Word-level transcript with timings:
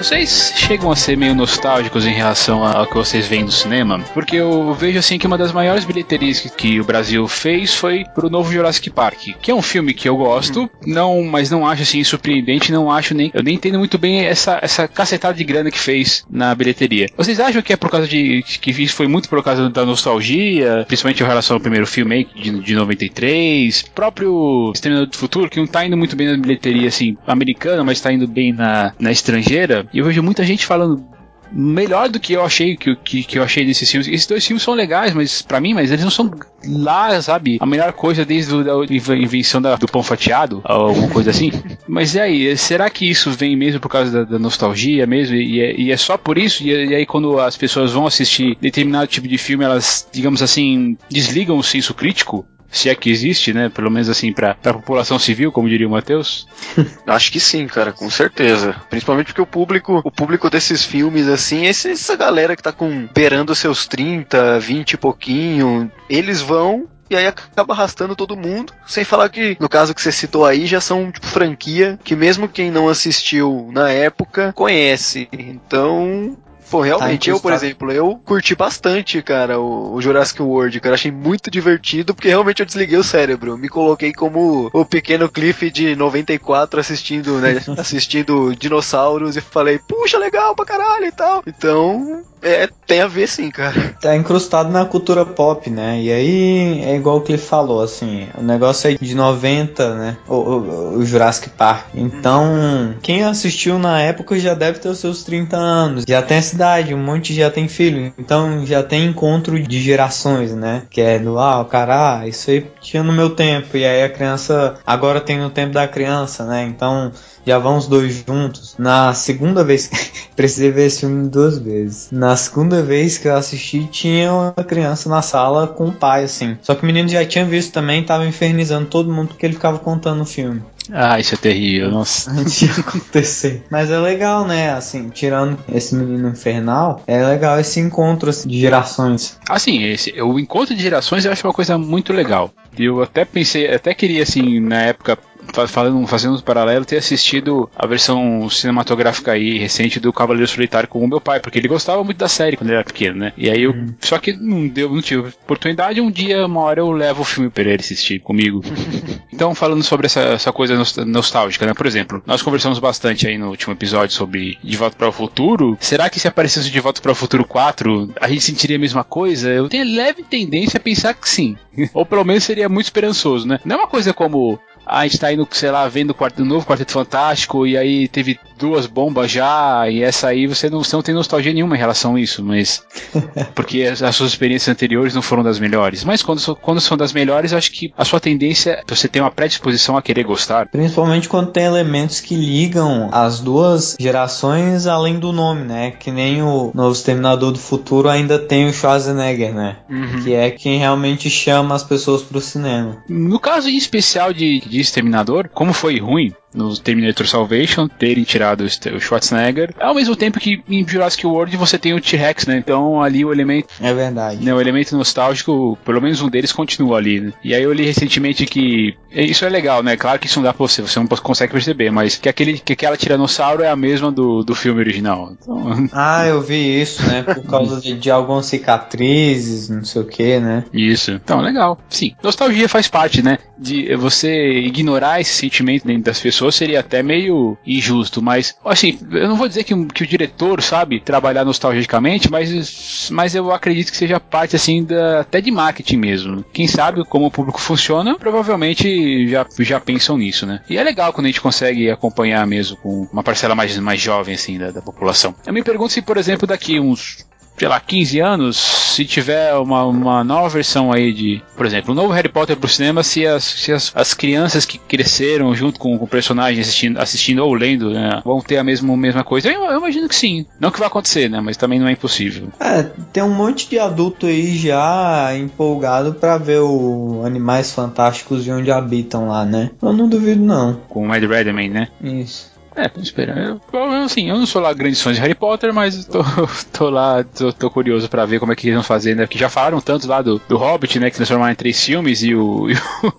Vocês 0.00 0.54
chegam 0.56 0.90
a 0.90 0.96
ser 0.96 1.14
meio 1.14 1.34
nostálgicos 1.34 2.06
em 2.06 2.12
relação 2.14 2.64
ao 2.64 2.86
que 2.86 2.94
vocês 2.94 3.28
veem 3.28 3.44
do 3.44 3.52
cinema? 3.52 4.00
Porque 4.14 4.34
eu 4.36 4.72
vejo 4.72 4.98
assim 4.98 5.18
que 5.18 5.26
uma 5.26 5.36
das 5.36 5.52
maiores 5.52 5.84
bilheterias 5.84 6.40
que, 6.40 6.48
que 6.48 6.80
o 6.80 6.84
Brasil 6.84 7.28
fez 7.28 7.74
foi 7.74 8.06
pro 8.14 8.30
novo 8.30 8.50
Jurassic 8.50 8.88
Park, 8.88 9.18
que 9.42 9.50
é 9.50 9.54
um 9.54 9.60
filme 9.60 9.92
que 9.92 10.08
eu 10.08 10.16
gosto, 10.16 10.60
uhum. 10.60 10.68
não, 10.86 11.22
mas 11.24 11.50
não 11.50 11.66
acho 11.66 11.82
assim 11.82 12.02
surpreendente, 12.02 12.72
não 12.72 12.90
acho 12.90 13.14
nem, 13.14 13.30
eu 13.34 13.42
nem 13.42 13.56
entendo 13.56 13.78
muito 13.78 13.98
bem 13.98 14.24
essa 14.24 14.58
essa 14.62 14.88
cacetada 14.88 15.34
de 15.34 15.44
grana 15.44 15.70
que 15.70 15.78
fez 15.78 16.24
na 16.30 16.54
bilheteria. 16.54 17.06
Vocês 17.14 17.38
acham 17.38 17.60
que 17.60 17.74
é 17.74 17.76
por 17.76 17.90
causa 17.90 18.08
de 18.08 18.42
que 18.42 18.70
isso 18.70 18.94
foi 18.94 19.06
muito 19.06 19.28
por 19.28 19.44
causa 19.44 19.68
da 19.68 19.84
nostalgia, 19.84 20.82
principalmente 20.86 21.22
em 21.22 21.26
relação 21.26 21.56
ao 21.56 21.60
primeiro 21.60 21.86
filme 21.86 22.26
de, 22.34 22.58
de 22.60 22.74
93, 22.74 23.82
próprio 23.94 24.72
Exterminador 24.74 25.10
do 25.10 25.16
Futuro, 25.18 25.50
que 25.50 25.58
não 25.58 25.66
tá 25.66 25.84
indo 25.84 25.96
muito 25.96 26.16
bem 26.16 26.26
na 26.26 26.38
bilheteria 26.38 26.88
assim 26.88 27.18
americana, 27.26 27.84
mas 27.84 28.00
tá 28.00 28.10
indo 28.10 28.26
bem 28.26 28.50
na, 28.50 28.94
na 28.98 29.12
estrangeira? 29.12 29.89
E 29.92 29.98
eu 29.98 30.04
vejo 30.04 30.22
muita 30.22 30.44
gente 30.44 30.66
falando 30.66 31.04
melhor 31.52 32.08
do 32.08 32.20
que 32.20 32.32
eu 32.32 32.44
achei 32.44 32.76
que, 32.76 32.94
que, 32.96 33.22
que 33.24 33.38
eu 33.38 33.42
achei 33.42 33.64
desses 33.64 33.90
filmes. 33.90 34.08
Esses 34.08 34.26
dois 34.26 34.46
filmes 34.46 34.62
são 34.62 34.74
legais, 34.74 35.12
mas 35.14 35.42
para 35.42 35.60
mim, 35.60 35.74
mas 35.74 35.90
eles 35.90 36.04
não 36.04 36.10
são 36.10 36.30
lá, 36.64 37.20
sabe? 37.20 37.58
A 37.60 37.66
melhor 37.66 37.92
coisa 37.92 38.24
desde 38.24 38.54
a 38.54 39.14
invenção 39.14 39.60
da, 39.60 39.76
do 39.76 39.86
pão 39.86 40.02
fatiado, 40.02 40.62
ou 40.64 40.88
alguma 40.88 41.08
coisa 41.08 41.30
assim. 41.30 41.50
mas 41.88 42.14
e 42.14 42.20
aí, 42.20 42.56
será 42.56 42.88
que 42.88 43.08
isso 43.08 43.30
vem 43.30 43.56
mesmo 43.56 43.80
por 43.80 43.88
causa 43.88 44.10
da, 44.10 44.32
da 44.32 44.38
nostalgia 44.38 45.06
mesmo? 45.06 45.36
E 45.36 45.60
é, 45.60 45.80
e 45.80 45.92
é, 45.92 45.96
só 45.96 46.16
por 46.16 46.38
isso? 46.38 46.62
E, 46.62 46.68
e 46.68 46.94
aí 46.94 47.06
quando 47.06 47.38
as 47.38 47.56
pessoas 47.56 47.92
vão 47.92 48.06
assistir 48.06 48.56
determinado 48.60 49.06
tipo 49.06 49.26
de 49.26 49.38
filme, 49.38 49.64
elas, 49.64 50.08
digamos 50.12 50.42
assim, 50.42 50.96
desligam 51.10 51.58
o 51.58 51.62
senso 51.62 51.94
crítico? 51.94 52.46
Se 52.70 52.88
é 52.88 52.94
que 52.94 53.10
existe, 53.10 53.52
né? 53.52 53.68
Pelo 53.68 53.90
menos 53.90 54.08
assim, 54.08 54.32
pra, 54.32 54.54
pra 54.54 54.74
população 54.74 55.18
civil, 55.18 55.50
como 55.50 55.68
diria 55.68 55.86
o 55.86 55.90
Matheus? 55.90 56.46
Acho 57.06 57.32
que 57.32 57.40
sim, 57.40 57.66
cara, 57.66 57.92
com 57.92 58.08
certeza. 58.08 58.76
Principalmente 58.88 59.26
porque 59.26 59.42
o 59.42 59.46
público, 59.46 60.00
o 60.04 60.10
público 60.10 60.48
desses 60.48 60.84
filmes, 60.84 61.28
assim, 61.28 61.66
essa 61.66 62.16
galera 62.16 62.54
que 62.54 62.62
tá 62.62 62.72
com 62.72 63.08
beirando 63.14 63.54
seus 63.54 63.86
30, 63.86 64.58
20 64.60 64.92
e 64.92 64.96
pouquinho, 64.96 65.90
eles 66.08 66.40
vão 66.40 66.88
e 67.10 67.16
aí 67.16 67.26
acaba 67.26 67.74
arrastando 67.74 68.14
todo 68.14 68.36
mundo. 68.36 68.72
Sem 68.86 69.04
falar 69.04 69.28
que, 69.28 69.56
no 69.58 69.68
caso 69.68 69.92
que 69.92 70.00
você 70.00 70.12
citou 70.12 70.46
aí, 70.46 70.64
já 70.64 70.80
são 70.80 71.10
tipo, 71.10 71.26
franquia 71.26 71.98
que 72.04 72.14
mesmo 72.14 72.48
quem 72.48 72.70
não 72.70 72.88
assistiu 72.88 73.68
na 73.72 73.90
época 73.90 74.52
conhece. 74.52 75.28
Então, 75.32 76.36
Pô, 76.70 76.80
realmente, 76.80 77.26
tá 77.30 77.36
eu, 77.36 77.40
por 77.40 77.52
exemplo, 77.52 77.90
eu 77.90 78.20
curti 78.24 78.54
bastante, 78.54 79.20
cara, 79.22 79.58
o, 79.58 79.94
o, 79.94 80.00
Jurassic 80.00 80.40
World, 80.40 80.78
cara. 80.80 80.94
Achei 80.94 81.10
muito 81.10 81.50
divertido, 81.50 82.14
porque 82.14 82.28
realmente 82.28 82.60
eu 82.60 82.66
desliguei 82.66 82.96
o 82.96 83.04
cérebro. 83.04 83.58
Me 83.58 83.68
coloquei 83.68 84.12
como 84.12 84.70
o 84.72 84.84
pequeno 84.84 85.28
Cliff 85.28 85.68
de 85.70 85.96
94 85.96 86.78
assistindo, 86.78 87.38
né? 87.38 87.60
assistindo 87.76 88.54
dinossauros 88.54 89.36
e 89.36 89.40
falei, 89.40 89.78
puxa, 89.78 90.16
legal 90.18 90.54
pra 90.54 90.64
caralho 90.64 91.06
e 91.06 91.12
tal. 91.12 91.42
Então, 91.46 92.22
é, 92.42 92.68
tem 92.86 93.00
a 93.00 93.06
ver 93.06 93.28
sim, 93.28 93.50
cara. 93.50 93.94
Tá 94.00 94.16
incrustado 94.16 94.70
na 94.70 94.84
cultura 94.84 95.26
pop, 95.26 95.68
né? 95.68 96.00
E 96.00 96.10
aí 96.10 96.82
é 96.84 96.96
igual 96.96 97.18
o 97.18 97.20
Cliff 97.20 97.46
falou, 97.46 97.82
assim, 97.82 98.28
o 98.36 98.42
negócio 98.42 98.90
é 98.90 98.94
de 98.94 99.14
90, 99.14 99.94
né? 99.94 100.16
O, 100.26 100.34
o, 100.34 100.98
o 100.98 101.04
Jurassic 101.04 101.50
Park. 101.50 101.88
Então, 101.94 102.94
quem 103.02 103.24
assistiu 103.24 103.78
na 103.78 104.00
época 104.00 104.38
já 104.38 104.54
deve 104.54 104.78
ter 104.78 104.88
os 104.88 104.98
seus 104.98 105.22
30 105.22 105.56
anos. 105.56 106.04
Já 106.08 106.22
tem 106.22 106.38
essa 106.38 106.56
idade, 106.60 106.94
um 106.94 107.02
monte 107.02 107.34
já 107.34 107.50
tem 107.50 107.66
filho. 107.66 108.12
Então 108.18 108.64
já 108.66 108.82
tem 108.82 109.06
encontro 109.06 109.58
de 109.60 109.80
gerações, 109.80 110.54
né? 110.54 110.82
Que 110.90 111.00
é 111.00 111.18
do, 111.18 111.38
ah, 111.38 111.60
o 111.60 111.64
cara, 111.64 112.20
ah, 112.20 112.28
isso 112.28 112.50
aí 112.50 112.66
tinha 112.80 113.02
no 113.02 113.12
meu 113.12 113.30
tempo. 113.30 113.76
E 113.76 113.84
aí 113.84 114.02
a 114.02 114.10
criança 114.10 114.74
agora 114.86 115.20
tem 115.20 115.38
no 115.38 115.50
tempo 115.50 115.72
da 115.72 115.88
criança, 115.88 116.44
né? 116.44 116.64
Então 116.64 117.10
já 117.46 117.58
vão 117.58 117.78
os 117.78 117.86
dois 117.86 118.22
juntos. 118.26 118.74
Na 118.78 119.14
segunda 119.14 119.64
vez, 119.64 119.90
precisei 120.36 120.70
ver 120.70 120.86
esse 120.86 121.00
filme 121.00 121.28
duas 121.28 121.58
vezes. 121.58 122.08
Na 122.12 122.36
segunda 122.36 122.82
vez 122.82 123.16
que 123.16 123.26
eu 123.26 123.34
assisti, 123.34 123.86
tinha 123.86 124.32
uma 124.32 124.64
criança 124.64 125.08
na 125.08 125.22
sala 125.22 125.66
com 125.66 125.88
o 125.88 125.92
pai, 125.92 126.24
assim. 126.24 126.58
Só 126.60 126.74
que 126.74 126.82
o 126.82 126.86
menino 126.86 127.08
já 127.08 127.24
tinha 127.24 127.44
visto 127.44 127.72
também, 127.72 128.04
tava 128.04 128.26
infernizando 128.26 128.86
todo 128.86 129.12
mundo 129.12 129.28
porque 129.28 129.46
ele 129.46 129.54
ficava 129.54 129.78
contando 129.78 130.22
o 130.22 130.26
filme. 130.26 130.62
Ah, 130.92 131.18
isso 131.18 131.34
é 131.34 131.38
terrível, 131.38 131.90
nossa. 131.90 132.30
Antes 132.30 132.58
de 132.58 132.80
acontecer. 132.80 133.62
Mas 133.70 133.90
é 133.90 133.98
legal, 133.98 134.46
né? 134.46 134.72
Assim, 134.72 135.08
tirando 135.10 135.58
esse 135.72 135.94
menino 135.94 136.28
infernal, 136.28 137.02
é 137.06 137.24
legal 137.24 137.58
esse 137.58 137.80
encontro 137.80 138.30
assim, 138.30 138.48
de 138.48 138.60
gerações. 138.60 139.38
Assim, 139.48 139.84
esse, 139.84 140.20
o 140.20 140.38
encontro 140.38 140.74
de 140.74 140.82
gerações 140.82 141.24
eu 141.24 141.32
acho 141.32 141.46
uma 141.46 141.52
coisa 141.52 141.78
muito 141.78 142.12
legal. 142.12 142.52
Eu 142.78 143.02
até 143.02 143.24
pensei, 143.24 143.72
até 143.72 143.92
queria, 143.92 144.22
assim, 144.22 144.60
na 144.60 144.82
época, 144.82 145.18
falando, 145.66 146.06
fazendo 146.06 146.36
um 146.36 146.40
paralelo, 146.40 146.84
ter 146.84 146.98
assistido 146.98 147.68
a 147.76 147.86
versão 147.86 148.48
cinematográfica 148.48 149.32
aí 149.32 149.58
recente 149.58 149.98
do 149.98 150.12
Cavaleiro 150.12 150.48
Solitário 150.48 150.88
com 150.88 151.00
o 151.00 151.08
meu 151.08 151.20
pai, 151.20 151.40
porque 151.40 151.58
ele 151.58 151.68
gostava 151.68 152.02
muito 152.04 152.18
da 152.18 152.28
série 152.28 152.56
quando 152.56 152.70
ele 152.70 152.76
era 152.76 152.84
pequeno, 152.84 153.18
né? 153.18 153.32
E 153.36 153.50
aí 153.50 153.62
eu. 153.62 153.72
Uhum. 153.72 153.94
Só 154.00 154.18
que 154.18 154.32
não 154.32 154.68
deu, 154.68 154.90
não 154.94 155.02
tive 155.02 155.28
oportunidade. 155.28 156.00
Um 156.00 156.10
dia, 156.10 156.46
uma 156.46 156.60
hora, 156.60 156.80
eu 156.80 156.90
levo 156.90 157.22
o 157.22 157.24
filme 157.24 157.50
pra 157.50 157.62
ele 157.62 157.74
assistir 157.74 158.20
comigo. 158.20 158.62
então, 159.32 159.54
falando 159.54 159.82
sobre 159.82 160.06
essa, 160.06 160.20
essa 160.20 160.52
coisa 160.52 160.76
nostálgica, 161.04 161.66
né? 161.66 161.74
Por 161.74 161.86
exemplo, 161.86 162.22
nós 162.26 162.42
conversamos 162.42 162.78
bastante 162.78 163.26
aí 163.26 163.38
no 163.38 163.48
último 163.48 163.72
episódio 163.72 164.14
sobre 164.14 164.58
De 164.62 164.76
Volta 164.76 164.96
para 164.96 165.08
o 165.08 165.12
Futuro. 165.12 165.76
Será 165.80 166.10
que 166.10 166.18
se 166.18 166.28
aparecesse 166.28 166.70
De 166.70 166.80
Volta 166.80 167.00
para 167.00 167.12
o 167.12 167.14
Futuro 167.14 167.44
4, 167.44 168.12
a 168.20 168.28
gente 168.28 168.42
sentiria 168.42 168.76
a 168.76 168.80
mesma 168.80 169.04
coisa? 169.04 169.48
Eu 169.50 169.68
tenho 169.68 169.84
leve 169.84 170.22
tendência 170.22 170.78
a 170.78 170.80
pensar 170.80 171.14
que 171.14 171.28
sim. 171.28 171.56
Ou 171.94 172.04
pelo 172.04 172.24
menos 172.24 172.44
seria 172.44 172.68
muito 172.68 172.86
esperançoso, 172.86 173.46
né? 173.46 173.60
Não 173.64 173.76
é 173.76 173.78
uma 173.78 173.88
coisa 173.88 174.12
como 174.12 174.58
a 174.90 175.04
gente 175.04 175.18
tá 175.18 175.32
indo, 175.32 175.46
sei 175.52 175.70
lá, 175.70 175.86
vendo 175.88 176.14
o 176.38 176.44
novo 176.44 176.66
Quarteto 176.66 176.92
Fantástico 176.92 177.66
e 177.66 177.76
aí 177.76 178.08
teve 178.08 178.38
duas 178.58 178.86
bombas 178.86 179.30
já, 179.30 179.88
e 179.88 180.02
essa 180.02 180.28
aí 180.28 180.46
você 180.46 180.68
não, 180.68 180.84
você 180.84 180.94
não 180.94 181.02
tem 181.02 181.14
nostalgia 181.14 181.52
nenhuma 181.52 181.74
em 181.74 181.78
relação 181.78 182.16
a 182.16 182.20
isso, 182.20 182.44
mas. 182.44 182.84
porque 183.54 183.82
as, 183.82 184.02
as, 184.02 184.14
suas 184.14 184.32
experiências 184.32 184.68
anteriores 184.68 185.14
não 185.14 185.22
foram 185.22 185.42
das 185.42 185.58
melhores. 185.58 186.04
Mas 186.04 186.22
quando, 186.22 186.56
quando 186.56 186.80
são 186.80 186.96
das 186.96 187.12
melhores, 187.12 187.52
acho 187.52 187.72
que 187.72 187.92
a 187.96 188.04
sua 188.04 188.20
tendência 188.20 188.70
é 188.72 188.84
você 188.86 189.08
tem 189.08 189.22
uma 189.22 189.30
predisposição 189.30 189.96
a 189.96 190.02
querer 190.02 190.24
gostar. 190.24 190.66
Principalmente 190.66 191.28
quando 191.28 191.52
tem 191.52 191.64
elementos 191.64 192.20
que 192.20 192.34
ligam 192.34 193.08
as 193.12 193.40
duas 193.40 193.96
gerações 193.98 194.86
além 194.86 195.18
do 195.18 195.32
nome, 195.32 195.64
né? 195.64 195.92
Que 195.92 196.10
nem 196.10 196.42
o 196.42 196.70
novo 196.74 196.92
Exterminador 196.92 197.52
do 197.52 197.58
Futuro 197.58 198.08
ainda 198.08 198.38
tem 198.38 198.66
o 198.66 198.72
Schwarzenegger, 198.72 199.54
né? 199.54 199.76
Uhum. 199.88 200.22
Que 200.22 200.34
é 200.34 200.50
quem 200.50 200.78
realmente 200.78 201.30
chama 201.30 201.74
as 201.74 201.84
pessoas 201.84 202.22
pro 202.22 202.40
cinema. 202.40 203.02
No 203.08 203.38
caso 203.38 203.68
em 203.68 203.76
especial 203.76 204.32
de, 204.32 204.60
de 204.60 204.79
Exterminador, 204.80 205.48
como 205.48 205.72
foi 205.72 205.98
ruim, 205.98 206.32
no 206.54 206.76
Terminator 206.76 207.26
Salvation 207.26 207.88
terem 207.88 208.24
tirado 208.24 208.64
o 208.64 209.00
Schwarzenegger, 209.00 209.74
ao 209.80 209.94
mesmo 209.94 210.16
tempo 210.16 210.40
que 210.40 210.62
em 210.68 210.86
Jurassic 210.86 211.26
World 211.26 211.56
você 211.56 211.78
tem 211.78 211.94
o 211.94 212.00
T-Rex, 212.00 212.46
né? 212.46 212.58
Então 212.58 213.02
ali 213.02 213.24
o 213.24 213.32
elemento. 213.32 213.68
É 213.80 213.92
verdade. 213.94 214.44
Né, 214.44 214.52
o 214.52 214.60
elemento 214.60 214.96
nostálgico, 214.96 215.78
pelo 215.84 216.00
menos 216.00 216.20
um 216.20 216.28
deles 216.28 216.52
continua 216.52 216.98
ali, 216.98 217.20
né? 217.20 217.32
E 217.42 217.54
aí 217.54 217.62
eu 217.62 217.72
li 217.72 217.84
recentemente 217.84 218.46
que. 218.46 218.94
Isso 219.10 219.44
é 219.44 219.48
legal, 219.48 219.82
né? 219.82 219.96
Claro 219.96 220.18
que 220.18 220.26
isso 220.26 220.38
não 220.38 220.44
dá 220.44 220.52
pra 220.52 220.66
você, 220.66 220.82
você 220.82 220.98
não 220.98 221.06
consegue 221.06 221.52
perceber, 221.52 221.90
mas 221.90 222.16
que, 222.16 222.28
aquele, 222.28 222.58
que 222.58 222.72
aquela 222.72 222.96
tiranossauro 222.96 223.62
é 223.62 223.68
a 223.68 223.76
mesma 223.76 224.10
do, 224.10 224.42
do 224.42 224.54
filme 224.54 224.80
original. 224.80 225.32
Então... 225.32 225.88
Ah, 225.92 226.26
eu 226.26 226.40
vi 226.40 226.80
isso, 226.80 227.04
né? 227.06 227.22
Por 227.22 227.42
causa 227.44 227.80
de, 227.80 227.94
de 227.94 228.10
algumas 228.10 228.46
cicatrizes, 228.46 229.68
não 229.68 229.84
sei 229.84 230.02
o 230.02 230.04
que, 230.04 230.38
né? 230.38 230.64
Isso. 230.72 231.12
Então, 231.12 231.40
legal. 231.40 231.78
Sim, 231.88 232.14
nostalgia 232.22 232.68
faz 232.68 232.88
parte, 232.88 233.22
né? 233.22 233.38
De 233.58 233.94
você 233.96 234.60
ignorar 234.60 235.20
esse 235.20 235.34
sentimento 235.34 235.86
dentro 235.86 236.04
das 236.04 236.20
pessoas 236.20 236.39
pessoa 236.40 236.52
seria 236.52 236.80
até 236.80 237.02
meio 237.02 237.58
injusto, 237.66 238.22
mas 238.22 238.56
assim, 238.64 238.98
eu 239.10 239.28
não 239.28 239.36
vou 239.36 239.46
dizer 239.46 239.64
que, 239.64 239.74
que 239.86 240.02
o 240.02 240.06
diretor 240.06 240.62
sabe 240.62 241.00
trabalhar 241.00 241.44
nostalgicamente, 241.44 242.30
mas, 242.30 243.08
mas 243.10 243.34
eu 243.34 243.52
acredito 243.52 243.90
que 243.90 243.96
seja 243.96 244.18
parte 244.18 244.56
assim 244.56 244.82
da, 244.82 245.20
até 245.20 245.40
de 245.40 245.50
marketing 245.50 245.96
mesmo. 245.98 246.44
Quem 246.52 246.66
sabe 246.66 247.04
como 247.04 247.26
o 247.26 247.30
público 247.30 247.60
funciona, 247.60 248.16
provavelmente 248.16 249.28
já, 249.28 249.46
já 249.58 249.78
pensam 249.80 250.16
nisso, 250.16 250.46
né? 250.46 250.62
E 250.68 250.78
é 250.78 250.82
legal 250.82 251.12
quando 251.12 251.26
a 251.26 251.28
gente 251.28 251.40
consegue 251.40 251.90
acompanhar 251.90 252.46
mesmo 252.46 252.76
com 252.78 253.06
uma 253.12 253.22
parcela 253.22 253.54
mais, 253.54 253.76
mais 253.78 254.00
jovem 254.00 254.34
assim 254.34 254.58
da, 254.58 254.70
da 254.70 254.80
população. 254.80 255.34
Eu 255.46 255.52
me 255.52 255.62
pergunto 255.62 255.92
se, 255.92 256.00
por 256.00 256.16
exemplo, 256.16 256.46
daqui 256.46 256.80
uns 256.80 257.26
sei 257.60 257.68
lá, 257.68 257.78
15 257.78 258.20
anos, 258.20 258.56
se 258.56 259.04
tiver 259.04 259.54
uma, 259.56 259.84
uma 259.84 260.24
nova 260.24 260.48
versão 260.48 260.90
aí 260.90 261.12
de, 261.12 261.42
por 261.54 261.66
exemplo, 261.66 261.92
um 261.92 261.94
novo 261.94 262.10
Harry 262.10 262.30
Potter 262.30 262.56
pro 262.56 262.66
cinema, 262.66 263.02
se 263.02 263.26
as, 263.26 263.44
se 263.44 263.70
as, 263.70 263.92
as 263.94 264.14
crianças 264.14 264.64
que 264.64 264.78
cresceram 264.78 265.54
junto 265.54 265.78
com, 265.78 265.98
com 265.98 266.06
o 266.06 266.08
personagem 266.08 266.62
assistindo, 266.62 266.98
assistindo 266.98 267.44
ou 267.44 267.52
lendo, 267.52 267.90
né, 267.90 268.22
vão 268.24 268.40
ter 268.40 268.56
a 268.56 268.64
mesma, 268.64 268.96
mesma 268.96 269.22
coisa. 269.22 269.52
Eu, 269.52 269.62
eu, 269.64 269.76
imagino 269.76 270.08
que 270.08 270.14
sim. 270.14 270.46
Não 270.58 270.70
que 270.70 270.78
vai 270.78 270.88
acontecer, 270.88 271.28
né? 271.28 271.38
Mas 271.42 271.58
também 271.58 271.78
não 271.78 271.86
é 271.86 271.92
impossível. 271.92 272.48
É, 272.58 272.82
tem 273.12 273.22
um 273.22 273.34
monte 273.34 273.68
de 273.68 273.78
adulto 273.78 274.24
aí 274.24 274.56
já 274.56 275.36
empolgado 275.36 276.14
para 276.14 276.38
ver 276.38 276.60
o 276.60 277.22
Animais 277.26 277.72
Fantásticos 277.72 278.42
de 278.42 278.50
onde 278.50 278.70
habitam 278.70 279.28
lá, 279.28 279.44
né? 279.44 279.70
Eu 279.82 279.92
não 279.92 280.08
duvido, 280.08 280.42
não. 280.42 280.80
Com 280.88 281.08
o 281.08 281.14
Ed 281.14 281.26
Redmayne, 281.26 281.74
né? 281.74 281.88
Isso. 282.02 282.49
É, 282.76 282.88
tô 282.88 283.00
esperando. 283.00 283.60
Eu, 283.72 283.84
assim, 284.04 284.28
eu 284.28 284.38
não 284.38 284.46
sou 284.46 284.62
lá 284.62 284.72
grande 284.72 284.96
fã 284.96 285.12
de 285.12 285.20
Harry 285.20 285.34
Potter, 285.34 285.72
mas 285.72 286.04
tô, 286.04 286.20
tô 286.72 286.90
lá, 286.90 287.22
tô, 287.24 287.52
tô 287.52 287.70
curioso 287.70 288.08
pra 288.08 288.24
ver 288.24 288.38
como 288.38 288.52
é 288.52 288.56
que 288.56 288.66
eles 288.66 288.74
vão 288.74 288.84
fazer, 288.84 289.14
né? 289.14 289.26
Porque 289.26 289.38
já 289.38 289.48
falaram 289.48 289.80
tanto 289.80 290.06
lá 290.06 290.22
do, 290.22 290.40
do 290.48 290.56
Hobbit, 290.56 290.98
né? 290.98 291.10
Que 291.10 291.16
transformaram 291.16 291.52
em 291.52 291.56
três 291.56 291.82
filmes 291.82 292.22
e 292.22 292.34
o. 292.34 292.68
E, 292.70 292.74
o, 292.74 293.14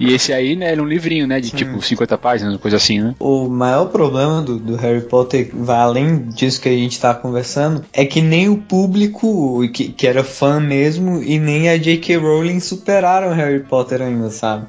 e 0.00 0.14
esse 0.14 0.32
aí, 0.32 0.56
né? 0.56 0.72
Era 0.72 0.82
um 0.82 0.86
livrinho, 0.86 1.26
né? 1.26 1.40
De 1.40 1.48
Sim. 1.48 1.56
tipo 1.56 1.82
50 1.82 2.16
páginas, 2.18 2.56
coisa 2.58 2.76
assim, 2.76 3.00
né? 3.00 3.14
O 3.18 3.48
maior 3.48 3.86
problema 3.86 4.40
do, 4.42 4.58
do 4.58 4.76
Harry 4.76 5.02
Potter, 5.02 5.50
vai 5.52 5.78
além 5.78 6.28
disso 6.28 6.60
que 6.60 6.68
a 6.68 6.72
gente 6.72 7.00
tá 7.00 7.14
conversando, 7.14 7.84
é 7.92 8.04
que 8.04 8.20
nem 8.20 8.48
o 8.48 8.56
público 8.56 9.66
que, 9.72 9.88
que 9.88 10.06
era 10.06 10.24
fã 10.24 10.60
mesmo 10.60 11.22
e 11.22 11.38
nem 11.38 11.68
a 11.68 11.76
J.K. 11.76 12.16
Rowling 12.16 12.60
superaram 12.60 13.32
Harry 13.34 13.60
Potter 13.60 14.02
ainda, 14.02 14.30
sabe? 14.30 14.66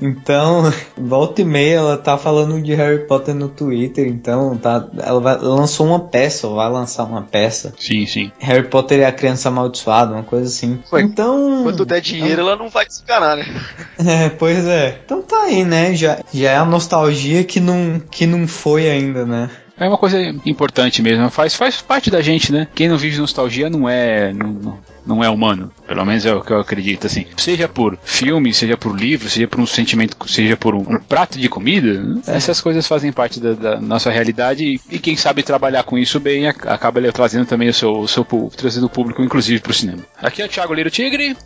Então, 0.00 0.72
volta 0.96 1.42
e 1.42 1.44
meia 1.44 1.76
ela 1.76 1.96
tá 1.96 2.16
falando 2.16 2.60
de 2.60 2.74
Harry 2.74 3.06
Potter 3.06 3.34
no 3.34 3.48
Twitter, 3.48 3.77
então 3.86 4.56
tá, 4.56 4.86
ela 4.98 5.20
vai- 5.20 5.38
lançou 5.38 5.86
uma 5.86 6.00
peça, 6.00 6.46
ou 6.46 6.56
vai 6.56 6.70
lançar 6.70 7.04
uma 7.04 7.22
peça. 7.22 7.72
Sim, 7.78 8.06
sim. 8.06 8.30
Harry 8.38 8.66
Potter 8.68 9.00
é 9.00 9.06
a 9.06 9.12
criança 9.12 9.48
amaldiçoada, 9.48 10.12
uma 10.14 10.22
coisa 10.22 10.46
assim. 10.46 10.80
Ué, 10.92 11.02
então. 11.02 11.60
Quando 11.62 11.84
der 11.84 12.00
dinheiro, 12.00 12.42
ela 12.42 12.56
não 12.56 12.68
vai 12.68 12.86
se 12.88 13.02
enganar, 13.02 13.36
né? 13.36 13.44
É, 14.06 14.28
pois 14.28 14.64
é. 14.66 15.00
Então 15.04 15.20
tá 15.22 15.42
aí, 15.42 15.64
né? 15.64 15.94
Já, 15.94 16.18
já 16.32 16.50
é 16.50 16.56
a 16.56 16.64
nostalgia 16.64 17.42
que 17.44 17.58
não, 17.60 18.00
que 18.10 18.26
não 18.26 18.46
foi 18.46 18.88
ainda, 18.88 19.26
né? 19.26 19.50
É 19.76 19.86
uma 19.88 19.98
coisa 19.98 20.20
importante 20.44 21.00
mesmo, 21.02 21.28
faz, 21.30 21.54
faz 21.54 21.80
parte 21.80 22.10
da 22.10 22.20
gente, 22.20 22.50
né? 22.52 22.66
Quem 22.74 22.88
não 22.88 22.96
vive 22.98 23.18
nostalgia 23.18 23.68
não 23.70 23.88
é. 23.88 24.32
Não, 24.32 24.48
não- 24.48 24.78
não 25.08 25.24
é 25.24 25.28
humano. 25.30 25.72
Pelo 25.86 26.04
menos 26.04 26.24
é 26.26 26.32
o 26.34 26.40
que 26.42 26.52
eu 26.52 26.60
acredito, 26.60 27.06
assim. 27.06 27.24
Seja 27.36 27.66
por 27.66 27.98
filme, 28.04 28.52
seja 28.54 28.76
por 28.76 28.94
livro, 28.94 29.28
seja 29.28 29.48
por 29.48 29.58
um 29.58 29.66
sentimento, 29.66 30.16
seja 30.28 30.56
por 30.56 30.74
um, 30.74 30.80
um 30.80 30.98
prato 31.00 31.38
de 31.38 31.48
comida, 31.48 32.04
essas 32.26 32.60
coisas 32.60 32.86
fazem 32.86 33.10
parte 33.10 33.40
da, 33.40 33.54
da 33.54 33.80
nossa 33.80 34.10
realidade 34.10 34.64
e, 34.64 34.80
e 34.90 34.98
quem 34.98 35.16
sabe 35.16 35.42
trabalhar 35.42 35.82
com 35.84 35.96
isso 35.98 36.20
bem 36.20 36.46
ac- 36.46 36.68
acaba 36.68 37.00
ele 37.00 37.10
trazendo 37.10 37.46
também 37.46 37.68
o 37.68 37.74
seu, 37.74 37.90
o 38.00 38.06
seu 38.06 38.24
trazendo 38.56 38.86
o 38.86 38.90
público, 38.90 39.22
inclusive, 39.22 39.60
pro 39.60 39.72
cinema. 39.72 40.02
Aqui 40.22 40.42
é 40.42 40.44
o 40.44 40.48
Thiago 40.48 40.74
Liro 40.74 40.90
Tigre 40.90 41.36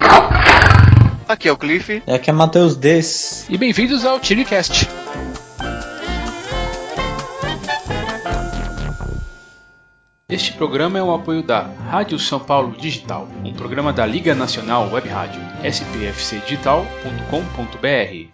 Aqui 1.28 1.48
é 1.48 1.52
o 1.52 1.56
Cliff. 1.56 2.02
É 2.06 2.18
que 2.18 2.28
é 2.28 2.32
Matheus 2.32 2.76
Desse. 2.76 3.44
e 3.48 3.56
bem-vindos 3.56 4.04
ao 4.04 4.18
TigreCast. 4.18 4.88
Este 10.32 10.52
programa 10.54 10.98
é 10.98 11.02
um 11.02 11.14
apoio 11.14 11.42
da 11.42 11.60
Rádio 11.60 12.18
São 12.18 12.40
Paulo 12.40 12.74
Digital, 12.74 13.28
um 13.44 13.52
programa 13.52 13.92
da 13.92 14.06
Liga 14.06 14.34
Nacional 14.34 14.90
Web 14.90 15.06
Rádio, 15.06 15.42
spfcdigital.com.br. 15.62 18.31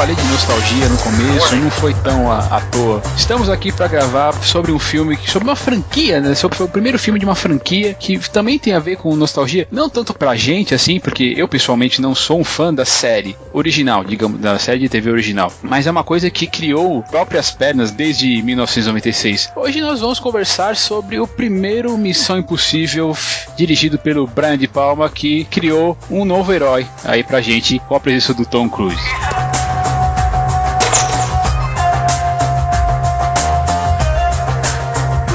Falei 0.00 0.16
de 0.16 0.24
nostalgia 0.28 0.88
no 0.88 0.96
começo, 0.96 1.56
não 1.56 1.70
foi 1.70 1.92
tão 1.92 2.32
à, 2.32 2.38
à 2.38 2.60
toa. 2.62 3.02
Estamos 3.18 3.50
aqui 3.50 3.70
para 3.70 3.86
gravar 3.86 4.32
sobre 4.42 4.72
um 4.72 4.78
filme, 4.78 5.18
sobre 5.26 5.46
uma 5.46 5.54
franquia, 5.54 6.22
né? 6.22 6.34
Sobre 6.34 6.56
foi 6.56 6.64
o 6.64 6.70
primeiro 6.70 6.98
filme 6.98 7.18
de 7.18 7.26
uma 7.26 7.34
franquia 7.34 7.92
que 7.92 8.18
também 8.30 8.58
tem 8.58 8.72
a 8.72 8.78
ver 8.78 8.96
com 8.96 9.14
nostalgia, 9.14 9.68
não 9.70 9.90
tanto 9.90 10.14
pra 10.14 10.34
gente 10.34 10.74
assim, 10.74 10.98
porque 10.98 11.34
eu 11.36 11.46
pessoalmente 11.46 12.00
não 12.00 12.14
sou 12.14 12.40
um 12.40 12.44
fã 12.44 12.72
da 12.72 12.86
série 12.86 13.36
original, 13.52 14.02
digamos, 14.02 14.40
da 14.40 14.58
série 14.58 14.78
de 14.78 14.88
TV 14.88 15.10
original, 15.10 15.52
mas 15.60 15.86
é 15.86 15.90
uma 15.90 16.02
coisa 16.02 16.30
que 16.30 16.46
criou 16.46 17.02
próprias 17.02 17.50
pernas 17.50 17.90
desde 17.90 18.42
1996. 18.42 19.52
Hoje 19.54 19.82
nós 19.82 20.00
vamos 20.00 20.18
conversar 20.18 20.76
sobre 20.76 21.20
o 21.20 21.26
primeiro 21.26 21.98
Missão 21.98 22.38
Impossível 22.38 23.14
dirigido 23.54 23.98
pelo 23.98 24.26
Brian 24.26 24.56
De 24.56 24.66
Palma 24.66 25.10
que 25.10 25.44
criou 25.44 25.94
um 26.10 26.24
novo 26.24 26.54
herói 26.54 26.86
aí 27.04 27.22
pra 27.22 27.42
gente 27.42 27.78
com 27.80 27.94
a 27.94 28.00
presença 28.00 28.32
do 28.32 28.46
Tom 28.46 28.66
Cruise. 28.66 28.98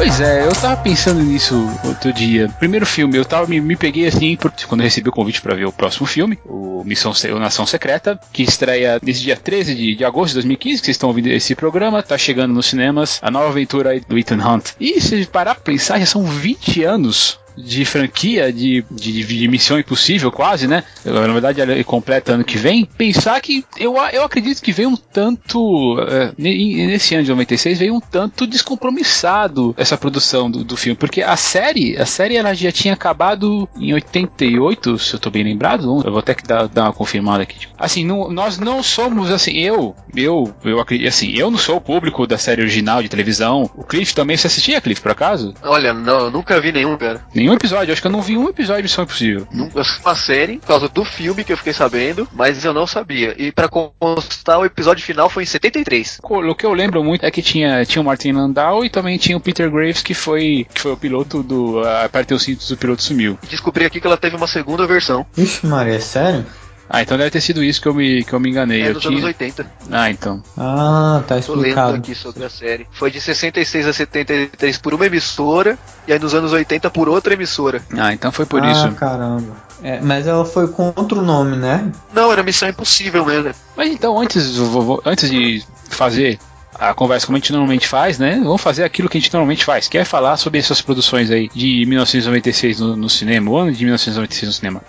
Pois 0.07 0.22
é, 0.22 0.46
eu 0.46 0.52
tava 0.54 0.78
pensando 0.78 1.19
nisso 1.19 1.68
outro 1.84 2.13
dia. 2.13 2.48
Primeiro 2.60 2.86
filme, 2.86 3.18
eu 3.18 3.25
tava 3.25 3.48
me, 3.48 3.60
me 3.60 3.75
peguei 3.75 4.06
assim 4.06 4.36
por- 4.36 4.52
quando 4.68 4.81
eu 4.81 4.84
recebi 4.84 5.10
o 5.10 5.12
convite 5.12 5.42
pra 5.42 5.56
ver 5.56 5.66
o 5.66 5.72
próximo 5.72 6.06
filme, 6.06 6.38
o 6.46 6.84
Missão 6.86 7.12
o 7.34 7.40
Nação 7.40 7.66
Secreta, 7.66 8.19
que 8.31 8.44
estreia 8.44 9.00
nesse 9.02 9.22
dia 9.24 9.36
13 9.36 9.74
de, 9.74 9.96
de 9.96 10.06
agosto 10.06 10.28
de 10.28 10.34
2015, 10.36 10.80
que 10.80 10.86
vocês 10.86 10.94
estão 10.96 11.10
ouvindo 11.10 11.30
esse 11.30 11.56
programa, 11.56 12.04
tá 12.04 12.19
chegando 12.19 12.54
nos 12.54 12.68
cinemas, 12.68 13.18
a 13.19 13.31
nova 13.31 13.50
aventura 13.50 14.00
do 14.07 14.16
Ethan 14.16 14.38
Hunt. 14.48 14.74
E 14.80 15.02
se 15.02 15.25
parar 15.25 15.56
pra 15.56 15.63
pensar, 15.63 15.98
já 15.98 16.06
são 16.06 16.24
20 16.24 16.84
anos 16.84 17.40
de 17.57 17.86
franquia, 17.86 18.52
de, 18.52 18.84
de, 18.92 19.24
de 19.24 19.48
Missão 19.48 19.80
Impossível, 19.80 20.31
quase, 20.31 20.68
né? 20.68 20.84
Na 21.04 21.22
verdade, 21.28 21.62
ela 21.62 21.84
completa 21.84 22.34
ano 22.34 22.44
que 22.44 22.57
vem. 22.57 22.86
Pensar 22.98 23.40
que 23.42 23.63
eu, 23.78 23.96
eu 24.12 24.24
acredito 24.24 24.62
que 24.62 24.72
veio 24.72 24.90
um 24.90 24.96
tanto. 24.96 25.98
é, 26.10 26.31
ne- 26.38 26.88
nesse 26.88 27.16
ano 27.16 27.24
de 27.24 27.30
96, 27.30 27.80
veio 27.80 27.94
um 27.96 28.00
tanto 28.00 28.46
descompromissado 28.48 29.74
essa 29.78 29.98
produção 29.98 30.50
do, 30.50 30.63
do 30.63 30.78
filme. 30.78 30.96
Porque 30.98 31.22
a 31.22 31.36
série, 31.36 31.98
a 31.98 32.06
série 32.06 32.36
ela 32.36 32.54
já 32.54 32.72
tinha 32.72 32.94
acabado 32.94 33.68
em 33.78 33.94
88, 33.94 34.98
se 35.00 35.13
eu 35.13 35.19
tô 35.19 35.30
bem 35.30 35.44
lembrado. 35.44 36.01
Eu 36.06 36.12
vou 36.12 36.19
até 36.19 36.34
que 36.34 36.44
dar, 36.44 36.68
dar 36.68 36.84
uma 36.84 36.94
confirmada 36.94 37.44
aqui. 37.44 37.60
tipo. 37.60 37.74
Assim, 37.78 38.06
não- 38.06 38.30
nós 38.31 38.58
não 38.58 38.81
somos 38.81 39.30
assim, 39.31 39.58
eu, 39.60 39.96
eu, 40.16 40.54
eu 40.63 40.80
acredito, 40.80 41.08
assim, 41.08 41.34
eu 41.36 41.50
não 41.51 41.58
sou 41.58 41.78
o 41.78 41.81
público 41.81 42.25
da 42.28 42.38
série 42.38 42.62
original 42.62 43.01
de 43.04 43.10
televisão. 43.10 43.69
O 43.75 43.84
Cliff 43.84 44.13
também, 44.16 44.38
você 44.38 44.48
assistia, 44.48 44.81
Cliff, 44.81 45.01
por 45.01 45.12
acaso? 45.12 45.54
Olha, 45.63 45.94
não, 45.94 46.19
eu 46.25 46.31
nunca 46.31 46.60
vi 46.60 46.72
nenhum, 46.72 46.98
cara. 46.98 47.22
Nenhum 47.46 47.56
episódio, 47.56 47.92
acho 47.94 48.02
que 48.02 48.08
eu 48.08 48.12
não 48.12 48.22
vi 48.22 48.36
um 48.38 48.50
episódio 48.50 48.82
de 48.82 48.90
Missão 48.90 49.04
Impossível. 49.04 49.48
Nunca 49.52 49.82
assisti 49.82 50.02
uma 50.02 50.16
série 50.16 50.58
por 50.58 50.68
causa 50.68 50.90
do 50.90 51.06
filme 51.06 51.44
que 51.44 51.54
eu 51.54 51.58
fiquei 51.58 51.74
sabendo, 51.74 52.28
mas 52.34 52.66
eu 52.66 52.74
não 52.74 52.88
sabia. 52.88 53.36
E 53.38 53.52
pra 53.52 53.68
constar, 53.70 54.60
o 54.60 54.66
episódio 54.66 55.04
final 55.06 55.30
foi 55.30 55.44
em 55.44 55.46
73. 55.46 56.20
Co- 56.22 56.40
O 56.40 56.56
que 56.56 56.66
eu 56.66 56.74
lembro 56.74 57.04
muito 57.04 57.24
é 57.26 57.30
que 57.32 57.42
tinha, 57.42 57.86
tinha 57.86 58.02
o 58.02 58.06
Martin 58.06 58.32
Landau 58.32 58.84
e 58.84 58.90
também 58.90 59.18
tinha 59.18 59.38
o 59.38 59.40
Peter 59.42 59.70
Graves, 59.70 60.02
que 60.02 60.14
foi, 60.14 60.66
que 60.74 60.82
foi 60.82 60.92
o 60.94 60.98
piloto 60.98 61.44
do. 61.44 61.82
Apertei 62.04 62.36
o 62.36 62.40
cinto 62.40 62.66
o 62.74 62.78
piloto 62.78 63.04
sumiu. 63.04 63.38
Descobri 63.50 63.86
aqui 63.86 64.02
que 64.02 64.08
ela 64.08 64.18
teve 64.18 64.36
uma 64.36 64.48
segunda 64.48 64.88
versão. 64.88 65.26
Ixi, 65.38 65.68
Maria, 65.68 65.96
é 65.96 66.00
sério? 66.00 66.46
Ah, 66.90 67.02
então 67.02 67.18
deve 67.18 67.32
ter 67.32 67.42
sido 67.42 67.64
isso 67.64 67.82
que 67.82 67.88
eu 67.88 67.94
me, 67.94 68.24
que 68.24 68.34
eu 68.34 68.40
me 68.40 68.50
enganei. 68.50 68.84
É 68.84 68.90
eu 68.90 68.94
dos 68.94 69.02
tinha... 69.02 69.14
anos 69.14 69.24
80. 69.26 69.66
Ah, 69.92 70.10
então. 70.10 70.44
Ah, 70.58 71.24
tá 71.28 71.40
Tô 71.42 71.54
lendo 71.54 71.62
explicado. 71.62 71.96
aqui 71.98 72.14
sobre 72.14 72.46
a 72.46 72.50
série. 72.50 72.88
Foi 72.92 73.10
de 73.10 73.20
66 73.20 73.88
a 73.88 73.94
73 73.94 74.78
por 74.78 74.94
uma 74.94 75.06
emissora, 75.06 75.78
e 76.08 76.14
aí 76.14 76.20
nos 76.20 76.36
anos 76.36 76.54
80 76.54 76.90
por 76.92 77.10
outra 77.10 77.34
emissora. 77.34 77.82
Ah, 77.98 78.13
então 78.13 78.32
foi 78.32 78.46
por 78.46 78.62
ah, 78.63 78.72
isso. 78.72 78.92
caramba. 78.92 79.56
É, 79.84 80.00
mas 80.01 80.27
ela 80.27 80.46
foi 80.46 80.68
com 80.68 80.94
outro 80.96 81.22
nome, 81.22 81.58
né? 81.58 81.92
Não, 82.13 82.32
era 82.32 82.44
Missão 82.44 82.70
Impossível 82.70 83.25
mesmo. 83.25 83.51
Mas 83.75 83.92
então, 83.92 84.18
antes, 84.20 84.56
vou- 84.56 84.82
vou- 84.82 85.01
antes 85.06 85.30
de 85.30 85.63
fazer 85.89 86.39
a 86.77 86.94
conversa 86.94 87.25
como 87.25 87.38
a 87.38 87.39
gente 87.39 87.51
normalmente 87.51 87.88
faz, 87.88 88.20
né? 88.20 88.39
Vamos 88.44 88.62
fazer 88.62 88.84
aquilo 88.84 89.08
que 89.10 89.18
a 89.18 89.22
gente 89.22 89.32
normalmente 89.34 89.63
faz, 89.63 89.88
que 89.88 89.98
é 89.98 90.04
falar 90.06 90.38
sobre 90.38 90.60
essas 90.60 90.82
produções 90.82 91.32
aí 91.32 91.50
de 91.54 91.86
1996 91.86 92.80
no, 92.80 92.96
no 92.96 93.10
cinema, 93.10 93.50
o 93.50 93.58
ano 93.58 93.72
de 93.72 93.84
1996 93.84 94.48
no 94.48 94.54
cinema. 94.54 94.82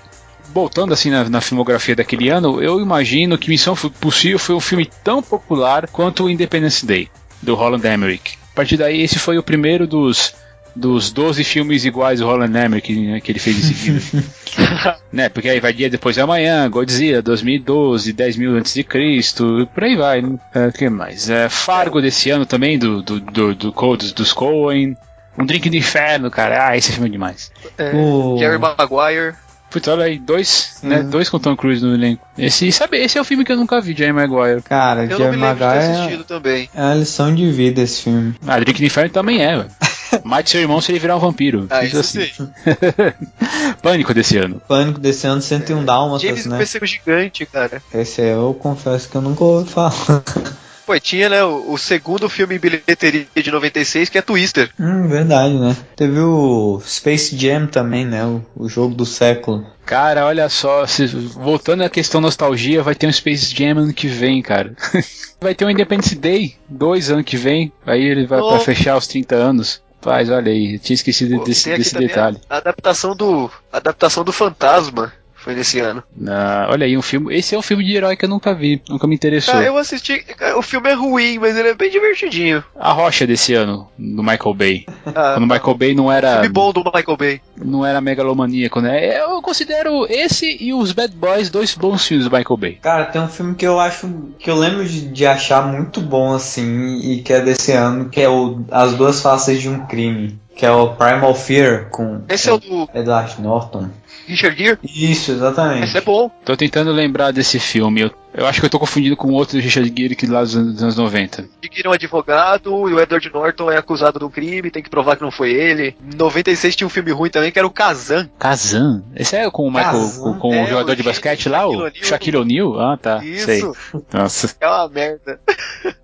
Voltando 0.56 0.94
assim 0.94 1.10
na, 1.10 1.28
na 1.28 1.42
filmografia 1.42 1.94
daquele 1.94 2.30
ano, 2.30 2.62
eu 2.62 2.80
imagino 2.80 3.36
que 3.36 3.50
Missão 3.50 3.76
Possível 4.00 4.38
foi 4.38 4.54
um 4.54 4.60
filme 4.60 4.88
tão 5.04 5.22
popular 5.22 5.86
quanto 5.86 6.24
o 6.24 6.30
Independence 6.30 6.86
Day, 6.86 7.10
do 7.42 7.54
Roland 7.54 7.82
Emmerich. 7.84 8.38
A 8.52 8.56
partir 8.56 8.78
daí, 8.78 9.02
esse 9.02 9.18
foi 9.18 9.36
o 9.36 9.42
primeiro 9.42 9.86
dos, 9.86 10.34
dos 10.74 11.10
12 11.12 11.44
filmes 11.44 11.84
iguais 11.84 12.20
do 12.20 12.26
Roland 12.26 12.58
Emmerich 12.58 12.90
né, 12.98 13.20
que 13.20 13.32
ele 13.32 13.38
fez 13.38 13.58
em 13.58 13.74
seguida. 13.74 14.24
né? 15.12 15.28
Porque 15.28 15.50
aí 15.50 15.60
vai 15.60 15.74
dia 15.74 15.90
depois 15.90 16.14
de 16.14 16.22
amanhã, 16.22 16.70
Godzilla 16.70 17.20
2012, 17.20 18.14
10 18.14 18.36
mil 18.38 18.56
antes 18.56 18.72
de 18.72 18.82
Cristo, 18.82 19.68
por 19.74 19.84
aí 19.84 19.94
vai. 19.94 20.20
O 20.22 20.40
que 20.74 20.88
mais? 20.88 21.28
É, 21.28 21.50
Fargo 21.50 22.00
desse 22.00 22.30
ano 22.30 22.46
também, 22.46 22.78
do, 22.78 23.02
do, 23.02 23.20
do, 23.20 23.54
do 23.54 23.72
Codes 23.74 24.10
dos 24.10 24.32
Coen. 24.32 24.96
Um 25.38 25.44
Drink 25.44 25.68
do 25.68 25.76
Inferno, 25.76 26.30
cara. 26.30 26.68
Ah, 26.68 26.76
esse 26.78 26.92
filme 26.92 27.10
é 27.10 27.12
demais. 27.12 27.52
É, 27.76 27.92
O- 27.94 28.38
Jerry 28.38 28.58
Maguire. 28.58 29.34
Putz, 29.76 29.88
olha 29.88 30.06
aí, 30.06 30.18
dois, 30.18 30.78
né? 30.82 31.00
Uhum. 31.00 31.10
Dois 31.10 31.28
com 31.28 31.38
Tom 31.38 31.54
Cruise 31.54 31.84
no 31.84 31.92
elenco. 31.92 32.26
Esse, 32.38 32.72
sabe, 32.72 32.96
esse 32.96 33.18
é 33.18 33.20
o 33.20 33.24
filme 33.24 33.44
que 33.44 33.52
eu 33.52 33.58
nunca 33.58 33.78
vi, 33.78 33.94
Jerry 33.94 34.10
Maguire. 34.10 34.62
Cara, 34.62 35.04
Eu 35.04 35.10
não 35.10 35.18
Jerry 35.18 35.36
me 35.36 35.42
lembro 35.42 35.54
de 35.54 35.60
ter 35.60 35.66
Maguire 35.66 35.92
assistido 35.92 36.24
também. 36.24 36.70
é 36.74 36.80
uma 36.80 36.94
lição 36.94 37.34
de 37.34 37.50
vida 37.50 37.82
esse 37.82 38.00
filme. 38.04 38.34
Ah, 38.46 38.58
Drink 38.58 38.80
do 38.80 38.86
Inferno 38.86 39.10
também 39.10 39.44
é, 39.44 39.54
velho. 39.54 39.68
Mate 40.24 40.48
seu 40.48 40.62
irmão 40.62 40.80
se 40.80 40.92
ele 40.92 40.98
virar 40.98 41.16
um 41.16 41.18
vampiro. 41.20 41.66
Ah, 41.68 41.82
Simples 41.86 42.14
isso 42.14 42.18
assim. 42.18 42.32
sim. 42.32 43.74
Pânico 43.82 44.14
desse 44.14 44.38
ano. 44.38 44.62
Pânico 44.66 44.98
desse 44.98 45.26
ano 45.26 45.42
101 45.42 45.84
Dálmatas, 45.84 46.22
James 46.22 46.46
né? 46.46 46.56
Pêssego 46.56 46.86
Gigante, 46.86 47.44
cara. 47.44 47.82
Esse 47.92 48.22
aí 48.22 48.28
eu 48.30 48.56
confesso 48.58 49.10
que 49.10 49.16
eu 49.16 49.20
nunca 49.20 49.44
ouvi 49.44 49.70
falar. 49.70 49.92
Pô, 50.86 50.98
tinha, 51.00 51.28
né, 51.28 51.42
o, 51.42 51.72
o 51.72 51.76
segundo 51.78 52.28
filme 52.28 52.54
em 52.54 52.58
bilheteria 52.60 53.26
de 53.34 53.50
96, 53.50 54.08
que 54.08 54.18
é 54.18 54.22
Twister. 54.22 54.70
Hum, 54.78 55.08
verdade, 55.08 55.54
né? 55.58 55.76
Teve 55.96 56.20
o 56.20 56.80
Space 56.86 57.36
Jam 57.36 57.66
também, 57.66 58.06
né? 58.06 58.24
O, 58.24 58.40
o 58.54 58.68
jogo 58.68 58.94
do 58.94 59.04
século. 59.04 59.66
Cara, 59.84 60.24
olha 60.26 60.48
só, 60.48 60.86
se- 60.86 61.06
voltando 61.06 61.82
à 61.82 61.90
questão 61.90 62.20
nostalgia, 62.20 62.82
vai 62.84 62.94
ter 62.94 63.06
um 63.08 63.12
Space 63.12 63.52
Jam 63.54 63.78
ano 63.78 63.92
que 63.92 64.06
vem, 64.06 64.40
cara. 64.40 64.74
vai 65.40 65.54
ter 65.56 65.64
um 65.64 65.70
Independence 65.70 66.14
Day 66.14 66.54
2 66.68 67.10
ano 67.10 67.24
que 67.24 67.36
vem, 67.36 67.72
aí 67.84 68.02
ele 68.04 68.24
vai 68.26 68.38
pra 68.38 68.46
Oh. 68.56 68.60
fechar 68.60 68.96
os 68.96 69.08
30 69.08 69.34
anos. 69.34 69.82
Paz, 70.00 70.30
olha 70.30 70.52
aí, 70.52 70.74
eu 70.74 70.78
tinha 70.78 70.94
esquecido 70.94 71.38
Pô, 71.38 71.44
desse, 71.44 71.64
tem 71.64 71.72
aqui 71.72 71.82
desse 71.82 71.98
detalhe. 71.98 72.38
A, 72.48 72.54
a 72.54 72.58
adaptação 72.58 73.16
do. 73.16 73.50
a 73.72 73.78
adaptação 73.78 74.22
do 74.22 74.32
Fantasma. 74.32 75.12
Foi 75.46 75.54
nesse 75.54 75.78
ano. 75.78 76.02
Ah, 76.26 76.66
olha 76.72 76.86
aí, 76.86 76.98
um 76.98 77.02
filme. 77.02 77.32
Esse 77.32 77.54
é 77.54 77.58
um 77.58 77.62
filme 77.62 77.84
de 77.84 77.94
herói 77.94 78.16
que 78.16 78.24
eu 78.24 78.28
nunca 78.28 78.52
vi, 78.52 78.82
nunca 78.88 79.06
me 79.06 79.14
interessou. 79.14 79.54
Cara, 79.54 79.64
eu 79.64 79.78
assisti. 79.78 80.24
O 80.56 80.60
filme 80.62 80.90
é 80.90 80.94
ruim, 80.94 81.38
mas 81.38 81.56
ele 81.56 81.68
é 81.68 81.74
bem 81.74 81.88
divertidinho. 81.88 82.64
A 82.74 82.90
Rocha 82.90 83.24
desse 83.28 83.54
ano, 83.54 83.86
do 83.96 84.24
Michael 84.24 84.54
Bay. 84.54 84.86
Ah, 85.06 85.34
Quando 85.36 85.44
o 85.44 85.54
Michael 85.54 85.76
Bay 85.76 85.94
não 85.94 86.10
era. 86.10 86.32
Filme 86.32 86.48
bom 86.48 86.72
do 86.72 86.82
Michael 86.82 87.16
Bay. 87.16 87.40
Não 87.64 87.86
era 87.86 88.00
megalomaníaco, 88.00 88.80
né? 88.80 89.20
Eu 89.20 89.40
considero 89.40 90.04
esse 90.10 90.56
e 90.60 90.74
os 90.74 90.90
Bad 90.90 91.14
Boys 91.14 91.48
dois 91.48 91.76
bons 91.76 92.04
filmes 92.04 92.26
do 92.28 92.36
Michael 92.36 92.56
Bay. 92.56 92.78
Cara, 92.82 93.04
tem 93.04 93.22
um 93.22 93.28
filme 93.28 93.54
que 93.54 93.64
eu 93.64 93.78
acho 93.78 94.12
que 94.40 94.50
eu 94.50 94.56
lembro 94.56 94.84
de, 94.84 95.02
de 95.02 95.26
achar 95.26 95.64
muito 95.64 96.00
bom 96.00 96.34
assim 96.34 96.96
e 97.04 97.22
que 97.22 97.32
é 97.32 97.40
desse 97.40 97.70
ano, 97.70 98.08
que 98.08 98.20
é 98.20 98.28
o 98.28 98.64
As 98.68 98.94
Duas 98.94 99.22
Faces 99.22 99.60
de 99.62 99.68
um 99.68 99.86
Crime, 99.86 100.40
que 100.56 100.66
é 100.66 100.72
o 100.72 100.88
Primal 100.94 101.34
Fear 101.36 101.88
com 101.90 102.22
Esse 102.28 102.48
é 102.48 102.52
o 102.52 102.58
do 102.58 102.88
Edward 102.92 103.40
Norton. 103.40 103.88
Richard 104.26 104.56
Gere. 104.58 104.78
Isso, 104.84 105.32
exatamente. 105.32 105.84
Esse 105.84 105.98
é 105.98 106.00
bom. 106.00 106.30
Tô 106.44 106.56
tentando 106.56 106.90
lembrar 106.92 107.32
desse 107.32 107.58
filme. 107.58 108.02
Eu, 108.02 108.10
eu 108.34 108.46
acho 108.46 108.60
que 108.60 108.66
eu 108.66 108.70
tô 108.70 108.78
confundindo 108.78 109.16
com 109.16 109.32
outro 109.32 109.56
do 109.58 109.62
Richard 109.62 109.92
Gere 109.96 110.16
que 110.16 110.26
lá 110.26 110.42
dos 110.42 110.56
anos 110.56 110.74
dos 110.74 110.82
anos 110.82 110.96
90. 110.96 111.42
Richard 111.42 111.76
Gere 111.76 111.86
é 111.86 111.90
um 111.90 111.92
advogado 111.92 112.88
e 112.88 112.92
o 112.92 113.00
Edward 113.00 113.30
Norton 113.32 113.70
é 113.70 113.76
acusado 113.76 114.18
de 114.18 114.24
um 114.24 114.30
crime, 114.30 114.70
tem 114.70 114.82
que 114.82 114.90
provar 114.90 115.16
que 115.16 115.22
não 115.22 115.30
foi 115.30 115.52
ele. 115.52 115.96
Em 116.12 116.16
96 116.16 116.76
tinha 116.76 116.86
um 116.86 116.90
filme 116.90 117.12
ruim 117.12 117.30
também 117.30 117.50
que 117.52 117.58
era 117.58 117.66
o 117.66 117.70
Kazan. 117.70 118.28
Kazan? 118.38 119.02
Esse 119.14 119.36
é 119.36 119.50
com 119.50 119.66
o 119.66 119.70
Michael, 119.70 119.92
Kazan? 119.92 120.22
com, 120.22 120.38
com 120.38 120.54
É, 120.54 120.64
o 120.64 120.66
jogador 120.68 120.92
o 120.92 120.96
de 120.96 121.02
basquete 121.02 121.48
lá, 121.48 121.66
o 121.68 121.90
Shaquille 122.02 122.36
O'Neal. 122.38 122.80
Ah, 122.80 122.96
tá. 122.96 123.20
Sei. 123.20 123.58
Isso. 123.58 123.72
Nossa. 124.12 124.54
É 124.60 124.66
uma 124.66 124.88
merda. 124.88 125.40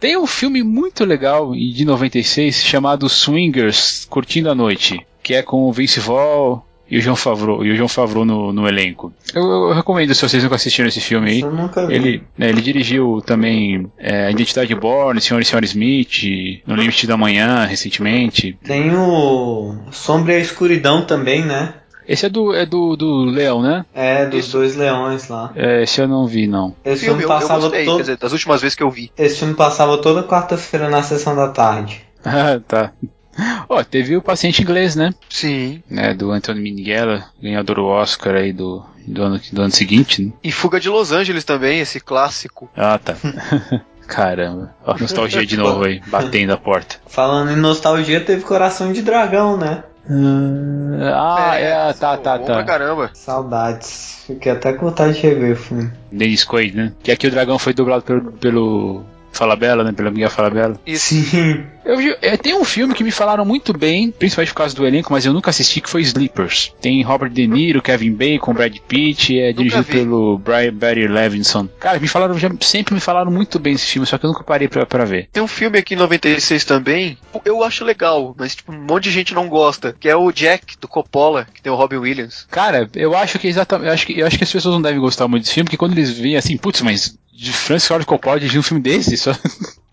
Tem 0.00 0.16
um 0.16 0.26
filme 0.26 0.64
muito 0.64 1.04
legal 1.04 1.54
e 1.54 1.72
de 1.72 1.84
96 1.84 2.56
chamado 2.56 3.08
Swingers 3.08 4.04
Curtindo 4.10 4.50
a 4.50 4.54
Noite, 4.54 4.98
que 5.22 5.32
é 5.32 5.42
com 5.42 5.68
o 5.68 5.72
Vince 5.72 6.00
Vaughn 6.00 6.60
e 6.92 6.98
o 6.98 7.00
João 7.00 7.16
Favreau, 7.16 7.64
e 7.64 7.72
o 7.72 7.74
João 7.74 7.88
Favreau 7.88 8.22
no, 8.22 8.52
no 8.52 8.68
elenco. 8.68 9.14
Eu, 9.34 9.42
eu 9.42 9.72
recomendo 9.72 10.14
se 10.14 10.28
vocês 10.28 10.42
nunca 10.42 10.56
assistiram 10.56 10.88
esse 10.88 11.00
filme 11.00 11.30
aí. 11.30 11.40
Eu 11.40 11.50
nunca 11.50 11.86
vi. 11.86 11.94
Ele, 11.94 12.22
né, 12.36 12.50
ele 12.50 12.60
dirigiu 12.60 13.22
também 13.24 13.90
é, 13.96 14.26
A 14.26 14.30
Identidade 14.30 14.74
Born, 14.74 15.18
Senhor 15.18 15.40
e 15.40 15.44
Senhora 15.46 15.64
Smith, 15.64 16.62
No 16.66 16.74
Limite 16.74 17.06
da 17.06 17.16
Manhã, 17.16 17.64
recentemente. 17.64 18.58
Tem 18.62 18.94
o 18.94 19.74
Sombra 19.90 20.34
e 20.34 20.36
a 20.36 20.40
Escuridão 20.40 21.06
também, 21.06 21.42
né? 21.42 21.72
Esse 22.06 22.26
é 22.26 22.28
do, 22.28 22.52
é 22.52 22.66
do, 22.66 22.94
do 22.94 23.24
Leão, 23.24 23.62
né? 23.62 23.86
É, 23.94 24.26
dos 24.26 24.40
Isso. 24.40 24.58
dois 24.58 24.76
leões 24.76 25.28
lá. 25.28 25.50
É, 25.56 25.84
esse 25.84 25.98
eu 25.98 26.06
não 26.06 26.26
vi, 26.26 26.46
não. 26.46 26.74
Esse 26.84 27.06
Filme, 27.06 27.20
filme, 27.20 27.22
eu, 27.22 27.28
eu 27.30 27.40
passava 27.40 27.60
gostei, 27.60 27.86
todo... 27.86 27.96
quer 27.96 28.02
dizer, 28.02 28.16
das 28.18 28.32
últimas 28.32 28.60
vezes 28.60 28.74
que 28.76 28.82
eu 28.82 28.90
vi. 28.90 29.10
Esse 29.16 29.38
filme 29.38 29.54
passava 29.54 29.96
toda 29.96 30.22
quarta-feira 30.22 30.90
na 30.90 31.02
sessão 31.02 31.34
da 31.34 31.48
tarde. 31.48 32.04
Ah, 32.24 32.60
tá. 32.68 32.92
Ó, 33.68 33.82
teve 33.82 34.16
o 34.16 34.22
Paciente 34.22 34.62
Inglês, 34.62 34.94
né? 34.94 35.14
Sim. 35.28 35.82
né? 35.88 36.14
Do 36.14 36.30
Anthony 36.30 36.60
Minghella, 36.60 37.24
ganhador 37.42 37.76
do 37.76 37.86
Oscar 37.86 38.34
aí 38.36 38.52
do, 38.52 38.84
do, 39.06 39.22
ano, 39.22 39.40
do 39.52 39.62
ano 39.62 39.72
seguinte, 39.72 40.24
né? 40.24 40.32
E 40.42 40.52
Fuga 40.52 40.78
de 40.78 40.88
Los 40.88 41.12
Angeles 41.12 41.44
também, 41.44 41.80
esse 41.80 42.00
clássico. 42.00 42.70
Ah, 42.76 42.98
tá. 42.98 43.16
Caramba. 44.06 44.74
Ó, 44.84 44.96
nostalgia 44.98 45.46
de 45.46 45.56
novo 45.56 45.84
aí, 45.84 46.02
batendo 46.08 46.52
a 46.52 46.56
porta. 46.56 46.96
Falando 47.06 47.50
em 47.50 47.56
nostalgia, 47.56 48.20
teve 48.20 48.42
Coração 48.42 48.92
de 48.92 49.00
Dragão, 49.00 49.56
né? 49.56 49.84
Ah, 51.14 51.54
é, 51.56 51.92
tá, 51.92 52.16
pô, 52.16 52.22
tá, 52.22 52.38
tá. 52.38 52.64
caramba. 52.64 53.10
Saudades. 53.14 54.24
Fiquei 54.26 54.52
até 54.52 54.72
com 54.72 54.86
vontade 54.86 55.14
de 55.14 55.20
rever 55.20 55.52
o 55.52 55.56
filme. 55.56 55.90
Dennis 56.10 56.44
Quaid, 56.44 56.76
né? 56.76 56.92
Que 57.02 57.12
aqui 57.12 57.26
o 57.26 57.30
dragão 57.30 57.58
foi 57.58 57.72
dublado 57.72 58.02
pelo, 58.02 58.32
pelo 58.32 59.04
Falabella, 59.32 59.84
né? 59.84 59.92
Pelo 59.92 60.10
Miguel 60.10 60.30
Falabella. 60.30 60.78
Isso. 60.84 61.14
Sim. 61.14 61.64
Eu, 61.84 61.96
vi- 61.96 62.16
é, 62.22 62.36
tem 62.36 62.54
um 62.54 62.64
filme 62.64 62.94
que 62.94 63.02
me 63.02 63.10
falaram 63.10 63.44
muito 63.44 63.72
bem, 63.76 64.10
principalmente 64.10 64.50
por 64.52 64.58
causa 64.58 64.74
do 64.74 64.86
elenco, 64.86 65.12
mas 65.12 65.24
eu 65.26 65.32
nunca 65.32 65.50
assisti, 65.50 65.80
que 65.80 65.90
foi 65.90 66.02
Sleepers. 66.02 66.72
Tem 66.80 67.02
Robert 67.02 67.30
De 67.30 67.46
Niro, 67.46 67.82
Kevin 67.82 68.12
Bacon, 68.12 68.54
Brad 68.54 68.76
Pitt, 68.86 69.38
é 69.38 69.52
dirigido 69.52 69.82
vi. 69.82 69.92
pelo 69.92 70.38
Brian 70.38 70.72
Barry 70.74 71.08
Levinson. 71.08 71.68
Cara, 71.80 71.98
me 71.98 72.06
falaram, 72.08 72.38
já, 72.38 72.50
sempre 72.60 72.94
me 72.94 73.00
falaram 73.00 73.30
muito 73.30 73.58
bem 73.58 73.72
desse 73.74 73.86
filme, 73.86 74.06
só 74.06 74.16
que 74.18 74.24
eu 74.26 74.28
nunca 74.30 74.44
parei 74.44 74.68
pra, 74.68 74.86
pra 74.86 75.04
ver. 75.04 75.28
Tem 75.32 75.42
um 75.42 75.48
filme 75.48 75.78
aqui 75.78 75.94
em 75.94 75.98
96 75.98 76.64
também, 76.64 77.18
eu 77.44 77.62
acho 77.64 77.84
legal, 77.84 78.34
mas 78.38 78.54
tipo, 78.54 78.72
um 78.72 78.80
monte 78.86 79.04
de 79.04 79.10
gente 79.10 79.34
não 79.34 79.48
gosta, 79.48 79.94
que 79.98 80.08
é 80.08 80.14
o 80.16 80.30
Jack, 80.30 80.76
do 80.80 80.86
Coppola, 80.88 81.46
que 81.52 81.60
tem 81.60 81.72
o 81.72 81.76
Robin 81.76 81.96
Williams. 81.96 82.46
Cara, 82.50 82.88
eu 82.94 83.16
acho 83.16 83.38
que 83.38 83.48
exatamente. 83.48 83.88
Eu 83.88 83.92
acho 83.94 84.06
que, 84.06 84.18
eu 84.20 84.26
acho 84.26 84.38
que 84.38 84.44
as 84.44 84.52
pessoas 84.52 84.74
não 84.74 84.82
devem 84.82 85.00
gostar 85.00 85.26
muito 85.26 85.42
desse 85.44 85.54
filme, 85.54 85.64
porque 85.66 85.76
quando 85.76 85.92
eles 85.92 86.10
veem 86.10 86.36
assim, 86.36 86.56
putz, 86.56 86.80
mas 86.80 87.18
de 87.32 87.52
Francis 87.52 87.88
Ford 87.88 88.04
Coppola 88.04 88.38
dirigir 88.38 88.60
um 88.60 88.62
filme 88.62 88.82
desse, 88.82 89.16
só. 89.16 89.32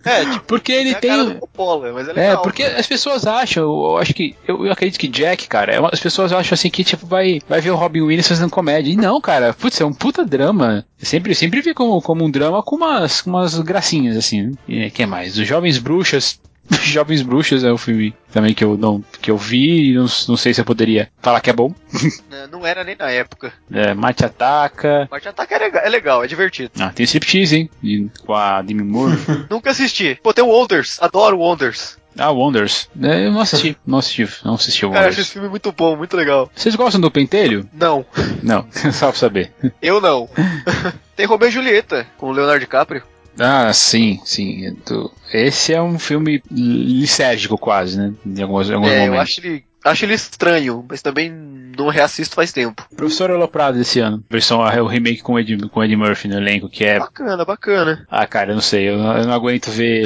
É, 0.05 0.23
tipo, 0.25 0.45
porque 0.45 0.71
ele 0.71 0.91
é 0.91 0.95
tem. 0.95 1.09
cara 1.09 1.35
Coppola, 1.35 1.91
mas 1.91 2.07
é 2.07 2.11
É, 2.11 2.13
legal. 2.13 2.41
porque 2.41 2.63
as 2.63 2.87
pessoas 2.87 3.27
acham, 3.27 3.63
eu 3.63 3.97
acho 3.97 4.13
que, 4.13 4.35
eu, 4.47 4.65
eu 4.65 4.71
acredito 4.71 4.97
que 4.99 5.07
Jack, 5.07 5.47
cara, 5.47 5.73
é 5.73 5.79
uma- 5.79 5.89
as 5.91 5.99
pessoas 5.99 6.31
acham 6.31 6.53
assim 6.55 6.69
que, 6.69 6.83
tipo, 6.83 7.05
vai, 7.05 7.39
vai 7.49 7.59
ver 7.59 7.71
o 7.71 7.75
Robin 7.75 8.01
Williams 8.01 8.27
fazendo 8.27 8.49
comédia. 8.49 8.91
E 8.91 8.95
não, 8.95 9.19
cara, 9.19 9.53
putz, 9.53 9.79
é 9.81 9.85
um 9.85 9.93
puta 9.93 10.23
drama. 10.25 10.85
Eu 10.99 11.05
sempre, 11.05 11.35
sempre 11.35 11.61
vi 11.61 11.73
como, 11.73 12.01
como 12.01 12.23
um 12.23 12.31
drama 12.31 12.63
com 12.63 12.77
umas, 12.77 13.21
com 13.21 13.29
umas 13.31 13.59
gracinhas, 13.59 14.15
assim, 14.15 14.43
né? 14.43 14.51
E 14.67 14.89
que 14.91 15.05
mais? 15.05 15.37
Os 15.37 15.45
Jovens 15.47 15.77
Bruxas. 15.77 16.39
Jovens 16.83 17.21
Bruxas 17.21 17.63
é 17.63 17.71
o 17.71 17.77
filme 17.77 18.13
também 18.31 18.53
que 18.53 18.63
eu 18.63 18.77
não, 18.77 19.03
que 19.21 19.31
eu 19.31 19.37
vi 19.37 19.91
e 19.91 19.93
não, 19.95 20.05
não 20.27 20.37
sei 20.37 20.53
se 20.53 20.61
eu 20.61 20.65
poderia 20.65 21.09
falar 21.21 21.41
que 21.41 21.49
é 21.49 21.53
bom. 21.53 21.73
Não 22.51 22.65
era 22.65 22.83
nem 22.83 22.95
na 22.97 23.09
época. 23.11 23.53
É, 23.71 23.93
Mate 23.93 24.25
Ataca. 24.25 25.07
Marte 25.11 25.27
Ataque 25.27 25.53
é 25.53 25.57
legal, 25.59 25.81
é 25.83 25.89
legal, 25.89 26.23
é 26.23 26.27
divertido. 26.27 26.71
Ah, 26.79 26.89
tem 26.89 27.03
Striptease, 27.03 27.55
hein? 27.55 27.69
De- 27.81 28.09
com 28.25 28.33
a 28.33 28.61
Demi 28.61 28.83
Moore. 28.83 29.17
Nunca 29.49 29.69
assisti. 29.71 30.19
Pô, 30.23 30.33
tem 30.33 30.43
o 30.43 30.47
Wonders, 30.47 30.97
adoro 31.01 31.37
Wonders. 31.39 31.97
ah, 32.17 32.31
Wonders. 32.31 32.89
É, 33.01 33.27
eu 33.27 33.31
não 33.31 33.41
assisti, 33.41 33.77
não 33.85 33.97
assisti, 33.99 34.27
não 34.43 34.53
assisti 34.55 34.85
o 34.85 34.91
Cara, 34.91 35.05
eu 35.05 35.09
acho 35.09 35.21
esse 35.21 35.29
Wonders. 35.29 35.33
filme 35.33 35.49
muito 35.49 35.71
bom, 35.71 35.95
muito 35.95 36.17
legal. 36.17 36.49
Vocês 36.55 36.75
gostam 36.75 36.99
do 37.01 37.11
Pentelho? 37.11 37.69
Não, 37.73 38.05
Não, 38.41 38.65
só 38.91 39.09
pra 39.09 39.19
saber. 39.19 39.51
eu 39.81 40.01
não. 40.01 40.27
tem 41.15 41.25
Romeo 41.25 41.49
e 41.49 41.51
Julieta, 41.51 42.05
com 42.17 42.27
o 42.27 42.31
Leonardo 42.31 42.59
DiCaprio. 42.61 43.03
Ah, 43.39 43.71
sim, 43.73 44.19
sim. 44.25 44.75
eu 44.89 45.11
Esse 45.33 45.73
é 45.73 45.81
um 45.81 45.97
filme 45.97 46.43
lisérgico 46.51 47.57
quase, 47.57 47.97
né? 47.97 48.13
Em 48.25 48.41
alguns, 48.41 48.69
em 48.69 48.73
alguns 48.73 48.91
é, 48.91 49.07
eu 49.07 49.11
momentos. 49.11 49.21
acho 49.21 49.39
ele, 49.41 49.63
acho 49.85 50.05
ele 50.05 50.13
estranho, 50.13 50.85
mas 50.89 51.01
também 51.01 51.31
não 51.31 51.87
reassisto 51.87 52.35
faz 52.35 52.51
tempo. 52.51 52.85
Professor 52.95 53.31
Aloprado 53.31 53.77
desse 53.77 54.01
ano. 54.01 54.21
Versão, 54.29 54.61
ah, 54.61 54.83
o 54.83 54.87
remake 54.87 55.21
com 55.21 55.33
o 55.33 55.39
Ed, 55.39 55.57
com 55.69 55.83
Ed 55.83 55.95
Murphy 55.95 56.27
no 56.27 56.37
elenco, 56.37 56.69
que 56.69 56.83
é... 56.83 56.99
Bacana, 56.99 57.45
bacana. 57.45 58.05
Ah, 58.11 58.27
cara, 58.27 58.51
eu 58.51 58.55
não 58.55 58.61
sei, 58.61 58.89
eu 58.89 58.97
não, 58.97 59.17
eu 59.17 59.25
não 59.25 59.33
aguento 59.33 59.71
ver 59.71 60.05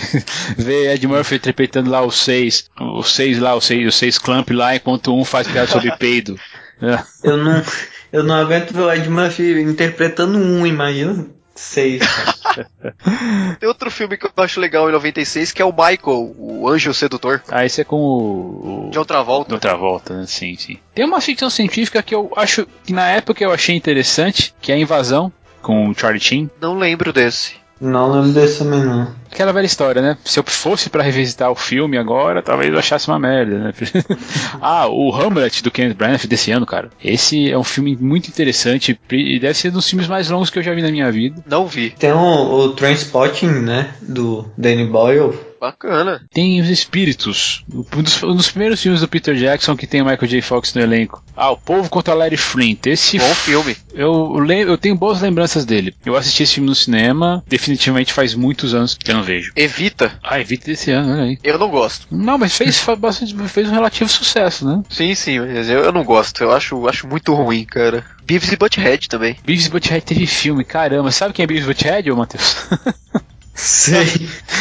ver 0.56 0.94
Ed 0.94 1.06
Murphy 1.06 1.34
interpretando 1.36 1.90
lá 1.90 2.02
os 2.02 2.16
seis, 2.16 2.70
os 2.80 3.12
seis 3.12 3.38
lá, 3.38 3.54
os 3.54 3.64
seis, 3.66 3.86
os 3.86 3.94
seis 3.94 4.16
Clamp 4.16 4.48
lá, 4.50 4.74
enquanto 4.74 5.14
um 5.14 5.24
faz 5.24 5.46
piada 5.46 5.66
sobre 5.66 5.94
peido. 5.96 6.38
É. 6.80 6.98
Eu 7.22 7.36
não, 7.36 7.62
eu 8.10 8.22
não 8.22 8.36
aguento 8.36 8.72
ver 8.72 8.80
o 8.80 8.90
Ed 8.90 9.06
Murphy 9.10 9.60
interpretando 9.60 10.38
um, 10.38 10.66
imagina 10.66 11.28
seis. 11.60 12.02
Tem 13.60 13.68
outro 13.68 13.90
filme 13.90 14.16
que 14.16 14.26
eu 14.26 14.32
acho 14.36 14.60
legal 14.60 14.88
em 14.88 14.92
96, 14.92 15.52
que 15.52 15.62
é 15.62 15.64
o 15.64 15.70
Michael, 15.72 16.34
o 16.38 16.68
Anjo 16.68 16.92
Sedutor, 16.94 17.42
Ah, 17.48 17.64
esse 17.64 17.80
é 17.80 17.84
com 17.84 17.96
o... 17.96 18.86
o 18.88 18.90
de 18.90 18.98
outra 18.98 19.22
volta. 19.22 19.48
de 19.48 19.54
outra 19.54 19.76
volta, 19.76 20.16
né? 20.16 20.24
Sim, 20.26 20.56
sim. 20.56 20.78
Tem 20.94 21.04
uma 21.04 21.20
ficção 21.20 21.50
científica 21.50 22.02
que 22.02 22.14
eu 22.14 22.32
acho 22.36 22.66
que 22.84 22.92
na 22.92 23.08
época 23.08 23.42
eu 23.44 23.52
achei 23.52 23.76
interessante, 23.76 24.54
que 24.60 24.72
é 24.72 24.74
a 24.74 24.78
Invasão, 24.78 25.32
com 25.62 25.88
o 25.88 25.94
Charlie 25.94 26.20
Sheen. 26.20 26.50
Não 26.60 26.78
lembro 26.78 27.12
desse. 27.12 27.59
Não 27.80 28.12
lembro 28.12 28.32
desse 28.32 28.58
também 28.58 28.84
não. 28.84 29.08
Aquela 29.32 29.52
velha 29.52 29.66
história, 29.66 30.02
né? 30.02 30.18
Se 30.24 30.38
eu 30.38 30.44
fosse 30.44 30.90
pra 30.90 31.02
revisitar 31.02 31.50
o 31.50 31.54
filme 31.54 31.96
agora, 31.96 32.42
talvez 32.42 32.72
eu 32.72 32.78
achasse 32.78 33.08
uma 33.08 33.18
merda, 33.18 33.58
né? 33.58 33.72
ah, 34.60 34.88
o 34.88 35.14
Hamlet 35.14 35.62
do 35.62 35.70
Kenneth 35.70 35.94
Branagh 35.94 36.26
desse 36.26 36.50
ano, 36.50 36.66
cara. 36.66 36.90
Esse 37.02 37.50
é 37.50 37.56
um 37.56 37.64
filme 37.64 37.96
muito 37.96 38.28
interessante 38.28 38.98
e 39.10 39.38
deve 39.38 39.54
ser 39.54 39.68
um 39.68 39.72
dos 39.72 39.88
filmes 39.88 40.08
mais 40.08 40.28
longos 40.28 40.50
que 40.50 40.58
eu 40.58 40.62
já 40.62 40.74
vi 40.74 40.82
na 40.82 40.90
minha 40.90 41.10
vida. 41.10 41.42
Não 41.46 41.66
vi. 41.66 41.90
Tem 41.90 42.12
o, 42.12 42.16
o 42.16 42.68
Trainspotting, 42.70 43.46
né? 43.46 43.94
Do 44.02 44.50
Danny 44.58 44.84
Boyle. 44.86 45.49
Bacana. 45.60 46.22
Tem 46.32 46.60
Os 46.60 46.68
Espíritos, 46.68 47.62
um 47.72 48.02
dos, 48.02 48.22
um 48.22 48.34
dos 48.34 48.50
primeiros 48.50 48.80
filmes 48.82 49.00
do 49.00 49.08
Peter 49.08 49.34
Jackson 49.34 49.76
que 49.76 49.86
tem 49.86 50.00
o 50.00 50.04
Michael 50.06 50.26
J. 50.26 50.40
Fox 50.42 50.72
no 50.74 50.80
elenco. 50.80 51.22
Ah, 51.36 51.50
O 51.50 51.56
Povo 51.56 51.88
contra 51.90 52.14
Larry 52.14 52.36
Flint. 52.36 52.86
Esse 52.86 53.18
Bom 53.18 53.34
filme. 53.34 53.76
Eu, 53.94 54.32
lem- 54.38 54.62
eu 54.62 54.78
tenho 54.78 54.94
boas 54.94 55.20
lembranças 55.20 55.64
dele. 55.64 55.94
Eu 56.04 56.16
assisti 56.16 56.42
esse 56.44 56.54
filme 56.54 56.68
no 56.68 56.74
cinema, 56.74 57.44
definitivamente 57.46 58.12
faz 58.12 58.34
muitos 58.34 58.74
anos 58.74 58.94
que 58.94 59.10
eu 59.10 59.14
não 59.14 59.22
vejo. 59.22 59.52
Evita. 59.54 60.18
Ah, 60.22 60.40
evita 60.40 60.66
desse 60.66 60.90
ano, 60.90 61.12
olha 61.12 61.22
aí. 61.24 61.38
Eu 61.44 61.58
não 61.58 61.68
gosto. 61.68 62.06
Não, 62.10 62.38
mas 62.38 62.56
fez, 62.56 62.82
bastante, 62.98 63.34
fez 63.48 63.68
um 63.68 63.72
relativo 63.72 64.08
sucesso, 64.08 64.66
né? 64.66 64.82
Sim, 64.88 65.14
sim, 65.14 65.40
mas 65.40 65.68
eu, 65.68 65.80
eu 65.84 65.92
não 65.92 66.04
gosto. 66.04 66.42
Eu 66.42 66.52
acho, 66.52 66.88
acho 66.88 67.06
muito 67.06 67.34
ruim, 67.34 67.64
cara. 67.64 68.04
Beavis 68.24 68.52
e 68.52 68.56
Butthead 68.56 69.08
também. 69.08 69.36
Beavis 69.44 69.66
e 69.66 69.70
Butthead 69.70 70.04
teve 70.04 70.26
filme, 70.26 70.64
caramba. 70.64 71.10
Sabe 71.10 71.34
quem 71.34 71.42
é 71.42 71.46
Beavis 71.46 71.64
e 71.64 71.68
Butthead, 71.68 72.10
ô 72.10 72.16
Matheus? 72.16 72.56
Sei. 73.54 74.06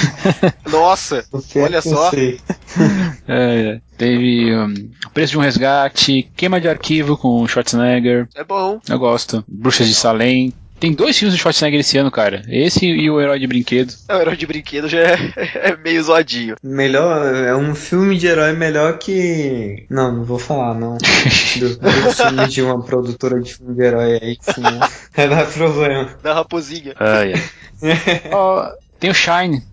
Nossa, 0.69 1.25
que 1.47 1.59
é 1.59 1.63
olha 1.63 1.81
só. 1.81 2.09
sei? 2.11 2.39
É, 3.27 3.75
é. 3.75 3.81
teve 3.97 4.55
um, 4.55 4.73
Preço 5.13 5.31
de 5.31 5.37
um 5.37 5.41
Resgate, 5.41 6.29
Queima 6.35 6.61
de 6.61 6.69
Arquivo 6.69 7.17
com 7.17 7.47
Schwarzenegger. 7.47 8.27
É 8.35 8.43
bom. 8.43 8.79
Eu 8.87 8.99
gosto. 8.99 9.43
Bruxas 9.47 9.87
de 9.87 9.95
Salem. 9.95 10.53
Tem 10.79 10.93
dois 10.93 11.17
filmes 11.17 11.35
do 11.35 11.39
Schwarzenegger 11.39 11.81
esse 11.81 11.97
ano, 11.97 12.09
cara. 12.09 12.41
Esse 12.47 12.85
e 12.85 13.09
o 13.09 13.19
Herói 13.19 13.39
de 13.39 13.47
Brinquedo. 13.47 13.93
O 14.09 14.21
herói 14.21 14.35
de 14.35 14.47
brinquedo 14.47 14.87
já 14.89 14.99
é, 14.99 15.17
é 15.71 15.77
meio 15.77 16.03
zoadinho. 16.03 16.55
Melhor, 16.63 17.33
é 17.35 17.55
um 17.55 17.75
filme 17.75 18.17
de 18.17 18.27
herói 18.27 18.53
melhor 18.53 18.97
que. 18.97 19.85
Não, 19.89 20.11
não 20.11 20.23
vou 20.23 20.39
falar, 20.39 20.73
não. 20.73 20.97
Do, 21.59 21.77
do 21.77 22.13
filme 22.13 22.47
de 22.47 22.61
uma 22.61 22.81
produtora 22.81 23.39
de 23.39 23.55
filme 23.55 23.75
de 23.75 23.81
herói 23.81 24.19
aí, 24.21 24.35
que 24.35 24.53
senão 24.53 24.79
vai 25.15 25.29
dar 25.29 25.45
problema. 25.45 26.09
Da 26.23 26.33
raposinha. 26.33 26.95
Ah, 26.99 27.21
Ó, 28.31 28.71
tem 28.99 29.09
o 29.09 29.13
Shine, 29.13 29.63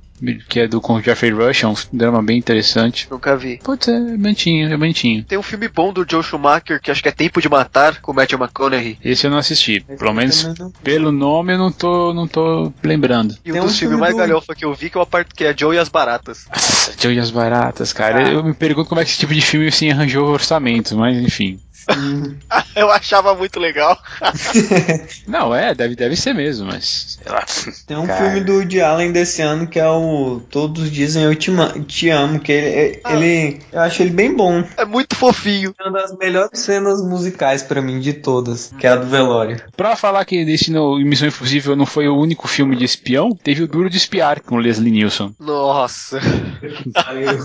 que 0.49 0.61
é 0.61 0.69
do 0.69 0.81
com 0.81 0.95
o 0.95 1.03
Jeffrey 1.03 1.31
Rush, 1.33 1.65
é 1.65 1.69
um 1.69 1.75
drama 1.93 2.23
bem 2.23 2.39
interessante. 2.39 3.07
Nunca 3.11 3.37
vi. 3.37 3.59
Putz, 3.63 3.89
é 3.89 3.99
bonitinho, 4.17 4.73
é 4.73 4.77
bonitinho. 4.77 5.25
Tem 5.25 5.39
um 5.39 5.43
filme 5.43 5.69
bom 5.69 5.93
do 5.93 6.07
Joe 6.09 6.23
Schumacher 6.23 6.81
que 6.81 6.91
acho 6.91 7.03
que 7.03 7.09
é 7.09 7.13
Tempo 7.13 7.41
de 7.41 7.49
Matar, 7.49 8.01
com 8.01 8.13
o 8.13 8.15
Matthew 8.15 8.39
McConaughey. 8.39 8.99
Esse 9.05 9.27
eu 9.27 9.31
não 9.31 9.39
assisti. 9.39 9.81
Pelo 9.99 10.13
menos 10.15 10.45
não- 10.59 10.71
pelo 10.83 11.13
nome 11.13 11.55
eu 11.55 11.59
não 11.59 11.71
tô, 11.73 12.15
não 12.15 12.27
tô 12.27 12.73
lembrando. 12.83 13.37
E 13.45 13.53
um 13.53 13.57
um 13.57 13.61
dos 13.67 13.79
filme 13.79 13.95
filmes 13.95 14.01
mais 14.01 14.15
do- 14.15 14.19
galhofa 14.19 14.55
que 14.55 14.65
eu 14.65 14.75
vi 14.75 14.91
que 14.91 14.97
é, 14.97 15.01
o 15.01 15.03
apart... 15.03 15.29
que 15.35 15.45
é 15.45 15.55
Joe 15.57 15.75
e 15.77 15.79
as 15.79 15.89
Baratas. 15.89 16.47
Nossa, 16.49 16.95
Joe 17.01 17.15
e 17.15 17.19
as 17.19 17.31
Baratas, 17.31 17.93
cara. 17.93 18.27
Ah. 18.29 18.33
Eu 18.33 18.43
me 18.45 18.55
pergunto 18.55 18.89
como 18.89 19.01
é 19.01 19.05
que 19.05 19.11
esse 19.11 19.19
tipo 19.21 19.35
de 19.35 19.41
filme 19.41 19.69
assim 19.69 19.91
arranjou 19.91 20.27
o 20.29 20.33
orçamento, 20.33 20.97
mas 20.97 21.17
enfim. 21.19 21.61
eu 22.75 22.91
achava 22.91 23.35
muito 23.35 23.59
legal. 23.61 23.99
Não, 25.27 25.55
é, 25.55 25.75
deve, 25.75 25.95
deve 25.95 26.17
ser 26.17 26.35
mesmo, 26.35 26.67
mas. 26.67 27.19
Sei 27.23 27.33
lá. 27.33 27.45
Tem 27.87 27.97
um 27.97 28.07
Cara. 28.07 28.25
filme 28.25 28.41
do 28.45 28.55
Woody 28.55 28.81
Allen 28.81 29.13
desse 29.13 29.43
ano 29.43 29.67
que 29.67 29.79
é 29.79 29.89
o 29.89 30.41
Todos 30.51 30.91
Dizem 30.91 31.25
Eu 31.25 31.35
Te, 31.35 31.51
Te 31.87 32.11
Amo, 32.11 32.41
que 32.41 32.53
ele, 32.53 33.01
Ah. 33.05 33.15
ele. 33.15 33.61
Eu 33.73 33.81
acho 33.81 34.03
ele 34.03 34.11
bem 34.11 34.35
bom. 34.35 34.65
É 34.77 34.85
muito 34.85 35.15
fofinho. 35.17 35.75
É 35.79 35.89
uma 35.89 36.01
das 36.01 36.17
melhores 36.17 36.61
cenas 36.61 37.03
musicais 37.03 37.63
pra 37.63 37.81
mim 37.83 38.01
de 38.01 38.13
todas, 38.15 38.73
que 38.79 38.87
é 38.87 38.91
a 38.91 38.97
do 38.97 39.07
velório. 39.07 39.61
Pra 39.77 39.97
falar 39.97 40.25
que 40.25 40.45
desse 40.45 40.71
no 40.71 40.97
Missão 40.99 41.29
Impossível 41.29 41.77
não 41.77 41.87
foi 41.87 42.09
o 42.09 42.17
único 42.17 42.49
filme 42.49 42.77
de 42.77 42.85
espião, 42.85 43.31
teve 43.31 43.63
o 43.63 43.69
Duro 43.69 43.91
de 43.91 43.97
Espiar 43.97 44.41
com 44.43 44.57
o 44.57 44.59
Leslie 44.59 44.91
Nielsen. 44.91 45.35
Nossa. 45.39 46.21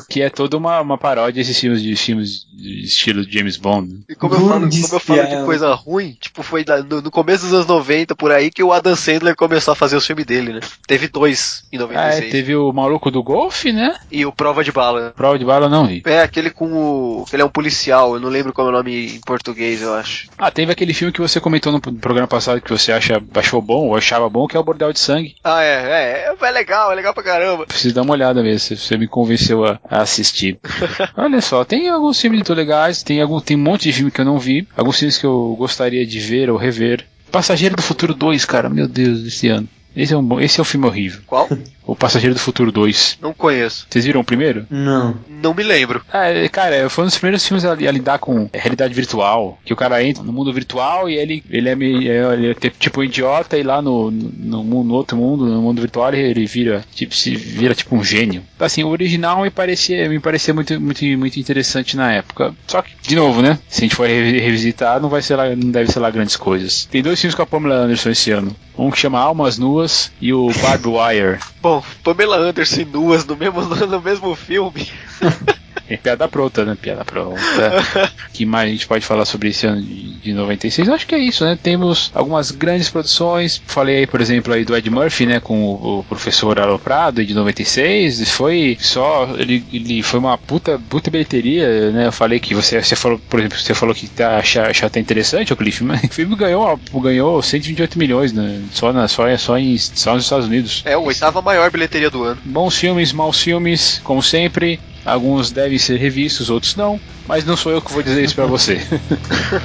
Que 0.10 0.21
é 0.21 0.29
toda 0.29 0.57
uma, 0.57 0.79
uma 0.81 0.98
paródia 0.98 1.41
desses 1.41 1.60
filmes 1.60 1.81
de 1.81 1.95
filmes 1.95 2.45
de 2.53 2.83
estilo 2.86 3.24
James 3.29 3.57
Bond. 3.57 4.01
E 4.10 4.15
como 4.15 4.30
eu 4.35 4.39
Duro 4.39 4.50
falo, 4.53 4.69
como 4.69 4.75
eu 4.95 5.00
falo 5.00 5.19
de 5.19 5.25
espiar. 5.25 5.45
coisa 5.45 5.73
ruim, 5.73 6.17
tipo, 6.19 6.43
foi 6.43 6.65
no, 6.89 7.01
no 7.01 7.11
começo 7.11 7.43
dos 7.45 7.53
anos 7.53 7.67
90, 7.67 8.15
por 8.15 8.31
aí, 8.31 8.50
que 8.51 8.63
o 8.63 8.71
Adam 8.73 8.95
Sandler 8.95 9.35
começou 9.35 9.71
a 9.71 9.75
fazer 9.75 9.95
o 9.95 10.01
filme 10.01 10.23
dele, 10.23 10.53
né? 10.53 10.59
Teve 10.88 11.07
dois 11.07 11.63
em 11.71 11.77
Ah, 11.77 11.81
96. 11.81 12.23
é, 12.23 12.29
teve 12.29 12.55
o 12.55 12.71
maluco 12.71 13.09
do 13.11 13.23
golfe, 13.23 13.71
né? 13.71 13.95
E 14.11 14.25
o 14.25 14.31
Prova 14.31 14.63
de 14.63 14.71
Bala. 14.71 15.13
Prova 15.15 15.38
de 15.39 15.45
bala 15.45 15.65
eu 15.65 15.69
não 15.69 15.88
vi. 15.88 16.01
É, 16.05 16.21
aquele 16.21 16.50
com 16.50 16.65
o. 16.73 17.25
Ele 17.31 17.41
é 17.41 17.45
um 17.45 17.50
policial, 17.50 18.13
eu 18.15 18.19
não 18.19 18.29
lembro 18.29 18.53
qual 18.53 18.67
é 18.67 18.69
o 18.69 18.73
nome 18.73 19.15
em 19.15 19.19
português, 19.21 19.81
eu 19.81 19.93
acho. 19.93 20.27
Ah, 20.38 20.51
teve 20.51 20.71
aquele 20.71 20.93
filme 20.93 21.11
que 21.13 21.21
você 21.21 21.39
comentou 21.39 21.71
no 21.71 21.79
programa 21.81 22.27
passado 22.27 22.61
que 22.61 22.69
você 22.69 22.91
acha, 22.91 23.21
achou 23.35 23.61
bom 23.61 23.88
ou 23.88 23.95
achava 23.95 24.29
bom, 24.29 24.47
que 24.47 24.55
é 24.55 24.59
o 24.59 24.63
Bordel 24.63 24.91
de 24.93 25.00
Sangue. 25.00 25.35
Ah, 25.43 25.63
é, 25.63 25.67
é, 25.67 26.35
é, 26.41 26.47
é 26.47 26.51
legal, 26.51 26.91
é 26.91 26.95
legal 26.95 27.13
pra 27.13 27.23
caramba. 27.23 27.65
Preciso 27.65 27.95
dar 27.95 28.01
uma 28.03 28.13
olhada 28.13 28.41
mesmo, 28.43 28.59
você- 28.59 28.75
você 28.75 28.97
me 28.97 29.07
convenceu 29.07 29.65
a, 29.65 29.79
a 29.89 30.01
assistir. 30.01 30.59
Olha 31.17 31.41
só, 31.41 31.63
tem 31.63 31.89
alguns 31.89 32.19
filmes 32.19 32.39
muito 32.39 32.53
legais, 32.53 33.03
tem, 33.03 33.21
algum, 33.21 33.39
tem 33.39 33.57
um 33.57 33.61
monte 33.61 33.83
de 33.83 33.93
filme 33.93 34.11
que 34.11 34.20
eu 34.21 34.25
não 34.25 34.39
vi, 34.39 34.67
alguns 34.75 34.97
filmes 34.97 35.17
que 35.17 35.25
eu 35.25 35.55
gostaria 35.57 36.05
de 36.05 36.19
ver 36.19 36.49
ou 36.49 36.57
rever. 36.57 37.05
Passageiro 37.31 37.75
do 37.75 37.81
Futuro 37.81 38.13
2, 38.13 38.45
cara, 38.45 38.69
meu 38.69 38.87
Deus, 38.87 39.25
esse 39.25 39.47
ano. 39.47 39.67
Esse 39.95 40.13
é 40.13 40.17
um, 40.17 40.23
bom, 40.23 40.39
esse 40.39 40.59
é 40.59 40.61
um 40.61 40.65
filme 40.65 40.85
horrível. 40.87 41.21
Qual? 41.27 41.49
O 41.85 41.95
Passageiro 41.95 42.33
do 42.35 42.39
Futuro 42.39 42.71
2. 42.71 43.17
Não 43.21 43.33
conheço. 43.33 43.88
Vocês 43.89 44.05
viram 44.05 44.21
o 44.21 44.23
primeiro? 44.23 44.65
Não. 44.69 45.15
Não 45.27 45.53
me 45.53 45.63
lembro. 45.63 46.01
Ah, 46.11 46.27
é, 46.27 46.47
cara, 46.47 46.89
foi 46.89 47.03
um 47.03 47.07
dos 47.07 47.17
primeiros 47.17 47.45
filmes 47.45 47.65
a, 47.65 47.71
a 47.73 47.91
lidar 47.91 48.19
com 48.19 48.50
realidade 48.53 48.93
virtual. 48.93 49.59
Que 49.65 49.73
o 49.73 49.75
cara 49.75 50.03
entra 50.03 50.23
no 50.23 50.31
mundo 50.31 50.53
virtual 50.53 51.09
e 51.09 51.15
ele, 51.15 51.43
ele 51.50 51.69
é 51.69 51.75
meio. 51.75 52.11
é- 52.11 52.33
Ele 52.33 52.51
é 52.51 52.53
tipo 52.69 53.01
um 53.01 53.03
idiota 53.03 53.57
e 53.57 53.63
lá 53.63 53.81
no, 53.81 54.09
no, 54.11 54.63
no 54.83 54.93
outro 54.93 55.17
mundo, 55.17 55.45
no 55.45 55.61
mundo 55.61 55.81
virtual, 55.81 56.13
ele, 56.13 56.21
ele 56.29 56.45
vira 56.45 56.83
tipo, 56.93 57.15
se 57.15 57.35
vira 57.35 57.73
tipo 57.75 57.95
um 57.95 58.03
gênio. 58.03 58.43
Assim, 58.59 58.83
o 58.83 58.89
original 58.89 59.41
me 59.41 59.50
parecia, 59.50 60.07
me 60.07 60.19
parecia 60.19 60.53
muito, 60.53 60.79
muito, 60.79 61.03
muito 61.17 61.39
interessante 61.39 61.97
na 61.97 62.11
época. 62.13 62.53
Só 62.67 62.81
que, 62.81 62.91
de 63.01 63.15
novo, 63.15 63.41
né? 63.41 63.57
Se 63.67 63.81
a 63.81 63.83
gente 63.85 63.95
for 63.95 64.07
re- 64.07 64.39
revisitar, 64.39 65.00
não 65.01 65.09
vai 65.09 65.21
ser 65.21 65.35
lá, 65.35 65.50
não 65.55 65.71
deve 65.71 65.91
ser 65.91 66.00
lá 66.00 66.09
grandes 66.11 66.35
coisas. 66.35 66.85
Tem 66.85 67.01
dois 67.01 67.20
filmes 67.20 67.35
com 67.35 67.41
a 67.41 67.46
Pamela 67.48 67.75
Anderson 67.75 68.09
esse 68.11 68.31
ano. 68.31 68.55
Um 68.77 68.89
que 68.89 68.98
chama 69.00 69.20
Almas 69.20 69.57
Nuas 69.57 70.11
e 70.22 70.31
o 70.33 70.50
Barbed 70.61 70.87
Wire. 70.87 71.39
Bom, 71.72 71.81
Pamela 72.03 72.36
Anderson 72.36 72.81
e 72.81 72.86
nuas 72.86 73.25
no 73.25 73.38
mesmo, 73.38 73.62
no 73.88 74.01
mesmo 74.01 74.36
filme. 74.36 74.92
É 75.89 75.98
piada 75.98 76.27
pronta, 76.27 76.65
né? 76.65 76.77
Piada 76.79 77.03
pronta. 77.05 77.39
que 78.33 78.46
mais 78.46 78.70
a 78.70 78.72
gente 78.72 78.87
pode 78.87 79.05
falar 79.05 79.25
sobre 79.25 79.50
esse 79.50 79.65
ano 79.65 79.81
de, 79.81 80.13
de 80.20 80.33
96? 80.33 80.87
Eu 80.87 80.94
acho 80.94 81.07
que 81.07 81.15
é 81.15 81.20
isso, 81.20 81.44
né? 81.44 81.57
Temos 81.61 82.11
algumas 82.13 82.51
grandes 82.51 82.89
produções. 82.89 83.61
Falei 83.65 83.98
aí, 83.98 84.07
por 84.07 84.22
exemplo, 84.22 84.53
aí 84.53 84.65
do 84.65 84.75
Ed 84.75 84.89
Murphy, 84.89 85.25
né? 85.25 85.39
Com 85.39 85.63
o, 85.63 86.00
o 86.00 86.03
professor 86.03 86.59
Aloprado 86.59 87.25
de 87.25 87.33
96. 87.33 88.29
Foi 88.29 88.77
só. 88.79 89.29
Ele, 89.37 89.63
ele 89.72 90.03
foi 90.03 90.20
uma 90.20 90.37
puta, 90.37 90.79
puta 90.89 91.11
bilheteria, 91.11 91.91
né? 91.91 92.07
Eu 92.07 92.11
falei 92.11 92.39
que 92.39 92.53
você, 92.53 92.81
você 92.81 92.96
falou, 92.96 93.20
por 93.29 93.39
exemplo, 93.39 93.57
você 93.57 93.74
falou 93.74 93.96
que 93.96 94.07
tá, 94.07 94.37
achar 94.37 94.85
até 94.85 95.00
interessante 95.00 95.53
o 95.53 95.55
Cliff, 95.55 95.83
mas 95.83 96.03
o 96.05 96.09
filme 96.09 96.35
ganhou, 96.35 96.79
ganhou 96.96 97.41
128 97.41 97.98
milhões, 97.98 98.33
né? 98.33 98.61
Só, 98.72 98.91
na, 98.94 99.07
só, 99.07 99.35
só, 99.37 99.57
em, 99.57 99.77
só 99.77 100.13
nos 100.13 100.24
Estados 100.24 100.48
Unidos. 100.48 100.81
É 100.85 100.94
a 100.94 101.00
oitava 101.00 101.41
maior 101.41 101.70
bilheteria 101.72 102.09
do 102.09 102.24
ano. 102.24 102.39
Bons 102.44 102.77
filmes, 102.77 103.11
maus 103.11 103.41
filmes, 103.41 104.01
como 104.03 104.22
sempre. 104.22 104.79
Alguns 105.05 105.51
devem 105.51 105.77
ser 105.77 105.98
revistos, 105.98 106.50
outros 106.50 106.75
não. 106.75 107.00
Mas 107.27 107.46
não 107.46 107.57
sou 107.57 107.72
eu 107.72 107.81
que 107.81 107.92
vou 107.94 108.03
dizer 108.03 108.24
isso 108.24 108.35
pra 108.35 108.46
você. 108.46 108.79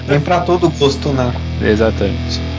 Vem 0.07 0.21
pra 0.23 0.41
todo 0.41 0.71
gosto, 0.71 1.13
né? 1.13 1.33
Exatamente. 1.61 2.56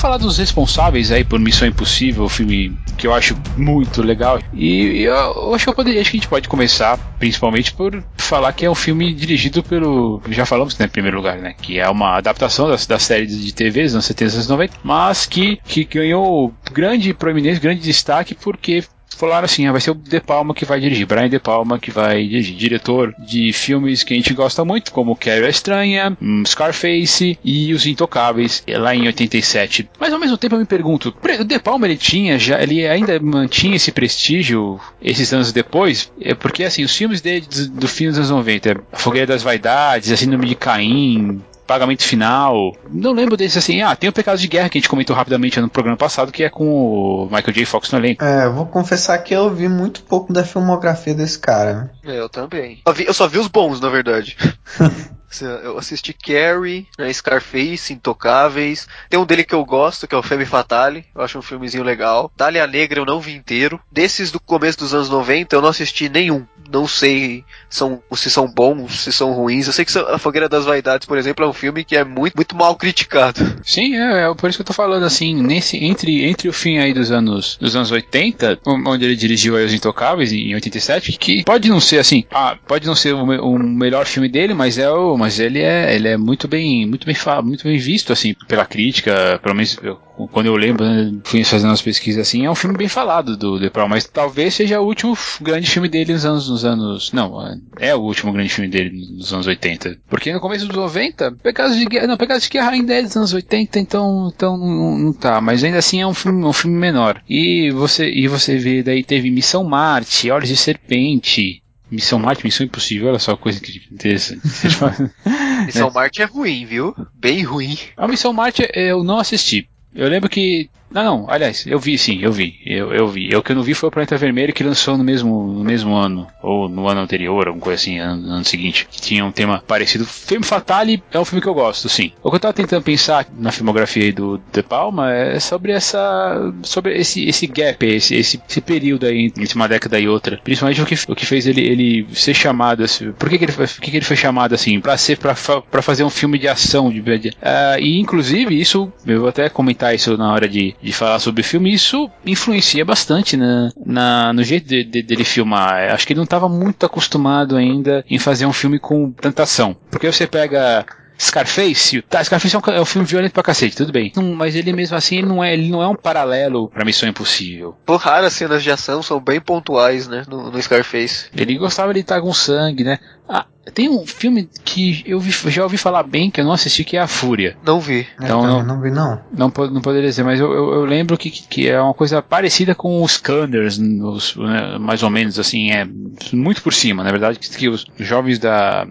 Falar 0.00 0.16
dos 0.16 0.38
responsáveis 0.38 1.12
aí 1.12 1.22
por 1.22 1.38
Missão 1.38 1.68
Impossível, 1.68 2.24
o 2.24 2.28
filme 2.28 2.76
que 2.96 3.06
eu 3.06 3.12
acho 3.12 3.36
muito 3.56 4.02
legal. 4.02 4.40
E 4.52 5.02
eu, 5.02 5.14
eu 5.14 5.54
acho 5.54 5.64
que 5.64 5.70
eu 5.70 5.74
poderia, 5.74 6.00
acho 6.00 6.10
que 6.10 6.16
a 6.16 6.20
gente 6.20 6.28
pode 6.28 6.48
começar, 6.48 6.96
principalmente 7.18 7.72
por 7.72 8.02
falar 8.16 8.52
que 8.52 8.64
é 8.64 8.70
um 8.70 8.74
filme 8.74 9.12
dirigido 9.12 9.62
pelo. 9.62 10.22
Já 10.30 10.46
falamos 10.46 10.78
né, 10.78 10.86
em 10.86 10.88
primeiro 10.88 11.18
lugar, 11.18 11.38
né? 11.38 11.54
Que 11.60 11.78
é 11.78 11.88
uma 11.88 12.16
adaptação 12.16 12.68
da, 12.68 12.76
da 12.76 12.98
série 12.98 13.26
de 13.26 13.52
TV 13.52 13.82
dos 13.82 13.94
anos 13.94 14.06
70 14.06 14.32
e 14.32 14.34
anos 14.34 14.48
90, 14.48 14.76
mas 14.82 15.26
que, 15.26 15.58
que 15.64 15.84
ganhou 15.84 16.54
grande 16.72 17.12
proeminência, 17.12 17.60
grande 17.60 17.82
destaque 17.82 18.34
porque 18.34 18.82
falaram 19.16 19.44
assim, 19.44 19.66
ah, 19.66 19.72
vai 19.72 19.80
ser 19.80 19.90
o 19.90 19.94
De 19.94 20.20
Palma 20.20 20.54
que 20.54 20.64
vai 20.64 20.80
dirigir, 20.80 21.06
Brian 21.06 21.28
De 21.28 21.38
Palma 21.38 21.78
que 21.78 21.90
vai 21.90 22.26
dirigir, 22.26 22.56
diretor 22.56 23.14
de 23.18 23.52
filmes 23.52 24.02
que 24.02 24.14
a 24.14 24.16
gente 24.16 24.32
gosta 24.34 24.64
muito, 24.64 24.92
como 24.92 25.16
Carrie 25.16 25.48
Estranha, 25.48 26.16
hum, 26.20 26.42
Scarface 26.46 27.38
e 27.44 27.72
Os 27.72 27.86
Intocáveis, 27.86 28.62
eh, 28.66 28.78
lá 28.78 28.94
em 28.94 29.06
87. 29.06 29.90
Mas 29.98 30.12
ao 30.12 30.18
mesmo 30.18 30.38
tempo 30.38 30.54
eu 30.54 30.60
me 30.60 30.66
pergunto, 30.66 31.14
o 31.40 31.44
De 31.44 31.58
Palma 31.58 31.86
ele 31.86 31.96
tinha 31.96 32.38
já, 32.38 32.62
ele 32.62 32.86
ainda 32.86 33.18
mantinha 33.20 33.76
esse 33.76 33.92
prestígio 33.92 34.80
esses 35.02 35.32
anos 35.32 35.52
depois? 35.52 36.10
É 36.20 36.34
porque 36.34 36.64
assim, 36.64 36.84
os 36.84 36.94
filmes 36.96 37.20
dele 37.20 37.46
do, 37.46 37.68
do 37.68 37.88
fim 37.88 38.06
dos 38.06 38.16
anos 38.16 38.30
90, 38.30 38.80
A 38.92 38.96
Fogueira 38.96 39.26
das 39.26 39.42
Vaidades, 39.42 40.10
A 40.10 40.16
Síndrome 40.16 40.46
de 40.46 40.54
Caim, 40.54 41.42
Pagamento 41.70 42.02
Final. 42.02 42.72
Não 42.90 43.12
lembro 43.12 43.36
desse 43.36 43.56
assim. 43.58 43.80
Ah, 43.80 43.94
tem 43.94 44.10
o 44.10 44.12
Pecado 44.12 44.36
de 44.38 44.48
Guerra 44.48 44.68
que 44.68 44.76
a 44.76 44.80
gente 44.80 44.88
comentou 44.88 45.14
rapidamente 45.14 45.60
no 45.60 45.68
programa 45.70 45.96
passado, 45.96 46.32
que 46.32 46.42
é 46.42 46.50
com 46.50 46.66
o 46.68 47.24
Michael 47.26 47.52
J. 47.52 47.64
Fox 47.64 47.92
no 47.92 47.98
elenco. 48.00 48.24
É, 48.24 48.46
eu 48.46 48.52
vou 48.52 48.66
confessar 48.66 49.16
que 49.18 49.32
eu 49.32 49.48
vi 49.54 49.68
muito 49.68 50.02
pouco 50.02 50.32
da 50.32 50.42
filmografia 50.42 51.14
desse 51.14 51.38
cara. 51.38 51.92
É, 52.04 52.18
eu 52.18 52.28
também. 52.28 52.80
Eu, 52.84 52.92
vi- 52.92 53.04
eu 53.06 53.14
só 53.14 53.28
vi 53.28 53.38
os 53.38 53.46
bons, 53.46 53.80
na 53.80 53.88
verdade. 53.88 54.36
Eu 55.62 55.78
assisti 55.78 56.12
Carrie, 56.12 56.86
né, 56.98 57.12
Scarface, 57.12 57.92
Intocáveis. 57.92 58.88
Tem 59.08 59.18
um 59.18 59.24
dele 59.26 59.44
que 59.44 59.54
eu 59.54 59.64
gosto, 59.64 60.06
que 60.08 60.14
é 60.14 60.18
o 60.18 60.22
Femme 60.22 60.44
Fatale. 60.44 61.04
Eu 61.14 61.22
acho 61.22 61.38
um 61.38 61.42
filmezinho 61.42 61.84
legal. 61.84 62.30
Dália 62.36 62.66
Negra 62.66 63.00
eu 63.00 63.06
não 63.06 63.20
vi 63.20 63.32
inteiro. 63.34 63.80
Desses 63.90 64.30
do 64.30 64.40
começo 64.40 64.78
dos 64.78 64.92
anos 64.94 65.08
90 65.08 65.54
eu 65.54 65.62
não 65.62 65.68
assisti 65.68 66.08
nenhum. 66.08 66.44
Não 66.72 66.86
sei 66.86 67.44
são, 67.68 68.02
se 68.14 68.30
são 68.30 68.46
bons, 68.46 69.00
se 69.00 69.12
são 69.12 69.32
ruins. 69.32 69.66
Eu 69.66 69.72
sei 69.72 69.84
que 69.84 69.98
A 69.98 70.18
Fogueira 70.18 70.48
das 70.48 70.64
Vaidades, 70.64 71.06
por 71.06 71.18
exemplo, 71.18 71.44
é 71.44 71.48
um 71.48 71.52
filme 71.52 71.84
que 71.84 71.96
é 71.96 72.04
muito, 72.04 72.34
muito 72.36 72.54
mal 72.56 72.76
criticado. 72.76 73.40
Sim, 73.64 73.96
é, 73.96 74.30
é 74.30 74.34
por 74.34 74.48
isso 74.48 74.58
que 74.58 74.62
eu 74.62 74.66
tô 74.66 74.72
falando 74.72 75.04
assim, 75.04 75.34
nesse 75.34 75.76
entre, 75.78 76.24
entre 76.24 76.48
o 76.48 76.52
fim 76.52 76.78
aí 76.78 76.92
dos 76.92 77.10
anos 77.10 77.56
dos 77.60 77.74
anos 77.74 77.90
80, 77.90 78.60
o- 78.64 78.88
onde 78.90 79.04
ele 79.04 79.16
dirigiu 79.16 79.56
aí 79.56 79.64
Os 79.64 79.74
Intocáveis 79.74 80.32
em 80.32 80.54
87, 80.54 81.12
que 81.18 81.42
pode 81.44 81.68
não 81.68 81.80
ser 81.80 81.98
assim, 81.98 82.24
ah, 82.30 82.56
pode 82.66 82.86
não 82.86 82.94
ser 82.94 83.14
o, 83.14 83.24
o 83.24 83.58
melhor 83.58 84.06
filme 84.06 84.28
dele, 84.28 84.54
mas 84.54 84.78
é 84.78 84.90
o 84.90 85.16
mas 85.20 85.38
ele 85.38 85.60
é, 85.60 85.94
ele 85.94 86.08
é 86.08 86.16
muito 86.16 86.48
bem, 86.48 86.86
muito 86.86 87.06
bem, 87.06 87.14
muito 87.44 87.64
bem 87.64 87.78
visto 87.78 88.12
assim 88.12 88.34
pela 88.48 88.66
crítica, 88.66 89.38
pelo 89.42 89.54
menos 89.54 89.78
eu, 89.82 89.96
quando 90.28 90.46
eu 90.46 90.56
lembro, 90.56 90.84
né, 90.84 91.18
fui 91.24 91.44
fazendo 91.44 91.72
as 91.72 91.82
pesquisas 91.82 92.26
assim, 92.26 92.44
é 92.44 92.50
um 92.50 92.54
filme 92.54 92.76
bem 92.76 92.88
falado 92.88 93.36
do 93.36 93.58
The 93.58 93.70
Prowl, 93.70 93.88
mas 93.88 94.04
talvez 94.04 94.54
seja 94.54 94.80
o 94.80 94.86
último 94.86 95.16
grande 95.40 95.70
filme 95.70 95.88
dele 95.88 96.12
nos 96.12 96.24
anos, 96.24 96.48
nos 96.48 96.64
anos, 96.64 97.12
não, 97.12 97.38
é 97.78 97.94
o 97.94 98.00
último 98.00 98.32
grande 98.32 98.50
filme 98.50 98.70
dele 98.70 98.90
nos 99.16 99.32
anos 99.32 99.46
80, 99.46 99.98
porque 100.08 100.32
no 100.32 100.40
começo 100.40 100.66
dos 100.66 100.76
90, 100.76 101.32
Pecados 101.42 101.76
de 101.76 101.84
Guerra, 101.84 102.06
não, 102.06 102.16
Pecados 102.16 102.44
de 102.44 102.50
Guerra 102.50 102.70
ainda 102.70 102.94
é 102.94 103.02
dos 103.02 103.16
anos 103.16 103.32
80, 103.32 103.78
então, 103.78 104.30
então 104.34 104.56
não, 104.56 104.98
não 104.98 105.12
tá, 105.12 105.40
mas 105.40 105.62
ainda 105.62 105.78
assim 105.78 106.00
é 106.00 106.06
um 106.06 106.14
filme, 106.14 106.44
um 106.44 106.52
filme 106.52 106.76
menor. 106.76 107.22
E 107.28 107.70
você, 107.70 108.10
e 108.10 108.26
você 108.28 108.56
vê 108.56 108.82
daí 108.82 109.02
teve 109.02 109.30
Missão 109.30 109.64
Marte, 109.64 110.30
Olhos 110.30 110.48
de 110.48 110.56
Serpente, 110.56 111.62
Missão 111.90 112.18
Marte, 112.18 112.44
Missão 112.44 112.64
Impossível, 112.64 113.08
olha 113.08 113.18
só 113.18 113.36
coisa 113.36 113.60
que 113.60 113.82
interessante. 113.90 114.40
Missão 115.66 115.90
Marte 115.90 116.22
é 116.22 116.24
ruim, 116.24 116.64
viu? 116.64 116.94
Bem 117.14 117.42
ruim. 117.42 117.76
A 117.96 118.06
Missão 118.06 118.32
Marte 118.32 118.68
eu 118.74 119.02
não 119.02 119.18
assisti. 119.18 119.68
Eu 119.94 120.08
lembro 120.08 120.28
que 120.28 120.70
não, 120.90 121.04
não, 121.04 121.26
aliás, 121.30 121.64
eu 121.66 121.78
vi 121.78 121.96
sim, 121.96 122.18
eu 122.20 122.32
vi. 122.32 122.58
Eu, 122.66 122.92
eu 122.92 123.08
vi. 123.08 123.30
Eu 123.30 123.42
que 123.42 123.52
eu 123.52 123.56
não 123.56 123.62
vi 123.62 123.74
foi 123.74 123.88
o 123.88 123.92
Planeta 123.92 124.16
Vermelho 124.16 124.52
que 124.52 124.64
lançou 124.64 124.98
no 124.98 125.04
mesmo, 125.04 125.46
no 125.46 125.64
mesmo 125.64 125.94
ano, 125.94 126.26
ou 126.42 126.68
no 126.68 126.88
ano 126.88 127.00
anterior, 127.00 127.46
alguma 127.46 127.62
coisa 127.62 127.80
assim, 127.80 127.98
ano, 127.98 128.20
no 128.20 128.32
ano 128.34 128.44
seguinte, 128.44 128.88
que 128.90 129.00
tinha 129.00 129.24
um 129.24 129.30
tema 129.30 129.62
parecido. 129.66 130.04
Filme 130.04 130.44
Fatale 130.44 131.02
é 131.12 131.18
um 131.18 131.24
filme 131.24 131.40
que 131.40 131.48
eu 131.48 131.54
gosto, 131.54 131.88
sim. 131.88 132.12
O 132.22 132.30
que 132.30 132.36
eu 132.36 132.40
tava 132.40 132.54
tentando 132.54 132.82
pensar 132.82 133.26
na 133.36 133.52
filmografia 133.52 134.04
aí 134.04 134.12
do 134.12 134.40
De 134.52 134.62
Palma 134.62 135.12
é 135.12 135.38
sobre 135.38 135.72
essa. 135.72 136.52
sobre 136.62 136.98
esse, 136.98 137.24
esse 137.28 137.46
gap, 137.46 137.86
esse, 137.86 138.16
esse, 138.16 138.40
esse 138.48 138.60
período 138.60 139.06
aí 139.06 139.26
entre 139.26 139.54
uma 139.54 139.68
década 139.68 139.98
e 139.98 140.08
outra. 140.08 140.40
Principalmente 140.42 140.82
o 140.82 140.86
que, 140.86 140.94
o 141.08 141.14
que 141.14 141.26
fez 141.26 141.46
ele, 141.46 141.60
ele 141.60 142.06
ser 142.14 142.34
chamado 142.34 142.82
assim. 142.82 143.12
Por 143.12 143.28
que, 143.28 143.38
que, 143.38 143.44
ele, 143.44 143.52
por 143.52 143.66
que, 143.66 143.90
que 143.90 143.96
ele 143.96 144.04
foi 144.04 144.16
chamado 144.16 144.54
assim? 144.54 144.80
Pra 144.80 144.96
ser, 144.96 145.18
pra, 145.18 145.34
pra 145.70 145.82
fazer 145.82 146.02
um 146.02 146.10
filme 146.10 146.38
de 146.38 146.48
ação, 146.48 146.90
de, 146.90 147.00
uh, 147.00 147.78
e 147.78 148.00
inclusive 148.00 148.58
isso, 148.58 148.92
eu 149.06 149.20
vou 149.20 149.28
até 149.28 149.48
comentar 149.48 149.94
isso 149.94 150.16
na 150.16 150.32
hora 150.32 150.48
de 150.48 150.74
de 150.82 150.92
falar 150.92 151.18
sobre 151.18 151.42
o 151.42 151.44
filme, 151.44 151.72
isso 151.72 152.10
influencia 152.24 152.84
bastante 152.84 153.36
na, 153.36 153.70
na 153.84 154.32
no 154.32 154.42
jeito 154.42 154.66
de, 154.66 154.84
de, 154.84 155.02
dele 155.02 155.24
filmar. 155.24 155.92
Acho 155.92 156.06
que 156.06 156.12
ele 156.12 156.18
não 156.18 156.24
estava 156.24 156.48
muito 156.48 156.86
acostumado 156.86 157.56
ainda 157.56 158.04
em 158.08 158.18
fazer 158.18 158.46
um 158.46 158.52
filme 158.52 158.78
com 158.78 159.10
tanta 159.10 159.42
ação. 159.42 159.76
Porque 159.90 160.10
você 160.10 160.26
pega 160.26 160.86
Scarface, 161.20 162.00
tá, 162.02 162.24
Scarface 162.24 162.56
é 162.56 162.58
um, 162.58 162.72
é 162.72 162.80
um, 162.80 162.84
filme 162.86 163.06
violento 163.06 163.32
pra 163.32 163.42
cacete, 163.42 163.76
tudo 163.76 163.92
bem. 163.92 164.10
Não, 164.16 164.34
mas 164.34 164.56
ele 164.56 164.72
mesmo 164.72 164.96
assim 164.96 165.18
ele 165.18 165.26
não 165.26 165.44
é, 165.44 165.52
ele 165.52 165.68
não 165.68 165.82
é 165.82 165.86
um 165.86 165.94
paralelo 165.94 166.68
pra 166.68 166.82
Missão 166.82 167.06
Impossível. 167.06 167.76
Por 167.84 167.98
raras 167.98 168.32
cenas 168.32 168.62
de 168.62 168.70
ação 168.70 169.02
são 169.02 169.20
bem 169.20 169.38
pontuais, 169.38 170.08
né, 170.08 170.24
no, 170.26 170.50
no 170.50 170.62
Scarface. 170.62 171.26
Ele 171.36 171.58
gostava 171.58 171.92
de 171.92 172.00
estar 172.00 172.22
com 172.22 172.32
sangue, 172.32 172.84
né? 172.84 172.98
Ah, 173.28 173.44
tem 173.74 173.88
um 173.90 174.06
filme 174.06 174.48
que 174.64 175.04
eu 175.06 175.20
vi, 175.20 175.30
já 175.30 175.62
ouvi 175.62 175.76
falar 175.76 176.02
bem, 176.04 176.30
que 176.30 176.40
eu 176.40 176.44
não 176.44 176.52
assisti, 176.52 176.84
que 176.84 176.96
é 176.96 177.00
A 177.00 177.06
Fúria. 177.06 177.54
Não 177.62 177.78
vi. 177.80 178.06
Então, 178.20 178.42
não, 178.42 178.62
não 178.62 178.80
vi, 178.80 178.90
não. 178.90 179.20
Não, 179.30 179.52
não 179.70 179.80
poderia 179.82 180.08
dizer, 180.08 180.24
mas 180.24 180.40
eu, 180.40 180.50
eu, 180.50 180.72
eu 180.72 180.84
lembro 180.86 181.18
que, 181.18 181.30
que 181.30 181.68
é 181.68 181.80
uma 181.80 181.94
coisa 181.94 182.22
parecida 182.22 182.74
com 182.74 183.02
os 183.02 183.12
Scanners, 183.12 183.78
os, 183.78 184.36
né, 184.36 184.78
mais 184.78 185.02
ou 185.02 185.10
menos, 185.10 185.38
assim, 185.38 185.70
é 185.70 185.86
muito 186.32 186.62
por 186.62 186.72
cima, 186.72 187.04
na 187.04 187.10
verdade, 187.10 187.38
que, 187.38 187.50
que 187.50 187.68
os 187.68 187.86
jovens 187.98 188.38
da 188.38 188.86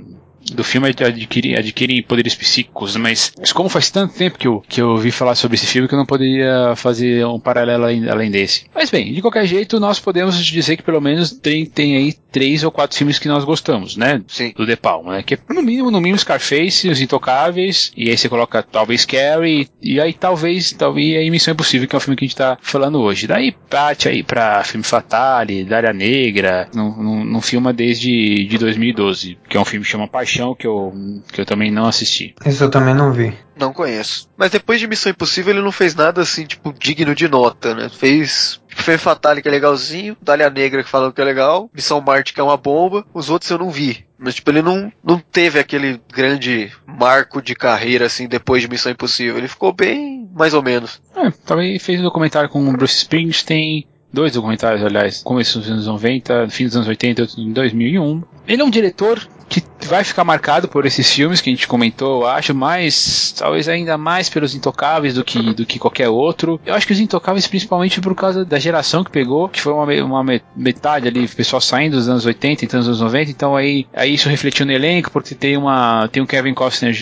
do 0.51 0.63
filme 0.63 0.87
adquirem, 0.89 1.55
adquirem 1.55 2.01
poderes 2.01 2.35
psíquicos, 2.35 2.95
mas, 2.95 3.31
mas, 3.37 3.51
como 3.51 3.69
faz 3.69 3.89
tanto 3.89 4.15
tempo 4.15 4.37
que 4.37 4.47
eu, 4.47 4.63
que 4.67 4.81
eu 4.81 4.89
ouvi 4.89 5.11
falar 5.11 5.35
sobre 5.35 5.55
esse 5.55 5.65
filme 5.65 5.87
que 5.87 5.93
eu 5.93 5.99
não 5.99 6.05
poderia 6.05 6.73
fazer 6.75 7.25
um 7.25 7.39
paralelo 7.39 7.85
além 7.85 8.31
desse. 8.31 8.65
Mas 8.73 8.89
bem, 8.89 9.13
de 9.13 9.21
qualquer 9.21 9.45
jeito, 9.45 9.79
nós 9.79 9.99
podemos 9.99 10.43
dizer 10.43 10.77
que 10.77 10.83
pelo 10.83 11.01
menos 11.01 11.31
tem, 11.31 11.65
tem 11.65 11.95
aí 11.95 12.13
três 12.31 12.63
ou 12.63 12.71
quatro 12.71 12.97
filmes 12.97 13.19
que 13.19 13.27
nós 13.27 13.43
gostamos, 13.43 13.95
né? 13.95 14.21
Sim. 14.27 14.53
Do 14.55 14.65
De 14.65 14.75
Palma, 14.75 15.13
né? 15.13 15.23
Que 15.23 15.35
é 15.35 15.39
no 15.49 15.61
mínimo, 15.61 15.91
no 15.91 15.99
mínimo 15.99 16.19
Scarface, 16.19 16.89
Os 16.89 17.01
Intocáveis, 17.01 17.91
e 17.95 18.09
aí 18.09 18.17
você 18.17 18.29
coloca 18.29 18.63
talvez 18.63 19.05
Carrie, 19.05 19.67
e 19.81 19.99
aí 19.99 20.13
talvez, 20.13 20.71
talvez 20.71 21.17
aí 21.17 21.29
Missão 21.29 21.53
Impossível, 21.53 21.87
que 21.87 21.95
é 21.95 21.97
o 21.97 22.01
filme 22.01 22.15
que 22.15 22.25
a 22.25 22.27
gente 22.27 22.37
tá 22.37 22.57
falando 22.61 22.99
hoje. 22.99 23.27
Daí 23.27 23.51
parte 23.69 24.07
aí 24.07 24.23
pra 24.23 24.63
Filme 24.63 24.83
Fatale, 24.83 25.63
Dália 25.63 25.93
Negra, 25.93 26.67
não, 26.73 27.41
filma 27.41 27.73
desde 27.73 28.45
de 28.45 28.57
2012, 28.57 29.37
que 29.47 29.57
é 29.57 29.59
um 29.59 29.65
filme 29.65 29.83
que 29.83 29.91
chama 29.91 30.07
Paixão 30.07 30.28
Paixão, 30.29 30.53
que 30.53 30.67
eu, 30.67 30.93
que 31.31 31.41
eu 31.41 31.45
também 31.45 31.71
não 31.71 31.87
assisti. 31.87 32.35
Isso 32.45 32.63
eu 32.63 32.69
também 32.69 32.93
não 32.93 33.11
vi. 33.11 33.33
Não 33.57 33.73
conheço. 33.73 34.29
Mas 34.37 34.51
depois 34.51 34.79
de 34.79 34.87
Missão 34.87 35.11
Impossível 35.11 35.53
ele 35.53 35.61
não 35.61 35.71
fez 35.71 35.95
nada 35.95 36.21
assim, 36.21 36.45
tipo, 36.45 36.73
digno 36.77 37.15
de 37.15 37.27
nota, 37.27 37.73
né? 37.73 37.89
Fez 37.89 38.61
Fê 38.69 38.97
Fatale, 38.97 39.41
que 39.41 39.47
é 39.47 39.51
legalzinho, 39.51 40.15
Dália 40.21 40.49
Negra, 40.49 40.83
que 40.83 40.89
falou 40.89 41.11
que 41.11 41.19
é 41.19 41.25
legal, 41.25 41.69
Missão 41.73 41.99
Marte, 41.99 42.33
que 42.33 42.39
é 42.39 42.43
uma 42.43 42.55
bomba, 42.55 43.05
os 43.13 43.29
outros 43.29 43.49
eu 43.51 43.57
não 43.57 43.69
vi. 43.69 44.05
Mas, 44.17 44.35
tipo, 44.35 44.51
ele 44.51 44.61
não, 44.61 44.91
não 45.03 45.19
teve 45.19 45.59
aquele 45.59 45.99
grande 46.13 46.71
marco 46.85 47.41
de 47.41 47.55
carreira, 47.55 48.05
assim, 48.05 48.27
depois 48.27 48.61
de 48.61 48.69
Missão 48.69 48.91
Impossível. 48.91 49.37
Ele 49.37 49.47
ficou 49.47 49.73
bem, 49.73 50.29
mais 50.33 50.53
ou 50.53 50.61
menos. 50.61 51.01
É, 51.15 51.31
também 51.45 51.79
fez 51.79 51.99
um 51.99 52.03
documentário 52.03 52.49
com 52.49 52.61
o 52.61 52.71
Bruce 52.71 52.97
Springsteen, 52.97 53.87
dois 54.11 54.33
documentários, 54.33 54.83
aliás, 54.83 55.23
começo 55.23 55.59
dos 55.59 55.69
anos 55.69 55.87
90, 55.87 56.49
fim 56.49 56.65
dos 56.65 56.75
anos 56.75 56.87
80, 56.87 57.27
em 57.37 57.51
2001. 57.51 58.23
Ele 58.47 58.61
é 58.61 58.65
um 58.65 58.69
diretor 58.69 59.27
que 59.47 59.61
vai 59.87 60.03
ficar 60.03 60.23
marcado 60.23 60.67
por 60.67 60.85
esses 60.85 61.11
filmes 61.11 61.41
que 61.41 61.49
a 61.49 61.53
gente 61.53 61.67
comentou, 61.67 62.21
eu 62.21 62.27
acho, 62.27 62.53
mas 62.53 63.33
talvez 63.37 63.67
ainda 63.67 63.97
mais 63.97 64.29
pelos 64.29 64.55
Intocáveis 64.55 65.13
do 65.13 65.23
que, 65.23 65.53
do 65.53 65.65
que 65.65 65.79
qualquer 65.79 66.09
outro. 66.09 66.59
Eu 66.65 66.73
acho 66.73 66.85
que 66.85 66.93
os 66.93 66.99
Intocáveis, 66.99 67.47
principalmente 67.47 68.01
por 68.01 68.15
causa 68.15 68.43
da 68.45 68.59
geração 68.59 69.03
que 69.03 69.11
pegou, 69.11 69.49
que 69.49 69.61
foi 69.61 69.73
uma, 69.73 69.85
uma 70.03 70.41
metade 70.55 71.07
ali, 71.07 71.25
o 71.25 71.35
pessoal 71.35 71.61
saindo 71.61 71.95
dos 71.95 72.09
anos 72.09 72.25
80 72.25 72.65
e 72.65 72.67
dos 72.67 72.87
anos 72.87 73.01
90, 73.01 73.31
então 73.31 73.55
aí, 73.55 73.85
aí 73.93 74.13
isso 74.13 74.29
refletiu 74.29 74.65
no 74.65 74.71
elenco, 74.71 75.11
porque 75.11 75.35
tem 75.35 75.57
uma 75.57 76.07
tem 76.11 76.21
um 76.21 76.25
Kevin 76.25 76.53
Costner 76.53 76.95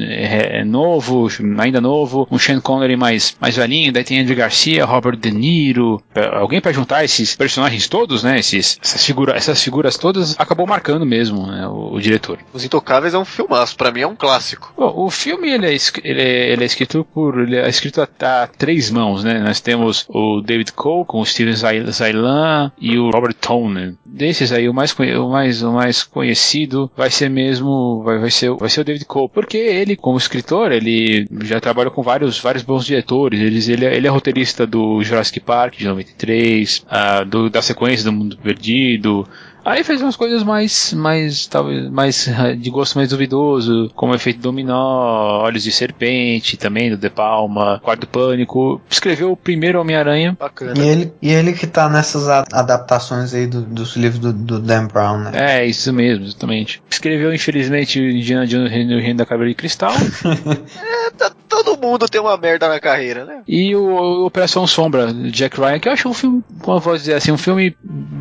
é, 0.00 0.60
é, 0.60 0.64
novo, 0.64 1.28
ainda 1.58 1.80
novo, 1.80 2.26
um 2.30 2.38
Sean 2.38 2.60
Connery 2.60 2.96
mais, 2.96 3.36
mais 3.40 3.56
velhinho, 3.56 3.92
daí 3.92 4.04
tem 4.04 4.20
Andrew 4.20 4.36
Garcia, 4.36 4.84
Robert 4.84 5.16
De 5.16 5.30
Niro, 5.30 6.02
é, 6.14 6.24
alguém 6.36 6.60
para 6.60 6.72
juntar 6.72 7.04
esses 7.04 7.34
personagens 7.36 7.88
todos, 7.88 8.22
né, 8.22 8.38
esses, 8.38 8.78
essas, 8.82 9.04
figura, 9.04 9.34
essas 9.36 9.62
figuras 9.62 9.96
todas, 9.96 10.38
acabou 10.38 10.66
marcando 10.66 11.04
mesmo, 11.04 11.46
né, 11.46 11.66
o, 11.82 11.94
o, 11.94 12.00
diretor. 12.00 12.38
Os 12.52 12.64
Intocáveis 12.64 13.14
é 13.14 13.18
um 13.18 13.24
filmaço, 13.24 13.76
para 13.76 13.90
mim 13.90 14.00
é 14.00 14.06
um 14.06 14.16
clássico. 14.16 14.72
Bom, 14.76 14.92
o 14.96 15.10
filme 15.10 15.50
ele 15.50 15.66
é, 15.66 15.76
ele 16.04 16.20
é, 16.20 16.52
ele 16.52 16.62
é 16.62 16.66
escrito 16.66 17.06
por 17.12 17.40
ele 17.40 17.56
é 17.56 17.68
escrito 17.68 18.00
a, 18.00 18.08
a, 18.20 18.46
três 18.46 18.90
mãos, 18.90 19.24
né? 19.24 19.40
Nós 19.40 19.60
temos 19.60 20.06
o 20.08 20.40
David 20.40 20.72
Cole 20.72 21.06
com 21.06 21.20
o 21.20 21.26
Steven 21.26 21.54
Zailan 21.54 22.72
e 22.78 22.98
o 22.98 23.10
Robert 23.10 23.34
Tone. 23.34 23.96
Desses 24.04 24.52
aí 24.52 24.68
o 24.68 24.74
mais 24.74 24.92
o 24.92 25.28
mais 25.28 25.62
o 25.62 25.72
mais 25.72 26.02
conhecido 26.02 26.90
vai 26.96 27.10
ser 27.10 27.28
mesmo 27.28 28.02
vai, 28.02 28.18
vai 28.18 28.30
ser 28.30 28.52
vai 28.54 28.68
ser 28.68 28.80
o 28.80 28.84
David 28.84 29.04
Cole, 29.04 29.30
porque 29.32 29.56
ele 29.56 29.96
como 29.96 30.18
escritor 30.18 30.72
ele 30.72 31.26
já 31.42 31.60
trabalhou 31.60 31.92
com 31.92 32.02
vários 32.02 32.38
vários 32.38 32.62
bons 32.62 32.84
diretores. 32.84 33.40
Ele, 33.40 33.72
ele, 33.72 33.86
é, 33.86 33.96
ele 33.96 34.06
é 34.06 34.10
roteirista 34.10 34.66
do 34.66 35.02
Jurassic 35.02 35.40
Park 35.40 35.76
de 35.76 35.86
93, 35.86 36.78
uh, 36.78 36.84
ah, 36.88 37.24
do, 37.24 37.50
da 37.50 37.62
sequência 37.62 38.04
do 38.04 38.12
Mundo 38.12 38.36
Perdido, 38.36 39.26
Aí 39.64 39.84
fez 39.84 40.02
umas 40.02 40.16
coisas 40.16 40.42
mais, 40.42 40.92
mais, 40.92 41.46
talvez, 41.46 41.88
mais 41.88 42.28
de 42.58 42.70
gosto 42.70 42.96
mais 42.96 43.10
duvidoso, 43.10 43.90
como 43.94 44.14
Efeito 44.14 44.40
Dominó, 44.40 45.42
Olhos 45.42 45.62
de 45.62 45.70
Serpente, 45.70 46.56
também 46.56 46.90
do 46.90 46.96
De 46.96 47.08
Palma, 47.08 47.80
Quarto 47.82 48.06
Pânico. 48.06 48.80
Escreveu 48.90 49.32
o 49.32 49.36
primeiro 49.36 49.80
Homem-Aranha. 49.80 50.36
Bacana. 50.38 50.74
E 50.76 50.88
ele, 50.88 51.12
e 51.22 51.30
ele 51.30 51.52
que 51.52 51.66
tá 51.66 51.88
nessas 51.88 52.28
adaptações 52.28 53.32
aí 53.34 53.46
do, 53.46 53.62
dos 53.62 53.96
livros 53.96 54.20
do, 54.20 54.32
do, 54.32 54.58
Dan 54.58 54.86
Brown, 54.86 55.18
né? 55.18 55.30
É, 55.34 55.66
isso 55.66 55.92
mesmo, 55.92 56.24
exatamente. 56.24 56.82
Escreveu, 56.90 57.32
infelizmente, 57.32 58.00
Indiana 58.00 58.46
Jones 58.46 58.70
no 58.86 58.98
Reino 58.98 59.18
da 59.18 59.26
Caveira 59.26 59.50
de 59.50 59.54
Cristal. 59.54 59.92
é, 59.94 61.10
tá, 61.10 61.30
todo 61.52 61.80
mundo 61.80 62.08
tem 62.08 62.20
uma 62.20 62.36
merda 62.36 62.68
na 62.68 62.80
carreira, 62.80 63.24
né? 63.24 63.42
E 63.46 63.74
o, 63.76 63.82
o 63.82 64.26
Operação 64.26 64.66
Sombra, 64.66 65.12
Jack 65.12 65.60
Ryan, 65.60 65.78
que 65.78 65.88
eu 65.88 65.92
acho 65.92 66.08
um 66.08 66.14
filme, 66.14 66.42
como 66.60 66.78
eu 66.78 66.80
vou 66.80 66.96
dizer 66.96 67.14
assim, 67.14 67.30
um 67.30 67.38
filme 67.38 67.76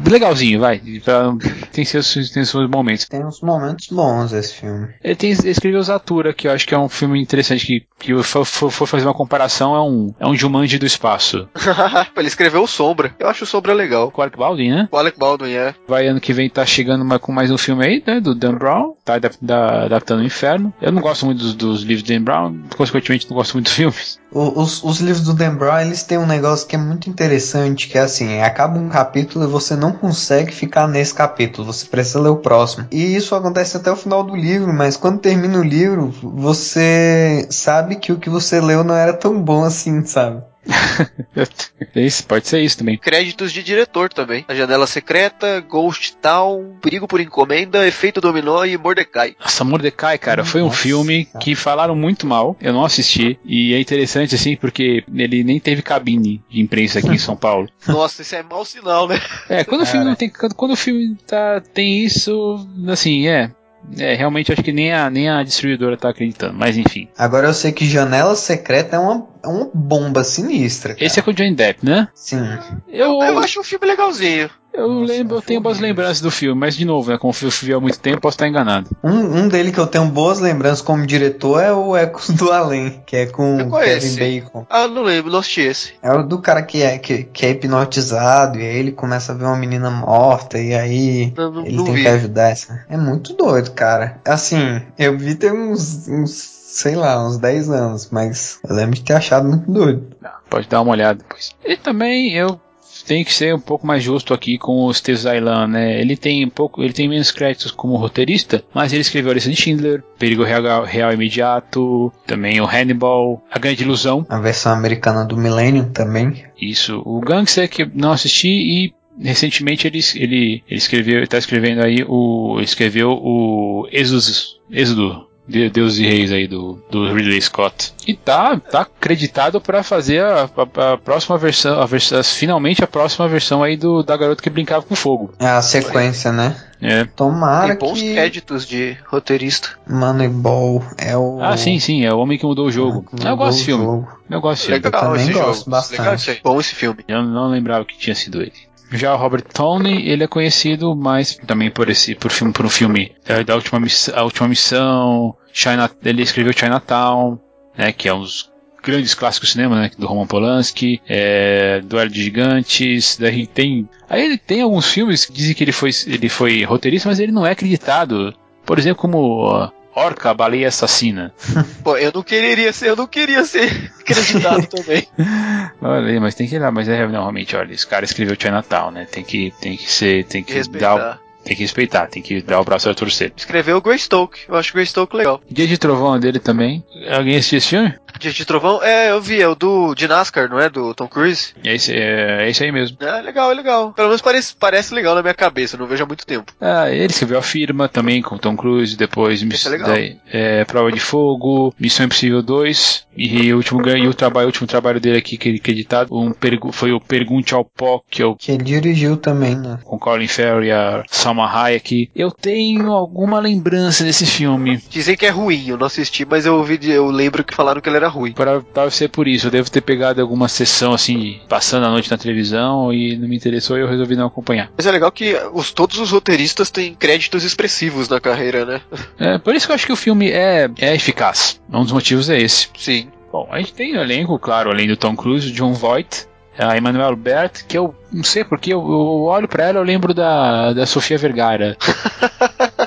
legalzinho, 0.08 0.60
vai. 0.60 0.82
Pra 1.04 1.34
tem 1.72 1.86
seus, 1.86 2.14
tem 2.32 2.44
seus 2.46 2.70
momentos. 2.70 3.06
Tem 3.06 3.26
uns 3.26 3.42
momentos 3.42 3.88
bons 3.88 4.34
esse 4.34 4.54
filme. 4.54 4.90
Ele 5.04 5.16
tem 5.16 5.32
ele 5.32 5.50
escreveu 5.50 5.82
Zatura, 5.82 6.34
que 6.34 6.48
eu 6.48 6.52
acho 6.52 6.68
que 6.68 6.74
é 6.74 6.78
um 6.78 6.90
filme 6.90 7.22
interessante, 7.22 7.66
que, 7.66 7.86
que 8.00 8.24
for, 8.24 8.46
for, 8.46 8.70
for 8.70 8.86
fazer 8.86 9.06
uma 9.06 9.14
comparação, 9.14 9.76
é 9.76 9.82
um, 9.82 10.14
é 10.20 10.28
um 10.28 10.36
Jumanji 10.36 10.78
do 10.78 10.86
espaço. 10.86 11.48
ele 12.18 12.28
escreveu 12.28 12.68
Sombra. 12.68 13.16
Eu 13.20 13.28
acho 13.28 13.46
Sombra 13.46 13.74
legal. 13.74 14.12
Com 14.12 14.22
Alec 14.22 14.38
Baldwin, 14.38 14.70
né? 14.72 14.88
Com 14.92 14.98
Alec 14.98 15.18
Baldwin, 15.18 15.54
é. 15.54 15.76
Vai 15.88 16.08
ano 16.08 16.20
que 16.20 16.34
vem 16.34 16.50
tá 16.50 16.66
chegando 16.66 17.06
mais, 17.06 17.22
com 17.22 17.32
mais 17.32 17.52
um 17.52 17.58
filme 17.58 17.86
aí, 17.86 18.04
né? 18.06 18.20
Do 18.20 18.36
Dan 18.36 18.56
Brown, 18.56 18.96
tá 19.06 19.20
da, 19.42 19.86
adaptando 19.86 20.22
o 20.22 20.26
Inferno. 20.26 20.74
Eu 20.82 20.92
não 20.92 21.02
gosto 21.02 21.26
muito 21.26 21.40
dos, 21.40 21.54
dos 21.54 21.84
livros 21.84 22.04
do 22.04 22.14
Dan 22.14 22.24
Brown, 22.24 22.60
consequentemente 22.76 23.21
não 23.30 23.38
gosto 23.38 23.54
muito 23.54 23.66
dos 23.66 23.74
filmes. 23.74 24.20
Os, 24.32 24.84
os 24.84 25.00
livros 25.00 25.26
do 25.26 25.34
Dan 25.34 25.56
Brown, 25.56 25.82
eles 25.82 26.04
têm 26.04 26.18
um 26.18 26.26
negócio 26.26 26.68
que 26.68 26.76
é 26.76 26.80
muito 26.80 27.10
interessante, 27.10 27.88
que 27.88 27.98
é 27.98 28.02
assim, 28.02 28.40
acaba 28.42 28.80
um 28.80 28.88
capítulo 28.88 29.46
e 29.46 29.48
você 29.48 29.76
não 29.76 29.92
consegue 29.92 30.54
ficar 30.54 30.88
nesse 30.88 31.14
capítulo, 31.14 31.72
você 31.72 31.86
precisa 31.86 32.20
ler 32.20 32.30
o 32.30 32.38
próximo. 32.38 32.88
E 32.92 33.16
isso 33.16 33.36
acontece 33.36 33.76
até 33.76 33.92
o 33.92 33.96
final 33.96 34.24
do 34.24 34.36
livro, 34.36 34.72
mas 34.74 34.96
quando 34.96 35.20
termina 35.20 35.60
o 35.60 35.64
livro, 35.64 36.14
você 36.22 37.46
sabe 37.50 37.98
que 37.98 38.12
o 38.12 38.20
que 38.20 38.30
você 38.30 38.62
leu 38.62 38.84
não 38.84 38.96
era 38.96 39.14
tão 39.14 39.42
bom 39.42 39.64
assim, 39.64 40.06
sabe? 40.06 40.42
Isso, 41.96 42.26
pode 42.26 42.48
ser 42.48 42.62
isso 42.62 42.78
também. 42.78 42.98
Créditos 42.98 43.52
de 43.52 43.64
diretor 43.64 44.12
também. 44.12 44.46
A 44.48 44.54
Janela 44.56 44.86
Secreta, 44.88 45.60
Ghost 45.60 46.16
Town, 46.18 46.76
Perigo 46.82 47.08
por 47.08 47.20
Encomenda, 47.20 47.88
Efeito 47.88 48.22
Dominó 48.22 48.64
e 48.64 48.78
Mordecai. 48.78 49.36
Nossa, 49.40 49.64
Mordecai, 49.64 50.18
cara, 50.18 50.46
foi 50.46 50.62
um 50.62 50.66
Nossa. 50.66 50.78
filme 50.78 51.28
que 51.40 51.56
falaram 51.56 51.96
muito 51.96 52.28
mal. 52.28 52.56
Eu 52.62 52.74
não 52.74 52.86
assisti. 52.86 53.40
E 53.44 53.74
é 53.74 53.80
interessante, 53.80 54.36
assim, 54.36 54.56
porque 54.56 55.04
ele 55.14 55.44
nem 55.44 55.60
teve 55.60 55.82
cabine 55.82 56.44
de 56.50 56.62
imprensa 56.62 57.00
aqui 57.00 57.10
em 57.10 57.18
São 57.18 57.36
Paulo. 57.38 57.70
Nossa, 57.88 58.22
isso 58.22 58.36
é 58.36 58.44
mau 58.44 58.64
sinal, 58.64 59.08
né? 59.08 59.20
É, 59.50 59.64
quando 59.64 59.82
o 59.82 59.86
filme 59.86 60.06
não 60.06 60.16
tem. 60.16 60.30
Quando, 60.30 60.56
quando 60.56 60.72
o 60.72 60.78
filme 60.78 61.16
tá, 61.28 61.62
tem 61.74 62.04
isso, 62.06 62.68
assim, 62.88 63.28
é. 63.28 63.52
É, 63.98 64.16
realmente 64.16 64.52
acho 64.52 64.64
que 64.64 64.72
nem 64.72 64.94
a, 64.94 65.10
nem 65.10 65.30
a 65.30 65.44
distribuidora 65.44 65.98
tá 65.98 66.10
acreditando, 66.10 66.54
mas 66.54 66.78
enfim. 66.78 67.08
Agora 67.18 67.48
eu 67.48 67.54
sei 67.54 67.72
que 67.72 67.86
Janela 67.86 68.36
Secreta 68.36 68.96
é 68.96 69.00
uma, 69.00 69.28
é 69.44 69.48
uma 69.48 69.70
bomba 69.74 70.24
sinistra. 70.24 70.94
Cara. 70.94 71.06
Esse 71.06 71.20
é 71.20 71.22
com 71.22 71.32
o 71.32 71.34
Johnny 71.34 71.56
Depp, 71.56 71.86
né? 71.86 72.08
Sim. 72.14 72.42
Eu, 72.88 73.22
Eu 73.22 73.40
acho 73.40 73.60
um 73.60 73.64
filme 73.64 73.86
legalzinho. 73.88 74.50
Eu 74.74 74.88
lembro, 75.02 75.38
eu 75.38 75.42
tenho 75.42 75.60
boas 75.62 75.80
lembranças 75.80 76.22
do 76.22 76.32
filme, 76.32 76.60
mas 76.60 76.76
de 76.76 76.86
novo, 76.86 77.12
né? 77.12 77.18
Como 77.18 77.34
eu 77.42 77.50
vi 77.50 77.74
há 77.74 77.80
muito 77.80 78.00
tempo, 78.00 78.22
posso 78.22 78.36
estar 78.36 78.48
enganado. 78.48 78.90
Um, 79.04 79.40
um 79.42 79.48
dele 79.48 79.72
que 79.72 79.80
eu 79.80 79.88
tenho 79.88 80.06
boas 80.06 80.40
lembranças 80.40 80.82
como 80.82 81.06
diretor 81.06 81.62
é 81.62 81.72
o 81.74 81.96
Ecos 81.96 82.30
do 82.32 82.52
Além, 82.52 83.02
que 83.06 83.16
é 83.16 83.26
com 83.26 83.60
Eu. 83.60 83.72
Kevin 83.72 84.16
Bacon. 84.42 84.66
Ah, 84.70 84.88
não 84.88 85.04
lembro, 85.04 85.32
não 85.32 85.40
assisti 85.40 85.62
esse. 85.62 85.94
É 86.02 86.12
o 86.14 86.24
do 86.24 86.40
cara 86.40 86.62
que 86.64 86.82
é, 86.82 86.98
que, 86.98 87.24
que 87.24 87.46
é 87.46 87.50
hipnotizado 87.52 88.60
e 88.60 88.62
aí 88.66 88.78
ele 88.78 88.92
começa 88.92 89.32
a 89.32 89.36
ver 89.36 89.46
uma 89.46 89.58
menina 89.58 89.90
morta 89.90 90.58
e 90.58 90.74
aí 90.74 91.34
Não, 91.36 91.52
não, 91.52 91.66
ele 91.66 91.76
não 91.76 91.84
tem 91.86 91.94
vi. 91.96 92.02
que 92.04 92.08
ajudar 92.08 92.50
essa. 92.50 92.86
É 92.90 92.98
muito 92.98 93.34
doido, 93.34 93.72
cara. 93.72 94.20
Assim, 94.26 94.82
eu 94.98 95.18
vi 95.18 95.36
tem 95.36 95.52
uns, 95.52 96.08
uns, 96.08 96.32
sei 96.32 96.96
lá, 96.96 97.26
uns 97.26 97.38
10 97.38 97.70
anos, 97.70 98.10
mas 98.12 98.60
eu 98.68 98.76
lembro 98.76 98.96
de 98.96 99.04
ter 99.04 99.14
achado 99.14 99.48
muito 99.48 99.70
doido. 99.72 100.08
Pode 100.50 100.68
dar 100.68 100.82
uma 100.82 100.92
olhada 100.92 101.20
depois. 101.20 101.52
E 101.66 101.78
também 101.78 102.34
eu 102.36 102.60
tenho 103.06 103.26
que 103.26 103.34
ser 103.34 103.54
um 103.54 103.60
pouco 103.60 103.86
mais 103.86 104.04
justo 104.04 104.34
aqui 104.34 104.58
com 104.58 104.86
o 104.86 104.94
Steve 104.94 105.18
Zailan, 105.18 105.68
né? 105.68 106.00
Ele 106.00 106.16
tem 106.16 106.46
um 106.46 106.50
pouco, 106.50 106.84
ele 106.84 106.94
tem 106.94 107.08
menos 107.08 107.32
créditos 107.32 107.72
como 107.72 107.96
roteirista, 107.98 108.64
mas 108.74 108.94
ele 108.94 109.02
escreveu 109.02 109.32
a 109.32 109.34
lista 109.34 109.50
de 109.50 109.56
Schindler, 109.56 110.04
Perigo 110.18 110.44
Real, 110.44 110.84
Real 110.84 111.14
Imediato, 111.14 112.12
também 112.26 112.62
o 112.62 112.66
Hannibal, 112.66 113.44
A 113.52 113.60
Grande 113.60 113.84
Ilusão, 113.84 114.26
A 114.30 114.40
versão 114.40 114.74
americana 114.74 115.26
do 115.26 115.38
Millennium 115.38 115.90
também. 115.92 116.44
isso, 116.60 117.02
o 117.06 117.20
Gangster 117.20 117.70
que 117.70 117.86
não 117.94 118.12
assisti 118.12 118.48
e 118.50 118.94
recentemente 119.20 119.88
ele, 119.88 120.00
ele, 120.16 120.64
ele 120.68 120.78
escreveu, 120.78 121.18
ele 121.18 121.28
tá 121.28 121.38
escrevendo 121.38 121.84
aí 121.84 122.04
o 122.08 122.60
escreveu 122.62 123.12
o 123.12 123.88
Exodus, 123.92 124.60
Êxodo 124.72 125.31
de- 125.48 125.70
Deus 125.70 125.98
e 125.98 126.06
Reis 126.06 126.32
aí 126.32 126.48
do, 126.48 126.82
do 126.90 127.14
Ridley 127.14 127.42
Scott. 127.42 127.94
E 128.08 128.14
tá, 128.14 128.58
tá 128.58 128.82
acreditado 128.82 129.60
pra 129.62 129.84
fazer 129.84 130.24
a, 130.24 130.44
a- 130.78 130.94
a 130.94 130.98
próxima 130.98 131.38
versão, 131.38 131.80
a 131.82 131.86
versão, 131.86 132.24
finalmente 132.24 132.84
a 132.84 132.88
próxima 132.88 133.28
versão 133.28 133.62
aí 133.64 133.76
do 133.78 134.02
da 134.04 134.16
garota 134.18 134.42
que 134.42 134.50
brincava 134.50 134.86
com 134.86 134.96
fogo. 134.96 135.34
É 135.40 135.48
a 135.48 135.62
sequência, 135.62 136.32
né? 136.32 136.56
É. 136.82 137.04
Tomara 137.06 137.68
Tem 137.76 137.78
bons 137.78 138.00
que 138.00 138.14
créditos 138.14 138.66
de 138.66 138.98
roteirista. 139.08 139.70
Moneyball 139.88 140.84
é 140.98 141.16
o... 141.16 141.40
Ah, 141.42 141.56
sim, 141.56 141.80
sim, 141.80 142.04
é 142.06 142.12
o 142.14 142.18
homem 142.20 142.38
que 142.40 142.46
mudou 142.46 142.66
o 142.68 142.72
jogo. 142.72 143.04
que 143.04 143.16
Eu 143.16 143.20
mudou 143.20 143.38
gosto 143.38 143.52
desse 143.54 143.66
filme. 143.66 143.84
jogo. 143.84 144.08
Eu 144.30 144.42
gosto 144.42 144.54
desse 144.62 144.66
filme. 144.68 144.84
Legal 144.84 145.02
também 145.02 145.22
esse 145.24 145.34
gosto 145.34 145.58
jogo. 145.60 145.70
bastante. 145.70 146.30
Legal. 146.30 146.42
Bom 146.44 146.60
esse 146.60 146.74
filme. 146.76 147.04
Eu 147.08 147.22
não 147.24 147.50
lembrava 147.50 147.86
que 147.86 147.98
tinha 147.98 148.16
sido 148.16 148.42
ele. 148.42 148.54
Já 148.92 149.14
o 149.14 149.18
Robert 149.18 149.44
Towne, 149.44 150.08
ele 150.08 150.24
é 150.24 150.28
conhecido 150.28 150.96
mais 150.96 151.36
também 151.48 151.72
por 151.72 151.90
esse 151.90 152.14
por 152.14 152.30
filme 152.30 152.52
por 152.52 152.66
um 152.66 152.70
filme 152.70 153.16
é, 153.26 153.44
da 153.44 153.56
última 153.56 153.80
missão, 153.80 154.18
a 154.18 154.24
última 154.24 154.48
missão, 154.48 155.36
China, 155.54 155.90
ele 156.04 156.22
escreveu 156.22 156.52
Chinatown, 156.52 157.40
né, 157.78 157.94
que 157.94 158.10
é 158.10 158.14
um 158.14 158.20
dos 158.20 158.52
grandes 158.84 159.14
clássicos 159.14 159.50
do 159.50 159.52
cinema, 159.54 159.80
né, 159.80 159.92
do 159.98 160.08
Roman 160.08 160.28
Polanski, 160.28 161.02
é, 161.08 161.82
Duelo 161.82 162.10
de 162.10 162.22
Gigantes, 162.22 163.18
daí 163.18 163.48
tem, 163.48 163.88
aí 164.10 164.26
ele 164.26 164.38
tem 164.38 164.62
alguns 164.62 164.92
filmes 164.92 165.26
que 165.26 165.32
dizem 165.32 165.56
que 165.56 165.64
ele 165.64 165.72
foi 165.72 165.92
ele 166.08 166.28
foi 166.28 166.64
roteirista, 166.64 167.08
mas 167.08 167.20
ele 167.20 167.32
não 167.32 167.46
é 167.46 167.52
acreditado. 167.52 168.34
Por 168.66 168.78
exemplo, 168.78 169.02
como 169.02 169.72
Orca, 169.94 170.34
Baleia 170.34 170.68
Assassina. 170.68 171.34
Pô, 171.84 171.98
eu 171.98 172.12
não 172.14 172.24
queria 172.24 172.72
ser, 172.74 172.90
eu 172.90 172.96
não 172.96 173.08
queria 173.08 173.44
ser 173.46 173.92
acreditado 174.00 174.68
também. 174.68 175.08
Olha 175.82 176.22
mas 176.22 176.36
tem 176.36 176.48
que 176.48 176.56
ir 176.56 176.60
lá, 176.60 176.72
mas 176.72 176.88
é 176.88 177.06
não, 177.08 177.22
realmente, 177.22 177.56
olha, 177.56 177.74
esse 177.74 177.86
cara 177.86 178.06
escreveu 178.06 178.36
Chinatown, 178.40 178.92
né? 178.92 179.06
Tem 179.06 179.24
que, 179.24 179.54
tem 179.60 179.76
que 179.78 179.92
ser, 179.92 180.26
tem 180.26 180.44
que 180.44 180.54
dar, 180.54 180.58
Respeitar. 180.58 181.21
Tem 181.44 181.56
que 181.56 181.64
respeitar, 181.64 182.08
tem 182.08 182.22
que 182.22 182.42
dar 182.42 182.60
o 182.60 182.64
braço 182.64 182.90
a 182.90 182.94
torcer. 182.94 183.32
Escreveu 183.36 183.78
o 183.78 183.82
Greystoke. 183.82 184.40
Eu 184.48 184.56
acho 184.56 184.72
o 184.72 184.74
Greystoke 184.74 185.16
legal. 185.16 185.42
Dia 185.50 185.68
de 185.68 185.78
Trovão 185.78 186.16
é 186.16 186.20
dele 186.20 186.40
também. 186.40 186.84
Alguém 187.10 187.36
assistiu 187.38 187.58
esse 187.58 187.68
filme? 187.70 187.94
Dia 188.20 188.32
de 188.32 188.46
Trovão? 188.46 188.84
É, 188.84 189.10
eu 189.12 189.22
vi, 189.22 189.42
é 189.42 189.48
o 189.48 189.56
do 189.56 189.96
de 189.96 190.08
NASCAR, 190.08 190.50
não 190.50 190.60
é? 190.60 190.70
Do 190.70 190.94
Tom 190.94 191.08
Cruise. 191.08 191.54
É 191.64 191.74
esse, 191.76 191.92
é, 191.94 192.44
é 192.46 192.50
esse 192.50 192.64
aí 192.64 192.72
mesmo. 192.72 192.98
É 193.00 193.22
legal, 193.22 193.52
é 193.52 193.56
legal. 193.56 193.94
Pelo 193.94 194.10
menos 194.10 194.22
parece, 194.22 194.54
parece 194.56 194.94
legal 194.94 195.16
na 195.16 195.22
minha 195.22 195.34
cabeça, 195.34 195.78
não 195.78 195.88
vejo 195.88 196.04
há 196.04 196.08
muito 196.08 196.26
tempo. 196.26 196.54
Ah, 196.62 196.90
ele 196.92 197.06
escreveu 197.08 197.40
a 197.40 197.42
firma 197.42 197.88
também 197.90 198.22
com 198.22 198.38
Tom 198.38 198.56
Cruise, 198.56 198.96
depois 198.96 199.42
miss- 199.42 199.66
é 199.66 199.70
legal. 199.70 199.88
daí, 199.90 200.18
é, 200.32 200.64
Prova 200.66 200.92
de 200.92 201.00
Fogo, 201.00 201.74
Missão 201.80 202.06
Impossível 202.06 202.42
2 202.44 203.08
e 203.16 203.54
o 203.54 203.58
último 203.58 203.82
ganho, 203.82 204.10
o 204.10 204.14
trabalho, 204.14 204.46
o 204.46 204.50
último 204.50 204.68
trabalho 204.68 205.00
dele 205.00 205.18
aqui 205.18 205.38
que 205.38 205.50
ele 205.50 205.58
acreditado, 205.58 206.10
um 206.12 206.32
foi 206.72 206.92
o 206.92 207.00
Pergunte 207.00 207.54
ao 207.54 207.64
Pó, 207.66 208.02
que 208.10 208.22
é 208.22 208.26
o 208.26 208.36
Que 208.36 208.52
ele 208.52 208.64
dirigiu 208.64 209.18
também, 209.18 209.56
né? 209.56 209.80
com 209.84 210.00
Colin 210.00 210.28
Farrell 210.28 210.64
e 210.64 210.72
a 210.72 211.04
Salma 211.10 211.46
Hayek. 211.48 212.10
Eu 212.16 212.32
tenho 212.32 212.92
alguma 212.92 213.40
lembrança 213.40 214.04
desse 214.04 214.26
filme. 214.26 214.80
Dizem 214.90 215.16
que 215.18 215.26
é 215.26 215.30
ruim, 215.30 215.68
eu 215.68 215.78
não 215.78 215.88
assisti, 215.88 216.26
mas 216.26 216.46
eu 216.46 216.56
ouvi, 216.56 216.78
de- 216.78 216.92
eu 216.92 217.08
lembro 217.12 217.44
que 217.44 217.54
falaram 217.56 217.82
que 217.82 217.90
ele 217.90 217.98
era 217.98 218.08
ruim. 218.08 218.32
Para 218.32 218.62
deve 218.74 218.92
ser 218.96 219.10
por 219.10 219.28
isso. 219.28 219.48
Eu 219.48 219.52
devo 219.52 219.70
ter 219.70 219.82
pegado 219.82 220.22
alguma 220.22 220.48
sessão 220.48 220.94
assim, 220.94 221.40
passando 221.50 221.86
a 221.86 221.90
noite 221.90 222.10
na 222.10 222.18
televisão 222.18 222.94
e 222.94 223.18
não 223.18 223.28
me 223.28 223.36
interessou 223.36 223.78
e 223.78 223.82
eu 223.82 223.88
resolvi 223.88 224.16
não 224.16 224.28
acompanhar. 224.28 224.72
Mas 224.78 224.86
é 224.86 224.92
legal 224.92 225.12
que 225.12 225.36
os, 225.54 225.72
todos 225.72 226.00
os 226.00 226.12
roteiristas 226.12 226.70
têm 226.72 226.94
créditos 226.96 227.44
expressivos 227.44 228.08
na 228.10 228.20
carreira, 228.20 228.66
né? 228.66 228.82
É, 229.20 229.38
por 229.38 229.56
isso 229.56 229.66
que 229.68 229.72
eu 229.72 229.76
acho 229.76 229.86
que 229.86 229.94
o 229.94 229.98
filme 229.98 230.30
é, 230.32 230.70
é 230.80 230.96
eficaz. 230.96 231.60
Um 231.72 231.84
dos 231.84 231.92
motivos 231.92 232.30
é 232.30 232.38
esse. 232.40 232.68
Sim. 232.78 233.08
Bom, 233.32 233.48
a 233.50 233.60
gente 233.60 233.74
tem 233.74 233.98
o 233.98 234.02
elenco, 234.02 234.38
claro, 234.38 234.70
além 234.70 234.88
do 234.88 234.98
Tom 234.98 235.16
Cruise, 235.16 235.50
o 235.50 235.54
John 235.54 235.74
Voight, 235.74 236.28
a 236.58 236.78
Emmanuel 236.78 237.16
Bert, 237.16 237.64
que 237.66 237.78
eu 237.78 237.96
não 238.12 238.24
sei 238.24 238.44
porque 238.44 238.74
eu, 238.74 238.80
eu 238.80 239.22
olho 239.24 239.48
pra 239.48 239.66
ela 239.66 239.80
eu 239.80 239.84
lembro 239.84 240.14
da, 240.14 240.74
da 240.74 240.86
Sofia 240.86 241.18
Vergara. 241.18 241.78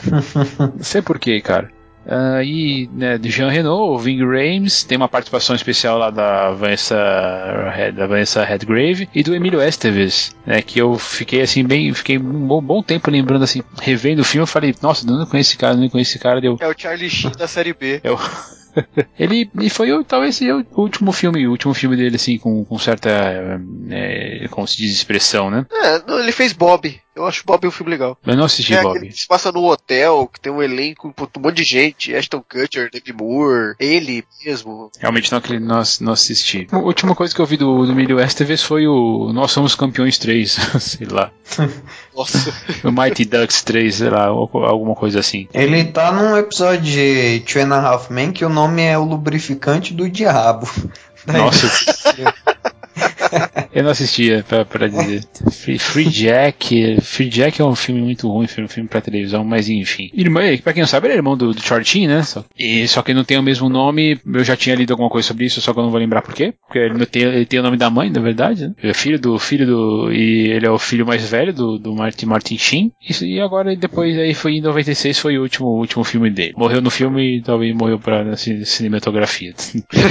não 0.58 0.84
sei 0.84 1.00
porquê, 1.00 1.40
cara. 1.40 1.70
Ah, 2.06 2.42
e 2.44 2.88
né, 2.92 3.16
de 3.16 3.30
Jean 3.30 3.48
Renault, 3.48 3.94
o 3.94 3.98
Ving 3.98 4.22
Rhames, 4.22 4.84
tem 4.84 4.98
uma 4.98 5.08
participação 5.08 5.56
especial 5.56 5.96
lá 5.96 6.10
da 6.10 6.50
Vanessa, 6.50 6.94
da 7.94 8.06
Vanessa 8.06 8.44
Redgrave 8.44 9.08
e 9.14 9.22
do 9.22 9.34
Emílio 9.34 9.62
Esteves, 9.62 10.36
né, 10.46 10.60
que 10.60 10.78
eu 10.78 10.98
fiquei 10.98 11.40
assim 11.40 11.64
bem, 11.64 11.94
fiquei 11.94 12.18
um 12.18 12.46
bom, 12.46 12.60
bom 12.60 12.82
tempo 12.82 13.10
lembrando 13.10 13.44
assim, 13.44 13.62
revendo 13.80 14.20
o 14.20 14.24
filme, 14.24 14.42
eu 14.42 14.46
falei, 14.46 14.74
nossa, 14.82 15.08
eu 15.08 15.16
não 15.16 15.24
conheço 15.24 15.52
esse 15.52 15.58
cara, 15.58 15.74
não 15.74 15.88
conheço 15.88 16.10
esse 16.10 16.18
cara, 16.18 16.42
deu 16.42 16.58
É 16.60 16.68
o 16.68 16.74
Charlie 16.76 17.08
Sheen 17.08 17.32
da 17.32 17.48
série 17.48 17.72
B. 17.72 18.00
eu... 18.04 18.18
ele 19.18 19.50
e 19.60 19.70
foi 19.70 20.04
talvez 20.04 20.40
o 20.40 20.80
último 20.80 21.12
filme, 21.12 21.46
o 21.46 21.50
último 21.50 21.74
filme 21.74 21.96
dele 21.96 22.16
assim 22.16 22.38
com, 22.38 22.64
com 22.64 22.78
certa, 22.78 23.10
é, 23.90 24.46
como 24.50 24.66
se 24.66 24.76
diz 24.76 24.92
expressão, 24.92 25.50
né? 25.50 25.66
É, 25.72 26.02
ele 26.20 26.32
fez 26.32 26.52
Bob. 26.52 27.00
Eu 27.14 27.26
acho 27.26 27.44
Bob 27.46 27.66
um 27.66 27.70
filme 27.70 27.90
legal. 27.90 28.18
Eu 28.26 28.36
não 28.36 28.44
assisti 28.44 28.74
é 28.74 28.82
Bob. 28.82 28.96
aquele 28.96 29.12
que 29.12 29.20
se 29.20 29.26
passa 29.26 29.52
no 29.52 29.64
hotel, 29.64 30.28
que 30.32 30.40
tem 30.40 30.52
um 30.52 30.62
elenco, 30.62 31.08
um 31.08 31.40
monte 31.40 31.56
de 31.56 31.64
gente, 31.64 32.14
Ashton 32.14 32.42
Kutcher, 32.42 32.90
Dave 32.92 33.12
Moore, 33.12 33.74
ele 33.78 34.24
mesmo. 34.44 34.90
Realmente 34.98 35.30
não, 35.30 35.38
aquele- 35.38 35.60
não, 35.60 35.80
não 36.00 36.12
assisti. 36.12 36.66
A 36.72 36.78
última 36.78 37.14
coisa 37.14 37.34
que 37.34 37.40
eu 37.40 37.46
vi 37.46 37.56
do, 37.56 37.86
do 37.86 37.92
Emílio 37.92 38.20
Esteves 38.20 38.62
foi 38.62 38.86
o 38.86 39.32
Nós 39.32 39.52
Somos 39.52 39.74
Campeões 39.74 40.18
3, 40.18 40.52
sei 40.80 41.06
lá. 41.06 41.30
Nossa. 42.16 42.52
O 42.82 42.90
Mighty 42.90 43.24
Ducks 43.24 43.62
3, 43.62 43.94
sei 43.94 44.10
lá, 44.10 44.26
alguma 44.26 44.94
coisa 44.94 45.20
assim. 45.20 45.48
Ele 45.54 45.84
tá 45.84 46.10
num 46.12 46.36
episódio 46.36 46.82
de 46.82 47.40
Two 47.40 47.62
and 47.62 47.74
a 47.74 47.80
Half 47.80 48.10
Men 48.10 48.32
que 48.32 48.44
o 48.44 48.48
nome 48.48 48.82
é 48.82 48.98
O 48.98 49.04
Lubrificante 49.04 49.94
do 49.94 50.08
Diabo. 50.08 50.68
Nossa. 51.26 51.66
Eu 53.74 53.82
não 53.82 53.90
assistia, 53.90 54.44
pra, 54.48 54.64
pra 54.64 54.86
dizer. 54.86 55.24
Free, 55.50 55.78
Free 55.78 56.08
Jack. 56.08 57.00
Free 57.00 57.28
Jack 57.28 57.60
é 57.60 57.64
um 57.64 57.74
filme 57.74 58.00
muito 58.00 58.30
ruim, 58.30 58.46
foi 58.46 58.64
um 58.64 58.68
filme 58.68 58.88
pra 58.88 59.00
televisão, 59.00 59.44
mas 59.44 59.68
enfim. 59.68 60.10
Irmão, 60.14 60.42
pra 60.62 60.72
quem 60.72 60.82
não 60.82 60.88
sabe, 60.88 61.08
ele 61.08 61.14
é 61.14 61.16
irmão 61.16 61.36
do, 61.36 61.52
do 61.52 61.60
Shortinho, 61.60 62.08
né? 62.08 62.22
Só, 62.22 62.44
e, 62.56 62.86
só 62.86 63.02
que 63.02 63.12
não 63.12 63.24
tem 63.24 63.36
o 63.36 63.42
mesmo 63.42 63.68
nome. 63.68 64.18
Eu 64.32 64.44
já 64.44 64.56
tinha 64.56 64.76
lido 64.76 64.92
alguma 64.92 65.10
coisa 65.10 65.26
sobre 65.26 65.46
isso, 65.46 65.60
só 65.60 65.72
que 65.72 65.78
eu 65.78 65.82
não 65.82 65.90
vou 65.90 65.98
lembrar 65.98 66.22
por 66.22 66.34
quê. 66.34 66.54
Porque 66.66 66.78
ele, 66.78 66.94
não 66.94 67.06
tem, 67.06 67.22
ele 67.22 67.46
tem 67.46 67.58
o 67.58 67.62
nome 67.62 67.76
da 67.76 67.90
mãe, 67.90 68.10
na 68.10 68.20
verdade, 68.20 68.68
né? 68.68 68.74
Ele 68.78 68.90
é 68.90 68.94
filho 68.94 69.18
do 69.18 69.38
filho 69.38 69.66
do. 69.66 70.12
E 70.12 70.50
ele 70.50 70.66
é 70.66 70.70
o 70.70 70.78
filho 70.78 71.04
mais 71.04 71.28
velho 71.28 71.52
do, 71.52 71.78
do 71.78 71.94
Martin, 71.94 72.26
Martin 72.26 72.56
Sheen. 72.56 72.92
Isso, 73.08 73.24
e 73.24 73.40
agora, 73.40 73.74
depois, 73.74 74.16
aí 74.16 74.34
foi 74.34 74.52
em 74.52 74.60
96, 74.60 75.18
foi 75.18 75.36
o 75.36 75.42
último, 75.42 75.66
o 75.66 75.78
último 75.78 76.04
filme 76.04 76.30
dele. 76.30 76.54
Morreu 76.56 76.80
no 76.80 76.90
filme 76.90 77.38
e 77.38 77.42
talvez 77.42 77.74
morreu 77.74 77.98
pra 77.98 78.22
assim, 78.30 78.64
cinematografia. 78.64 79.52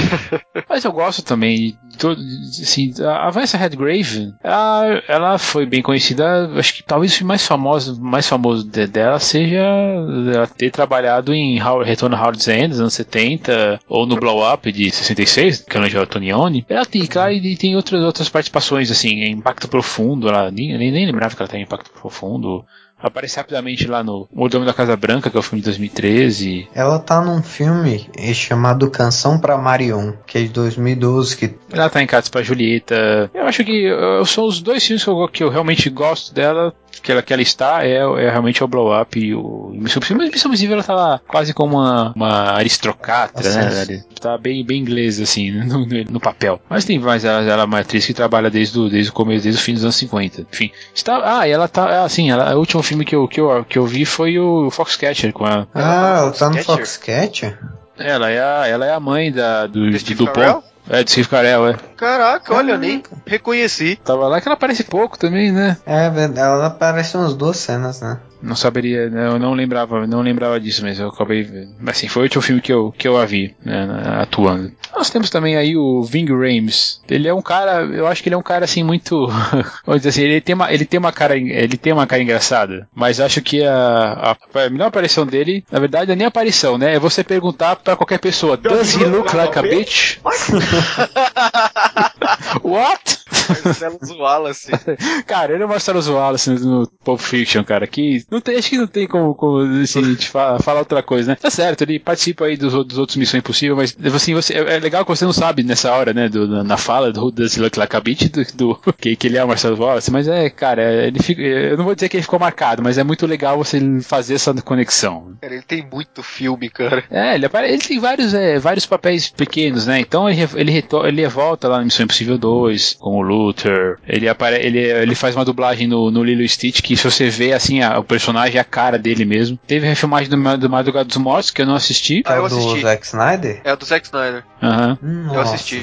Mas 0.68 0.84
eu 0.84 0.92
gosto 0.92 1.22
também 1.22 1.76
todo, 1.96 2.20
assim, 2.20 2.92
a 3.02 3.30
Vanessa 3.30 3.56
Redgrave, 3.56 4.34
ela, 4.42 5.02
ela 5.08 5.38
foi 5.38 5.66
bem 5.66 5.82
conhecida, 5.82 6.50
acho 6.56 6.74
que 6.74 6.82
talvez 6.82 7.20
o 7.20 7.24
mais 7.24 7.46
famoso, 7.46 8.00
mais 8.00 8.28
famoso 8.28 8.64
de, 8.68 8.86
dela 8.86 9.18
seja 9.18 9.58
ela 9.58 10.46
ter 10.46 10.70
trabalhado 10.70 11.32
em 11.32 11.60
Howard, 11.60 11.88
Retorno 11.88 12.16
a 12.16 12.20
Howard's 12.20 12.48
End, 12.48 12.68
dos 12.68 12.80
anos 12.80 12.94
70, 12.94 13.80
ou 13.88 14.06
no 14.06 14.16
Blow 14.16 14.52
Up 14.52 14.70
de 14.70 14.90
66, 14.90 15.62
que 15.62 15.76
é 15.76 16.06
Tonione. 16.06 16.64
Ela 16.68 16.86
tem, 16.86 17.04
cara, 17.06 17.32
e 17.32 17.56
tem 17.56 17.76
outras, 17.76 18.02
outras 18.02 18.28
participações, 18.28 18.90
assim, 18.90 19.24
Impacto 19.24 19.68
Profundo, 19.68 20.28
ela 20.28 20.50
nem, 20.50 20.76
nem, 20.76 20.90
nem 20.90 21.06
lembrava 21.06 21.34
que 21.34 21.42
ela 21.42 21.48
tem 21.48 21.62
Impacto 21.62 21.90
Profundo 21.90 22.64
aparece 23.04 23.36
rapidamente 23.36 23.86
lá 23.86 24.02
no 24.02 24.28
O 24.32 24.48
Domo 24.48 24.64
da 24.64 24.72
Casa 24.72 24.96
Branca, 24.96 25.30
que 25.30 25.36
é 25.36 25.40
o 25.40 25.42
filme 25.42 25.60
de 25.60 25.66
2013. 25.66 26.68
Ela 26.74 26.98
tá 26.98 27.20
num 27.20 27.42
filme 27.42 28.08
chamado 28.32 28.90
Canção 28.90 29.38
para 29.38 29.58
Marion, 29.58 30.12
que 30.26 30.38
é 30.38 30.42
de 30.42 30.48
2012. 30.48 31.36
Que... 31.36 31.54
Ela 31.70 31.90
tá 31.90 32.02
em 32.02 32.06
Catos 32.06 32.30
para 32.30 32.42
Julieta. 32.42 33.30
Eu 33.32 33.44
acho 33.44 33.64
que 33.64 33.88
são 34.26 34.46
os 34.46 34.60
dois 34.60 34.84
filmes 34.84 35.04
que 35.04 35.10
eu, 35.10 35.28
que 35.28 35.44
eu 35.44 35.50
realmente 35.50 35.90
gosto 35.90 36.34
dela 36.34 36.74
que 37.04 37.12
ela, 37.12 37.22
que 37.22 37.32
ela 37.32 37.42
está 37.42 37.84
é, 37.84 37.96
é 37.96 38.30
realmente 38.30 38.62
o 38.62 38.68
Blow 38.68 38.98
Up 38.98 39.18
e 39.18 39.34
o 39.34 39.70
Missão 39.74 39.98
Impossível. 39.98 40.16
Mas 40.16 40.30
Missão 40.30 40.50
Impossível 40.50 40.74
ela 40.74 40.82
tava 40.82 41.22
quase 41.26 41.52
como 41.52 41.76
uma, 41.76 42.12
uma 42.14 42.52
aristocrata, 42.52 43.42
né? 43.42 43.84
Ela 43.88 44.04
tá 44.20 44.38
bem, 44.38 44.64
bem 44.64 44.80
inglesa, 44.80 45.22
assim, 45.22 45.50
no, 45.64 45.86
no, 45.86 46.20
papel. 46.20 46.60
Mas 46.68 46.84
tem 46.84 46.98
mais, 46.98 47.24
ela, 47.24 47.42
ela 47.42 47.62
é 47.62 47.66
uma 47.66 47.80
atriz 47.80 48.06
que 48.06 48.14
trabalha 48.14 48.50
desde 48.50 48.78
o, 48.78 48.88
desde 48.88 49.10
o 49.10 49.14
começo, 49.14 49.42
desde 49.42 49.60
o 49.60 49.64
fim 49.64 49.74
dos 49.74 49.82
anos 49.82 49.96
50. 49.96 50.46
Enfim, 50.52 50.70
está, 50.94 51.40
ah, 51.40 51.48
e 51.48 51.50
ela 51.50 51.68
tá, 51.68 52.04
assim, 52.04 52.30
ela, 52.30 52.54
o 52.54 52.58
último 52.58 52.82
filme 52.82 52.93
que 53.02 53.16
eu, 53.16 53.26
que 53.26 53.40
eu, 53.40 53.64
que 53.64 53.78
eu 53.78 53.86
vi 53.86 54.04
foi 54.04 54.38
o 54.38 54.70
Foxcatcher 54.70 55.32
com 55.32 55.46
ela. 55.46 55.66
Ah, 55.74 56.18
ela 56.18 56.30
tá 56.32 56.50
no 56.50 56.62
Foxcatcher? 56.62 57.58
Ela 57.98 58.30
é 58.30 58.42
a, 58.42 58.66
ela 58.68 58.84
é 58.84 58.92
a 58.92 59.00
mãe 59.00 59.32
da, 59.32 59.66
do, 59.66 59.90
do, 59.90 60.14
do 60.14 60.32
Paul. 60.32 60.62
É, 60.88 61.02
de 61.02 61.10
Steve 61.10 61.28
Carell, 61.28 61.66
é. 61.68 61.76
Caraca, 61.96 62.52
olha, 62.52 62.76
nem 62.76 63.02
reconheci. 63.24 63.96
Tava 64.04 64.28
lá 64.28 64.38
que 64.38 64.46
ela 64.46 64.54
aparece 64.54 64.84
pouco 64.84 65.18
também, 65.18 65.50
né? 65.50 65.78
É, 65.86 66.10
ela 66.36 66.66
aparece 66.66 67.16
umas 67.16 67.34
duas 67.34 67.56
cenas, 67.56 68.02
né? 68.02 68.20
Não 68.44 68.54
saberia, 68.54 69.10
eu 69.12 69.38
não 69.38 69.54
lembrava, 69.54 70.06
não 70.06 70.20
lembrava 70.20 70.60
disso, 70.60 70.82
mas 70.82 71.00
eu 71.00 71.08
acabei. 71.08 71.48
Assim, 71.86 72.08
foi 72.08 72.22
o 72.22 72.24
último 72.24 72.42
filme 72.42 72.60
que 72.60 72.72
eu, 72.72 72.92
que 72.96 73.08
eu 73.08 73.16
a 73.16 73.24
vi, 73.24 73.54
né, 73.64 73.88
atuando. 74.20 74.70
Nós 74.94 75.08
temos 75.08 75.30
também 75.30 75.56
aí 75.56 75.76
o 75.76 76.02
Ving 76.02 76.26
Rhames. 76.26 77.00
Ele 77.08 77.26
é 77.26 77.34
um 77.34 77.42
cara, 77.42 77.82
eu 77.84 78.06
acho 78.06 78.22
que 78.22 78.28
ele 78.28 78.34
é 78.34 78.38
um 78.38 78.42
cara 78.42 78.64
assim 78.64 78.82
muito. 78.82 79.26
Vamos 79.86 80.02
dizer 80.02 80.10
assim, 80.10 80.22
ele 80.22 80.40
tem 80.40 80.54
uma, 80.54 80.72
ele 80.72 80.84
tem 80.84 80.98
uma 80.98 81.12
cara, 81.12 81.36
ele 81.36 81.76
tem 81.76 81.92
uma 81.92 82.06
cara 82.06 82.22
engraçada, 82.22 82.86
mas 82.94 83.18
acho 83.18 83.40
que 83.40 83.64
a, 83.64 84.36
a, 84.54 84.60
a 84.66 84.70
melhor 84.70 84.88
aparição 84.88 85.26
dele, 85.26 85.64
na 85.70 85.80
verdade, 85.80 86.12
é 86.12 86.16
nem 86.16 86.26
aparição, 86.26 86.76
né? 86.76 86.94
É 86.94 86.98
você 86.98 87.24
perguntar 87.24 87.76
para 87.76 87.96
qualquer 87.96 88.18
pessoa: 88.18 88.56
Does 88.56 88.94
he 88.94 89.04
look 89.04 89.34
like 89.34 89.58
a 89.58 89.62
bitch? 89.62 90.18
What? 92.62 93.24
Marcelo 93.48 93.98
Wallace. 94.18 94.70
cara, 95.26 95.54
ele 95.54 95.62
é 95.62 95.66
o 95.66 95.68
Marcelo 95.68 96.00
Wallace 96.12 96.50
no 96.50 96.86
Pulp 97.04 97.20
Fiction, 97.20 97.64
cara. 97.64 97.86
Que 97.86 98.24
não 98.30 98.40
tem, 98.40 98.56
acho 98.56 98.70
que 98.70 98.78
não 98.78 98.86
tem 98.86 99.06
como, 99.06 99.34
como 99.34 99.82
assim, 99.82 100.14
te 100.14 100.28
falar, 100.28 100.60
falar 100.62 100.80
outra 100.80 101.02
coisa, 101.02 101.32
né? 101.32 101.36
Tá 101.36 101.50
certo, 101.50 101.82
ele 101.82 101.98
participa 101.98 102.46
aí 102.46 102.56
dos, 102.56 102.72
dos 102.72 102.98
outros 102.98 103.16
Missão 103.16 103.38
Impossível, 103.38 103.76
mas 103.76 103.96
assim, 104.14 104.34
você, 104.34 104.54
é, 104.54 104.76
é 104.76 104.78
legal 104.78 105.04
que 105.04 105.10
você 105.10 105.24
não 105.24 105.32
sabe 105.32 105.62
nessa 105.62 105.92
hora, 105.92 106.12
né? 106.12 106.28
Do, 106.28 106.64
na 106.64 106.76
fala 106.76 107.12
do 107.12 107.32
Like 107.76 107.96
a 107.96 108.00
Beat, 108.00 108.30
do, 108.30 108.44
do 108.54 108.80
que, 108.98 109.16
que 109.16 109.26
ele 109.26 109.38
é 109.38 109.44
o 109.44 109.48
Marcelo 109.48 109.78
Wallace, 109.78 110.10
mas 110.10 110.28
é, 110.28 110.48
cara, 110.50 111.06
ele 111.06 111.22
fica, 111.22 111.42
eu 111.42 111.76
não 111.76 111.84
vou 111.84 111.94
dizer 111.94 112.08
que 112.08 112.16
ele 112.16 112.22
ficou 112.22 112.38
marcado, 112.38 112.82
mas 112.82 112.98
é 112.98 113.04
muito 113.04 113.26
legal 113.26 113.56
você 113.56 113.80
fazer 114.00 114.34
essa 114.34 114.54
conexão. 114.54 115.34
Cara, 115.40 115.54
ele 115.54 115.62
tem 115.62 115.86
muito 115.90 116.22
filme, 116.22 116.68
cara. 116.70 117.04
É, 117.10 117.34
ele, 117.34 117.48
ele 117.64 117.78
tem 117.78 117.98
vários, 117.98 118.34
é, 118.34 118.58
vários 118.58 118.86
papéis 118.86 119.28
pequenos, 119.28 119.86
né? 119.86 120.00
Então 120.00 120.28
ele, 120.28 120.48
ele, 120.54 120.84
ele 121.06 121.28
volta 121.28 121.68
lá 121.68 121.78
no 121.78 121.84
Missão 121.84 122.04
Impossível 122.04 122.38
2, 122.44 122.96
com 123.00 123.16
o 123.16 123.22
Luther. 123.22 123.98
Ele, 124.06 124.28
apare, 124.28 124.56
ele, 124.56 124.78
ele 124.78 125.14
faz 125.14 125.34
uma 125.34 125.44
dublagem 125.44 125.86
no, 125.86 126.10
no 126.10 126.22
Lilo 126.22 126.46
Stitch 126.46 126.82
que 126.82 126.94
se 126.94 127.10
você 127.10 127.30
vê 127.30 127.54
assim, 127.54 127.80
a, 127.80 127.98
o 127.98 128.04
personagem, 128.04 128.60
a 128.60 128.64
cara 128.64 128.98
dele 128.98 129.24
mesmo. 129.24 129.58
Teve 129.66 129.86
a 129.86 129.88
refilmagem 129.88 130.28
do, 130.28 130.58
do 130.58 130.68
Madrugada 130.68 131.06
dos 131.06 131.16
Mortos, 131.16 131.50
que 131.50 131.62
eu 131.62 131.66
não 131.66 131.74
assisti. 131.74 132.22
Ah, 132.26 132.36
eu 132.36 132.44
assisti. 132.44 132.74
do 132.74 132.80
Zack 132.82 133.06
Snyder? 133.06 133.60
É 133.64 133.74
do 133.74 133.84
Zack 133.84 134.06
Snyder. 134.06 134.44
Aham. 134.62 134.98
Uhum. 135.02 135.34
Eu 135.34 135.40
assisti. 135.40 135.80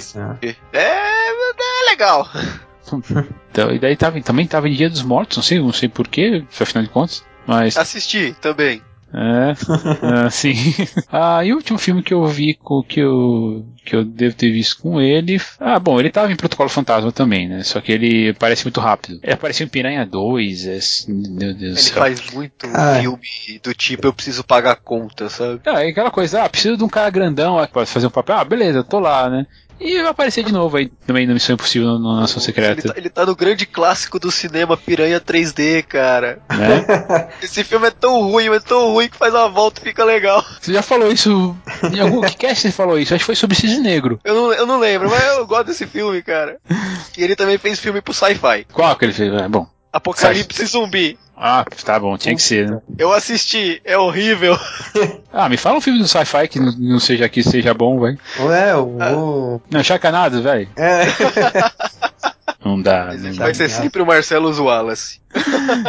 É, 0.71 1.29
é 1.31 1.89
legal. 1.89 2.29
então, 3.49 3.71
e 3.71 3.79
daí 3.79 3.95
tava, 3.95 4.21
também 4.21 4.45
tava 4.45 4.69
em 4.69 4.73
Dia 4.73 4.89
dos 4.89 5.01
Mortos, 5.01 5.37
não 5.37 5.43
sei, 5.43 5.59
não 5.59 5.73
sei 5.73 5.89
porquê, 5.89 6.43
afinal 6.59 6.83
de 6.83 6.89
contas. 6.89 7.23
Mas... 7.47 7.75
Assisti 7.75 8.35
também. 8.39 8.83
É, 9.13 10.25
é 10.25 10.29
sim. 10.31 10.55
ah, 11.11 11.43
e 11.43 11.51
o 11.51 11.57
último 11.57 11.77
filme 11.77 12.01
que 12.01 12.13
eu 12.13 12.25
vi 12.25 12.57
que 12.87 13.01
eu, 13.01 13.65
que 13.83 13.95
eu 13.95 14.05
devo 14.05 14.35
ter 14.35 14.51
visto 14.51 14.81
com 14.81 15.01
ele. 15.01 15.39
Ah, 15.59 15.79
bom, 15.79 15.99
ele 15.99 16.09
tava 16.09 16.31
em 16.31 16.35
Protocolo 16.35 16.69
Fantasma 16.69 17.11
também, 17.11 17.47
né? 17.47 17.63
Só 17.63 17.81
que 17.81 17.91
ele 17.91 18.33
parece 18.33 18.63
muito 18.63 18.79
rápido. 18.79 19.19
Ele 19.21 19.33
apareceu 19.33 19.65
em 19.65 19.69
Piranha 19.69 20.05
2, 20.05 20.65
é, 20.65 20.79
meu 21.07 21.53
Deus 21.53 21.87
Ele 21.87 21.99
faz 21.99 22.31
muito 22.31 22.67
ah. 22.73 22.99
filme 22.99 23.59
do 23.61 23.73
tipo 23.73 24.07
eu 24.07 24.13
preciso 24.13 24.43
pagar 24.43 24.77
conta, 24.77 25.29
sabe? 25.29 25.61
Ah, 25.65 25.83
é 25.83 25.89
aquela 25.89 26.11
coisa, 26.11 26.43
ah, 26.43 26.49
preciso 26.49 26.77
de 26.77 26.83
um 26.83 26.89
cara 26.89 27.09
grandão 27.09 27.65
pra 27.67 27.85
fazer 27.85 28.07
um 28.07 28.11
papel. 28.11 28.37
Ah, 28.37 28.45
beleza, 28.45 28.83
tô 28.83 28.99
lá, 28.99 29.29
né? 29.29 29.45
E 29.81 29.99
vai 30.01 30.11
aparecer 30.11 30.43
de 30.43 30.53
novo 30.53 30.77
aí 30.77 30.91
também 31.07 31.25
na 31.25 31.33
Missão 31.33 31.55
Impossível 31.55 31.97
no 31.97 32.19
Nação 32.19 32.39
Secreta. 32.39 32.81
Ele 32.81 32.81
tá, 32.81 32.93
ele 32.97 33.09
tá, 33.09 33.25
no 33.25 33.35
grande 33.35 33.65
clássico 33.65 34.19
do 34.19 34.31
cinema 34.31 34.77
Piranha 34.77 35.19
3D, 35.19 35.83
cara. 35.83 36.39
Né? 36.49 37.29
Esse 37.41 37.63
filme 37.63 37.87
é 37.87 37.91
tão 37.91 38.21
ruim, 38.21 38.47
é 38.49 38.59
tão 38.59 38.91
ruim 38.91 39.09
que 39.09 39.17
faz 39.17 39.33
uma 39.33 39.49
volta 39.49 39.81
e 39.81 39.83
fica 39.83 40.05
legal. 40.05 40.45
Você 40.61 40.71
já 40.71 40.83
falou 40.83 41.11
isso. 41.11 41.55
Em 41.91 41.99
algum 41.99 42.21
que 42.21 42.37
cast 42.37 42.61
você 42.61 42.71
falou 42.71 42.99
isso? 42.99 43.13
Acho 43.13 43.23
que 43.23 43.25
foi 43.25 43.35
sobre 43.35 43.55
Cisne 43.55 43.79
Negro. 43.79 44.19
Eu 44.23 44.35
não, 44.35 44.53
eu 44.53 44.65
não 44.67 44.79
lembro, 44.79 45.09
mas 45.09 45.23
eu 45.23 45.47
gosto 45.47 45.67
desse 45.67 45.87
filme, 45.87 46.21
cara. 46.21 46.57
E 47.17 47.23
ele 47.23 47.35
também 47.35 47.57
fez 47.57 47.79
filme 47.79 48.01
pro 48.01 48.13
sci-fi. 48.13 48.67
Qual 48.71 48.95
que 48.95 49.05
ele 49.05 49.13
fez? 49.13 49.33
É 49.33 49.47
bom. 49.47 49.67
Apocalipse 49.91 50.65
Zumbi. 50.65 51.17
Ah, 51.35 51.65
tá 51.83 51.99
bom, 51.99 52.15
tinha 52.17 52.35
que 52.35 52.41
ser, 52.41 52.69
né? 52.69 52.79
Eu 52.99 53.11
assisti, 53.11 53.81
é 53.83 53.97
horrível. 53.97 54.57
ah, 55.33 55.49
me 55.49 55.57
fala 55.57 55.77
um 55.77 55.81
filme 55.81 55.99
do 55.99 56.07
sci-fi 56.07 56.47
que 56.47 56.59
não 56.59 56.99
seja 56.99 57.25
aqui 57.25 57.41
seja 57.41 57.73
bom, 57.73 57.99
velho. 57.99 58.19
Ué, 58.41 58.75
o. 58.75 59.59
Não, 59.71 59.83
chacanado, 59.83 60.43
velho. 60.43 60.69
É. 60.75 61.01
Não 62.63 62.79
dá. 62.79 63.13
Não 63.15 63.33
Vai 63.33 63.47
dá. 63.49 63.53
ser 63.55 63.69
sempre 63.69 64.03
o 64.03 64.05
Marcelo 64.05 64.51
Wallace. 64.63 65.19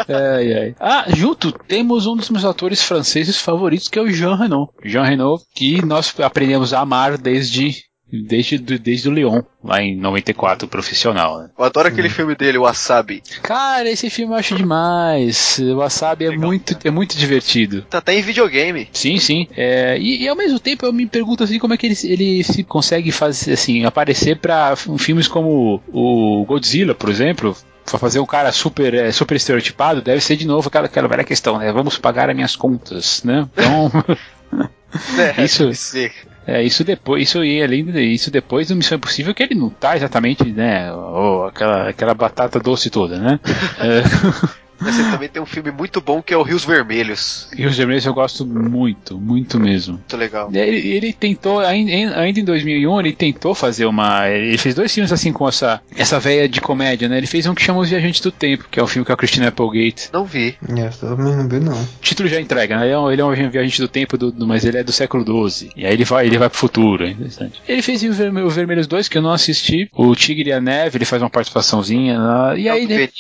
ai, 0.09 0.53
ai. 0.55 0.75
Ah, 0.81 1.05
junto 1.09 1.53
temos 1.53 2.07
um 2.07 2.17
dos 2.17 2.31
meus 2.31 2.47
atores 2.47 2.83
franceses 2.83 3.39
favoritos, 3.39 3.89
que 3.89 3.99
é 3.99 4.03
o 4.03 4.11
Jean 4.11 4.37
Reno. 4.37 4.71
Jean 4.83 5.05
Reno, 5.05 5.39
que 5.55 5.85
nós 5.85 6.15
aprendemos 6.19 6.73
a 6.73 6.81
amar 6.81 7.19
desde 7.19 7.85
Desde, 8.13 8.59
desde 8.59 9.09
o 9.09 9.13
Leon, 9.13 9.43
lá 9.65 9.81
em 9.81 9.97
94, 9.97 10.69
profissional. 10.69 11.39
Né? 11.39 11.51
Eu 11.59 11.65
adoro 11.65 11.89
aquele 11.89 12.09
hum. 12.09 12.11
filme 12.11 12.35
dele, 12.35 12.59
o 12.59 12.63
Wasabi. 12.63 13.23
Cara, 13.43 13.89
esse 13.89 14.11
filme 14.11 14.35
eu 14.35 14.39
acho 14.39 14.55
demais. 14.55 15.59
O 15.59 15.79
Wasabi 15.79 16.27
é 16.27 16.37
muito, 16.37 16.77
é 16.85 16.91
muito 16.91 17.17
divertido. 17.17 17.83
Tá 17.89 17.99
até 17.99 18.15
em 18.15 18.23
videogame. 18.23 18.89
Sim, 18.93 19.19
sim. 19.19 19.49
É, 19.57 19.99
e, 19.99 20.25
e, 20.25 20.29
ao 20.29 20.37
mesmo 20.37 20.61
tempo 20.61 20.85
eu 20.85 20.93
me 20.93 21.07
pergunto 21.07 21.43
assim 21.43 21.59
como 21.59 21.73
é 21.73 21.77
que 21.77 21.87
ele, 21.87 21.97
ele 22.05 22.45
se 22.45 22.63
consegue 22.63 23.11
fazer 23.11 23.55
assim, 23.55 23.85
aparecer 23.85 24.39
para 24.39 24.77
filmes 24.77 25.27
como 25.27 25.83
o 25.93 26.45
Godzilla, 26.47 26.95
por 26.95 27.09
exemplo, 27.09 27.57
para 27.87 27.99
fazer 27.99 28.21
um 28.21 28.27
cara 28.27 28.53
super, 28.53 28.93
é, 28.93 29.11
super 29.11 29.37
estereotipado, 29.37 30.03
deve 30.03 30.21
ser 30.21 30.37
de 30.37 30.47
novo 30.47 30.69
aquela, 30.69 30.87
aquela 30.87 31.09
velha 31.09 31.25
questão, 31.25 31.59
né? 31.59 31.73
Vamos 31.73 31.97
pagar 31.97 32.29
as 32.29 32.37
minhas 32.37 32.57
contas, 32.57 33.23
né? 33.25 33.49
Então. 33.55 33.91
é, 35.19 35.43
isso. 35.45 35.71
É, 36.45 36.61
isso 36.61 36.83
depois, 36.83 37.23
isso 37.23 37.45
e 37.45 37.63
além 37.63 37.85
isso 38.13 38.29
depois 38.29 38.67
do 38.67 38.75
Missão 38.75 38.97
Impossível 38.97 39.33
que 39.33 39.45
ele 39.45 39.55
não 39.55 39.71
tá 39.71 39.95
exatamente, 39.97 40.43
né, 40.51 40.93
ou 40.93 41.47
aquela, 41.47 41.89
aquela 41.89 42.15
batata 42.15 42.59
doce 42.59 42.91
toda, 42.91 43.17
né? 43.17 43.39
é. 43.79 44.62
Você 44.83 45.03
também 45.11 45.29
tem 45.29 45.43
um 45.43 45.47
filme 45.47 45.71
muito 45.71 46.01
bom 46.01 46.23
que 46.23 46.35
é 46.35 46.37
o 46.37 46.43
Rios 46.43 46.65
Vermelhos. 46.65 47.49
Rios 47.53 47.77
Vermelhos 47.77 48.05
eu 48.07 48.15
gosto 48.15 48.45
muito, 48.45 49.19
muito 49.19 49.59
mesmo. 49.59 49.95
Muito 49.95 50.17
legal. 50.17 50.51
Ele, 50.53 50.89
ele 50.89 51.13
tentou, 51.13 51.61
ainda, 51.61 51.93
em 52.29 52.45
2001, 52.45 53.01
ele 53.01 53.13
tentou 53.13 53.55
fazer 53.55 53.87
uma. 53.87 54.29
Ele 54.29 54.59
fez 54.59 54.75
dois 54.75 54.93
filmes 54.93 55.13
assim 55.13 55.33
com 55.33 55.49
essa, 55.49 55.81
essa 55.97 56.19
veia 56.19 56.49
de 56.49 56.61
comédia, 56.61 57.09
né? 57.09 57.19
Ele 57.19 57.27
fez 57.27 57.47
um 57.47 57.55
que 57.55 57.63
chama 57.63 57.81
Os 57.81 57.91
Viajantes 57.91 58.21
do 58.21 58.33
Tempo, 58.33 58.67
que 58.71 58.79
é 58.79 58.83
o 58.83 58.87
um 58.87 58.89
filme 58.89 59.07
com 59.07 59.13
a 59.13 59.17
Christina 59.17 59.49
Applegate. 59.49 60.11
Não 60.13 60.25
vi. 60.25 60.57
É, 60.77 60.89
também 60.89 61.37
não 61.37 61.49
vi, 61.49 61.61
não. 61.61 61.81
O 61.81 61.89
título 62.01 62.29
já 62.29 62.41
entrega, 62.41 62.77
né? 62.77 62.87
Ele 62.87 62.93
é 62.93 62.99
um, 62.99 63.13
ele 63.13 63.21
é 63.21 63.25
um 63.25 63.51
viajante 63.51 63.81
do 63.81 63.89
tempo, 63.89 64.19
do, 64.19 64.33
do, 64.33 64.47
mas 64.47 64.65
ele 64.65 64.79
é 64.79 64.85
do 64.85 64.93
século 64.93 65.25
XII. 65.25 65.71
E 65.77 65.87
aí 65.87 65.93
ele 65.93 66.05
vai, 66.05 66.27
ele 66.27 66.39
vai 66.39 66.49
pro 66.49 66.59
futuro, 66.59 67.05
é 67.05 67.11
interessante. 67.11 67.61
Ele 67.69 67.83
fez 67.83 68.03
o, 68.03 68.13
Vermelho, 68.13 68.47
o 68.47 68.51
Vermelhos 68.51 68.87
2, 68.87 69.09
que 69.09 69.19
eu 69.19 69.23
não 69.23 69.33
assisti. 69.33 69.89
O 69.93 70.15
Tigre 70.15 70.51
e 70.51 70.53
a 70.53 70.61
Neve, 70.61 70.99
ele 70.99 71.05
faz 71.05 71.23
uma 71.23 71.31
participaçãozinha. 71.31 72.19
Lá, 72.19 72.57
e 72.57 72.69
é 72.69 72.71
aí. 72.71 72.85
Ele... 72.85 73.11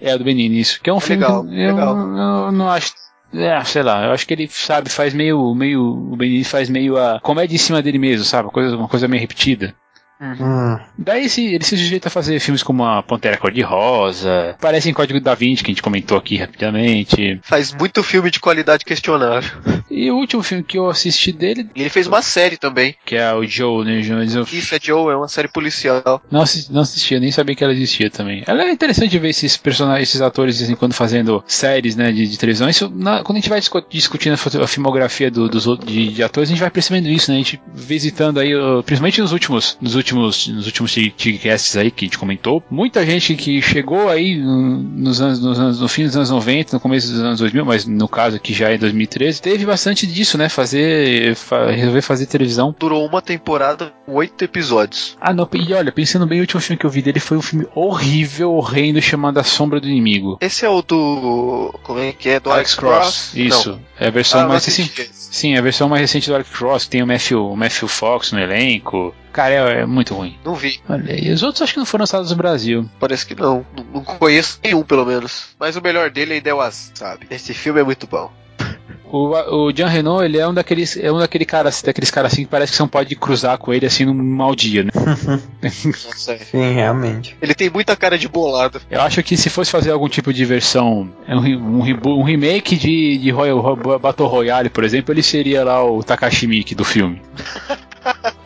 É, 0.00 0.16
do 0.16 0.24
Benini, 0.24 0.60
isso. 0.60 0.80
Que 0.80 0.90
é 0.90 0.92
um 0.92 0.98
é 0.98 1.00
filme 1.00 1.22
legal, 1.22 1.44
que 1.44 1.54
eu, 1.54 1.74
legal. 1.74 1.96
Eu, 1.96 2.46
eu 2.46 2.52
não 2.52 2.68
acho 2.68 2.92
é, 3.34 3.62
sei 3.64 3.82
lá, 3.82 4.06
eu 4.06 4.12
acho 4.12 4.26
que 4.26 4.32
ele, 4.32 4.48
sabe, 4.48 4.88
faz 4.88 5.12
meio, 5.12 5.54
meio, 5.54 5.82
o 5.82 6.16
Benini 6.16 6.44
faz 6.44 6.70
meio 6.70 6.96
a 6.96 7.20
comédia 7.20 7.54
em 7.54 7.58
cima 7.58 7.82
dele 7.82 7.98
mesmo, 7.98 8.24
sabe, 8.24 8.46
uma 8.46 8.52
coisa, 8.52 8.76
uma 8.76 8.88
coisa 8.88 9.06
meio 9.06 9.20
repetida. 9.20 9.74
Hum. 10.20 10.78
Daí 10.98 11.28
se, 11.28 11.44
ele 11.54 11.64
se 11.64 11.76
sujeita 11.76 12.08
a 12.08 12.10
fazer 12.10 12.40
filmes 12.40 12.62
como 12.62 12.84
a 12.84 13.02
Pantera 13.02 13.36
Cor-de-Rosa, 13.36 14.56
parece 14.60 14.90
em 14.90 14.94
Código 14.94 15.20
da 15.20 15.34
Vinci, 15.34 15.62
que 15.62 15.70
a 15.70 15.72
gente 15.74 15.82
comentou 15.82 16.18
aqui 16.18 16.36
rapidamente. 16.36 17.38
Faz 17.42 17.72
muito 17.72 18.02
filme 18.02 18.30
de 18.30 18.40
qualidade 18.40 18.84
questionável. 18.84 19.50
E 19.90 20.10
o 20.10 20.16
último 20.16 20.42
filme 20.42 20.62
que 20.64 20.78
eu 20.78 20.88
assisti 20.88 21.32
dele, 21.32 21.68
E 21.74 21.80
ele 21.80 21.90
fez 21.90 22.06
uma 22.06 22.20
série 22.22 22.56
também. 22.56 22.94
que 23.04 23.16
é 23.16 23.32
o 23.32 23.44
Joe, 23.46 23.84
né? 23.84 24.00
Isso 24.00 24.74
é 24.74 24.78
Joe, 24.80 25.12
é 25.12 25.16
uma 25.16 25.28
série 25.28 25.48
policial. 25.48 26.20
não, 26.30 26.44
não 26.70 26.80
assistia, 26.82 27.20
nem 27.20 27.30
sabia 27.32 27.54
que 27.54 27.62
ela 27.64 27.72
existia 27.72 28.10
também. 28.10 28.42
Ela 28.46 28.64
é 28.64 28.70
interessante 28.72 29.16
ver 29.18 29.28
esses 29.30 29.56
personagens, 29.56 30.08
esses 30.08 30.20
atores 30.20 30.54
de 30.56 30.60
vez 30.64 30.70
em 30.70 30.76
quando 30.76 30.92
fazendo 30.94 31.42
séries, 31.46 31.96
né, 31.96 32.10
de, 32.12 32.26
de 32.26 32.38
televisão. 32.38 32.68
Isso, 32.68 32.90
na- 32.94 33.22
quando 33.22 33.36
a 33.38 33.40
gente 33.40 33.48
vai 33.50 33.60
discu- 33.60 33.84
discutindo 33.88 34.34
a, 34.34 34.66
filmografia 34.66 35.30
do- 35.30 35.48
dos 35.48 35.66
outros 35.66 35.90
de, 35.90 36.08
de 36.12 36.22
atores, 36.22 36.48
a 36.48 36.52
gente 36.52 36.60
vai 36.60 36.70
percebendo 36.70 37.08
isso, 37.08 37.30
né? 37.30 37.36
A 37.36 37.40
gente 37.40 37.60
visitando 37.74 38.38
aí, 38.40 38.50
principalmente 38.84 39.20
nos 39.20 39.32
últimos, 39.32 39.76
nos 39.80 39.94
últimos, 39.94 40.07
nos 40.16 40.66
últimos 40.66 40.92
Tigcasts 40.92 41.76
aí 41.76 41.90
que 41.90 42.04
a 42.04 42.06
gente 42.06 42.18
comentou, 42.18 42.62
muita 42.70 43.04
gente 43.04 43.34
que 43.34 43.60
chegou 43.62 44.08
aí 44.08 44.36
no- 44.36 44.78
nos 44.82 45.20
anos, 45.20 45.40
nos 45.40 45.58
anos, 45.58 45.80
no 45.80 45.88
fim 45.88 46.04
dos 46.04 46.16
anos 46.16 46.30
90, 46.30 46.76
no 46.76 46.80
começo 46.80 47.10
dos 47.10 47.20
anos 47.20 47.38
2000, 47.40 47.64
mas 47.64 47.84
no 47.86 48.08
caso 48.08 48.36
aqui 48.36 48.52
já 48.52 48.72
em 48.72 48.78
2013, 48.78 49.40
teve 49.42 49.64
bastante 49.66 50.06
disso, 50.06 50.36
né? 50.38 50.48
Fazer, 50.48 51.34
fa- 51.34 51.70
resolver 51.70 52.02
fazer 52.02 52.26
televisão. 52.26 52.74
Durou 52.78 53.06
uma 53.06 53.20
temporada, 53.22 53.92
oito 54.06 54.42
episódios. 54.44 55.16
Ah, 55.20 55.32
não, 55.32 55.48
e 55.54 55.72
olha, 55.74 55.90
pensando 55.92 56.26
bem, 56.26 56.38
o 56.38 56.42
último 56.42 56.60
filme 56.60 56.78
que 56.78 56.86
eu 56.86 56.90
vi 56.90 57.02
dele 57.02 57.20
foi 57.20 57.36
um 57.36 57.42
filme 57.42 57.66
horrível, 57.74 58.52
horrendo, 58.52 59.00
chamado 59.02 59.38
A 59.38 59.44
Sombra 59.44 59.80
do 59.80 59.88
Inimigo. 59.88 60.38
Esse 60.40 60.64
é 60.64 60.68
o 60.68 60.82
do. 60.82 61.74
Como 61.82 61.98
é 62.00 62.12
que 62.12 62.28
é? 62.28 62.40
Do 62.40 62.50
Alex, 62.50 62.74
Cross? 62.74 63.32
Isso. 63.34 63.70
Não. 63.72 63.80
É 63.98 64.06
a 64.08 64.10
versão 64.10 64.40
Ah, 64.42 64.48
mais 64.48 64.64
recente. 64.64 65.10
Sim, 65.12 65.54
é 65.54 65.58
a 65.58 65.62
versão 65.62 65.88
mais 65.88 66.00
recente 66.00 66.28
do 66.28 66.34
Alex 66.34 66.50
Cross, 66.50 66.84
que 66.84 66.90
tem 66.90 67.02
o 67.02 67.06
Matthew, 67.06 67.44
o 67.52 67.56
Matthew 67.56 67.88
Fox 67.88 68.32
no 68.32 68.38
elenco. 68.40 69.14
Cara, 69.32 69.54
é, 69.54 69.80
é 69.82 69.86
muito 69.86 70.14
ruim. 70.14 70.36
Não 70.44 70.54
vi. 70.54 70.80
Olha, 70.88 71.12
e 71.18 71.30
os 71.32 71.42
outros 71.42 71.62
acho 71.62 71.72
que 71.74 71.78
não 71.78 71.86
foram 71.86 72.02
lançados 72.02 72.30
no 72.30 72.36
Brasil. 72.36 72.88
Parece 72.98 73.26
que 73.26 73.34
não. 73.34 73.64
Não, 73.76 73.84
não 73.94 74.04
conheço 74.04 74.58
nenhum, 74.64 74.82
pelo 74.82 75.04
menos. 75.04 75.48
Mas 75.58 75.76
o 75.76 75.82
melhor 75.82 76.10
dele 76.10 76.34
ainda 76.34 76.50
é 76.50 76.54
o 76.54 76.60
As, 76.60 76.90
sabe? 76.94 77.26
Esse 77.30 77.52
filme 77.54 77.80
é 77.80 77.84
muito 77.84 78.06
bom. 78.06 78.30
O, 79.10 79.30
o 79.68 79.72
Jean 79.74 79.88
Renault, 79.88 80.22
ele 80.22 80.36
é 80.36 80.46
um 80.46 80.52
daqueles, 80.52 80.94
é 80.98 81.10
um 81.10 81.18
daquele 81.18 81.46
cara, 81.46 81.70
daqueles 81.82 82.10
caras 82.10 82.30
assim 82.30 82.42
que 82.44 82.50
parece 82.50 82.72
que 82.72 82.76
você 82.76 82.82
não 82.82 82.88
pode 82.90 83.16
cruzar 83.16 83.56
com 83.56 83.72
ele 83.72 83.86
assim 83.86 84.04
num 84.04 84.12
mau 84.12 84.54
dia, 84.54 84.84
né? 84.84 84.90
É. 85.62 85.70
Sim, 85.70 86.74
realmente. 86.74 87.34
Ele 87.40 87.54
tem 87.54 87.70
muita 87.70 87.96
cara 87.96 88.18
de 88.18 88.28
bolado. 88.28 88.82
Eu 88.90 89.00
acho 89.00 89.22
que 89.22 89.34
se 89.34 89.48
fosse 89.48 89.70
fazer 89.70 89.92
algum 89.92 90.10
tipo 90.10 90.30
de 90.30 90.44
versão, 90.44 91.10
um, 91.26 91.38
re- 91.40 91.56
um, 91.56 91.80
rebo- 91.80 92.18
um 92.18 92.22
remake 92.22 92.76
de, 92.76 93.16
de 93.16 93.30
Royal, 93.30 93.58
Ro- 93.60 93.98
Battle 93.98 94.28
Royale, 94.28 94.68
por 94.68 94.84
exemplo, 94.84 95.14
ele 95.14 95.22
seria 95.22 95.64
lá 95.64 95.82
o 95.82 96.04
Takashi 96.04 96.46
Miike 96.46 96.74
do 96.74 96.84
filme. 96.84 97.22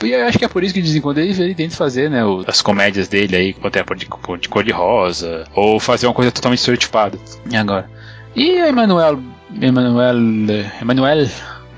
E 0.02 0.10
eu 0.10 0.26
acho 0.26 0.38
que 0.38 0.44
é 0.44 0.48
por 0.48 0.62
isso 0.64 0.74
que 0.74 0.80
de 0.80 0.86
vez 0.86 0.96
em 0.96 1.00
quando 1.00 1.18
ele, 1.18 1.30
ele 1.42 1.54
tenta 1.54 1.76
fazer, 1.76 2.10
né, 2.10 2.24
o- 2.24 2.44
as 2.46 2.60
comédias 2.60 3.06
dele 3.08 3.36
aí, 3.36 3.52
com 3.52 3.66
até 3.68 3.82
de, 3.82 4.06
de 4.40 4.48
cor 4.48 4.64
de 4.64 4.72
rosa, 4.72 5.44
ou 5.54 5.78
fazer 5.78 6.06
uma 6.06 6.14
coisa 6.14 6.30
totalmente 6.32 6.58
estereotipada. 6.58 7.18
E 7.50 7.56
agora? 7.56 7.88
E 8.34 8.58
a 8.60 8.68
Emmanuel, 8.68 9.20
Emmanuel, 9.54 10.16
Emmanuel, 10.80 11.28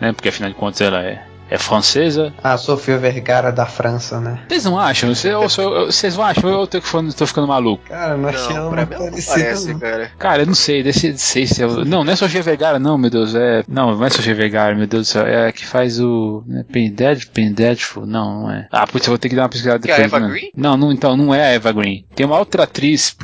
né, 0.00 0.12
porque 0.12 0.28
afinal 0.28 0.50
de 0.50 0.56
contas 0.56 0.80
ela 0.80 1.02
é, 1.02 1.22
é 1.50 1.58
francesa. 1.58 2.32
A 2.42 2.56
Sofia 2.56 2.98
Vergara 2.98 3.50
da 3.52 3.66
França, 3.66 4.20
né? 4.20 4.40
Vocês 4.48 4.64
não 4.64 4.78
acham? 4.78 5.14
Vocês 5.14 6.16
não 6.16 6.24
acham? 6.24 6.50
Eu 6.50 6.66
tô, 6.66 6.80
ficando- 6.80 7.12
tô 7.14 7.26
ficando 7.26 7.46
maluco. 7.48 7.84
Cara, 7.88 8.16
não 8.16 8.28
achei 8.28 8.54
Não, 8.54 8.74
ela 8.76 8.86
parecida. 8.86 9.34
parece, 9.42 9.72
não. 9.72 9.78
cara. 9.78 10.10
Cara, 10.18 10.42
eu 10.42 10.46
não 10.46 10.54
sei, 10.54 10.82
desse, 10.82 11.16
sei 11.18 11.46
se 11.46 11.62
é, 11.62 11.66
Não, 11.66 12.04
não 12.04 12.12
é 12.12 12.16
Sofia 12.16 12.42
Vergara, 12.42 12.78
não, 12.78 12.96
meu 12.98 13.10
Deus. 13.10 13.34
É. 13.34 13.62
Não, 13.68 13.96
não 13.96 14.04
é 14.04 14.10
Sofia 14.10 14.34
Vergara, 14.34 14.74
meu 14.74 14.86
Deus 14.86 15.06
do 15.08 15.10
céu. 15.10 15.26
É 15.26 15.48
a 15.48 15.52
que 15.52 15.66
faz 15.66 16.00
o. 16.00 16.44
É 16.50 16.62
Pended, 16.64 17.26
Pendedful? 17.28 18.06
Não, 18.06 18.42
não 18.42 18.50
é. 18.50 18.66
Ah, 18.70 18.86
putz, 18.86 19.06
eu 19.06 19.10
vou 19.12 19.18
ter 19.18 19.28
que 19.28 19.36
dar 19.36 19.42
uma 19.42 19.48
pesquisada 19.48 19.78
Que 19.80 19.90
é 19.90 19.94
a 19.94 19.96
depois. 19.98 20.12
Eva 20.14 20.26
né? 20.26 20.32
Green? 20.32 20.50
Não, 20.56 20.76
não, 20.76 20.92
então, 20.92 21.16
não 21.16 21.34
é 21.34 21.42
a 21.42 21.48
Eva 21.52 21.72
Green. 21.72 22.04
Tem 22.14 22.24
uma 22.26 22.38
outra 22.38 22.64
atriz 22.64 23.16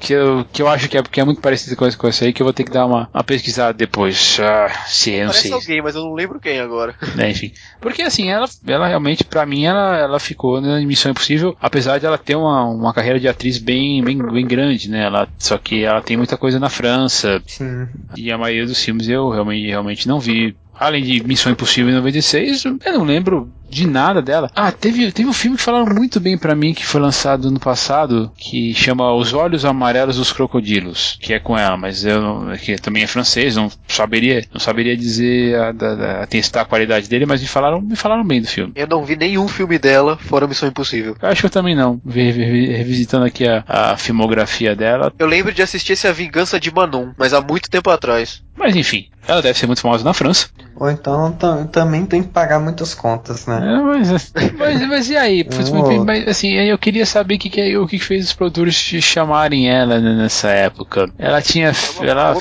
que 0.00 0.12
eu, 0.12 0.44
que 0.52 0.62
eu 0.62 0.68
acho 0.68 0.88
que 0.88 0.98
é, 0.98 1.02
que 1.02 1.20
é 1.20 1.24
muito 1.24 1.40
parecida 1.40 1.76
com 1.76 1.86
essa, 1.86 1.96
com 1.96 2.06
essa 2.08 2.24
aí, 2.24 2.32
que 2.32 2.42
eu 2.42 2.46
vou 2.46 2.52
ter 2.52 2.64
que 2.64 2.70
dar 2.72 2.86
uma, 2.86 3.08
uma 3.12 3.24
pesquisada 3.24 3.72
depois. 3.72 4.38
Ah, 4.40 4.68
se 4.86 5.10
eu 5.12 5.18
não 5.20 5.26
Parece 5.28 5.42
sei. 5.42 5.52
alguém, 5.52 5.82
mas 5.82 5.94
eu 5.94 6.02
não 6.02 6.14
lembro 6.14 6.40
quem 6.40 6.60
agora. 6.60 6.94
né, 7.14 7.30
enfim. 7.30 7.52
Porque 7.80 8.02
assim, 8.02 8.28
ela, 8.28 8.46
ela 8.66 8.86
realmente, 8.88 9.24
pra 9.24 9.46
mim, 9.46 9.64
ela, 9.64 9.96
ela 9.96 10.18
ficou 10.20 10.60
na 10.60 10.80
Missão 10.80 11.12
Impossível, 11.12 11.56
apesar 11.60 11.98
de 11.98 12.06
ela 12.06 12.18
ter 12.18 12.36
uma, 12.36 12.64
uma 12.64 12.92
carreira 12.92 13.20
de 13.20 13.28
atriz 13.28 13.58
bem, 13.58 14.02
bem, 14.02 14.18
bem 14.18 14.46
grande, 14.46 14.90
né? 14.90 15.04
Ela, 15.04 15.28
só 15.38 15.56
que 15.58 15.84
ela 15.84 16.02
tem 16.02 16.16
muita 16.16 16.36
coisa 16.36 16.58
na 16.58 16.68
França, 16.68 17.42
Sim. 17.46 17.88
e 18.16 18.32
a 18.32 18.38
maioria 18.38 18.66
dos 18.66 18.82
filmes 18.82 19.08
eu 19.08 19.30
realmente, 19.30 19.66
realmente 19.66 20.08
não 20.08 20.18
vi. 20.18 20.56
Além 20.74 21.02
de 21.02 21.22
Missão 21.24 21.50
Impossível 21.50 21.90
em 21.90 21.96
96, 21.96 22.64
eu 22.64 22.78
não 22.92 23.04
lembro 23.04 23.52
de 23.68 23.86
nada 23.86 24.20
dela. 24.22 24.50
Ah, 24.54 24.72
teve, 24.72 25.10
teve 25.12 25.28
um 25.28 25.32
filme 25.32 25.56
que 25.56 25.62
falaram 25.62 25.86
muito 25.94 26.18
bem 26.20 26.36
pra 26.38 26.54
mim, 26.54 26.72
que 26.74 26.84
foi 26.86 27.00
lançado 27.00 27.50
no 27.50 27.60
passado, 27.60 28.30
que 28.36 28.72
chama 28.74 29.12
Os 29.14 29.32
Olhos 29.32 29.64
Amarelos 29.64 30.16
dos 30.16 30.32
Crocodilos, 30.32 31.18
que 31.20 31.32
é 31.34 31.38
com 31.38 31.56
ela, 31.56 31.76
mas 31.76 32.04
eu 32.04 32.20
não- 32.20 32.56
que 32.56 32.76
também 32.76 33.02
é 33.02 33.06
francês, 33.06 33.56
não 33.56 33.70
saberia, 33.86 34.44
não 34.52 34.60
saberia 34.60 34.96
dizer, 34.96 35.54
a, 35.60 35.72
da- 35.72 35.94
da- 35.94 36.22
atestar 36.22 36.62
a 36.62 36.66
qualidade 36.66 37.08
dele, 37.08 37.26
mas 37.26 37.40
me 37.40 37.46
falaram, 37.48 37.80
me 37.80 37.96
falaram 37.96 38.24
bem 38.24 38.40
do 38.40 38.46
filme. 38.48 38.72
Eu 38.74 38.86
não 38.86 39.04
vi 39.04 39.16
nenhum 39.16 39.46
filme 39.48 39.78
dela 39.78 40.16
fora 40.18 40.46
Missão 40.46 40.68
Impossível. 40.68 41.16
Eu 41.20 41.28
acho 41.28 41.40
que 41.42 41.46
eu 41.46 41.50
também 41.50 41.74
não, 41.74 42.00
revisitando 42.06 43.24
aqui 43.24 43.46
a, 43.46 43.64
a 43.66 43.96
filmografia 43.96 44.74
dela, 44.74 45.12
Eu 45.18 45.26
lembro 45.26 45.52
de 45.52 45.62
assistir 45.62 45.92
esse 45.92 46.06
A 46.06 46.12
Vingança 46.12 46.58
de 46.58 46.72
Manon, 46.72 47.10
mas 47.16 47.32
há 47.32 47.40
muito 47.40 47.70
tempo 47.70 47.90
atrás. 47.90 48.42
mas 48.56 48.74
enfim, 48.76 49.06
ela 49.26 49.42
deve 49.42 49.58
ser 49.58 49.66
muito 49.66 49.80
famosa 49.82 50.04
na 50.04 50.14
França. 50.14 50.48
Ou 50.76 50.90
então 50.90 51.32
tam- 51.32 51.66
também 51.66 52.06
tem 52.06 52.22
que 52.22 52.28
pagar 52.28 52.58
muitas 52.60 52.94
contas, 52.94 53.46
né? 53.46 53.57
É, 53.58 53.82
mas, 53.82 54.32
mas, 54.58 54.88
mas 54.88 55.10
e 55.10 55.16
aí? 55.16 55.44
Um 55.44 56.04
mas, 56.04 56.28
assim, 56.28 56.52
eu 56.52 56.78
queria 56.78 57.06
saber 57.06 57.34
o 57.34 57.38
que, 57.38 57.50
que, 57.50 57.76
o 57.76 57.86
que 57.86 57.98
fez 57.98 58.26
os 58.26 58.32
produtores 58.32 58.80
te 58.82 59.00
chamarem 59.00 59.68
ela 59.68 60.00
nessa 60.00 60.48
época. 60.48 61.10
Ela 61.18 61.42
tinha. 61.42 61.68
É 61.68 62.00
uma 62.00 62.10
Ela, 62.10 62.36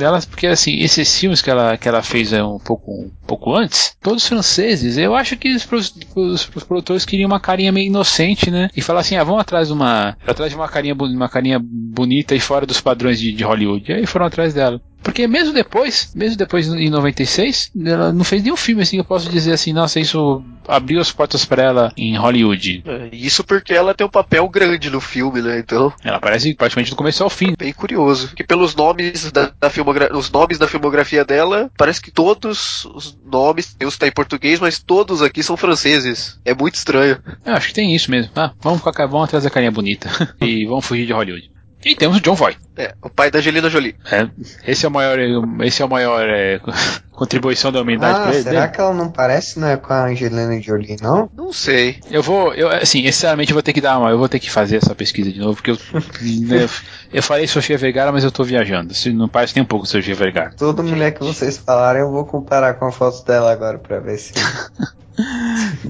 ela, 0.00 0.20
porque 0.22 0.46
assim, 0.46 0.80
esses 0.80 1.18
filmes 1.18 1.42
que 1.42 1.50
ela, 1.50 1.76
que 1.76 1.88
ela 1.88 2.02
fez 2.02 2.32
é, 2.32 2.42
um, 2.42 2.58
pouco, 2.58 2.92
um 2.92 3.10
pouco 3.26 3.54
antes, 3.54 3.96
todos 4.02 4.26
franceses, 4.26 4.98
eu 4.98 5.14
acho 5.14 5.36
que 5.36 5.54
os, 5.54 5.66
os, 6.14 6.50
os 6.54 6.64
produtores 6.64 7.04
queriam 7.04 7.28
uma 7.28 7.40
carinha 7.40 7.72
meio 7.72 7.86
inocente, 7.86 8.50
né? 8.50 8.68
E 8.76 8.82
falar 8.82 9.00
assim, 9.00 9.16
ah, 9.16 9.24
vamos 9.24 9.40
atrás 9.40 9.68
de 9.68 9.74
uma. 9.74 10.16
Atrás 10.26 10.50
de 10.50 10.56
uma 10.56 10.68
carinha, 10.68 10.94
uma 10.94 11.28
carinha 11.28 11.60
bonita 11.62 12.34
e 12.34 12.40
fora 12.40 12.66
dos 12.66 12.80
padrões 12.80 13.20
de, 13.20 13.32
de 13.32 13.44
Hollywood. 13.44 13.90
E 13.90 13.94
aí 13.94 14.06
foram 14.06 14.26
atrás 14.26 14.54
dela. 14.54 14.80
Porque 15.08 15.26
mesmo 15.26 15.54
depois, 15.54 16.12
mesmo 16.14 16.36
depois 16.36 16.68
em 16.68 16.90
96, 16.90 17.72
ela 17.82 18.12
não 18.12 18.24
fez 18.24 18.42
nenhum 18.42 18.58
filme 18.58 18.82
assim 18.82 18.98
que 18.98 19.00
eu 19.00 19.04
posso 19.06 19.30
dizer 19.30 19.54
assim, 19.54 19.72
nossa, 19.72 19.98
isso 19.98 20.44
abriu 20.68 21.00
as 21.00 21.10
portas 21.10 21.46
para 21.46 21.62
ela 21.62 21.92
em 21.96 22.14
Hollywood. 22.14 22.82
É, 22.86 23.08
Isso 23.10 23.42
porque 23.42 23.72
ela 23.72 23.94
tem 23.94 24.06
um 24.06 24.10
papel 24.10 24.46
grande 24.50 24.90
no 24.90 25.00
filme, 25.00 25.40
né? 25.40 25.60
Então, 25.60 25.90
Ela 26.04 26.18
aparece 26.18 26.54
praticamente 26.54 26.90
do 26.90 26.96
começo 26.96 27.24
ao 27.24 27.30
fim. 27.30 27.54
bem 27.58 27.72
curioso. 27.72 28.28
Porque 28.28 28.44
pelos 28.44 28.76
nomes 28.76 29.32
da, 29.32 29.50
da 29.58 29.70
filmogra 29.70 30.14
os 30.14 30.30
nomes 30.30 30.58
da 30.58 30.68
filmografia 30.68 31.24
dela, 31.24 31.70
parece 31.78 32.02
que 32.02 32.10
todos 32.10 32.84
os 32.94 33.18
nomes, 33.24 33.74
tem 33.74 33.88
os 33.88 33.94
que 33.94 34.00
tá 34.00 34.08
em 34.08 34.12
português, 34.12 34.60
mas 34.60 34.78
todos 34.78 35.22
aqui 35.22 35.42
são 35.42 35.56
franceses. 35.56 36.38
É 36.44 36.54
muito 36.54 36.74
estranho. 36.74 37.16
Eu 37.46 37.54
acho 37.54 37.68
que 37.68 37.74
tem 37.74 37.94
isso 37.94 38.10
mesmo. 38.10 38.30
Ah, 38.36 38.52
vamos, 38.60 38.82
com 38.82 38.90
a, 38.90 39.06
vamos 39.06 39.24
atrás 39.24 39.44
da 39.44 39.48
carinha 39.50 39.72
bonita. 39.72 40.10
e 40.38 40.66
vamos 40.66 40.84
fugir 40.84 41.06
de 41.06 41.14
Hollywood. 41.14 41.50
E 41.84 41.94
temos 41.94 42.16
o 42.16 42.20
John 42.20 42.34
Voight. 42.34 42.58
É, 42.76 42.94
o 43.02 43.08
pai 43.08 43.30
da 43.30 43.38
Angelina 43.38 43.70
Jolie. 43.70 43.94
É, 44.10 44.28
esse 44.66 44.84
é 44.84 44.88
o 44.88 44.90
maior, 44.92 45.16
esse 45.64 45.80
é 45.80 45.84
o 45.84 45.88
maior 45.88 46.28
é, 46.28 46.60
contribuição 47.12 47.70
da 47.70 47.80
humanidade 47.80 48.18
Ah, 48.18 48.22
pra 48.24 48.34
ele. 48.34 48.42
será 48.42 48.60
dele. 48.62 48.72
que 48.72 48.80
ela 48.80 48.94
não 48.94 49.10
parece 49.10 49.58
né, 49.60 49.76
com 49.76 49.92
a 49.92 50.06
Angelina 50.06 50.60
Jolie, 50.60 50.96
não? 51.00 51.30
Não 51.36 51.52
sei. 51.52 52.00
Eu 52.10 52.22
vou, 52.22 52.52
eu, 52.54 52.68
assim, 52.68 53.02
sinceramente 53.04 53.50
eu 53.52 53.54
vou 53.54 53.62
ter 53.62 53.72
que 53.72 53.80
dar 53.80 53.98
uma, 53.98 54.10
eu 54.10 54.18
vou 54.18 54.28
ter 54.28 54.38
que 54.40 54.50
fazer 54.50 54.76
essa 54.76 54.94
pesquisa 54.94 55.30
de 55.32 55.38
novo, 55.38 55.54
porque 55.54 55.70
eu, 55.70 55.78
né, 56.46 56.68
eu 57.12 57.22
falei 57.22 57.46
Sofia 57.46 57.78
Vergara, 57.78 58.10
mas 58.12 58.24
eu 58.24 58.32
tô 58.32 58.42
viajando. 58.44 58.92
Se 58.92 59.12
não 59.12 59.28
parece 59.28 59.54
nem 59.54 59.62
um 59.62 59.66
pouco 59.66 59.86
Sofia 59.86 60.14
Vergara. 60.14 60.52
Toda 60.56 60.82
mulher 60.82 61.12
que 61.12 61.20
vocês 61.20 61.58
falarem, 61.58 62.02
eu 62.02 62.10
vou 62.10 62.24
comparar 62.24 62.74
com 62.74 62.86
a 62.86 62.92
foto 62.92 63.24
dela 63.24 63.52
agora 63.52 63.78
pra 63.78 64.00
ver 64.00 64.18
se. 64.18 64.32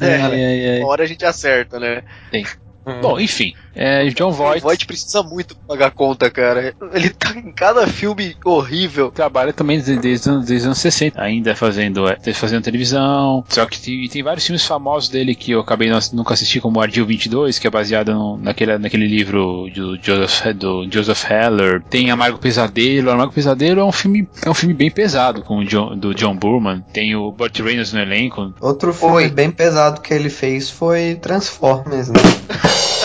É, 0.00 0.16
Ai, 0.22 0.44
ai, 0.44 0.68
ai. 0.70 0.78
Uma 0.80 0.88
hora 0.88 1.04
a 1.04 1.06
gente 1.06 1.22
acerta, 1.22 1.78
né? 1.78 2.02
Bom, 3.02 3.20
enfim, 3.20 3.52
é, 3.78 4.06
John 4.08 4.28
O 4.28 4.32
Voight 4.32 4.60
Voight 4.62 4.86
precisa 4.86 5.22
muito 5.22 5.54
pagar 5.66 5.90
conta, 5.92 6.30
cara. 6.30 6.74
Ele 6.92 7.10
tá 7.10 7.30
em 7.36 7.52
cada 7.52 7.86
filme 7.86 8.36
horrível. 8.44 9.10
trabalha 9.10 9.52
também 9.52 9.76
desde, 9.78 9.96
desde, 9.98 10.30
os- 10.30 10.38
desde 10.44 10.56
os 10.56 10.64
anos 10.66 10.78
60, 10.78 11.20
ainda 11.22 11.54
fazendo, 11.54 12.08
é, 12.08 12.16
fazendo 12.34 12.62
televisão. 12.64 13.44
Só 13.48 13.64
que 13.66 13.80
tem, 13.80 14.08
tem 14.08 14.22
vários 14.22 14.44
filmes 14.44 14.64
famosos 14.66 15.08
dele 15.08 15.34
que 15.34 15.52
eu 15.52 15.60
acabei 15.60 15.88
não, 15.88 15.98
nunca 16.12 16.34
assisti, 16.34 16.60
como 16.60 16.80
Ardil 16.80 17.06
22, 17.06 17.58
que 17.58 17.66
é 17.66 17.70
baseado 17.70 18.12
no, 18.12 18.36
naquele, 18.36 18.76
naquele 18.78 19.06
livro 19.06 19.68
do 19.74 19.96
Joseph, 20.02 20.54
do 20.56 20.88
Joseph 20.90 21.24
Heller. 21.30 21.82
Tem 21.88 22.10
Amargo 22.10 22.38
Pesadelo. 22.38 23.10
Amargo 23.10 23.32
Pesadelo 23.32 23.80
é 23.80 23.84
um 23.84 23.92
filme, 23.92 24.28
é 24.44 24.50
um 24.50 24.54
filme 24.54 24.74
bem 24.74 24.90
pesado, 24.90 25.42
com 25.42 25.58
o 25.58 25.64
John, 25.64 25.96
do 25.96 26.14
John 26.14 26.34
Burman. 26.36 26.82
Tem 26.92 27.14
o 27.14 27.30
Burt 27.30 27.58
Reynolds 27.60 27.92
no 27.92 28.00
elenco. 28.00 28.52
Outro 28.60 28.92
filme 28.92 29.14
Oi. 29.16 29.28
bem 29.28 29.50
pesado 29.50 30.00
que 30.00 30.12
ele 30.12 30.30
fez 30.30 30.68
foi 30.70 31.14
Transformers, 31.16 32.08
né? 32.08 32.18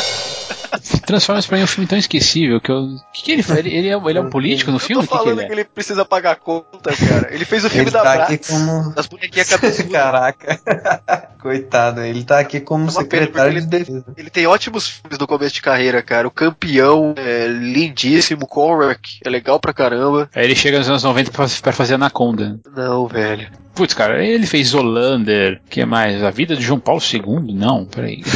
Transformers 1.05 1.45
pra 1.45 1.57
mim 1.57 1.61
é 1.61 1.63
um 1.65 1.67
filme 1.67 1.87
tão 1.87 1.97
esquecível 1.97 2.59
que 2.59 2.71
eu. 2.71 2.83
O 2.83 2.99
que, 3.13 3.23
que 3.23 3.31
ele 3.31 3.43
faz? 3.43 3.59
Ele, 3.59 3.69
ele, 3.69 3.89
é, 3.89 3.93
ele 3.95 4.17
é 4.17 4.21
um 4.21 4.29
político 4.29 4.71
no 4.71 4.79
filme? 4.79 5.03
Eu 5.03 5.07
tô 5.07 5.13
que, 5.13 5.19
que 5.19 5.23
falando 5.23 5.39
ele 5.39 5.47
que 5.47 5.53
é? 5.53 5.55
ele 5.55 5.65
precisa 5.65 6.05
pagar 6.05 6.35
conta, 6.37 6.95
cara. 6.95 7.33
Ele 7.33 7.45
fez 7.45 7.65
o 7.65 7.69
filme 7.69 7.85
Ele 7.85 7.91
da 7.91 8.01
tá 8.01 8.13
aqui 8.13 8.37
Bratz, 8.37 8.47
como. 8.49 8.93
das 8.93 9.07
bonequinhas 9.07 9.49
cabeçudas. 9.49 9.91
Caraca. 9.91 10.59
Coitado, 11.41 12.01
ele 12.01 12.23
tá 12.23 12.39
aqui 12.39 12.59
como 12.59 12.87
É 12.87 12.91
secretário 12.91 13.59
de 13.59 13.67
defesa. 13.67 14.05
Ele 14.15 14.29
tem 14.29 14.47
ótimos 14.47 14.87
filmes 14.87 15.19
no 15.19 15.27
começo 15.27 15.53
de 15.53 15.61
carreira, 15.61 16.01
cara. 16.01 16.27
O 16.27 16.31
Campeão 16.31 17.13
é 17.17 17.47
lindíssimo, 17.47 18.47
Korak 18.47 19.19
é 19.23 19.29
legal 19.29 19.59
pra 19.59 19.73
caramba. 19.73 20.29
Aí 20.33 20.45
ele 20.45 20.55
chega 20.55 20.77
nos 20.79 20.89
anos 20.89 21.03
90 21.03 21.31
pra, 21.31 21.45
pra 21.61 21.71
fazer 21.73 21.95
Anaconda. 21.95 22.59
Não, 22.75 23.07
velho. 23.07 23.49
Putz, 23.75 23.93
cara, 23.95 24.23
ele 24.23 24.45
fez 24.45 24.67
Zolander. 24.67 25.59
que 25.67 25.83
mais? 25.83 26.23
A 26.23 26.29
vida 26.29 26.55
de 26.55 26.61
João 26.61 26.79
Paulo 26.79 27.01
II? 27.01 27.53
Não, 27.55 27.85
peraí. 27.85 28.21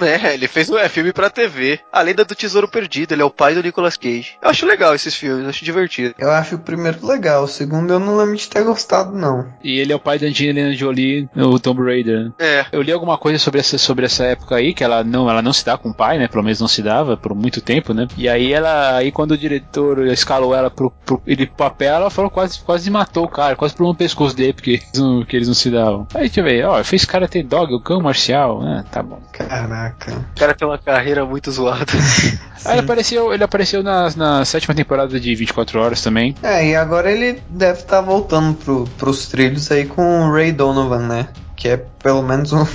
É, 0.00 0.34
ele 0.34 0.46
fez 0.46 0.70
um 0.70 0.78
é, 0.78 0.88
filme 0.88 1.12
pra 1.12 1.30
TV. 1.30 1.73
A 1.92 2.00
Lenda 2.02 2.24
do 2.24 2.34
Tesouro 2.34 2.68
Perdido, 2.68 3.12
ele 3.12 3.22
é 3.22 3.24
o 3.24 3.30
pai 3.30 3.54
do 3.54 3.62
Nicolas 3.62 3.96
Cage. 3.96 4.32
Eu 4.42 4.50
acho 4.50 4.66
legal 4.66 4.94
esses 4.94 5.14
filmes, 5.14 5.46
acho 5.46 5.64
divertido. 5.64 6.14
Eu 6.18 6.30
acho 6.30 6.56
o 6.56 6.58
primeiro 6.58 7.06
legal, 7.06 7.44
o 7.44 7.48
segundo 7.48 7.92
eu 7.92 7.98
não 7.98 8.16
lembro 8.16 8.36
de 8.36 8.48
ter 8.48 8.62
gostado, 8.64 9.16
não. 9.16 9.46
E 9.62 9.78
ele 9.78 9.92
é 9.92 9.96
o 9.96 10.00
pai 10.00 10.18
da 10.18 10.26
Angelina 10.26 10.72
Jolie 10.72 11.28
no 11.34 11.58
Tomb 11.58 11.82
Raider. 11.82 12.32
É, 12.38 12.66
Eu 12.72 12.82
li 12.82 12.92
alguma 12.92 13.18
coisa 13.18 13.38
sobre 13.38 13.60
essa, 13.60 13.78
sobre 13.78 14.06
essa 14.06 14.24
época 14.24 14.56
aí, 14.56 14.74
que 14.74 14.84
ela 14.84 15.02
não, 15.04 15.28
ela 15.30 15.42
não 15.42 15.52
se 15.52 15.64
dá 15.64 15.76
com 15.76 15.90
o 15.90 15.94
pai, 15.94 16.18
né? 16.18 16.28
Pelo 16.28 16.42
menos 16.44 16.60
não 16.60 16.68
se 16.68 16.82
dava 16.82 17.16
por 17.16 17.34
muito 17.34 17.60
tempo, 17.60 17.92
né? 17.94 18.06
E 18.16 18.28
aí 18.28 18.52
ela, 18.52 18.96
aí 18.96 19.10
quando 19.12 19.32
o 19.32 19.38
diretor 19.38 20.06
escalou 20.08 20.54
ela 20.54 20.70
pro, 20.70 20.90
pro 21.04 21.22
ele 21.26 21.46
pro 21.46 21.56
papel, 21.56 21.94
ela 21.94 22.10
falou 22.10 22.30
quase, 22.30 22.60
quase 22.60 22.90
matou 22.90 23.24
o 23.24 23.28
cara, 23.28 23.56
quase 23.56 23.74
pulou 23.74 23.92
no 23.92 23.98
pescoço 23.98 24.36
dele, 24.36 24.52
porque 24.52 24.70
eles 24.72 24.90
não, 24.94 25.24
que 25.24 25.36
eles 25.36 25.48
não 25.48 25.54
se 25.54 25.70
davam. 25.70 26.06
Aí 26.14 26.22
deixa 26.22 26.40
eu 26.40 26.44
ver, 26.44 26.64
ó, 26.66 26.82
fez 26.84 27.04
cara 27.04 27.28
ter 27.28 27.42
dog, 27.42 27.72
o 27.74 27.80
cão 27.80 28.00
marcial, 28.00 28.62
né? 28.62 28.84
Tá 28.90 29.02
bom. 29.02 29.20
Caraca. 29.32 30.12
o 30.12 30.38
cara 30.38 30.54
tem 30.54 30.66
uma 30.66 30.78
carreira 30.78 31.24
muito 31.24 31.50
zoada. 31.50 31.63
Aí 31.72 32.72
ele 32.72 32.80
apareceu, 32.80 33.32
ele 33.32 33.44
apareceu 33.44 33.82
na, 33.82 34.08
na 34.16 34.44
sétima 34.44 34.74
temporada 34.74 35.18
de 35.20 35.34
24 35.34 35.80
horas 35.80 36.02
também. 36.02 36.34
É, 36.42 36.66
e 36.70 36.74
agora 36.76 37.10
ele 37.12 37.42
deve 37.48 37.80
estar 37.80 38.00
voltando 38.00 38.54
pro, 38.54 38.84
pros 38.98 39.26
trilhos 39.28 39.70
aí 39.70 39.84
com 39.84 40.22
o 40.28 40.32
Ray 40.32 40.50
Donovan, 40.52 41.06
né? 41.06 41.28
Que 41.56 41.68
é 41.68 41.76
pelo 42.02 42.22
menos 42.22 42.52
um. 42.52 42.64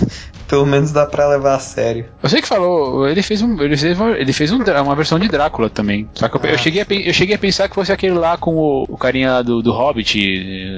Pelo 0.49 0.65
menos 0.65 0.91
dá 0.91 1.05
pra 1.05 1.27
levar 1.27 1.53
a 1.53 1.59
sério. 1.59 2.05
Eu 2.23 2.27
sei 2.27 2.41
que 2.41 2.47
falou, 2.47 3.07
ele 3.07 3.21
fez 3.21 3.39
um, 3.39 3.61
ele 3.61 3.77
fez, 3.77 3.99
uma- 3.99 4.17
ele 4.17 4.33
fez 4.33 4.51
um, 4.51 4.57
uma 4.57 4.95
versão 4.95 5.19
de 5.19 5.27
Drácula 5.27 5.69
também. 5.69 6.09
Só 6.15 6.27
que 6.27 6.37
eu, 6.37 6.41
eu 6.49 6.55
Ah. 6.55 6.57
cheguei, 6.57 6.81
a, 6.81 6.85
eu 6.89 7.13
cheguei 7.13 7.35
a 7.35 7.37
pensar 7.37 7.69
que 7.69 7.75
fosse 7.75 7.91
aquele 7.91 8.15
lá 8.15 8.35
com 8.35 8.55
o, 8.55 8.83
o 8.89 8.97
carinha 8.97 9.31
lá 9.33 9.41
do, 9.43 9.61
do 9.61 9.71
Hobbit, 9.71 10.17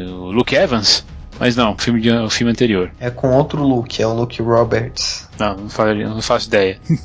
o 0.10 0.30
Luke 0.30 0.54
Evans. 0.54 1.06
Mas 1.40 1.56
não, 1.56 1.72
o 1.72 1.78
filme, 1.78 2.02
de, 2.02 2.12
o 2.12 2.30
filme 2.30 2.52
anterior. 2.52 2.92
É 3.00 3.10
com 3.10 3.30
outro 3.32 3.64
Luke, 3.64 4.02
é 4.02 4.06
o 4.06 4.12
Luke 4.14 4.42
Roberts. 4.42 5.30
Não, 5.40 5.56
não, 5.56 5.70
faria- 5.70 6.10
não 6.10 6.22
faço 6.22 6.50
ideia. 6.50 6.78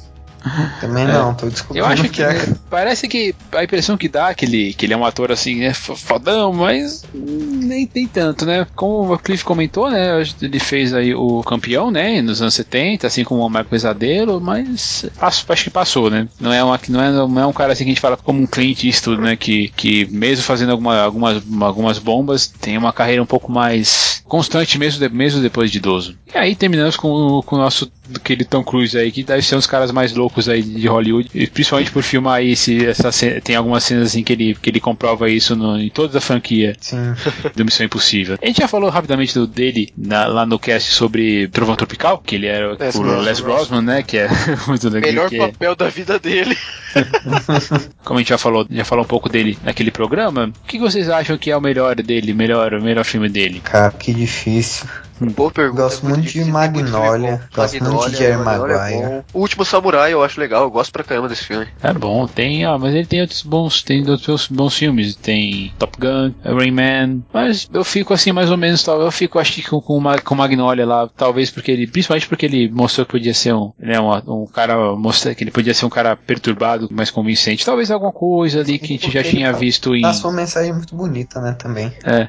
Também 0.80 1.06
não, 1.06 1.34
tô 1.34 1.48
desculpando 1.48 1.78
Eu 1.78 1.86
acho 1.86 2.08
que 2.08 2.22
é. 2.22 2.46
parece 2.70 3.08
que 3.08 3.34
a 3.52 3.64
impressão 3.64 3.96
que 3.96 4.08
dá 4.08 4.30
é 4.30 4.34
que 4.34 4.44
ele, 4.44 4.74
que 4.74 4.86
ele 4.86 4.92
é 4.92 4.96
um 4.96 5.04
ator 5.04 5.32
assim, 5.32 5.56
né, 5.56 5.72
fo- 5.72 5.96
fodão, 5.96 6.52
mas 6.52 7.04
nem 7.14 7.86
tem 7.86 8.06
tanto, 8.06 8.44
né? 8.44 8.66
Como 8.74 9.12
o 9.12 9.18
Cliff 9.18 9.44
comentou, 9.44 9.90
né, 9.90 10.22
ele 10.42 10.58
fez 10.60 10.92
aí 10.94 11.14
o 11.14 11.42
campeão, 11.42 11.90
né, 11.90 12.20
nos 12.22 12.40
anos 12.42 12.54
70, 12.54 13.06
assim 13.06 13.24
como 13.24 13.44
o 13.44 13.50
Marco 13.50 13.70
Pesadelo, 13.70 14.40
mas 14.40 15.06
acho 15.20 15.46
que 15.64 15.70
passou, 15.70 16.10
né? 16.10 16.28
Não 16.38 16.52
é, 16.52 16.62
uma, 16.62 16.78
não, 16.88 17.00
é, 17.02 17.10
não 17.10 17.40
é 17.40 17.46
um 17.46 17.52
cara 17.52 17.72
assim 17.72 17.84
que 17.84 17.90
a 17.90 17.94
gente 17.94 18.00
fala 18.00 18.16
como 18.16 18.40
um 18.40 18.46
Clint 18.46 18.84
Eastwood, 18.84 19.20
né, 19.20 19.36
que, 19.36 19.68
que 19.76 20.06
mesmo 20.10 20.44
fazendo 20.44 20.72
alguma, 20.72 21.00
algumas, 21.00 21.42
algumas 21.60 21.98
bombas, 21.98 22.46
tem 22.46 22.76
uma 22.76 22.92
carreira 22.92 23.22
um 23.22 23.26
pouco 23.26 23.50
mais 23.50 24.20
constante 24.24 24.78
mesmo, 24.78 25.08
mesmo 25.10 25.40
depois 25.40 25.70
de 25.70 25.78
idoso. 25.78 26.16
E 26.34 26.36
aí 26.36 26.54
terminamos 26.54 26.96
com, 26.96 27.08
o- 27.10 27.42
com 27.42 27.56
o 27.56 27.58
nosso 27.58 27.90
aquele 28.14 28.44
Tom 28.44 28.62
Cruise 28.62 28.96
aí, 28.96 29.10
que 29.10 29.22
deve 29.24 29.42
ser 29.42 29.54
um 29.54 29.58
dos 29.58 29.66
caras 29.66 29.90
mais 29.90 30.12
loucos 30.14 30.35
aí 30.48 30.62
de 30.62 30.86
Hollywood, 30.86 31.28
e 31.34 31.46
principalmente 31.46 31.90
por 31.90 32.02
filmar 32.02 32.34
aí 32.36 32.52
esse, 32.52 32.84
essa, 32.86 33.10
ce- 33.10 33.40
tem 33.40 33.56
algumas 33.56 33.82
cenas 33.84 34.08
assim 34.08 34.22
que 34.22 34.32
ele, 34.32 34.54
que 34.54 34.68
ele 34.70 34.80
comprova 34.80 35.28
isso 35.30 35.56
no- 35.56 35.78
em 35.80 35.88
toda 35.88 36.18
a 36.18 36.20
franquia 36.20 36.76
Sim. 36.80 37.14
do 37.54 37.64
Missão 37.64 37.86
Impossível. 37.86 38.38
A 38.42 38.46
gente 38.46 38.58
já 38.58 38.68
falou 38.68 38.90
rapidamente 38.90 39.34
do, 39.34 39.46
dele 39.46 39.90
na- 39.96 40.26
lá 40.26 40.44
no 40.46 40.58
cast 40.58 40.90
sobre 40.92 41.48
Trovão 41.48 41.74
Tropical, 41.76 42.18
que 42.18 42.34
ele 42.34 42.46
era 42.46 42.76
Les 42.78 42.94
o 42.94 43.00
Brosnan. 43.02 43.22
Les 43.22 43.40
Brosnan, 43.40 43.82
né, 43.82 44.02
que 44.02 44.18
é 44.18 44.28
muito 44.68 44.88
legal. 44.88 45.10
Melhor 45.10 45.28
que 45.30 45.36
é- 45.40 45.46
papel 45.48 45.74
da 45.76 45.88
vida 45.88 46.18
dele. 46.18 46.56
como 48.04 48.18
a 48.18 48.22
gente 48.22 48.28
já 48.28 48.38
falou, 48.38 48.66
já 48.70 48.84
falou 48.84 49.04
um 49.04 49.08
pouco 49.08 49.28
dele 49.28 49.58
naquele 49.62 49.90
programa, 49.90 50.50
o 50.64 50.66
que 50.66 50.78
vocês 50.78 51.08
acham 51.08 51.36
que 51.38 51.50
é 51.50 51.56
o 51.56 51.60
melhor 51.60 51.94
dele, 51.96 52.32
melhor, 52.32 52.74
o 52.74 52.82
melhor 52.82 53.04
filme 53.04 53.28
dele? 53.28 53.60
Cara, 53.62 53.90
que 53.92 54.12
difícil. 54.14 54.86
Boa 55.20 55.50
pergunta. 55.50 55.82
Gosto 55.82 56.02
muito 56.04 56.14
de 56.16 56.20
muito 56.20 56.32
filme 56.32 56.52
Magnolia, 56.52 57.40
gosto 57.54 57.82
muito 57.84 58.10
de 58.10 58.16
Jerry 58.16 58.36
Magnolia 58.36 58.74
é 58.74 58.78
Maguire. 58.78 59.00
bom. 59.02 59.24
O 59.32 59.40
Último 59.40 59.64
Samurai 59.64 60.12
eu 60.12 60.22
acho 60.22 60.38
legal, 60.40 60.64
eu 60.64 60.70
gosto 60.70 60.92
pra 60.92 61.02
caramba 61.04 61.28
desse 61.28 61.44
filme. 61.44 61.66
É 61.82 61.92
bom, 61.92 62.26
tem, 62.26 62.66
ó, 62.66 62.78
mas 62.78 62.94
ele 62.94 63.06
tem 63.06 63.20
outros 63.22 63.42
bons, 63.42 63.82
tem 63.82 64.08
outros 64.08 64.46
bons 64.48 64.76
filmes, 64.76 65.16
tem 65.16 65.72
Top 65.78 65.96
Gun, 65.98 66.32
Rain 66.44 66.70
Man, 66.70 67.20
mas 67.32 67.66
eu 67.72 67.82
fico 67.84 68.12
assim 68.12 68.32
mais 68.32 68.50
ou 68.50 68.56
menos, 68.56 68.82
tal, 68.82 69.00
eu 69.00 69.10
fico 69.10 69.38
acho 69.38 69.52
que 69.54 69.62
com, 69.62 69.80
com, 69.80 69.98
Ma- 70.00 70.18
com 70.18 70.34
Magnolia 70.34 70.84
lá, 70.86 71.08
talvez 71.16 71.50
porque 71.50 71.70
ele, 71.70 71.86
principalmente 71.86 72.28
porque 72.28 72.44
ele 72.46 72.70
mostrou 72.70 73.06
que 73.06 73.12
podia 73.12 73.32
ser 73.34 73.54
um, 73.54 73.72
né, 73.78 73.98
um, 74.00 74.42
um 74.42 74.46
cara, 74.46 74.76
mostra 74.96 75.34
que 75.34 75.42
ele 75.44 75.50
podia 75.50 75.72
ser 75.74 75.86
um 75.86 75.90
cara 75.90 76.14
perturbado, 76.16 76.88
mais 76.90 77.10
convincente, 77.10 77.64
talvez 77.64 77.90
alguma 77.90 78.12
coisa 78.12 78.60
ali 78.60 78.78
que 78.78 78.84
a 78.84 78.88
gente 78.88 79.10
já 79.10 79.22
tinha 79.22 79.50
tá- 79.52 79.58
visto 79.58 79.94
em, 79.94 80.02
Passa 80.02 80.28
uma 80.28 80.36
mensagem 80.36 80.72
muito 80.72 80.94
bonita, 80.94 81.40
né, 81.40 81.52
também. 81.58 81.90
é, 82.04 82.28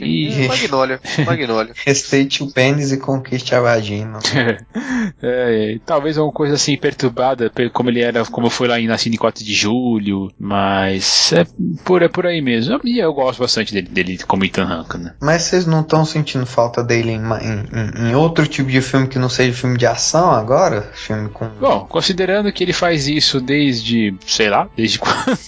e, 0.00 0.44
É, 0.44 0.48
Magnolia, 0.48 1.00
Magnolia. 1.26 1.72
Respeite 1.84 2.42
o 2.42 2.50
pênis 2.52 2.92
e 2.92 2.96
conquiste 2.98 3.54
a 3.54 3.60
vagina. 3.60 4.18
É, 5.22 5.78
talvez 5.84 6.16
alguma 6.18 6.32
coisa 6.34 6.54
assim 6.54 6.76
perturbada, 6.76 7.50
pe- 7.50 7.70
como 7.70 7.90
ele 7.90 8.00
era, 8.00 8.24
como 8.24 8.48
foi 8.50 8.68
lá 8.68 8.78
em 8.80 8.86
Nascido 8.86 9.14
em 9.14 9.18
4 9.18 9.44
de 9.44 9.52
julho, 9.54 10.30
mas 10.38 11.32
é 11.32 11.46
por, 11.84 12.02
é 12.02 12.08
por 12.08 12.26
aí 12.26 12.40
mesmo. 12.40 12.80
E 12.84 12.98
eu 12.98 13.12
gosto 13.12 13.38
bastante 13.40 13.72
dele, 13.72 13.88
dele 13.88 14.18
como 14.26 14.44
Ethan 14.44 14.64
Hawke, 14.66 14.98
né? 14.98 15.14
Mas 15.20 15.42
vocês 15.42 15.66
não 15.66 15.80
estão 15.80 16.04
sentindo 16.04 16.46
falta 16.46 16.82
dele 16.82 17.12
em- 17.12 17.20
em- 17.20 18.10
em 18.10 18.14
outro 18.14 18.46
tipo 18.46 18.70
de 18.70 18.80
filme 18.80 19.06
que 19.08 19.18
não 19.18 19.28
seja 19.28 19.52
filme 19.52 19.76
de 19.78 19.86
ação 19.86 20.30
agora? 20.30 20.90
Filme 20.94 21.28
com. 21.30 21.48
Bom, 21.60 21.86
considerando 21.88 22.52
que 22.52 22.64
ele 22.64 22.72
faz 22.72 23.06
isso 23.06 23.40
desde, 23.40 24.14
sei 24.26 24.48
lá, 24.48 24.68
desde 24.76 24.98
quando? 25.00 25.38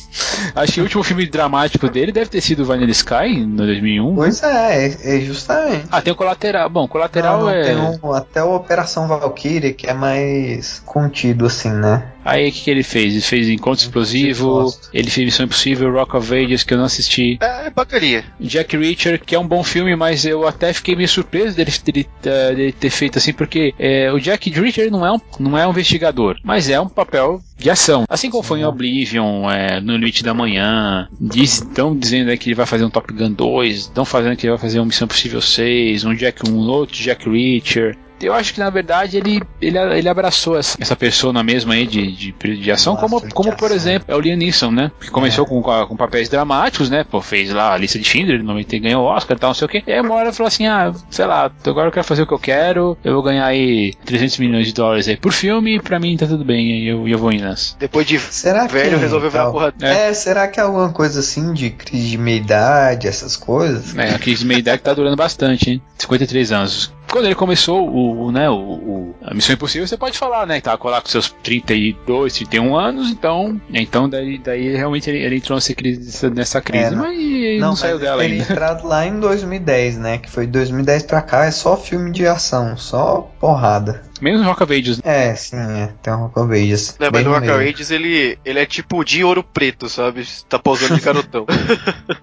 Acho 0.55 0.73
que 0.73 0.81
o 0.81 0.85
último 0.85 1.03
filme 1.03 1.27
dramático 1.27 1.89
dele 1.89 2.13
deve 2.13 2.31
ter 2.31 2.41
sido 2.41 2.65
Vanilla 2.65 2.91
Sky, 2.91 3.45
no 3.47 3.67
2001. 3.67 4.15
Pois 4.15 4.36
é, 4.45 4.87
é, 4.89 5.17
é 5.17 5.21
justamente. 5.21 5.87
Ah, 5.91 6.01
tem 6.03 6.13
o 6.13 6.17
Colateral. 6.17 6.69
Bom, 6.69 6.87
Colateral 6.89 7.39
Não, 7.39 7.45
não, 7.47 7.51
é. 7.51 7.63
Tem 7.63 7.77
um- 7.77 8.13
até 8.13 8.43
o 8.43 8.55
Operação 8.55 9.07
Valkyrie, 9.09 9.73
que 9.73 9.87
é 9.87 9.95
mais 9.95 10.81
contido, 10.85 11.47
assim, 11.47 11.71
né? 11.71 12.03
Aí 12.27 12.49
o 12.49 12.53
que, 12.53 12.63
que 12.63 12.71
ele 12.71 12.83
fez? 12.83 13.13
Ele 13.13 13.23
fez 13.23 13.49
Encontro 13.49 13.85
Explosivo, 13.85 14.75
ele 14.93 15.09
fez 15.09 15.25
Missão 15.25 15.47
Impossível, 15.47 15.93
Rock 15.93 16.17
of 16.17 16.35
Ages, 16.35 16.65
que 16.65 16.75
eu 16.75 16.79
não 16.79 16.85
assisti. 16.85 17.39
É, 17.41 17.67
é 17.69 17.71
bacaninha. 17.71 18.25
Jack 18.41 18.77
Reacher, 18.77 19.21
que 19.25 19.35
é 19.35 19.39
um 19.39 19.47
bom 19.47 19.63
filme, 19.63 19.95
mas 19.95 20.27
eu 20.27 20.47
até 20.47 20.73
fiquei 20.73 20.97
meio 20.97 21.09
surpreso 21.09 21.57
dele, 21.57 21.73
dele, 21.85 22.09
eh, 22.25 22.55
dele 22.55 22.73
ter 22.73 22.91
feito 22.91 23.19
assim, 23.19 23.33
porque 23.33 23.73
eh, 23.79 24.11
o 24.13 24.19
Jack 24.19 24.51
Reacher 24.51 24.91
não 24.91 25.07
é, 25.07 25.13
um, 25.13 25.21
não 25.39 25.57
é 25.57 25.67
um 25.67 25.71
investigador, 25.71 26.37
mas 26.43 26.69
é 26.69 26.81
um 26.81 26.89
papel 26.89 27.41
de 27.57 27.71
ação. 27.71 28.05
Assim 28.09 28.29
como 28.31 28.43
foi 28.43 28.61
em 28.61 28.65
Oblivion, 28.65 29.49
eh, 29.51 29.81
No 29.81 29.93
Limite 29.93 30.25
da 30.25 30.35
Manhã, 30.35 31.09
estão 31.35 31.97
dizendo 31.97 32.31
aí 32.31 32.39
que 32.39 32.49
ele 32.49 32.57
vai 32.57 32.67
fazer 32.67 32.85
um 32.85 32.91
Top 32.91 33.13
Gun 33.13 33.33
2, 33.33 33.77
estão 33.77 34.05
fazendo 34.05 34.37
que 34.37 34.47
ele 34.47 34.53
vai 34.53 34.61
fazer 34.61 34.81
um 34.81 34.85
Missão 34.85 35.09
Possível 35.09 35.41
6, 35.41 36.05
um, 36.05 36.15
Jack, 36.15 36.49
um 36.49 36.57
outro 36.59 36.97
Jack 36.97 37.29
Reacher. 37.29 37.97
Eu 38.21 38.35
acho 38.35 38.55
que 38.55 38.61
na 38.61 38.71
verdade 38.71 39.17
ele, 39.17 39.43
ele, 39.61 39.79
ele 39.79 40.09
abraçou 40.09 40.57
essa, 40.59 40.77
essa 40.81 40.97
persona 40.97 41.43
mesmo 41.43 41.73
aí 41.73 41.87
de, 41.87 42.13
de, 42.13 42.33
de 42.33 42.71
ação, 42.73 42.95
Nossa, 42.95 43.07
como, 43.09 43.21
de 43.27 43.35
como 43.35 43.57
por 43.57 43.67
ação. 43.67 43.77
exemplo 43.77 44.07
é 44.13 44.17
o 44.17 44.21
Liam 44.21 44.37
Neeson, 44.37 44.71
né? 44.71 44.91
Que 45.01 45.11
começou 45.11 45.45
É. 45.45 45.49
com, 45.49 45.63
com, 45.63 45.97
papéis 45.97 46.29
dramáticos, 46.29 46.89
né? 46.91 47.05
Pô, 47.05 47.21
fez 47.21 47.53
lá 47.53 47.75
a 47.75 47.77
lista 47.77 47.99
de 47.99 48.05
Schindler, 48.05 48.39
no 48.39 48.45
momento 48.45 48.79
ganhou 48.79 49.05
o 49.05 49.07
Oscar 49.07 49.37
e 49.37 49.41
tal, 49.41 49.51
não 49.51 49.55
sei 49.55 49.67
o 49.67 49.69
quê. 49.69 49.83
E 49.87 49.93
aí 49.93 50.01
uma 50.01 50.15
hora 50.15 50.33
falou 50.33 50.49
assim: 50.49 50.67
ah, 50.67 50.93
sei 51.11 51.27
lá, 51.27 51.51
agora 51.65 51.89
eu 51.89 51.93
quero 51.93 52.05
fazer 52.05 52.23
o 52.23 52.27
que 52.27 52.35
eu 52.35 52.39
quero, 52.39 52.97
eu 53.05 53.15
vou 53.15 53.23
ganhar 53.23 53.47
aí 53.47 53.93
300 54.05 54.39
milhões 54.39 54.67
de 54.67 54.75
dólares 54.75 55.09
aí 55.09 55.17
por 55.17 55.33
filme, 55.33 55.77
e 55.77 55.81
pra 55.81 55.99
mim 55.99 56.17
tá 56.17 56.27
tudo 56.27 56.45
bem, 56.45 56.83
e 56.83 56.89
eu, 56.89 57.07
eu 57.09 57.19
vou 57.19 57.33
indo 57.33 57.45
nessa. 57.45 57.77
Depois 57.79 58.07
de 58.07 58.19
Será 58.19 58.67
que. 58.67 58.73
velho, 58.75 58.99
resolveu 58.99 59.31
ver 59.31 59.39
a 59.39 59.51
porra 59.51 59.75
É. 59.81 60.09
É, 60.09 60.13
será 60.15 60.47
que 60.49 60.59
é 60.61 60.63
alguma 60.63 60.91
coisa 60.93 61.21
assim 61.21 61.53
de 61.53 61.71
crise 61.71 62.11
de 62.11 62.19
meia-idade, 62.19 63.07
essas 63.07 63.37
coisas? 63.37 63.97
É, 63.97 64.15
a 64.15 64.19
crise 64.19 64.41
de 64.41 64.47
meia-idade 64.47 64.83
tá 64.83 64.93
durando 64.95 65.17
bastante, 65.17 65.71
hein? 65.71 65.83
53 65.99 66.53
anos. 66.53 66.93
Quando 67.11 67.27
ele 67.27 67.35
começou 67.35 67.89
o, 67.89 68.27
o, 68.27 68.33
né, 68.33 68.49
o, 68.51 68.55
o- 68.55 69.15
a 69.23 69.33
Missão 69.33 69.55
Impossível, 69.55 69.87
você 69.87 69.97
pode 69.97 70.19
falar, 70.19 70.47
né? 70.47 70.57
Que 70.57 70.63
tava 70.63 70.91
lá 70.91 71.01
com 71.01 71.09
seus 71.09 71.31
32, 71.43 72.33
31 72.35 72.77
anos, 72.77 73.11
então. 73.11 73.61
Então 73.73 74.09
daí, 74.09 74.39
daí 74.39 74.77
realmente 74.77 75.09
ele, 75.09 75.19
ele 75.23 75.37
entrou 75.37 75.57
nessa 75.57 75.75
crise, 75.75 76.31
nessa 76.31 76.61
crise, 76.61 76.85
É, 76.87 76.91
não- 76.91 76.99
mas 76.99 77.19
ele 77.19 77.59
não, 77.59 77.75
saiu 77.77 77.95
mas 77.95 78.03
dela 78.03 78.25
ele 78.25 78.33
ainda. 78.35 78.45
teria 78.45 78.55
entrado 78.57 78.87
lá 78.87 79.07
em 79.07 79.19
2010, 79.21 79.97
né? 79.99 80.19
Que 80.19 80.31
foi 80.31 80.47
de 80.47 80.53
2010 80.53 81.05
pra 81.05 81.23
cá, 81.23 81.45
é 81.47 81.51
só 81.51 81.77
filme 81.77 82.11
de 82.11 82.27
ação, 82.27 82.77
só 82.77 83.31
porrada. 83.41 84.03
Menos 84.21 84.43
Rock 84.45 84.63
of 84.63 84.73
Ages, 84.75 84.97
né? 85.03 85.31
É, 85.31 85.35
sim, 85.35 85.57
é. 85.57 85.91
Tem 86.03 86.13
um 86.13 86.17
Rock 86.29 86.39
of 86.41 86.53
Ages. 86.55 86.97
Né, 86.99 87.09
mas 87.13 87.25
no 87.25 87.31
Rock 87.33 87.47
meio. 87.47 87.59
Ages 87.59 87.91
ele, 87.91 88.39
ele 88.45 88.59
é 88.59 88.65
tipo 88.67 89.05
de 89.05 89.23
ouro 89.23 89.43
preto, 89.45 89.89
sabe? 89.89 90.27
Tá 90.49 90.59
pausando 90.59 90.95
de 90.97 91.01
garotão. 91.05 91.47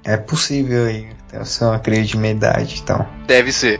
É 0.04 0.18
possível 0.18 0.86
aí. 0.88 1.08
Deve 1.32 1.46
ser 1.46 1.66
uma 1.66 1.80
crise 1.80 2.04
de 2.04 2.18
meia-idade, 2.18 2.80
então. 2.84 3.08
Deve 3.28 3.52
ser. 3.52 3.80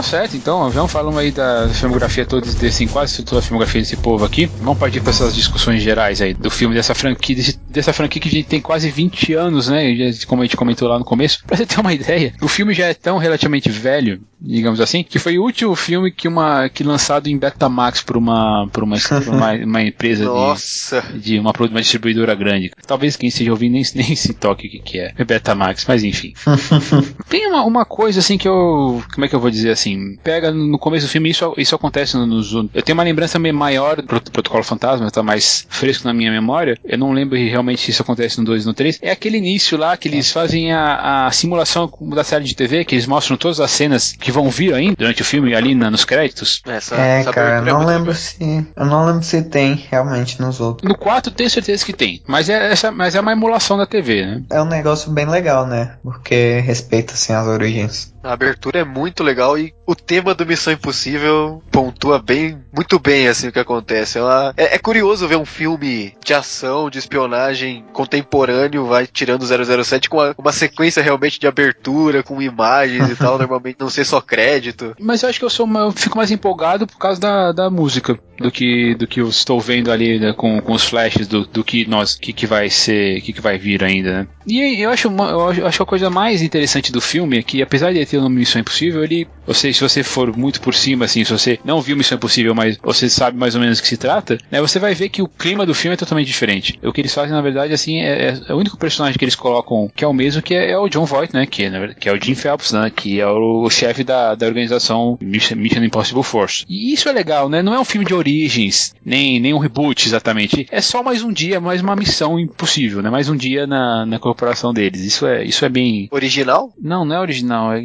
Ah, 0.00 0.02
certo, 0.02 0.34
então 0.34 0.70
vamos 0.70 0.90
falando 0.90 1.18
aí 1.18 1.30
da 1.30 1.68
filmografia 1.68 2.24
toda 2.24 2.50
desse, 2.54 2.86
quase 2.86 3.22
toda 3.22 3.40
a 3.40 3.42
filmografia 3.42 3.82
desse 3.82 3.98
povo 3.98 4.24
aqui. 4.24 4.46
Vamos 4.62 4.78
partir 4.78 4.98
para 5.02 5.10
essas 5.10 5.34
discussões 5.34 5.82
gerais 5.82 6.22
aí 6.22 6.32
do 6.32 6.48
filme 6.50 6.74
dessa 6.74 6.94
franquia, 6.94 7.36
desse, 7.36 7.60
dessa 7.68 7.92
franquia 7.92 8.22
que 8.22 8.28
a 8.30 8.32
gente 8.32 8.46
tem 8.46 8.62
quase 8.62 8.88
20 8.88 9.34
anos, 9.34 9.68
né? 9.68 9.94
Como 10.26 10.40
a 10.40 10.46
gente 10.46 10.56
comentou 10.56 10.88
lá 10.88 10.98
no 10.98 11.04
começo. 11.04 11.44
Pra 11.46 11.54
você 11.54 11.66
ter 11.66 11.78
uma 11.78 11.92
ideia, 11.92 12.32
o 12.40 12.48
filme 12.48 12.72
já 12.72 12.86
é 12.86 12.94
tão 12.94 13.18
relativamente 13.18 13.68
velho, 13.68 14.22
digamos 14.40 14.80
assim, 14.80 15.02
que 15.02 15.18
foi 15.18 15.38
o 15.38 15.42
último 15.42 15.76
filme 15.76 16.10
que 16.10 16.26
uma 16.26 16.70
que 16.70 16.82
lançado 16.82 17.26
em 17.26 17.36
Betamax 17.36 18.00
por 18.00 18.16
uma 18.16 18.66
por 18.72 18.82
uma, 18.82 18.96
por 18.96 19.34
uma, 19.34 19.52
uma, 19.62 19.82
empresa 19.82 20.24
Nossa. 20.24 21.02
de, 21.12 21.20
de 21.20 21.38
uma, 21.38 21.52
uma 21.52 21.80
distribuidora 21.82 22.34
grande. 22.34 22.70
Talvez 22.86 23.16
quem 23.16 23.28
esteja 23.28 23.50
ouvindo 23.50 23.72
nem, 23.72 23.84
nem 23.94 24.16
se 24.16 24.32
toque 24.32 24.66
o 24.66 24.70
que, 24.70 24.78
que 24.78 24.98
é. 24.98 25.12
É 25.18 25.24
Betamax, 25.24 25.84
mas 25.86 26.02
enfim. 26.02 26.32
tem 27.28 27.46
uma, 27.48 27.64
uma 27.64 27.84
coisa 27.84 28.20
assim 28.20 28.38
que 28.38 28.48
eu. 28.48 29.02
Como 29.12 29.26
é 29.26 29.28
que 29.28 29.34
eu 29.34 29.40
vou 29.40 29.50
dizer 29.50 29.72
assim? 29.90 30.16
Pega 30.22 30.50
no 30.50 30.78
começo 30.78 31.06
do 31.06 31.10
filme, 31.10 31.30
isso, 31.30 31.54
isso 31.56 31.74
acontece 31.74 32.16
nos. 32.16 32.52
Eu 32.52 32.82
tenho 32.82 32.96
uma 32.96 33.02
lembrança 33.02 33.38
maior 33.38 33.96
do 33.96 34.20
Protocolo 34.30 34.62
Fantasma, 34.62 35.10
tá 35.10 35.22
mais 35.22 35.66
fresco 35.68 36.06
na 36.06 36.12
minha 36.12 36.30
memória. 36.30 36.78
Eu 36.84 36.98
não 36.98 37.12
lembro 37.12 37.36
realmente 37.36 37.82
se 37.82 37.90
isso 37.90 38.02
acontece 38.02 38.38
no 38.38 38.44
2 38.44 38.64
e 38.64 38.66
no 38.66 38.74
3. 38.74 38.98
É 39.02 39.10
aquele 39.10 39.38
início 39.38 39.76
lá 39.78 39.96
que 39.96 40.08
eles 40.08 40.30
fazem 40.30 40.72
a, 40.72 41.26
a 41.26 41.30
simulação 41.32 41.90
da 42.14 42.24
série 42.24 42.44
de 42.44 42.54
TV, 42.54 42.84
que 42.84 42.94
eles 42.94 43.06
mostram 43.06 43.36
todas 43.36 43.60
as 43.60 43.70
cenas 43.70 44.12
que 44.12 44.30
vão 44.30 44.50
vir 44.50 44.74
ainda 44.74 44.96
durante 44.98 45.22
o 45.22 45.24
filme 45.24 45.54
ali 45.54 45.74
na, 45.74 45.90
nos 45.90 46.04
créditos. 46.04 46.62
Essa, 46.66 46.96
é, 46.96 47.20
essa 47.20 47.32
cara, 47.32 47.58
eu 47.58 47.74
não 47.74 47.82
é 47.82 47.86
lembro 47.86 48.14
se. 48.14 48.66
Eu 48.76 48.86
não 48.86 49.06
lembro 49.06 49.22
se 49.22 49.42
tem 49.42 49.74
realmente 49.90 50.40
nos 50.40 50.60
outros. 50.60 50.88
No 50.88 50.96
4 50.96 51.32
tenho 51.32 51.50
certeza 51.50 51.84
que 51.84 51.92
tem. 51.92 52.22
Mas 52.26 52.48
é, 52.48 52.72
essa, 52.72 52.90
mas 52.90 53.14
é 53.14 53.20
uma 53.20 53.32
emulação 53.32 53.76
da 53.76 53.86
TV, 53.86 54.26
né? 54.26 54.42
É 54.50 54.60
um 54.60 54.66
negócio 54.66 55.10
bem 55.10 55.26
legal, 55.26 55.66
né? 55.66 55.94
Porque 56.02 56.60
respeita 56.60 57.14
assim 57.14 57.32
as 57.32 57.46
origens. 57.46 58.12
A 58.22 58.32
abertura 58.32 58.80
é 58.80 58.84
muito 58.84 59.22
legal 59.22 59.58
e 59.58 59.72
o 59.86 59.94
tema 59.94 60.34
do 60.34 60.46
Missão 60.46 60.72
Impossível 60.72 61.62
pontua 61.70 62.18
bem, 62.18 62.58
muito 62.72 62.98
bem 62.98 63.26
assim 63.26 63.48
o 63.48 63.52
que 63.52 63.58
acontece. 63.58 64.18
Ela, 64.18 64.52
é, 64.56 64.74
é, 64.74 64.78
curioso 64.78 65.26
ver 65.26 65.36
um 65.36 65.44
filme 65.44 66.14
de 66.24 66.34
ação, 66.34 66.90
de 66.90 66.98
espionagem 66.98 67.84
contemporâneo, 67.92 68.86
vai 68.86 69.06
tirando 69.06 69.44
007 69.46 70.08
com 70.08 70.18
uma, 70.18 70.34
uma 70.38 70.52
sequência 70.52 71.02
realmente 71.02 71.40
de 71.40 71.46
abertura, 71.46 72.22
com 72.22 72.40
imagens 72.42 73.10
e 73.10 73.16
tal, 73.16 73.36
normalmente 73.38 73.80
não 73.80 73.90
ser 73.90 74.04
só 74.04 74.20
crédito. 74.20 74.94
Mas 75.00 75.22
eu 75.22 75.28
acho 75.28 75.38
que 75.38 75.44
eu 75.44 75.50
sou 75.50 75.68
eu 75.70 75.92
fico 75.92 76.16
mais 76.16 76.30
empolgado 76.30 76.86
por 76.86 76.98
causa 76.98 77.20
da, 77.20 77.52
da 77.52 77.70
música 77.70 78.18
do 78.38 78.50
que 78.50 78.94
do 78.94 79.06
que 79.06 79.20
eu 79.20 79.28
estou 79.28 79.60
vendo 79.60 79.92
ali 79.92 80.18
né, 80.18 80.32
com, 80.32 80.60
com 80.60 80.72
os 80.72 80.84
flashes 80.84 81.28
do, 81.28 81.44
do 81.46 81.62
que 81.62 81.86
nós 81.86 82.14
que, 82.14 82.32
que 82.32 82.46
vai 82.46 82.70
ser, 82.70 83.20
que, 83.20 83.32
que 83.32 83.40
vai 83.40 83.58
vir 83.58 83.84
ainda, 83.84 84.20
né? 84.20 84.28
E 84.46 84.82
eu 84.82 84.90
acho, 84.90 85.08
eu 85.08 85.66
acho 85.66 85.82
a 85.82 85.86
coisa 85.86 86.08
mais 86.08 86.42
interessante 86.42 86.90
do 86.90 87.00
filme 87.00 87.38
é 87.38 87.42
que 87.42 87.62
apesar 87.62 87.92
de 87.92 87.98
ter 88.10 88.18
o 88.18 88.22
nome 88.22 88.36
Missão 88.36 88.60
Impossível, 88.60 89.02
ele, 89.04 89.26
você, 89.46 89.72
se 89.72 89.80
você 89.80 90.02
for 90.02 90.36
muito 90.36 90.60
por 90.60 90.74
cima, 90.74 91.04
assim, 91.04 91.24
se 91.24 91.32
você 91.32 91.58
não 91.64 91.80
viu 91.80 91.96
Missão 91.96 92.16
Impossível, 92.16 92.54
mas 92.54 92.76
você 92.82 93.08
sabe 93.08 93.38
mais 93.38 93.54
ou 93.54 93.60
menos 93.60 93.78
do 93.78 93.82
que 93.82 93.88
se 93.88 93.96
trata, 93.96 94.38
né, 94.50 94.60
você 94.60 94.78
vai 94.78 94.94
ver 94.94 95.08
que 95.08 95.22
o 95.22 95.28
clima 95.28 95.64
do 95.64 95.74
filme 95.74 95.94
é 95.94 95.96
totalmente 95.96 96.26
diferente. 96.26 96.78
O 96.82 96.92
que 96.92 97.00
eles 97.00 97.14
fazem, 97.14 97.32
na 97.32 97.40
verdade, 97.40 97.72
assim, 97.72 98.00
é, 98.00 98.28
é, 98.28 98.40
é 98.48 98.54
o 98.54 98.58
único 98.58 98.76
personagem 98.76 99.18
que 99.18 99.24
eles 99.24 99.34
colocam 99.34 99.90
que 99.94 100.04
é 100.04 100.06
o 100.08 100.12
mesmo, 100.12 100.42
que 100.42 100.54
é, 100.54 100.70
é 100.70 100.78
o 100.78 100.88
John 100.88 101.04
Voight, 101.04 101.32
né, 101.34 101.46
que 101.46 101.64
é, 101.64 101.94
que 101.94 102.08
é 102.08 102.12
o 102.12 102.22
Jim 102.22 102.34
Phelps, 102.34 102.72
né, 102.72 102.90
que 102.94 103.20
é 103.20 103.26
o, 103.26 103.62
o 103.62 103.70
chefe 103.70 104.02
da, 104.02 104.34
da 104.34 104.46
organização 104.46 105.18
Mission, 105.20 105.56
Impossible 105.56 106.22
Force. 106.22 106.64
E 106.68 106.92
isso 106.92 107.08
é 107.08 107.12
legal, 107.12 107.48
né, 107.48 107.62
não 107.62 107.74
é 107.74 107.80
um 107.80 107.84
filme 107.84 108.06
de 108.06 108.14
origens, 108.14 108.94
nem, 109.04 109.40
nem 109.40 109.54
um 109.54 109.58
reboot 109.58 110.06
exatamente, 110.06 110.66
é 110.70 110.80
só 110.80 111.02
mais 111.02 111.22
um 111.22 111.32
dia, 111.32 111.60
mais 111.60 111.80
uma 111.80 111.96
missão 111.96 112.38
impossível, 112.38 113.02
né, 113.02 113.10
mais 113.10 113.28
um 113.28 113.36
dia 113.36 113.66
na, 113.66 114.04
na 114.06 114.18
corporação 114.18 114.72
deles. 114.72 115.02
Isso 115.02 115.26
é, 115.26 115.44
isso 115.44 115.64
é 115.64 115.68
bem... 115.68 116.08
Original? 116.10 116.72
Não, 116.80 117.04
não 117.04 117.16
é 117.16 117.20
original, 117.20 117.72
é 117.72 117.80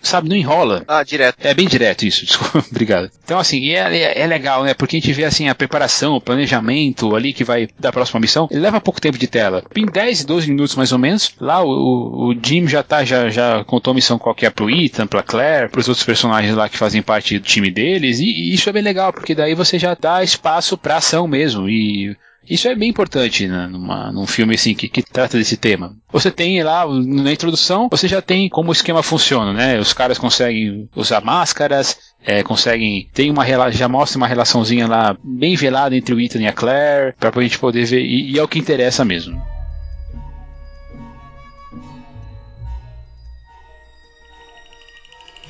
sabe, 0.00 0.28
não 0.28 0.36
enrola. 0.36 0.84
Ah, 0.86 1.02
direto. 1.02 1.36
É 1.40 1.54
bem 1.54 1.66
direto 1.66 2.04
isso, 2.04 2.24
desculpa, 2.26 2.64
obrigado. 2.70 3.10
Então, 3.24 3.38
assim, 3.38 3.70
é, 3.70 3.96
é, 3.96 4.20
é, 4.20 4.26
legal, 4.26 4.64
né? 4.64 4.74
Porque 4.74 4.96
a 4.96 5.00
gente 5.00 5.12
vê, 5.12 5.24
assim, 5.24 5.48
a 5.48 5.54
preparação, 5.54 6.14
o 6.14 6.20
planejamento 6.20 7.14
ali 7.14 7.32
que 7.32 7.44
vai 7.44 7.68
da 7.78 7.92
próxima 7.92 8.20
missão, 8.20 8.48
ele 8.50 8.60
leva 8.60 8.80
pouco 8.80 9.00
tempo 9.00 9.18
de 9.18 9.26
tela. 9.26 9.64
Em 9.76 9.86
10, 9.86 10.24
12 10.24 10.48
minutos 10.48 10.76
mais 10.76 10.92
ou 10.92 10.98
menos, 10.98 11.34
lá 11.40 11.62
o, 11.62 12.30
o 12.30 12.34
Jim 12.42 12.66
já 12.66 12.82
tá, 12.82 13.04
já, 13.04 13.28
já 13.28 13.64
contou 13.64 13.92
a 13.92 13.94
missão 13.94 14.18
qualquer 14.18 14.50
pro 14.50 14.70
Ethan, 14.70 15.06
pra 15.06 15.22
Claire, 15.22 15.70
pros 15.70 15.88
outros 15.88 16.04
personagens 16.04 16.54
lá 16.54 16.68
que 16.68 16.78
fazem 16.78 17.02
parte 17.02 17.38
do 17.38 17.44
time 17.44 17.70
deles, 17.70 18.20
e, 18.20 18.24
e 18.24 18.54
isso 18.54 18.68
é 18.68 18.72
bem 18.72 18.82
legal, 18.82 19.12
porque 19.12 19.34
daí 19.34 19.54
você 19.54 19.78
já 19.78 19.94
dá 19.94 20.22
espaço 20.22 20.76
pra 20.76 20.96
ação 20.96 21.26
mesmo, 21.26 21.68
e 21.68 22.16
isso 22.48 22.68
é 22.68 22.74
bem 22.74 22.90
importante 22.90 23.46
né, 23.46 23.66
numa, 23.66 24.10
num 24.12 24.26
filme 24.26 24.54
assim 24.54 24.74
que, 24.74 24.88
que, 24.88 25.02
trata 25.02 25.38
desse 25.38 25.56
tema. 25.56 25.94
Você 26.10 26.30
tem 26.30 26.62
lá 26.62 26.86
na 26.86 27.32
introdução, 27.32 27.88
você 27.90 28.08
já 28.08 28.20
tem 28.20 28.48
como 28.48 28.70
o 28.70 28.72
esquema 28.72 29.02
funciona, 29.02 29.52
né? 29.52 29.78
Os 29.78 29.92
caras 29.92 30.18
conseguem 30.18 30.88
usar 30.94 31.20
máscaras, 31.20 31.96
é, 32.24 32.42
conseguem 32.42 33.08
tem 33.12 33.30
uma 33.30 33.46
já 33.70 33.88
mostra 33.88 34.18
uma 34.18 34.26
relaçãozinha 34.26 34.86
lá 34.86 35.16
bem 35.22 35.54
velada 35.54 35.96
entre 35.96 36.14
o 36.14 36.20
Ethan 36.20 36.40
e 36.40 36.46
a 36.46 36.52
Claire 36.52 37.14
para 37.18 37.32
a 37.34 37.42
gente 37.42 37.58
poder 37.58 37.84
ver 37.84 38.00
e, 38.00 38.32
e 38.32 38.38
é 38.38 38.42
o 38.42 38.48
que 38.48 38.58
interessa 38.58 39.04
mesmo. 39.04 39.40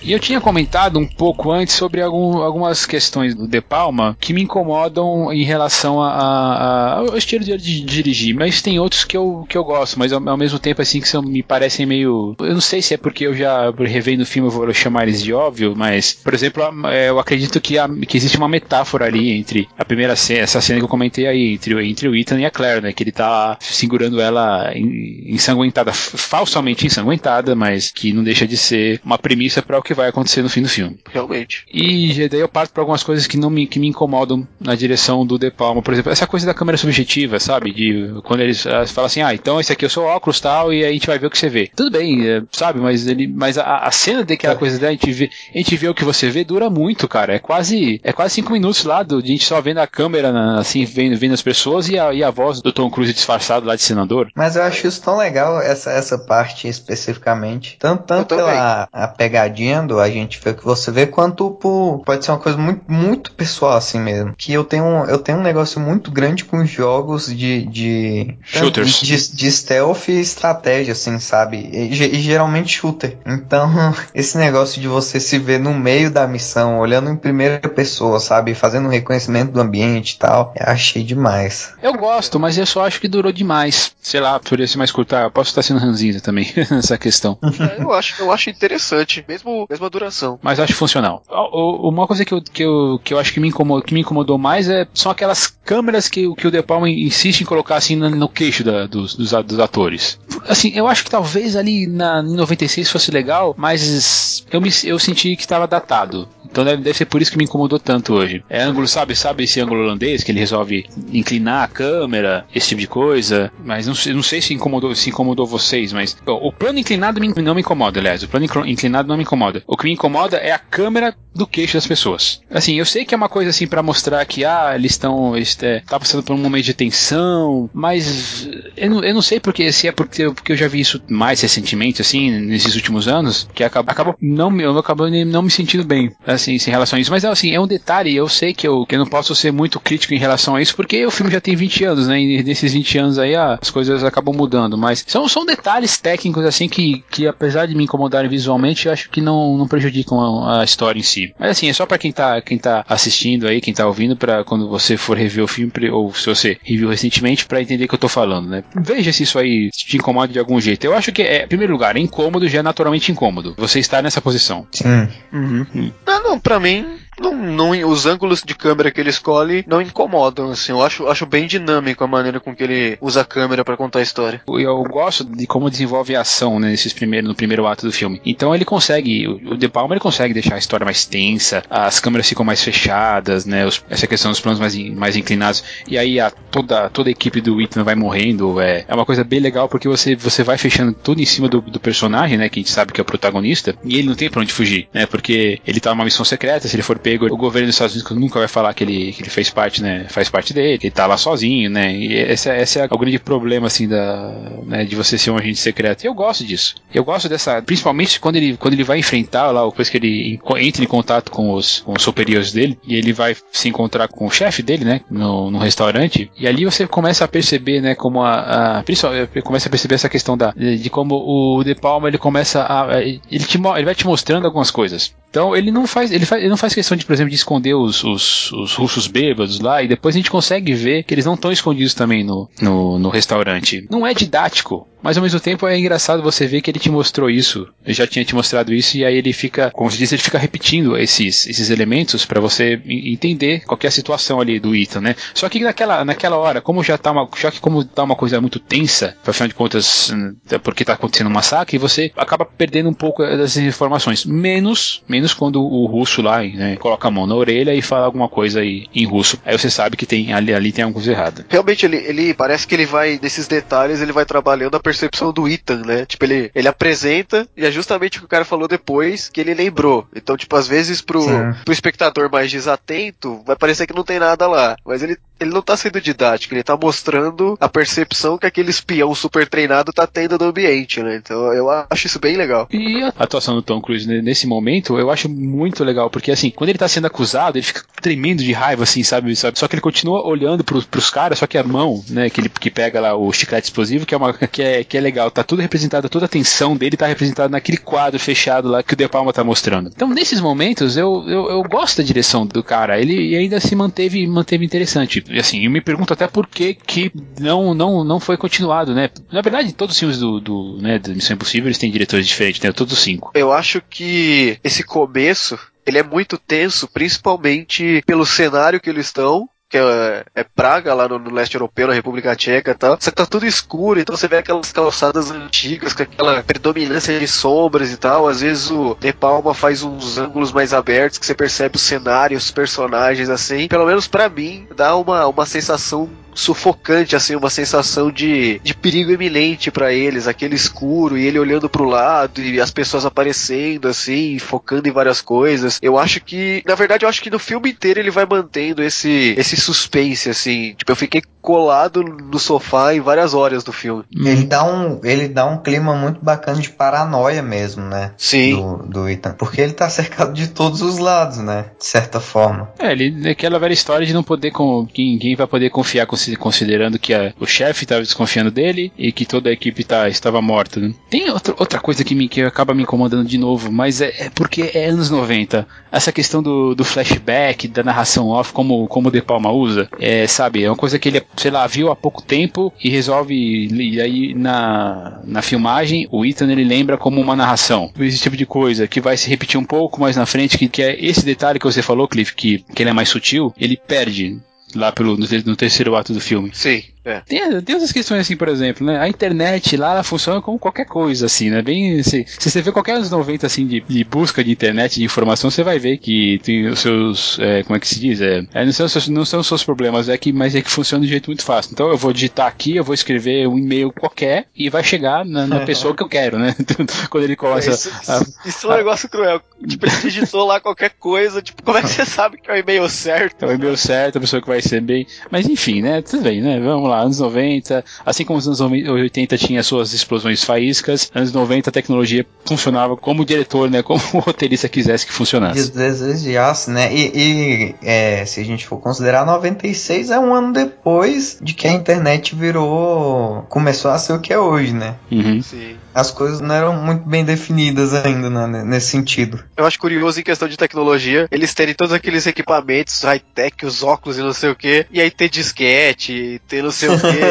E 0.04 0.12
eu 0.12 0.18
tinha 0.18 0.40
comentado 0.40 0.98
um 0.98 1.06
pouco 1.06 1.50
antes 1.50 1.74
sobre 1.74 2.02
algum, 2.02 2.38
algumas 2.38 2.84
questões 2.84 3.34
do 3.34 3.46
De 3.46 3.60
Palma 3.60 4.16
que 4.20 4.32
me 4.32 4.42
incomodam 4.42 5.32
em 5.32 5.44
relação 5.44 6.02
a, 6.02 6.10
a, 6.10 6.98
ao 6.98 7.16
estilo 7.16 7.44
de, 7.44 7.56
de, 7.56 7.80
dirigir, 7.82 8.34
mas 8.34 8.60
tem 8.60 8.78
outros 8.78 9.04
que 9.04 9.16
eu, 9.16 9.46
que 9.48 9.56
eu 9.56 9.64
gosto, 9.64 9.98
mas 9.98 10.12
ao, 10.12 10.28
ao, 10.28 10.36
mesmo 10.36 10.58
tempo 10.58 10.82
assim 10.82 11.00
que 11.00 11.08
são, 11.08 11.22
me 11.22 11.42
parecem 11.42 11.86
meio. 11.86 12.34
Eu 12.40 12.54
não 12.54 12.60
sei 12.60 12.82
se 12.82 12.94
é 12.94 12.96
porque 12.96 13.26
eu 13.26 13.34
já 13.34 13.70
revendo 13.70 14.22
o 14.22 14.26
filme 14.26 14.48
eu 14.48 14.52
vou 14.52 14.72
chamar 14.74 15.04
eles 15.04 15.22
de 15.22 15.32
óbvio, 15.32 15.74
mas, 15.76 16.12
por 16.12 16.34
exemplo, 16.34 16.62
é, 16.88 17.08
eu 17.08 17.18
acredito 17.18 17.60
que, 17.60 17.78
a, 17.78 17.88
que 17.88 18.16
existe 18.16 18.36
uma 18.36 18.48
metáfora 18.48 19.06
ali 19.06 19.30
entre 19.30 19.68
a 19.78 19.84
primeira 19.84 20.16
cena, 20.16 20.40
essa 20.40 20.60
cena 20.60 20.80
que 20.80 20.84
eu 20.84 20.88
comentei 20.88 21.26
aí, 21.26 21.54
entre, 21.54 21.88
entre 21.88 22.08
o 22.08 22.14
Ethan 22.14 22.40
e 22.40 22.44
a 22.44 22.50
Claire, 22.50 22.82
né? 22.82 22.92
Que 22.92 23.04
ele 23.04 23.12
tá 23.12 23.56
segurando 23.60 24.20
ela 24.20 24.72
ensanguentada, 24.74 25.92
falsamente 25.92 26.86
ensanguentada, 26.86 27.54
mas 27.54 27.90
que 27.90 28.12
não 28.12 28.24
deixa 28.24 28.46
de 28.46 28.56
ser 28.56 29.00
uma 29.04 29.18
premissa 29.18 29.62
para 29.62 29.78
o 29.78 29.82
que 29.82 29.91
que 29.92 29.96
vai 29.96 30.08
acontecer 30.08 30.42
no 30.42 30.48
fim 30.48 30.62
do 30.62 30.68
filme. 30.68 30.98
Realmente. 31.10 31.64
E 31.72 32.28
daí 32.28 32.40
eu 32.40 32.48
parto 32.48 32.72
para 32.72 32.82
algumas 32.82 33.02
coisas 33.02 33.26
que 33.26 33.36
não 33.36 33.50
me, 33.50 33.66
que 33.66 33.78
me 33.78 33.86
incomodam 33.86 34.46
na 34.60 34.74
direção 34.74 35.24
do 35.24 35.38
De 35.38 35.50
Palma. 35.50 35.82
Por 35.82 35.92
exemplo, 35.92 36.10
essa 36.10 36.26
coisa 36.26 36.46
da 36.46 36.54
câmera 36.54 36.78
subjetiva, 36.78 37.38
sabe? 37.38 37.72
De 37.72 38.20
quando 38.24 38.40
eles 38.40 38.62
falam 38.62 39.06
assim, 39.06 39.22
ah, 39.22 39.34
então 39.34 39.60
esse 39.60 39.72
aqui 39.72 39.84
eu 39.84 39.90
sou 39.90 40.04
óculos 40.04 40.40
tal, 40.40 40.72
e 40.72 40.84
aí 40.84 40.90
a 40.90 40.92
gente 40.92 41.06
vai 41.06 41.18
ver 41.18 41.26
o 41.26 41.30
que 41.30 41.38
você 41.38 41.48
vê. 41.48 41.70
Tudo 41.76 41.90
bem, 41.90 42.26
é, 42.26 42.42
sabe? 42.50 42.80
Mas 42.80 43.06
ele, 43.06 43.26
mas 43.28 43.58
a, 43.58 43.78
a 43.78 43.90
cena 43.90 44.24
daquela 44.24 44.54
é. 44.54 44.56
coisa 44.56 44.78
da 44.78 44.90
gente 44.90 45.10
vê, 45.12 45.30
a 45.54 45.58
gente 45.58 45.76
vê 45.76 45.88
o 45.88 45.94
que 45.94 46.04
você 46.04 46.30
vê 46.30 46.44
dura 46.44 46.70
muito, 46.70 47.06
cara. 47.06 47.34
É 47.34 47.38
quase, 47.38 48.00
é 48.02 48.12
quase 48.12 48.34
cinco 48.34 48.52
minutos 48.52 48.84
lá 48.84 49.02
do, 49.02 49.22
de 49.22 49.28
a 49.28 49.32
gente 49.32 49.44
só 49.44 49.60
vendo 49.60 49.78
a 49.78 49.86
câmera, 49.86 50.32
na, 50.32 50.60
assim, 50.60 50.84
vendo, 50.84 51.16
vendo 51.16 51.34
as 51.34 51.42
pessoas 51.42 51.88
e 51.88 51.98
a, 51.98 52.12
e 52.12 52.22
a 52.22 52.30
voz 52.30 52.60
do 52.60 52.72
Tom 52.72 52.90
Cruise 52.90 53.12
disfarçado 53.12 53.66
lá 53.66 53.76
de 53.76 53.82
senador. 53.82 54.28
Mas 54.34 54.56
eu 54.56 54.62
acho 54.62 54.86
isso 54.86 55.02
tão 55.02 55.16
legal, 55.16 55.60
essa, 55.60 55.90
essa 55.90 56.18
parte 56.18 56.68
especificamente. 56.68 57.76
Tanto, 57.78 58.04
tanto 58.04 58.36
pela 58.36 58.88
a 58.92 59.08
pegadinha 59.08 59.81
vendo, 59.82 60.00
a 60.00 60.08
gente 60.08 60.40
vê 60.42 60.50
o 60.50 60.54
que 60.54 60.64
você 60.64 60.90
vê, 60.90 61.06
quanto 61.06 61.50
por, 61.50 62.02
pode 62.04 62.24
ser 62.24 62.30
uma 62.30 62.38
coisa 62.38 62.58
muito, 62.58 62.82
muito 62.88 63.32
pessoal 63.32 63.76
assim 63.76 64.00
mesmo. 64.00 64.34
Que 64.36 64.52
eu 64.52 64.64
tenho, 64.64 65.04
eu 65.06 65.18
tenho 65.18 65.38
um 65.38 65.42
negócio 65.42 65.80
muito 65.80 66.10
grande 66.10 66.44
com 66.44 66.64
jogos 66.64 67.26
de. 67.26 67.66
de 67.66 68.38
Shooters. 68.42 69.00
De, 69.00 69.36
de 69.36 69.52
stealth 69.52 70.08
e 70.08 70.20
estratégia, 70.20 70.92
assim, 70.92 71.18
sabe? 71.18 71.56
E, 71.72 71.92
e, 71.92 72.20
geralmente 72.20 72.76
shooter. 72.76 73.18
Então, 73.26 73.94
esse 74.14 74.38
negócio 74.38 74.80
de 74.80 74.88
você 74.88 75.18
se 75.18 75.38
ver 75.38 75.58
no 75.58 75.74
meio 75.74 76.10
da 76.10 76.26
missão, 76.26 76.78
olhando 76.78 77.10
em 77.10 77.16
primeira 77.16 77.60
pessoa, 77.68 78.20
sabe? 78.20 78.54
Fazendo 78.54 78.86
um 78.86 78.90
reconhecimento 78.90 79.52
do 79.52 79.60
ambiente 79.60 80.12
e 80.12 80.18
tal, 80.18 80.54
eu 80.58 80.66
achei 80.66 81.02
demais. 81.02 81.74
Eu 81.82 81.94
gosto, 81.94 82.38
mas 82.38 82.56
eu 82.56 82.66
só 82.66 82.86
acho 82.86 83.00
que 83.00 83.08
durou 83.08 83.32
demais. 83.32 83.92
Sei 84.00 84.20
lá, 84.20 84.38
poderia 84.38 84.66
ser 84.66 84.78
mais 84.78 84.90
curto. 84.90 85.14
Ah, 85.14 85.30
posso 85.30 85.50
estar 85.50 85.62
sendo 85.62 85.80
ranzinza 85.80 86.20
também 86.20 86.52
nessa 86.70 86.96
questão. 86.98 87.38
É, 87.42 87.82
eu, 87.82 87.92
acho, 87.92 88.20
eu 88.22 88.32
acho 88.32 88.50
interessante. 88.50 89.24
Mesmo 89.28 89.66
mesma 89.72 89.90
duração. 89.90 90.38
Mas 90.42 90.60
acho 90.60 90.74
funcional. 90.74 91.22
Uma 91.28 92.06
coisa 92.06 92.24
que 92.24 92.32
eu, 92.32 92.40
que 92.40 92.62
eu, 92.62 93.00
que 93.02 93.14
eu 93.14 93.18
acho 93.18 93.32
que 93.32 93.40
me, 93.40 93.48
incomodou, 93.48 93.82
que 93.82 93.94
me 93.94 94.00
incomodou 94.00 94.38
mais 94.38 94.68
é, 94.68 94.86
são 94.94 95.10
aquelas 95.10 95.46
câmeras 95.46 96.08
que, 96.08 96.32
que 96.34 96.46
o 96.46 96.50
De 96.50 96.62
Palma 96.62 96.88
insiste 96.88 97.40
em 97.40 97.44
colocar 97.44 97.76
assim 97.76 97.96
no, 97.96 98.10
no 98.10 98.28
queixo 98.28 98.62
da, 98.62 98.86
dos, 98.86 99.14
dos, 99.14 99.32
dos, 99.44 99.58
atores. 99.58 100.18
Assim, 100.46 100.72
eu 100.74 100.86
acho 100.86 101.04
que 101.04 101.10
talvez 101.10 101.56
ali 101.56 101.86
na, 101.86 102.20
em 102.20 102.36
96 102.36 102.90
fosse 102.90 103.10
legal, 103.10 103.54
mas 103.56 104.44
eu, 104.50 104.60
me, 104.60 104.70
eu 104.84 104.98
senti 104.98 105.34
que 105.36 105.42
estava 105.42 105.66
datado. 105.66 106.28
Então 106.52 106.64
deve, 106.64 106.82
deve 106.82 106.96
ser 106.96 107.06
por 107.06 107.22
isso 107.22 107.30
que 107.32 107.38
me 107.38 107.44
incomodou 107.44 107.78
tanto 107.78 108.12
hoje. 108.12 108.44
É 108.48 108.62
ângulo, 108.62 108.86
sabe, 108.86 109.16
sabe 109.16 109.44
esse 109.44 109.58
ângulo 109.58 109.80
holandês 109.80 110.22
que 110.22 110.30
ele 110.30 110.38
resolve 110.38 110.84
inclinar 111.10 111.64
a 111.64 111.68
câmera, 111.68 112.44
esse 112.54 112.68
tipo 112.68 112.80
de 112.82 112.86
coisa. 112.86 113.50
Mas 113.64 113.86
não, 113.86 113.94
não 114.14 114.22
sei 114.22 114.42
se 114.42 114.52
incomodou, 114.52 114.94
se 114.94 115.08
incomodou 115.08 115.46
vocês, 115.46 115.94
mas 115.94 116.14
ó, 116.26 116.34
o 116.46 116.52
plano 116.52 116.78
inclinado 116.78 117.18
me, 117.20 117.28
não 117.28 117.54
me 117.54 117.62
incomoda, 117.62 117.98
aliás. 117.98 118.22
O 118.22 118.28
plano 118.28 118.46
inclinado 118.66 119.08
não 119.08 119.16
me 119.16 119.22
incomoda. 119.22 119.61
O 119.66 119.76
que 119.76 119.84
me 119.84 119.92
incomoda 119.92 120.36
é 120.36 120.52
a 120.52 120.58
câmera 120.58 121.14
do 121.34 121.46
queixo 121.46 121.74
das 121.74 121.86
pessoas. 121.86 122.40
Assim, 122.50 122.78
eu 122.78 122.84
sei 122.84 123.04
que 123.04 123.14
é 123.14 123.16
uma 123.16 123.28
coisa 123.28 123.50
assim 123.50 123.66
para 123.66 123.82
mostrar 123.82 124.24
que 124.26 124.44
ah, 124.44 124.72
eles 124.74 124.92
estão 124.92 125.34
é, 125.36 125.80
tá 125.80 125.98
passando 125.98 126.22
por 126.22 126.34
um 126.34 126.38
momento 126.38 126.64
de 126.64 126.74
tensão, 126.74 127.70
mas 127.72 128.48
eu 128.76 128.90
não, 128.90 129.04
eu 129.04 129.14
não 129.14 129.22
sei 129.22 129.40
porque 129.40 129.72
se 129.72 129.88
é 129.88 129.92
porque, 129.92 130.30
porque 130.30 130.52
eu 130.52 130.56
já 130.56 130.68
vi 130.68 130.80
isso 130.80 131.02
mais 131.08 131.40
recentemente 131.40 132.02
assim, 132.02 132.30
nesses 132.30 132.74
últimos 132.74 133.08
anos, 133.08 133.48
que 133.54 133.64
acaba, 133.64 133.90
acaba 133.90 134.16
não 134.20 134.60
eu 134.60 134.76
acabo 134.78 135.08
não 135.08 135.42
me 135.42 135.50
sentindo 135.50 135.84
bem 135.84 136.12
assim 136.26 136.56
em 136.56 136.70
relação 136.70 136.98
a 136.98 137.00
isso, 137.00 137.10
mas 137.10 137.24
assim, 137.24 137.54
é 137.54 137.60
um 137.60 137.66
detalhe, 137.66 138.14
eu 138.14 138.28
sei 138.28 138.52
que 138.52 138.68
eu, 138.68 138.84
que 138.84 138.94
eu 138.94 138.98
não 138.98 139.06
posso 139.06 139.34
ser 139.34 139.52
muito 139.52 139.80
crítico 139.80 140.14
em 140.14 140.18
relação 140.18 140.56
a 140.56 140.62
isso 140.62 140.76
porque 140.76 141.04
o 141.06 141.10
filme 141.10 141.32
já 141.32 141.40
tem 141.40 141.56
20 141.56 141.84
anos, 141.84 142.08
né? 142.08 142.20
E 142.20 142.42
nesses 142.42 142.72
20 142.72 142.98
anos 142.98 143.18
aí 143.18 143.34
ah, 143.34 143.58
as 143.60 143.70
coisas 143.70 144.04
acabam 144.04 144.34
mudando, 144.34 144.76
mas 144.76 145.04
são, 145.06 145.26
são 145.28 145.46
detalhes 145.46 145.96
técnicos 145.96 146.44
assim 146.44 146.68
que, 146.68 147.02
que 147.10 147.26
apesar 147.26 147.66
de 147.66 147.74
me 147.74 147.84
incomodarem 147.84 148.28
visualmente, 148.28 148.86
eu 148.86 148.92
acho 148.92 149.08
que 149.08 149.20
não, 149.20 149.41
não 149.56 149.68
prejudicam 149.68 150.18
a, 150.44 150.60
a 150.60 150.64
história 150.64 150.98
em 150.98 151.02
si. 151.02 151.34
Mas 151.38 151.50
assim, 151.50 151.68
é 151.68 151.72
só 151.72 151.86
para 151.86 151.98
quem 151.98 152.12
tá, 152.12 152.40
quem 152.40 152.58
tá 152.58 152.84
assistindo 152.88 153.46
aí, 153.46 153.60
quem 153.60 153.74
tá 153.74 153.86
ouvindo, 153.86 154.16
para 154.16 154.44
quando 154.44 154.68
você 154.68 154.96
for 154.96 155.16
rever 155.16 155.44
o 155.44 155.48
filme, 155.48 155.72
ou 155.90 156.12
se 156.14 156.26
você 156.26 156.58
reviu 156.62 156.88
recentemente, 156.88 157.46
para 157.46 157.62
entender 157.62 157.84
o 157.84 157.88
que 157.88 157.94
eu 157.94 157.98
tô 157.98 158.08
falando, 158.08 158.48
né? 158.48 158.64
Veja 158.74 159.12
se 159.12 159.22
isso 159.22 159.38
aí 159.38 159.70
te 159.70 159.96
incomoda 159.96 160.32
de 160.32 160.38
algum 160.38 160.60
jeito. 160.60 160.84
Eu 160.84 160.94
acho 160.94 161.12
que 161.12 161.22
é, 161.22 161.44
em 161.44 161.48
primeiro 161.48 161.72
lugar, 161.72 161.96
é 161.96 162.00
incômodo, 162.00 162.48
já 162.48 162.60
é 162.60 162.62
naturalmente 162.62 163.10
incômodo. 163.10 163.54
Você 163.58 163.78
estar 163.80 164.02
nessa 164.02 164.20
posição. 164.20 164.66
Sim. 164.72 165.08
Uhum. 165.32 165.66
Hum. 165.74 165.90
Ah, 166.06 166.20
não, 166.20 166.38
pra 166.38 166.60
mim, 166.60 166.86
não, 167.22 167.34
não, 167.34 167.88
os 167.88 168.06
ângulos 168.06 168.42
de 168.44 168.54
câmera 168.54 168.90
que 168.90 169.00
ele 169.00 169.10
escolhe 169.10 169.64
não 169.66 169.80
incomodam, 169.80 170.50
assim. 170.50 170.72
Eu 170.72 170.82
acho, 170.82 171.06
acho 171.06 171.24
bem 171.24 171.46
dinâmico 171.46 172.02
a 172.02 172.06
maneira 172.06 172.40
com 172.40 172.54
que 172.54 172.62
ele 172.62 172.98
usa 173.00 173.20
a 173.20 173.24
câmera 173.24 173.64
para 173.64 173.76
contar 173.76 174.00
a 174.00 174.02
história. 174.02 174.42
Eu 174.46 174.82
gosto 174.84 175.24
de 175.24 175.46
como 175.46 175.70
desenvolve 175.70 176.16
a 176.16 176.20
ação 176.22 176.58
né, 176.58 176.70
nesses 176.70 176.92
primeiros, 176.92 177.28
no 177.28 177.34
primeiro 177.34 177.66
ato 177.66 177.86
do 177.86 177.92
filme. 177.92 178.20
Então 178.24 178.54
ele 178.54 178.64
consegue, 178.64 179.28
o, 179.28 179.56
De 179.56 179.68
Palma 179.68 179.94
ele 179.94 180.00
consegue 180.00 180.34
deixar 180.34 180.56
a 180.56 180.58
história 180.58 180.84
mais 180.84 181.04
tensa, 181.04 181.62
as 181.70 182.00
câmeras 182.00 182.28
ficam 182.28 182.44
mais 182.44 182.62
fechadas, 182.62 183.46
né? 183.46 183.64
Os, 183.66 183.84
essa 183.88 184.06
questão 184.06 184.30
dos 184.30 184.40
planos 184.40 184.58
mais, 184.58 184.76
mais 184.90 185.16
inclinados. 185.16 185.62
E 185.86 185.96
aí 185.96 186.18
a, 186.18 186.30
toda, 186.30 186.88
toda 186.90 187.08
a 187.08 187.12
equipe 187.12 187.40
do 187.40 187.60
Ethan 187.60 187.84
vai 187.84 187.94
morrendo. 187.94 188.60
É, 188.60 188.84
é 188.88 188.94
uma 188.94 189.06
coisa 189.06 189.22
bem 189.22 189.40
legal 189.40 189.68
porque 189.68 189.88
você, 189.88 190.16
você 190.16 190.42
vai 190.42 190.58
fechando 190.58 190.92
tudo 190.92 191.20
em 191.20 191.26
cima 191.26 191.48
do, 191.48 191.60
do 191.60 191.78
personagem, 191.78 192.36
né? 192.36 192.48
Que 192.48 192.60
a 192.60 192.62
gente 192.62 192.72
sabe 192.72 192.92
que 192.92 193.00
é 193.00 193.02
o 193.02 193.04
protagonista. 193.04 193.74
E 193.84 193.98
ele 193.98 194.08
não 194.08 194.14
tem 194.14 194.30
pra 194.30 194.40
onde 194.40 194.52
fugir, 194.52 194.88
né? 194.92 195.06
Porque 195.06 195.60
ele 195.66 195.80
tá 195.80 195.90
numa 195.90 196.04
missão 196.04 196.24
secreta, 196.24 196.66
se 196.66 196.74
ele 196.74 196.82
for 196.82 196.98
pego, 196.98 197.11
o 197.16 197.36
governo 197.36 197.66
dos 197.66 197.74
Estados 197.74 197.94
Unidos 197.94 198.16
nunca 198.16 198.38
vai 198.38 198.48
falar 198.48 198.74
que 198.74 198.84
ele, 198.84 199.12
que 199.12 199.22
ele 199.22 199.30
fez 199.30 199.50
parte, 199.50 199.82
né? 199.82 200.06
Faz 200.08 200.28
parte 200.28 200.52
dele, 200.52 200.78
que 200.78 200.86
ele 200.86 200.94
tá 200.94 201.06
lá 201.06 201.16
sozinho, 201.16 201.70
né? 201.70 201.92
E 201.92 202.12
esse, 202.14 202.50
esse 202.50 202.78
é 202.78 202.88
o 202.90 202.98
grande 202.98 203.18
problema, 203.18 203.66
assim, 203.66 203.88
da, 203.88 204.32
né, 204.64 204.84
de 204.84 204.96
você 204.96 205.16
ser 205.18 205.30
um 205.30 205.36
agente 205.36 205.58
secreto. 205.58 206.04
E 206.04 206.06
eu 206.06 206.14
gosto 206.14 206.44
disso. 206.44 206.74
Eu 206.92 207.04
gosto 207.04 207.28
dessa, 207.28 207.60
principalmente 207.62 208.20
quando 208.20 208.36
ele, 208.36 208.56
quando 208.56 208.74
ele 208.74 208.84
vai 208.84 208.98
enfrentar 208.98 209.50
lá, 209.50 209.64
depois 209.66 209.88
que 209.88 209.96
ele 209.96 210.40
entra 210.58 210.84
em 210.84 210.86
contato 210.86 211.30
com 211.30 211.52
os, 211.52 211.80
com 211.80 211.92
os 211.92 212.02
superiores 212.02 212.52
dele, 212.52 212.78
e 212.86 212.96
ele 212.96 213.12
vai 213.12 213.36
se 213.50 213.68
encontrar 213.68 214.08
com 214.08 214.26
o 214.26 214.30
chefe 214.30 214.62
dele, 214.62 214.84
né? 214.84 215.00
No, 215.10 215.50
no 215.50 215.58
restaurante. 215.58 216.30
E 216.38 216.46
ali 216.46 216.64
você 216.64 216.86
começa 216.86 217.24
a 217.24 217.28
perceber, 217.28 217.80
né? 217.80 217.94
Como 217.94 218.22
a, 218.22 218.78
a 218.78 218.82
principalmente 218.82 219.42
começa 219.42 219.68
a 219.68 219.70
perceber 219.70 219.94
essa 219.94 220.08
questão 220.08 220.36
da, 220.36 220.52
de, 220.52 220.78
de 220.78 220.90
como 220.90 221.14
o 221.14 221.64
De 221.64 221.74
Palma 221.74 222.08
ele 222.08 222.18
começa 222.18 222.64
a, 222.68 223.00
ele, 223.00 223.20
te, 223.44 223.58
ele 223.58 223.84
vai 223.84 223.94
te 223.94 224.06
mostrando 224.06 224.46
algumas 224.46 224.70
coisas. 224.70 225.14
Então 225.32 225.56
ele 225.56 225.70
não 225.70 225.86
faz, 225.86 226.12
ele, 226.12 226.26
faz, 226.26 226.42
ele 226.42 226.50
não 226.50 226.58
faz 226.58 226.74
questão 226.74 226.94
de, 226.94 227.06
por 227.06 227.14
exemplo, 227.14 227.30
de 227.30 227.36
esconder 227.36 227.72
os, 227.72 228.04
os, 228.04 228.52
os 228.52 228.74
russos 228.74 229.06
bêbados 229.06 229.60
lá, 229.60 229.82
e 229.82 229.88
depois 229.88 230.14
a 230.14 230.18
gente 230.18 230.30
consegue 230.30 230.74
ver 230.74 231.04
que 231.04 231.14
eles 231.14 231.24
não 231.24 231.32
estão 231.32 231.50
escondidos 231.50 231.94
também 231.94 232.22
no, 232.22 232.50
no, 232.60 232.98
no, 232.98 233.08
restaurante. 233.08 233.86
Não 233.90 234.06
é 234.06 234.12
didático, 234.12 234.86
mas 235.02 235.16
ao 235.16 235.22
mesmo 235.22 235.40
tempo 235.40 235.66
é 235.66 235.78
engraçado 235.78 236.22
você 236.22 236.46
ver 236.46 236.60
que 236.60 236.70
ele 236.70 236.78
te 236.78 236.90
mostrou 236.90 237.30
isso. 237.30 237.66
Ele 237.84 237.94
já 237.94 238.06
tinha 238.06 238.24
te 238.24 238.34
mostrado 238.34 238.72
isso, 238.72 238.96
e 238.96 239.04
aí 239.04 239.16
ele 239.16 239.32
fica, 239.32 239.70
como 239.70 239.90
se 239.90 239.98
diz, 239.98 240.12
ele 240.12 240.22
fica 240.22 240.38
repetindo 240.38 240.96
esses, 240.96 241.46
esses 241.46 241.70
elementos 241.70 242.24
para 242.24 242.40
você 242.40 242.80
entender 242.86 243.64
qual 243.64 243.78
é 243.82 243.90
situação 243.90 244.40
ali 244.40 244.60
do 244.60 244.74
Ethan, 244.74 245.00
né? 245.00 245.16
Só 245.34 245.48
que 245.48 245.60
naquela, 245.60 246.04
naquela 246.04 246.36
hora, 246.36 246.60
como 246.60 246.82
já 246.82 246.96
tá 246.96 247.10
uma, 247.10 247.28
já 247.38 247.50
que 247.50 247.60
como 247.60 247.84
tá 247.84 248.04
uma 248.04 248.16
coisa 248.16 248.40
muito 248.40 248.58
tensa, 248.58 249.16
afinal 249.26 249.48
de 249.48 249.54
contas, 249.54 250.12
é 250.50 250.58
porque 250.58 250.84
tá 250.84 250.92
acontecendo 250.92 251.26
um 251.26 251.32
massacre, 251.32 251.78
você 251.78 252.12
acaba 252.16 252.44
perdendo 252.44 252.88
um 252.88 252.94
pouco 252.94 253.22
das 253.22 253.56
informações. 253.56 254.24
Menos, 254.24 255.02
menos 255.08 255.22
menos 255.22 255.34
quando 255.34 255.62
o 255.62 255.86
russo 255.86 256.20
lá 256.20 256.42
né, 256.42 256.76
coloca 256.76 257.06
a 257.06 257.10
mão 257.10 257.26
na 257.26 257.34
orelha 257.34 257.72
e 257.72 257.80
fala 257.80 258.04
alguma 258.04 258.28
coisa 258.28 258.60
aí 258.60 258.86
em 258.94 259.06
russo. 259.06 259.38
Aí 259.44 259.56
você 259.56 259.70
sabe 259.70 259.96
que 259.96 260.04
tem 260.04 260.32
ali, 260.32 260.52
ali 260.52 260.72
tem 260.72 260.84
alguma 260.84 261.00
coisa 261.00 261.12
errada. 261.12 261.46
Realmente, 261.48 261.86
ele, 261.86 261.96
ele 261.96 262.34
parece 262.34 262.66
que 262.66 262.74
ele 262.74 262.86
vai, 262.86 263.18
desses 263.18 263.46
detalhes, 263.46 264.00
ele 264.00 264.12
vai 264.12 264.24
trabalhando 264.24 264.76
a 264.76 264.80
percepção 264.92 265.32
do 265.32 265.48
Ethan, 265.48 265.82
né? 265.84 266.04
Tipo, 266.04 266.24
ele, 266.26 266.50
ele 266.54 266.68
apresenta 266.68 267.48
e 267.56 267.64
é 267.64 267.70
justamente 267.70 268.18
o 268.18 268.20
que 268.20 268.26
o 268.26 268.28
cara 268.28 268.44
falou 268.44 268.68
depois 268.68 269.30
que 269.30 269.40
ele 269.40 269.54
lembrou. 269.54 270.06
Então, 270.14 270.36
tipo, 270.36 270.54
às 270.54 270.68
vezes 270.68 271.00
pro, 271.00 271.24
pro 271.64 271.72
espectador 271.72 272.30
mais 272.30 272.50
desatento, 272.50 273.42
vai 273.46 273.56
parecer 273.56 273.86
que 273.86 273.94
não 273.94 274.04
tem 274.04 274.18
nada 274.18 274.46
lá. 274.46 274.76
Mas 274.84 275.02
ele, 275.02 275.16
ele 275.40 275.50
não 275.50 275.62
tá 275.62 275.76
sendo 275.76 276.00
didático, 276.00 276.54
ele 276.54 276.62
tá 276.62 276.76
mostrando 276.76 277.56
a 277.58 277.68
percepção 277.68 278.36
que 278.36 278.46
aquele 278.46 278.70
espião 278.70 279.14
super 279.14 279.48
treinado 279.48 279.92
tá 279.92 280.06
tendo 280.06 280.38
no 280.38 280.46
ambiente, 280.46 281.02
né? 281.02 281.16
Então 281.16 281.52
eu 281.52 281.70
acho 281.70 282.06
isso 282.06 282.20
bem 282.20 282.36
legal. 282.36 282.68
E 282.70 283.02
a 283.02 283.12
atuação 283.16 283.54
do 283.54 283.62
Tom 283.62 283.80
Cruise 283.80 284.06
nesse 284.06 284.46
momento, 284.46 284.98
eu 284.98 285.10
acho 285.10 285.28
muito 285.28 285.82
legal, 285.82 286.10
porque 286.10 286.30
assim, 286.30 286.50
quando 286.50 286.70
ele 286.70 286.78
tá 286.78 286.88
sendo 286.88 287.06
acusado, 287.06 287.56
ele 287.56 287.64
fica 287.64 287.82
tremendo 288.00 288.42
de 288.42 288.52
raiva, 288.52 288.82
assim, 288.82 289.02
sabe? 289.02 289.34
sabe? 289.34 289.58
Só 289.58 289.66
que 289.66 289.74
ele 289.74 289.82
continua 289.82 290.26
olhando 290.26 290.62
pros, 290.62 290.84
pros 290.84 291.10
caras, 291.10 291.38
só 291.38 291.46
que 291.46 291.56
a 291.56 291.64
mão, 291.64 292.04
né, 292.08 292.28
que 292.28 292.40
ele 292.40 292.48
que 292.48 292.70
pega 292.70 293.00
lá 293.00 293.16
o 293.16 293.32
chiclete 293.32 293.68
explosivo, 293.68 294.04
que 294.04 294.14
é 294.14 294.16
uma 294.18 294.32
que 294.48 294.62
é, 294.62 294.81
que 294.84 294.96
é 294.96 295.00
legal, 295.00 295.30
tá 295.30 295.42
tudo 295.42 295.62
representado, 295.62 296.08
toda 296.08 296.24
a 296.24 296.26
atenção 296.26 296.76
dele 296.76 296.96
tá 296.96 297.06
representada 297.06 297.48
naquele 297.48 297.78
quadro 297.78 298.18
fechado 298.18 298.68
lá 298.68 298.82
que 298.82 298.94
o 298.94 298.96
De 298.96 299.08
Palma 299.08 299.32
tá 299.32 299.44
mostrando. 299.44 299.90
Então, 299.94 300.08
nesses 300.08 300.40
momentos, 300.40 300.96
eu, 300.96 301.24
eu, 301.26 301.50
eu 301.50 301.62
gosto 301.62 301.98
da 301.98 302.04
direção 302.04 302.46
do 302.46 302.62
cara, 302.62 303.00
ele 303.00 303.36
ainda 303.36 303.60
se 303.60 303.74
manteve, 303.74 304.26
manteve 304.26 304.64
interessante. 304.64 305.24
E 305.28 305.38
assim, 305.38 305.64
eu 305.64 305.70
me 305.70 305.80
pergunto 305.80 306.12
até 306.12 306.26
por 306.26 306.46
que 306.46 306.74
que 306.74 307.12
não, 307.38 307.74
não, 307.74 308.04
não 308.04 308.20
foi 308.20 308.36
continuado, 308.36 308.94
né? 308.94 309.10
Na 309.30 309.40
verdade, 309.40 309.72
todos 309.72 309.94
os 309.94 309.98
filmes 309.98 310.18
do, 310.18 310.40
do, 310.40 310.78
né, 310.80 310.98
da 310.98 311.12
Missão 311.12 311.34
Impossível, 311.34 311.68
eles 311.68 311.78
têm 311.78 311.90
diretores 311.90 312.26
diferentes, 312.26 312.60
né? 312.60 312.72
Todos 312.72 312.92
os 312.92 313.00
cinco. 313.00 313.30
Eu 313.34 313.52
acho 313.52 313.82
que 313.88 314.58
esse 314.62 314.82
começo 314.82 315.58
ele 315.84 315.98
é 315.98 316.02
muito 316.02 316.38
tenso, 316.38 316.88
principalmente 316.88 318.02
pelo 318.06 318.24
cenário 318.24 318.80
que 318.80 318.88
eles 318.88 319.06
estão 319.06 319.48
que 319.72 319.78
é, 319.78 320.24
é, 320.34 320.44
Praga, 320.44 320.92
lá 320.92 321.08
no, 321.08 321.18
no, 321.18 321.30
leste 321.30 321.54
europeu, 321.54 321.86
na 321.86 321.94
República 321.94 322.36
Tcheca 322.36 322.72
e 322.72 322.74
tal. 322.74 322.98
Só 323.00 323.10
que 323.10 323.16
tá 323.16 323.24
tudo 323.24 323.46
escuro, 323.46 323.98
então 323.98 324.14
você 324.14 324.28
vê 324.28 324.36
aquelas 324.36 324.70
calçadas 324.70 325.30
antigas, 325.30 325.94
com 325.94 326.02
aquela 326.02 326.42
predominância 326.42 327.18
de 327.18 327.26
sombras 327.26 327.90
e 327.90 327.96
tal. 327.96 328.28
Às 328.28 328.42
vezes 328.42 328.70
o 328.70 328.94
De 329.00 329.14
Palma 329.14 329.54
faz 329.54 329.82
uns 329.82 330.18
ângulos 330.18 330.52
mais 330.52 330.74
abertos, 330.74 331.18
que 331.18 331.24
você 331.24 331.34
percebe 331.34 331.76
o 331.76 331.78
cenário, 331.78 332.36
os 332.36 332.50
personagens, 332.50 333.30
assim. 333.30 333.66
Pelo 333.66 333.86
menos 333.86 334.06
para 334.06 334.28
mim, 334.28 334.68
dá 334.76 334.94
uma, 334.94 335.26
uma 335.26 335.46
sensação 335.46 336.10
sufocante, 336.34 337.16
assim, 337.16 337.36
uma 337.36 337.50
sensação 337.50 338.10
de, 338.10 338.60
de 338.60 338.74
perigo 338.74 339.12
iminente 339.12 339.70
para 339.70 339.92
eles, 339.92 340.26
aquele 340.26 340.54
escuro 340.54 341.16
e 341.16 341.26
ele 341.26 341.38
olhando 341.38 341.68
pro 341.68 341.84
lado 341.84 342.40
e 342.40 342.60
as 342.60 342.70
pessoas 342.70 343.04
aparecendo, 343.04 343.88
assim, 343.88 344.38
focando 344.38 344.88
em 344.88 344.92
várias 344.92 345.20
coisas. 345.20 345.78
Eu 345.82 345.98
acho 345.98 346.20
que, 346.20 346.62
na 346.66 346.74
verdade, 346.74 347.04
eu 347.04 347.08
acho 347.08 347.22
que 347.22 347.30
no 347.30 347.38
filme 347.38 347.70
inteiro 347.70 348.00
ele 348.00 348.10
vai 348.10 348.26
mantendo 348.26 348.82
esse, 348.82 349.34
esse 349.36 349.56
suspense, 349.56 350.30
assim. 350.30 350.74
Tipo, 350.76 350.92
eu 350.92 350.96
fiquei 350.96 351.22
colado 351.42 352.04
no 352.04 352.38
sofá 352.38 352.94
em 352.94 353.00
várias 353.00 353.34
horas 353.34 353.64
do 353.64 353.72
filme. 353.72 354.04
Ele 354.14 354.44
dá 354.44 354.64
um, 354.64 355.00
ele 355.02 355.26
dá 355.28 355.44
um 355.44 355.58
clima 355.58 355.94
muito 355.94 356.24
bacana 356.24 356.60
de 356.60 356.70
paranoia 356.70 357.42
mesmo, 357.42 357.82
né? 357.84 358.12
Sim. 358.16 358.54
Do, 358.54 358.76
do 358.86 359.08
Ethan. 359.08 359.32
Porque 359.32 359.60
ele 359.60 359.72
tá 359.72 359.90
cercado 359.90 360.32
de 360.32 360.48
todos 360.48 360.80
os 360.80 360.98
lados, 360.98 361.38
né? 361.38 361.66
De 361.78 361.84
certa 361.84 362.20
forma. 362.20 362.70
É, 362.78 362.92
ele, 362.92 363.28
aquela 363.28 363.58
velha 363.58 363.72
história 363.72 364.06
de 364.06 364.12
não 364.12 364.22
poder, 364.22 364.52
com, 364.52 364.86
que 364.86 365.02
ninguém 365.02 365.34
vai 365.34 365.46
poder 365.46 365.70
confiar 365.70 366.06
com 366.06 366.16
considerando 366.36 366.98
que 366.98 367.14
a, 367.14 367.32
o 367.38 367.46
chefe 367.46 367.84
estava 367.84 368.02
desconfiando 368.02 368.50
dele 368.50 368.92
e 368.96 369.12
que 369.12 369.26
toda 369.26 369.50
a 369.50 369.52
equipe 369.52 369.84
tá, 369.84 370.08
estava 370.08 370.40
morta. 370.40 370.80
Né? 370.80 370.94
Tem 371.10 371.30
outra, 371.30 371.54
outra 371.58 371.80
coisa 371.80 372.04
que, 372.04 372.14
me, 372.14 372.28
que 372.28 372.42
acaba 372.42 372.74
me 372.74 372.82
incomodando 372.82 373.26
de 373.26 373.38
novo, 373.38 373.70
mas 373.70 374.00
é, 374.00 374.12
é 374.18 374.30
porque 374.30 374.70
é 374.74 374.86
anos 374.86 375.10
90. 375.10 375.66
Essa 375.90 376.12
questão 376.12 376.42
do, 376.42 376.74
do 376.74 376.84
flashback, 376.84 377.68
da 377.68 377.82
narração 377.82 378.28
off, 378.28 378.52
como, 378.52 378.86
como 378.88 379.08
o 379.08 379.12
De 379.12 379.20
Palma 379.20 379.50
usa, 379.52 379.88
é, 380.00 380.26
sabe, 380.26 380.64
é 380.64 380.70
uma 380.70 380.76
coisa 380.76 380.98
que 380.98 381.08
ele, 381.08 381.22
sei 381.36 381.50
lá, 381.50 381.66
viu 381.66 381.90
há 381.90 381.96
pouco 381.96 382.22
tempo 382.22 382.72
e 382.82 382.88
resolve, 382.88 383.34
e 383.34 384.00
aí 384.00 384.34
na, 384.34 385.20
na 385.24 385.42
filmagem, 385.42 386.08
o 386.10 386.24
Ethan 386.24 386.50
ele 386.50 386.64
lembra 386.64 386.96
como 386.96 387.20
uma 387.20 387.36
narração. 387.36 387.90
Esse 387.98 388.18
tipo 388.18 388.36
de 388.36 388.46
coisa 388.46 388.86
que 388.86 389.00
vai 389.00 389.16
se 389.16 389.28
repetir 389.28 389.58
um 389.58 389.64
pouco 389.64 390.00
mais 390.00 390.16
na 390.16 390.26
frente, 390.26 390.58
que, 390.58 390.68
que 390.68 390.82
é 390.82 391.04
esse 391.04 391.24
detalhe 391.24 391.58
que 391.58 391.66
você 391.66 391.82
falou, 391.82 392.08
Cliff, 392.08 392.34
que, 392.34 392.64
que 392.74 392.82
ele 392.82 392.90
é 392.90 392.92
mais 392.92 393.08
sutil, 393.08 393.52
ele 393.58 393.76
perde 393.76 394.40
lá 394.74 394.92
pelo 394.92 395.16
no, 395.16 395.56
terceiro 395.56 395.94
ato 395.96 396.12
do 396.12 396.20
filme. 396.20 396.50
Sim. 396.52 396.82
É. 397.04 397.20
Tem, 397.20 397.40
tem 397.62 397.74
outras 397.74 397.90
questões 397.92 398.20
assim, 398.20 398.36
por 398.36 398.48
exemplo, 398.48 398.86
né? 398.86 398.98
A 398.98 399.08
internet 399.08 399.76
lá 399.76 399.92
ela 399.92 400.02
funciona 400.04 400.40
como 400.40 400.58
qualquer 400.58 400.84
coisa, 400.86 401.26
assim, 401.26 401.50
né? 401.50 401.60
Bem, 401.62 402.02
se, 402.02 402.24
se 402.26 402.48
você 402.50 402.62
vê 402.62 402.70
qualquer 402.70 402.92
anos 402.96 403.10
90 403.10 403.46
assim 403.46 403.66
de, 403.66 403.80
de 403.80 404.04
busca 404.04 404.42
de 404.44 404.50
internet, 404.52 404.94
de 405.00 405.04
informação, 405.04 405.50
você 405.50 405.62
vai 405.64 405.78
ver 405.78 405.98
que 405.98 406.40
tem 406.44 406.66
os 406.68 406.78
seus. 406.80 407.38
é, 407.40 407.62
como 407.64 407.76
é 407.76 407.80
que 407.80 407.88
se 407.88 407.98
diz? 407.98 408.20
É, 408.20 408.44
é, 408.54 408.64
não, 408.64 408.72
são, 408.72 408.86
os 408.86 408.92
seus- 408.92 409.08
não 409.08 409.24
são 409.24 409.40
os 409.40 409.46
seus 409.48 409.64
problemas, 409.64 410.08
é 410.08 410.16
que, 410.16 410.32
mas 410.32 410.54
é 410.54 410.62
que 410.62 410.70
funciona 410.70 411.04
de 411.04 411.10
jeito 411.10 411.26
muito 411.28 411.42
fácil. 411.44 411.72
Então 411.72 411.88
eu 411.88 411.96
vou 411.96 412.12
digitar 412.12 412.46
aqui, 412.46 412.76
eu 412.76 412.84
vou 412.84 412.94
escrever 412.94 413.48
um 413.48 413.58
e-mail 413.58 413.92
qualquer 413.92 414.46
e 414.54 414.68
vai 414.70 414.84
chegar 414.84 415.24
na, 415.24 415.46
na 415.46 415.60
pessoa 415.66 415.96
que 415.96 416.02
eu 416.02 416.08
quero, 416.08 416.38
né? 416.38 416.54
Quando 417.10 417.24
ele 417.24 417.34
começa. 417.36 417.70
isso, 417.70 417.90
a- 418.10 418.24
isso 418.48 418.66
é 418.70 418.74
um 418.74 418.76
negócio 418.76 419.08
cruel. 419.08 419.40
Tipo, 419.66 419.86
ele 419.86 419.96
digitou 420.02 420.46
lá 420.46 420.60
qualquer 420.60 420.90
coisa, 420.98 421.40
tipo, 421.42 421.62
como 421.62 421.78
é 421.78 421.82
que 421.82 421.88
você 421.88 422.04
sabe 422.04 422.36
que 422.36 422.50
é 422.50 422.54
o 422.54 422.56
e-mail 422.56 422.88
certo? 422.88 423.44
É 423.44 423.48
o 423.48 423.52
e-mail 423.52 423.76
certo, 423.76 424.18
a 424.18 424.20
pessoa 424.20 424.40
que 424.42 424.48
vai 424.48 424.58
receber. 424.58 425.06
Mas 425.30 425.48
enfim, 425.48 425.82
né? 425.82 426.02
Tudo 426.02 426.22
bem, 426.22 426.40
né? 426.40 426.58
Vamos 426.60 426.88
lá, 426.88 426.91
anos 427.00 427.18
90. 427.18 427.84
Assim 428.04 428.24
como 428.24 428.38
os 428.38 428.46
anos 428.46 428.60
80 428.60 429.36
tinha 429.38 429.62
suas 429.62 429.92
explosões 429.92 430.44
faíscas, 430.44 431.10
anos 431.14 431.32
90 431.32 431.70
a 431.70 431.72
tecnologia 431.72 432.26
funcionava 432.44 432.96
como 432.96 433.22
o 433.22 433.24
diretor, 433.24 433.70
né? 433.70 433.82
Como 433.82 434.00
o 434.14 434.18
roteirista 434.18 434.68
quisesse 434.68 435.06
que 435.06 435.12
funcionasse. 435.12 435.70
desejasse, 435.70 436.70
né? 436.70 436.92
E, 436.94 437.12
e, 437.14 437.74
é, 437.82 438.24
se 438.24 438.40
a 438.40 438.44
gente 438.44 438.66
for 438.66 438.78
considerar, 438.78 439.24
96 439.26 440.10
é 440.10 440.18
um 440.18 440.34
ano 440.34 440.52
depois 440.52 441.38
de 441.40 441.54
que 441.54 441.66
a 441.66 441.72
internet 441.72 442.34
virou. 442.34 443.44
começou 443.48 443.90
a 443.90 443.98
ser 443.98 444.12
o 444.12 444.20
que 444.20 444.32
é 444.32 444.38
hoje, 444.38 444.72
né? 444.72 444.96
Uhum. 445.10 445.42
Sim. 445.42 445.76
As 445.94 446.10
coisas 446.10 446.40
não 446.40 446.54
eram 446.54 446.76
muito 446.82 447.08
bem 447.08 447.24
definidas 447.24 447.94
ainda 447.94 448.30
né, 448.30 448.64
nesse 448.64 448.88
sentido. 448.88 449.42
Eu 449.56 449.66
acho 449.66 449.78
curioso 449.78 450.20
em 450.20 450.22
questão 450.22 450.48
de 450.48 450.56
tecnologia, 450.56 451.28
eles 451.30 451.52
terem 451.54 451.74
todos 451.74 451.92
aqueles 451.92 452.26
equipamentos 452.26 453.02
high-tech, 453.02 453.66
os 453.66 453.82
óculos 453.82 454.18
e 454.18 454.22
não 454.22 454.32
sei 454.32 454.50
o 454.50 454.56
que, 454.56 454.86
e 454.90 455.00
aí 455.00 455.10
ter 455.10 455.28
disquete, 455.28 456.40
ter 456.48 456.62
não 456.62 456.70
sei 456.70 456.88
o 456.88 456.98
que. 456.98 457.22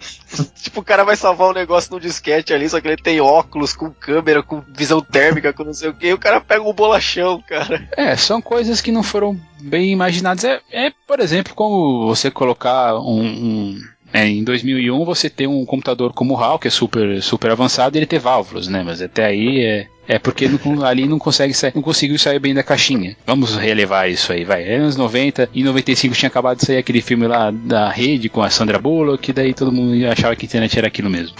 Tipo, 0.30 0.48
tipo, 0.62 0.80
o 0.80 0.84
cara 0.84 1.02
vai 1.04 1.16
salvar 1.16 1.50
um 1.50 1.52
negócio 1.52 1.90
no 1.92 1.98
disquete 1.98 2.52
ali, 2.54 2.68
só 2.68 2.80
que 2.80 2.86
ele 2.86 2.96
tem 2.96 3.20
óculos, 3.20 3.72
com 3.72 3.90
câmera, 3.90 4.42
com 4.44 4.60
visão 4.60 5.00
térmica, 5.00 5.52
com 5.52 5.64
não 5.64 5.74
sei 5.74 5.88
o 5.88 5.92
que, 5.94 6.06
e 6.06 6.12
o 6.12 6.18
cara 6.18 6.40
pega 6.40 6.62
um 6.62 6.72
bolachão, 6.72 7.42
cara. 7.48 7.88
É, 7.96 8.16
são 8.16 8.40
coisas 8.40 8.80
que 8.80 8.92
não 8.92 9.02
foram 9.02 9.36
bem 9.60 9.90
imaginadas. 9.90 10.44
É, 10.44 10.60
é, 10.70 10.92
por 11.06 11.18
exemplo, 11.18 11.52
como 11.54 12.06
você 12.06 12.30
colocar 12.30 12.94
um. 12.94 13.20
um- 13.22 13.80
é, 14.12 14.26
em 14.26 14.42
2001 14.44 15.04
você 15.04 15.28
tem 15.30 15.46
um 15.46 15.64
computador 15.64 16.12
como 16.12 16.34
o 16.34 16.36
HAL, 16.36 16.58
que 16.58 16.68
é 16.68 16.70
super, 16.70 17.22
super 17.22 17.50
avançado, 17.50 17.96
e 17.96 17.98
ele 17.98 18.06
ter 18.06 18.18
válvulas, 18.18 18.68
né? 18.68 18.82
Mas 18.84 19.00
até 19.00 19.24
aí 19.26 19.64
é, 19.64 19.86
é 20.08 20.18
porque 20.18 20.48
não- 20.48 20.84
ali 20.84 21.06
não 21.06 21.18
consegue 21.18 21.54
sair, 21.54 21.72
não 21.74 21.82
conseguiu 21.82 22.18
sair 22.18 22.38
bem 22.38 22.52
da 22.54 22.62
caixinha. 22.62 23.16
Vamos 23.26 23.56
relevar 23.56 24.10
isso 24.10 24.32
aí, 24.32 24.44
vai. 24.44 24.64
É 24.64 24.76
anos 24.76 24.96
90, 24.96 25.48
em 25.54 25.62
95 25.64 26.14
tinha 26.14 26.28
acabado 26.28 26.58
de 26.58 26.66
sair 26.66 26.78
aquele 26.78 27.00
filme 27.00 27.26
lá 27.26 27.50
da 27.50 27.88
rede 27.90 28.28
com 28.28 28.42
a 28.42 28.50
Sandra 28.50 28.78
Bullock, 28.78 29.22
que 29.22 29.32
daí 29.32 29.54
todo 29.54 29.70
mundo 29.72 29.94
achava 30.06 30.34
que 30.36 30.44
a 30.44 30.48
internet 30.48 30.78
era 30.78 30.88
aquilo 30.88 31.08
mesmo. 31.10 31.34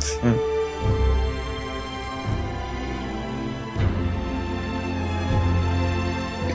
Sim. 0.00 0.18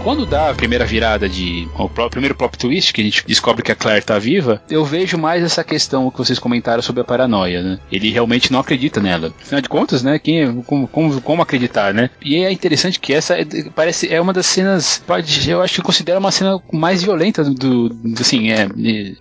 Quando 0.04 0.26
dá 0.26 0.50
a 0.50 0.56
primeira 0.56 0.84
virada 0.86 1.30
de. 1.30 1.68
O 1.78 1.88
primeiro 2.10 2.34
plot 2.36 2.58
twist, 2.58 2.92
que 2.92 3.02
a 3.02 3.04
gente 3.04 3.24
descobre 3.28 3.62
que 3.62 3.72
a 3.72 3.76
Claire 3.76 4.04
tá 4.04 4.18
viva, 4.18 4.62
eu 4.70 4.84
vejo 4.84 5.16
mais 5.18 5.44
essa 5.44 5.64
questão 5.64 6.10
que 6.10 6.18
vocês 6.18 6.40
comentaram 6.40 6.82
sobre 6.82 7.02
a 7.02 7.06
paranoia, 7.06 7.62
né? 7.62 7.80
Ele 7.92 8.10
realmente 8.10 8.52
não 8.52 8.60
acredita 8.60 9.00
nela. 9.00 9.32
Afinal 9.42 9.62
de 9.62 9.70
contas, 9.70 10.02
né? 10.02 10.18
Quem, 10.18 10.42
é- 10.42 10.54
como, 10.66 10.88
como, 10.88 11.22
como 11.22 11.42
acreditar, 11.44 11.94
né? 11.94 12.10
E 12.22 12.36
é 12.38 12.52
interessante 12.52 13.00
que 13.00 13.14
essa 13.14 13.36
é, 13.40 13.46
parece 13.76 14.12
é 14.12 14.20
uma 14.20 14.34
das 14.34 14.48
cenas. 14.48 15.04
Eu 15.48 15.62
acho 15.62 15.76
que 15.76 15.82
eu 15.82 15.86
considero 15.86 16.20
uma 16.20 16.32
cena 16.32 16.60
mais 16.74 17.04
violenta 17.04 17.44
do. 17.44 17.90
do 17.90 18.22
assim, 18.22 18.50
é. 18.52 18.68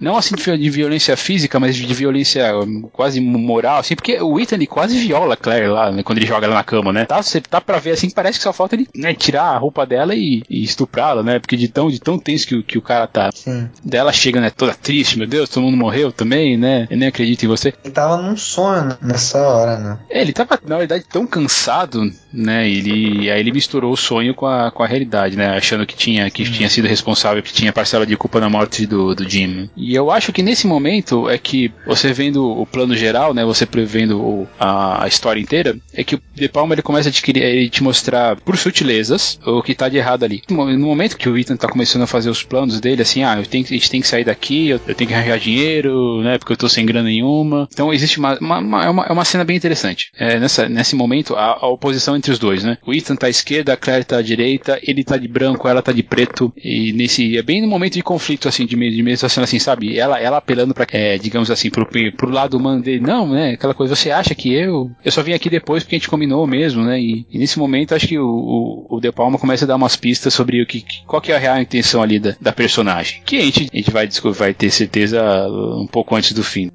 não 0.01 0.17
assim 0.17 0.35
de, 0.35 0.43
vi- 0.43 0.59
de 0.59 0.71
violência 0.71 1.15
física, 1.17 1.61
mas 1.61 1.77
de, 1.77 1.93
violência 1.93 2.53
quase 2.93 3.21
moral, 3.21 3.81
assim, 3.81 3.95
porque 3.95 4.19
o 4.21 4.41
Ethan 4.41 4.65
quase 4.65 4.99
viola 4.99 5.35
a 5.35 5.37
Claire 5.37 5.67
lá, 5.69 5.91
né, 5.91 6.03
quando 6.03 6.19
ele 6.19 6.27
joga 6.27 6.47
ela 6.47 6.55
na 6.55 6.65
cama, 6.65 6.93
né? 6.93 7.05
Tá, 7.05 7.23
você 7.23 7.41
tá 7.41 7.61
pra 7.61 7.79
ver 7.79 7.91
assim, 7.91 8.09
parece 8.09 8.39
que 8.39 8.45
só 8.45 8.53
falta 8.53 8.75
ele 8.77 8.89
né, 8.95 9.13
tirar 9.13 9.45
a 9.45 9.59
roupa 9.59 9.85
dela 9.85 10.15
e, 10.15 10.43
e 10.49 10.70
estuprá-la, 10.71 11.23
né? 11.23 11.39
Porque 11.39 11.57
de 11.57 11.69
tão, 11.69 11.91
de 11.91 12.01
tão 12.01 12.19
tenso 12.19 12.47
que, 12.47 12.55
o- 12.57 12.63
que 12.63 12.79
o 12.79 12.83
cara 12.83 13.07
tá. 13.07 13.31
Sim. 13.35 13.69
Dela 13.85 14.13
chega, 14.13 14.41
né, 14.41 14.51
toda 14.51 14.75
triste, 14.75 15.19
meu 15.19 15.27
Deus, 15.27 15.49
todo 15.49 15.63
mundo 15.65 15.77
morreu 15.77 16.11
também, 16.13 16.57
né? 16.57 16.87
Eu 16.91 16.97
nem 16.97 17.09
acredito 17.09 17.45
em 17.45 17.49
você. 17.49 17.73
Ele 17.85 17.93
tava 17.93 18.17
num 18.17 18.37
sonho 18.37 18.97
nessa 19.03 19.39
hora, 19.41 19.79
né? 19.79 19.99
É, 20.09 20.21
ele 20.21 20.33
tava, 20.33 20.59
na 20.67 20.79
verdade, 20.79 21.05
tão 21.11 21.27
cansado, 21.27 22.11
né? 22.33 22.69
Ele, 22.69 23.31
aí 23.31 23.41
ele 23.41 23.53
misturou 23.53 23.93
o 23.93 23.97
sonho 23.97 24.35
com 24.35 24.47
a, 24.47 24.71
com 24.71 24.83
a 24.83 24.87
realidade, 24.87 25.37
né? 25.37 25.57
Achando 25.57 25.87
que 25.87 25.97
tinha, 25.97 26.31
que 26.31 26.45
tinha 26.45 26.69
sido 26.69 26.87
responsável, 26.89 27.43
que 27.43 27.53
tinha 27.53 27.73
parcela 27.73 28.07
de 28.07 28.17
culpa 28.17 28.41
na 28.41 28.49
morte 28.49 28.87
do, 28.87 29.15
do 29.15 29.29
Jim. 29.29 29.69
E 29.77 29.95
eu 29.95 30.11
acho 30.11 30.33
que 30.33 30.43
nesse 30.43 30.67
momento 30.67 31.29
é 31.29 31.37
que 31.39 31.73
você 31.87 32.13
vendo 32.13 32.45
o 32.49 32.65
plano 32.67 32.97
geral, 32.97 33.35
né? 33.35 33.45
Você 33.45 33.67
prevendo 33.67 34.21
o- 34.21 34.49
a, 34.59 35.05
a 35.05 35.09
história 35.09 35.41
inteira, 35.41 35.77
é 35.93 36.05
que 36.05 36.15
o 36.15 36.21
De 36.35 36.49
Palma 36.49 36.75
ele 36.75 36.83
começa 36.83 37.09
a 37.09 37.13
te, 37.13 37.21
querer- 37.23 37.43
ele 37.45 37.69
te 37.71 37.83
mostrar 37.83 38.37
por 38.37 38.57
sutilezas 38.57 39.39
o 39.45 39.63
que 39.63 39.75
tá 39.75 39.89
de 39.89 39.97
errado 39.97 40.25
ali. 40.25 40.43
No 40.67 40.87
momento 40.87 41.17
que 41.17 41.29
o 41.29 41.37
Ethan 41.37 41.57
tá 41.57 41.69
começando 41.69 42.03
a 42.03 42.07
fazer 42.07 42.31
os 42.31 42.43
planos 42.43 42.81
dele, 42.81 43.03
assim, 43.03 43.23
ah, 43.23 43.39
eu 43.39 43.47
tenho, 43.47 43.65
a 43.65 43.69
gente 43.69 43.91
tem 43.91 44.01
que 44.01 44.07
sair 44.07 44.25
daqui, 44.25 44.69
eu, 44.69 44.81
eu 44.87 44.95
tenho 44.95 45.09
que 45.09 45.15
arranjar 45.15 45.39
dinheiro, 45.39 46.23
né? 46.23 46.39
Porque 46.39 46.53
eu 46.53 46.57
tô 46.57 46.69
sem 46.69 46.87
grana 46.87 47.09
nenhuma. 47.09 47.69
Então 47.73 47.93
existe 47.93 48.19
uma, 48.19 48.39
uma, 48.39 48.85
é 48.85 48.91
uma, 48.91 49.05
é 49.07 49.13
uma 49.13 49.25
cena 49.25 49.45
bem 49.45 49.57
interessante. 49.57 50.11
É, 50.17 50.39
nessa, 50.39 50.69
nesse 50.69 50.95
momento, 50.95 51.35
a, 51.35 51.59
a 51.61 51.69
oposição 51.69 52.17
entre 52.17 52.31
os 52.31 52.39
dois, 52.39 52.65
né? 52.65 52.79
O 52.87 52.93
Ethan 52.93 53.17
tá 53.17 53.27
à 53.27 53.31
esquerda, 53.31 53.73
a 53.73 53.77
Claire 53.77 54.05
tá 54.05 54.19
à 54.19 54.23
direita, 54.23 54.79
ele 54.83 55.05
tá 55.05 55.17
de 55.17 55.29
branco, 55.29 55.69
ela 55.69 55.83
tá 55.83 55.93
de 55.93 56.03
preto. 56.03 56.53
E 56.57 56.93
nesse. 56.93 57.37
É 57.37 57.43
bem 57.43 57.61
no 57.61 57.69
momento 57.69 57.95
de 57.95 58.03
conflito, 58.03 58.49
assim, 58.49 58.67
de 58.67 58.77
meio 58.77 58.93
de 58.93 59.03
meio 59.03 59.17
assim, 59.21 59.41
assim, 59.41 59.59
sabe? 59.59 59.99
Ela, 59.99 60.21
ela 60.21 60.39
apelando 60.39 60.75
pra, 60.75 60.87
é, 60.93 61.19
digamos 61.19 61.51
assim, 61.51 61.71
pro, 61.71 61.87
pro 61.87 62.31
lado 62.31 62.57
humano 62.57 62.83
dele. 62.83 63.01
Não, 63.01 63.29
né? 63.29 63.53
Aquela 63.53 63.75
coisa, 63.75 63.95
você 63.95 64.11
acha 64.11 64.35
que 64.35 64.53
eu. 64.53 64.91
Eu 65.05 65.13
só 65.13 65.23
vim 65.23 65.33
aqui 65.33 65.49
depois 65.49 65.83
porque 65.83 65.97
a 65.97 65.99
gente 65.99 66.09
combinou 66.09 66.47
mesmo, 66.47 66.83
né? 66.83 67.01
E, 67.01 67.27
e 67.31 67.39
nesse 67.39 67.59
momento 67.59 67.95
acho 67.95 68.07
que 68.07 68.19
o, 68.19 68.27
o, 68.27 68.97
o 68.97 69.01
De 69.01 69.13
Palma 69.13 69.39
começa 69.39 69.65
a 69.65 69.69
dar 69.69 69.77
umas 69.77 69.97
pistas 69.97 70.35
sobre 70.35 70.50
o 70.63 70.67
que, 70.67 70.85
qual 71.07 71.21
que 71.23 71.31
é 71.33 71.37
a 71.37 71.39
real 71.39 71.61
intenção 71.61 72.03
ali 72.03 72.19
da, 72.19 72.35
da 72.41 72.53
personagem. 72.53 73.23
Que 73.25 73.39
a 73.39 73.43
gente, 73.43 73.69
a 73.73 73.77
gente 73.77 73.91
vai, 73.91 74.07
descobrir- 74.07 74.39
vai 74.39 74.55
ter 74.55 74.71
certeza 74.71 75.23
um 75.49 75.87
pouco 75.87 76.17
antes 76.17 76.33
do 76.33 76.43
fim. 76.43 76.71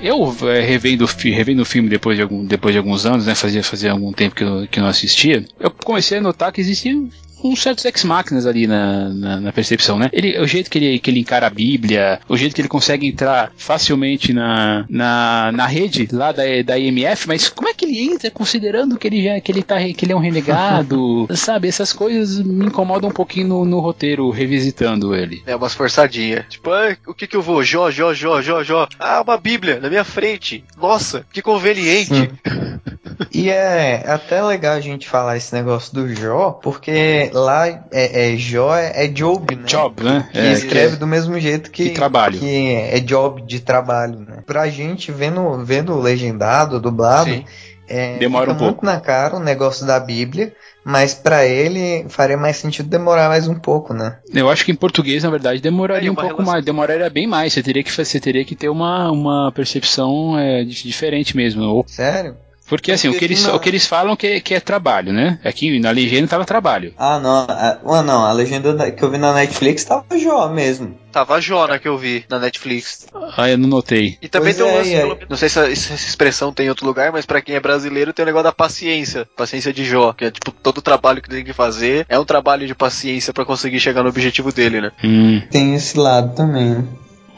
Eu 0.00 0.36
é, 0.50 0.60
revendo, 0.60 1.06
revendo 1.06 1.62
o 1.62 1.64
filme 1.64 1.88
depois 1.88 2.16
de, 2.16 2.22
algum, 2.22 2.44
depois 2.44 2.74
de 2.74 2.78
alguns 2.78 3.06
anos, 3.06 3.26
né? 3.26 3.34
Fazia, 3.34 3.62
fazia 3.62 3.90
algum 3.92 4.12
tempo 4.12 4.34
que 4.34 4.44
eu, 4.44 4.66
que 4.68 4.78
eu 4.78 4.82
não 4.82 4.90
assistia. 4.90 5.44
Eu 5.58 5.70
comecei 5.70 6.18
a 6.18 6.20
notar 6.20 6.52
que 6.52 6.60
existiam 6.60 7.08
uns 7.44 7.62
certos 7.62 7.84
ex-máquinas 7.84 8.46
ali 8.46 8.66
na, 8.66 9.08
na, 9.10 9.40
na 9.40 9.52
percepção, 9.52 9.98
né? 9.98 10.08
Ele, 10.12 10.38
o 10.38 10.46
jeito 10.46 10.70
que 10.70 10.78
ele, 10.78 10.98
que 10.98 11.10
ele 11.10 11.20
encara 11.20 11.46
a 11.46 11.50
Bíblia, 11.50 12.20
o 12.28 12.36
jeito 12.36 12.54
que 12.54 12.60
ele 12.60 12.68
consegue 12.68 13.06
entrar 13.06 13.52
facilmente 13.56 14.32
na, 14.32 14.86
na, 14.88 15.52
na 15.52 15.66
rede 15.66 16.08
lá 16.10 16.32
da, 16.32 16.42
da 16.64 16.78
IMF, 16.78 17.28
mas 17.28 17.48
como 17.48 17.68
é 17.68 17.74
que 17.74 17.84
ele 17.84 18.00
entra 18.00 18.30
considerando 18.30 18.96
que 18.96 19.06
ele, 19.06 19.22
já, 19.22 19.40
que 19.40 19.52
ele, 19.52 19.62
tá, 19.62 19.76
que 19.76 20.04
ele 20.04 20.12
é 20.12 20.16
um 20.16 20.20
renegado? 20.20 21.26
sabe? 21.36 21.68
Essas 21.68 21.92
coisas 21.92 22.40
me 22.40 22.66
incomodam 22.66 23.10
um 23.10 23.12
pouquinho 23.12 23.48
no, 23.48 23.64
no 23.64 23.80
roteiro, 23.80 24.30
revisitando 24.30 25.14
ele. 25.14 25.42
É 25.46 25.54
umas 25.54 25.74
forçadinhas. 25.74 26.46
Tipo, 26.48 26.70
ah, 26.70 26.96
o 27.06 27.14
que 27.14 27.26
que 27.26 27.36
eu 27.36 27.42
vou? 27.42 27.62
Jó, 27.62 27.90
Jó, 27.90 28.14
Jó, 28.14 28.40
Jó, 28.40 28.62
Jó. 28.62 28.88
Ah, 28.98 29.22
uma 29.22 29.36
Bíblia 29.36 29.80
na 29.80 29.90
minha 29.90 30.04
frente. 30.04 30.64
Nossa, 30.76 31.26
que 31.32 31.42
conveniente. 31.42 32.30
E 33.32 33.50
é 33.50 34.04
até 34.06 34.42
legal 34.42 34.74
a 34.74 34.80
gente 34.80 35.08
falar 35.08 35.36
esse 35.36 35.54
negócio 35.54 35.94
do 35.94 36.14
Jó, 36.14 36.50
porque 36.62 37.30
lá 37.32 37.66
é, 37.68 38.32
é 38.32 38.36
Jó 38.36 38.74
é, 38.76 39.04
é 39.04 39.08
Job, 39.08 39.54
né? 39.56 39.62
Job, 39.66 40.02
né? 40.02 40.28
Que 40.32 40.38
É, 40.38 40.52
escreve 40.52 40.96
do 40.96 41.06
mesmo 41.06 41.38
jeito 41.38 41.70
que, 41.70 41.90
que 41.90 41.94
trabalho. 41.94 42.38
que 42.38 42.74
é 42.74 43.00
job 43.00 43.42
de 43.42 43.60
trabalho, 43.60 44.18
né? 44.20 44.38
Pra 44.46 44.68
gente 44.68 45.10
vendo, 45.12 45.64
vendo 45.64 45.98
legendado, 45.98 46.80
dublado, 46.80 47.30
Sim. 47.30 47.44
é, 47.88 48.16
Demora 48.18 48.46
fica 48.46 48.54
um 48.54 48.58
pouco. 48.58 48.84
muito 48.86 48.94
na 48.94 49.00
cara 49.00 49.36
o 49.36 49.40
negócio 49.40 49.86
da 49.86 49.98
Bíblia, 50.00 50.54
mas 50.84 51.14
pra 51.14 51.44
ele 51.46 52.06
faria 52.08 52.36
mais 52.36 52.56
sentido 52.56 52.88
demorar 52.88 53.28
mais 53.28 53.46
um 53.48 53.54
pouco, 53.54 53.92
né? 53.94 54.18
Eu 54.32 54.50
acho 54.50 54.64
que 54.64 54.72
em 54.72 54.76
português, 54.76 55.22
na 55.24 55.30
verdade, 55.30 55.60
demoraria 55.60 56.04
Aí, 56.08 56.10
um 56.10 56.14
pouco 56.14 56.28
relação- 56.28 56.52
mais, 56.52 56.64
demoraria 56.64 57.08
bem 57.10 57.26
mais. 57.26 57.52
Você 57.52 57.62
teria 57.62 57.82
que, 57.82 57.90
você 57.92 58.20
teria 58.20 58.44
que 58.44 58.54
ter 58.56 58.68
uma, 58.68 59.10
uma 59.10 59.52
percepção 59.52 60.38
é, 60.38 60.64
di- 60.64 60.82
diferente 60.84 61.36
mesmo. 61.36 61.62
Ou- 61.64 61.84
Sério? 61.86 62.36
Porque 62.68 62.92
assim, 62.92 63.08
o 63.08 63.18
que 63.18 63.24
eles, 63.24 63.44
Não. 63.44 63.56
o 63.56 63.60
que 63.60 63.68
eles 63.68 63.86
falam 63.86 64.16
que, 64.16 64.40
que 64.40 64.54
é 64.54 64.60
trabalho, 64.60 65.12
né? 65.12 65.38
Aqui 65.44 65.78
na 65.78 65.90
legenda 65.90 66.28
tava 66.28 66.44
trabalho. 66.44 66.94
Ah, 66.96 67.18
não. 67.18 67.46
A, 67.48 67.78
ah, 67.84 68.02
não, 68.02 68.24
a 68.24 68.32
legenda 68.32 68.72
da- 68.72 68.90
que 68.90 69.02
eu 69.02 69.10
vi 69.10 69.18
na 69.18 69.34
Netflix 69.34 69.84
tava 69.84 70.04
Jó 70.18 70.48
mesmo. 70.48 70.96
Tava 71.12 71.34
a 71.36 71.40
Jona 71.40 71.78
que 71.78 71.86
eu 71.86 71.96
vi 71.96 72.24
na 72.28 72.38
Netflix. 72.40 73.06
Ah, 73.36 73.48
eu 73.48 73.56
não 73.56 73.68
notei. 73.68 74.18
E 74.20 74.28
também 74.28 74.52
Pois 74.52 74.56
tem 74.56 74.66
um 74.66 74.68
é, 74.68 74.78
lance, 74.78 74.94
aí? 74.96 75.00
pelo 75.00 75.18
não 75.30 75.36
sei 75.36 75.48
se 75.48 75.60
essa, 75.60 75.94
expressão 75.94 76.52
tem 76.52 76.66
em 76.66 76.68
outro 76.70 76.84
lugar, 76.86 77.12
mas 77.12 77.24
pra 77.24 77.40
quem 77.40 77.54
é 77.54 77.60
brasileiro 77.60 78.12
tem 78.12 78.24
o 78.24 78.26
negócio 78.26 78.44
da 78.44 78.52
paciência. 78.52 79.28
Paciência 79.36 79.72
de 79.72 79.84
Jó, 79.84 80.12
que 80.12 80.24
é 80.24 80.30
tipo, 80.30 80.50
todo 80.50 80.82
trabalho 80.82 81.22
que 81.22 81.28
tem 81.28 81.44
que 81.44 81.52
fazer 81.52 82.04
é 82.08 82.18
um 82.18 82.24
trabalho 82.24 82.66
de 82.66 82.74
paciência 82.74 83.32
pra 83.32 83.44
conseguir 83.44 83.78
chegar 83.78 84.02
no 84.02 84.08
objetivo 84.08 84.50
dele, 84.52 84.80
né? 84.80 84.90
Hum. 85.04 85.40
Tem 85.50 85.74
esse 85.74 85.96
lado 85.98 86.34
também, 86.34 86.70
né? 86.70 86.84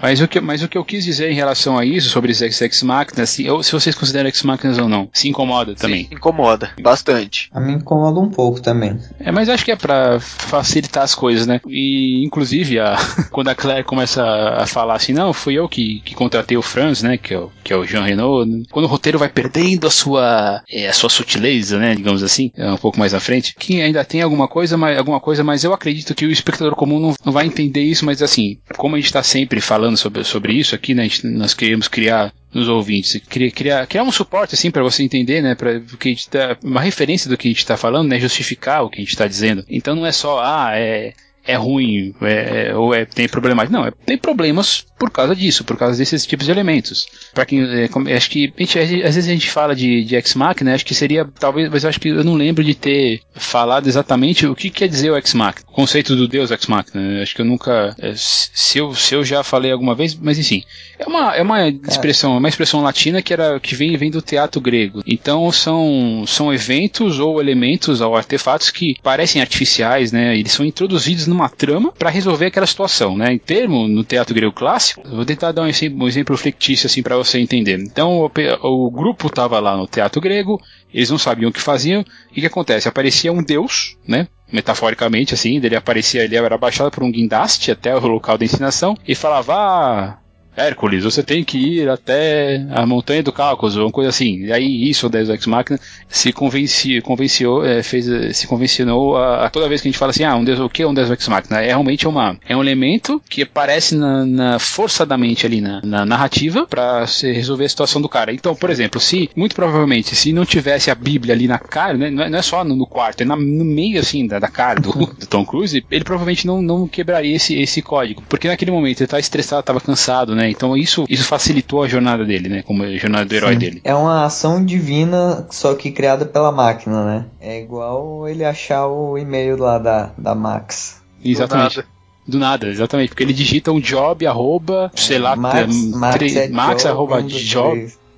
Mas 0.06 0.20
o 0.20 0.28
que, 0.28 0.40
mas 0.40 0.62
o 0.62 0.68
que 0.68 0.78
eu 0.78 0.84
quis 0.84 1.04
dizer 1.04 1.32
em 1.32 1.34
relação 1.34 1.76
a 1.76 1.84
isso, 1.84 2.08
sobre 2.10 2.30
os 2.30 2.40
Ex 2.40 2.80
Máquinas, 2.84 3.28
se, 3.28 3.44
se 3.64 3.72
vocês 3.72 3.92
consideram 3.92 4.28
Ex 4.28 4.40
Máquinas 4.44 4.78
ou 4.78 4.88
não, 4.88 5.08
se 5.12 5.28
incomoda 5.28 5.74
também. 5.74 6.04
Sim, 6.04 6.14
incomoda, 6.14 6.70
bastante. 6.80 7.50
A 7.52 7.58
mim 7.58 7.72
incomoda 7.72 8.20
um 8.20 8.30
pouco 8.30 8.62
também. 8.62 8.96
É, 9.18 9.32
mas 9.32 9.48
acho 9.48 9.64
que 9.64 9.72
é 9.72 9.74
pra 9.74 10.20
facilitar 10.20 11.02
as 11.02 11.12
coisas, 11.12 11.44
né? 11.44 11.60
E, 11.66 12.24
inclusive, 12.24 12.78
a, 12.78 12.96
quando 13.32 13.48
a 13.48 13.54
Claire 13.56 13.82
começa 13.82 14.22
a 14.22 14.64
falar 14.64 14.94
assim, 14.94 15.12
não, 15.12 15.32
fui 15.32 15.54
eu 15.54 15.68
que, 15.68 16.00
que 16.04 16.14
contratei 16.14 16.56
o 16.56 16.62
Franz, 16.62 17.02
né? 17.02 17.18
Que 17.18 17.34
é 17.34 17.38
o, 17.40 17.50
que 17.64 17.72
é 17.72 17.76
o 17.76 17.84
Jean 17.84 18.04
Renault. 18.04 18.68
Quando 18.70 18.84
o 18.84 18.88
roteiro 18.88 19.18
vai 19.18 19.28
perdendo 19.28 19.88
a 19.88 19.90
sua, 19.90 20.62
é, 20.70 20.86
a 20.86 20.92
sua 20.92 21.10
sutileza, 21.10 21.80
né? 21.80 21.96
Digamos 21.96 22.22
assim, 22.22 22.52
é 22.56 22.70
um 22.70 22.76
pouco 22.78 22.96
mais 22.96 23.12
à 23.12 23.18
frente, 23.18 23.56
que 23.58 23.82
ainda 23.82 24.04
tem 24.04 24.22
alguma 24.22 24.46
coisa, 24.46 24.76
mas, 24.76 24.96
alguma 24.96 25.18
coisa, 25.18 25.42
mas 25.42 25.64
eu 25.64 25.74
acredito 25.74 26.14
que 26.14 26.26
o 26.26 26.30
espectador 26.30 26.76
comum 26.76 27.00
não, 27.00 27.14
não 27.24 27.32
vai 27.32 27.44
entender 27.44 27.82
isso, 27.82 28.04
mas 28.04 28.22
assim, 28.22 28.56
como 28.76 28.94
a 28.94 28.98
gente 28.98 29.06
está 29.06 29.24
sempre 29.24 29.60
falando 29.60 29.95
sobre, 29.96 30.24
sobre 30.24 30.52
isso 30.52 30.74
aqui, 30.74 30.94
né? 30.94 31.04
Gente, 31.04 31.26
nós 31.26 31.54
queremos 31.54 31.88
criar 31.88 32.32
nos 32.52 32.68
ouvintes, 32.68 33.20
criar, 33.28 33.50
criar, 33.50 33.86
criar 33.86 34.02
um 34.02 34.12
suporte 34.12 34.54
assim 34.54 34.70
para 34.70 34.82
você 34.82 35.02
entender, 35.02 35.42
né, 35.42 35.54
para 35.54 35.78
que 35.80 36.08
a 36.08 36.12
gente 36.12 36.28
tá, 36.28 36.56
uma 36.64 36.80
referência 36.80 37.28
do 37.28 37.36
que 37.36 37.48
a 37.48 37.50
gente 37.50 37.58
está 37.58 37.76
falando, 37.76 38.08
né, 38.08 38.18
justificar 38.18 38.82
o 38.82 38.88
que 38.88 38.98
a 38.98 39.04
gente 39.04 39.10
está 39.10 39.26
dizendo. 39.26 39.64
Então 39.68 39.94
não 39.94 40.06
é 40.06 40.12
só 40.12 40.40
ah, 40.42 40.70
é 40.72 41.12
é 41.46 41.54
ruim 41.54 42.12
é, 42.20 42.74
ou 42.74 42.92
é, 42.92 43.04
tem 43.04 43.28
problemas. 43.28 43.70
Não, 43.70 43.86
é, 43.86 43.92
tem 44.04 44.18
problemas 44.18 44.84
por 44.98 45.10
causa 45.10 45.34
disso, 45.34 45.64
por 45.64 45.76
causa 45.76 45.98
desses 45.98 46.26
tipos 46.26 46.46
de 46.46 46.52
elementos. 46.52 47.06
Para 47.34 47.44
quem 47.44 47.62
é, 47.62 48.16
acho 48.16 48.30
que 48.30 48.52
gente, 48.58 48.78
às 48.78 49.14
vezes 49.14 49.28
a 49.28 49.32
gente 49.32 49.50
fala 49.50 49.74
de, 49.74 50.04
de 50.04 50.16
X 50.16 50.34
Machina, 50.34 50.74
acho 50.74 50.84
que 50.84 50.94
seria 50.94 51.26
talvez, 51.38 51.70
mas 51.70 51.84
acho 51.84 52.00
que 52.00 52.08
eu 52.08 52.24
não 52.24 52.34
lembro 52.34 52.64
de 52.64 52.74
ter 52.74 53.20
falado 53.34 53.86
exatamente 53.86 54.46
o 54.46 54.54
que 54.54 54.70
quer 54.70 54.88
dizer 54.88 55.10
o 55.10 55.16
X 55.16 55.34
Machina, 55.34 55.66
o 55.68 55.72
conceito 55.72 56.16
do 56.16 56.26
Deus 56.26 56.50
X 56.50 56.66
Machina. 56.66 57.22
Acho 57.22 57.34
que 57.34 57.40
eu 57.40 57.46
nunca, 57.46 57.94
é, 57.98 58.12
se 58.16 58.78
eu, 58.78 58.94
se 58.94 59.14
eu 59.14 59.24
já 59.24 59.42
falei 59.42 59.70
alguma 59.70 59.94
vez, 59.94 60.14
mas 60.14 60.38
enfim, 60.38 60.64
é 60.98 61.06
uma 61.06 61.36
é 61.36 61.42
uma 61.42 61.68
expressão, 61.68 62.38
uma 62.38 62.48
expressão 62.48 62.82
latina 62.82 63.20
que 63.20 63.32
era 63.32 63.60
que 63.60 63.74
vem 63.74 63.96
vem 63.96 64.10
do 64.10 64.22
teatro 64.22 64.60
grego. 64.60 65.02
Então 65.06 65.50
são 65.52 66.24
são 66.26 66.52
eventos 66.52 67.18
ou 67.18 67.40
elementos 67.40 68.00
ou 68.00 68.16
artefatos 68.16 68.70
que 68.70 68.96
parecem 69.02 69.40
artificiais, 69.40 70.12
né? 70.12 70.36
Eles 70.36 70.52
são 70.52 70.64
introduzidos 70.64 71.26
numa 71.26 71.48
trama 71.48 71.92
para 71.92 72.10
resolver 72.10 72.46
aquela 72.46 72.66
situação, 72.66 73.16
né? 73.16 73.32
Em 73.32 73.38
termo 73.38 73.86
no 73.86 74.04
teatro 74.04 74.34
grego 74.34 74.52
clássico, 74.52 74.85
vou 75.04 75.24
tentar 75.24 75.52
dar 75.52 75.62
um 75.62 75.66
exemplo, 75.66 76.04
um 76.04 76.08
exemplo 76.08 76.36
fictício 76.36 76.86
assim 76.86 77.02
para 77.02 77.16
você 77.16 77.38
entender. 77.38 77.78
Então 77.78 78.18
o, 78.18 78.30
o 78.62 78.90
grupo 78.90 79.28
estava 79.28 79.58
lá 79.58 79.76
no 79.76 79.86
teatro 79.86 80.20
grego, 80.20 80.60
eles 80.92 81.10
não 81.10 81.18
sabiam 81.18 81.50
o 81.50 81.52
que 81.52 81.60
faziam, 81.60 82.04
e 82.32 82.38
o 82.38 82.40
que 82.40 82.46
acontece? 82.46 82.88
Aparecia 82.88 83.32
um 83.32 83.42
deus, 83.42 83.96
né? 84.06 84.28
Metaforicamente, 84.52 85.34
assim, 85.34 85.56
ele 85.56 85.74
aparecia, 85.74 86.22
ele 86.22 86.36
era 86.36 86.56
baixado 86.56 86.90
por 86.90 87.02
um 87.02 87.10
guindaste 87.10 87.70
até 87.70 87.94
o 87.96 88.06
local 88.06 88.38
da 88.38 88.44
ensinação 88.44 88.96
e 89.06 89.14
falava: 89.14 89.54
ah, 89.54 90.18
Hércules, 90.56 91.04
você 91.04 91.22
tem 91.22 91.44
que 91.44 91.58
ir 91.58 91.88
até 91.88 92.64
a 92.70 92.86
montanha 92.86 93.22
do 93.22 93.32
Cáucaso, 93.32 93.82
uma 93.82 93.90
coisa 93.90 94.10
assim. 94.10 94.44
E 94.44 94.52
aí 94.52 94.88
isso, 94.88 95.06
o 95.06 95.10
Deus 95.10 95.28
Ex 95.28 95.46
Machina, 95.46 95.78
se 96.08 96.32
convencia, 96.32 97.02
convenciou, 97.02 97.64
é, 97.64 97.82
fez, 97.82 98.06
se 98.36 98.46
convencionou 98.46 99.16
a, 99.16 99.46
a, 99.46 99.50
toda 99.50 99.68
vez 99.68 99.80
que 99.80 99.88
a 99.88 99.90
gente 99.90 99.98
fala 99.98 100.10
assim, 100.10 100.24
ah, 100.24 100.34
um 100.34 100.44
Deus, 100.44 100.58
o 100.58 100.68
que 100.68 100.82
é 100.82 100.86
um 100.86 100.94
Deus 100.94 101.10
Ex 101.10 101.28
Machina? 101.28 101.60
É 101.60 101.68
realmente 101.68 102.08
uma, 102.08 102.38
é 102.48 102.56
um 102.56 102.62
elemento 102.62 103.20
que 103.28 103.42
aparece 103.42 103.94
na, 103.94 104.24
na 104.24 104.58
forçadamente 104.58 105.44
ali 105.44 105.60
na, 105.60 105.80
na 105.82 106.06
narrativa 106.06 106.66
para 106.66 107.04
resolver 107.22 107.64
a 107.64 107.68
situação 107.68 108.00
do 108.00 108.08
cara. 108.08 108.32
Então, 108.32 108.54
por 108.54 108.70
exemplo, 108.70 109.00
se, 109.00 109.28
muito 109.36 109.54
provavelmente, 109.54 110.14
se 110.14 110.32
não 110.32 110.44
tivesse 110.44 110.90
a 110.90 110.94
Bíblia 110.94 111.34
ali 111.34 111.46
na 111.46 111.58
cara, 111.58 111.94
né, 111.94 112.10
não, 112.10 112.24
é, 112.24 112.30
não 112.30 112.38
é 112.38 112.42
só 112.42 112.64
no, 112.64 112.74
no, 112.74 112.86
quarto, 112.86 113.22
é 113.22 113.24
na, 113.24 113.36
no 113.36 113.64
meio, 113.64 114.00
assim, 114.00 114.26
da, 114.26 114.38
da 114.38 114.48
cara 114.48 114.80
do, 114.80 114.92
do, 114.92 115.26
Tom 115.26 115.44
Cruise, 115.44 115.84
ele 115.90 116.04
provavelmente 116.04 116.46
não, 116.46 116.62
não 116.62 116.88
quebraria 116.88 117.36
esse, 117.36 117.54
esse 117.54 117.82
código. 117.82 118.22
Porque 118.28 118.48
naquele 118.48 118.70
momento 118.70 119.00
ele 119.00 119.08
tá 119.08 119.18
estressado, 119.18 119.62
tava 119.62 119.80
cansado, 119.80 120.34
né? 120.34 120.45
Então 120.50 120.76
isso, 120.76 121.04
isso 121.08 121.24
facilitou 121.24 121.82
a 121.82 121.88
jornada 121.88 122.24
dele, 122.24 122.48
né? 122.48 122.62
Como 122.62 122.82
a 122.82 122.96
jornada 122.96 123.24
do 123.24 123.34
herói 123.34 123.54
Sim. 123.54 123.58
dele. 123.58 123.80
É 123.84 123.94
uma 123.94 124.24
ação 124.24 124.64
divina, 124.64 125.46
só 125.50 125.74
que 125.74 125.90
criada 125.90 126.24
pela 126.24 126.52
máquina, 126.52 127.04
né? 127.04 127.24
É 127.40 127.60
igual 127.60 128.28
ele 128.28 128.44
achar 128.44 128.86
o 128.86 129.16
e-mail 129.18 129.56
lá 129.56 129.78
da, 129.78 130.10
da 130.16 130.34
Max. 130.34 131.00
Exatamente. 131.24 131.84
Do 132.26 132.38
nada, 132.38 132.66
exatamente. 132.68 133.10
Porque 133.10 133.22
ele 133.22 133.32
digita 133.32 133.70
um 133.70 133.80
job, 133.80 134.26
arroba, 134.26 134.90
sei 134.94 135.18
lá, 135.18 135.36
Max, 135.36 135.74
Max, 135.94 136.36
é 136.36 136.48
Max 136.48 136.82
job, 136.82 136.92
arroba 136.92 137.18
um 137.18 137.26
dos 137.26 137.40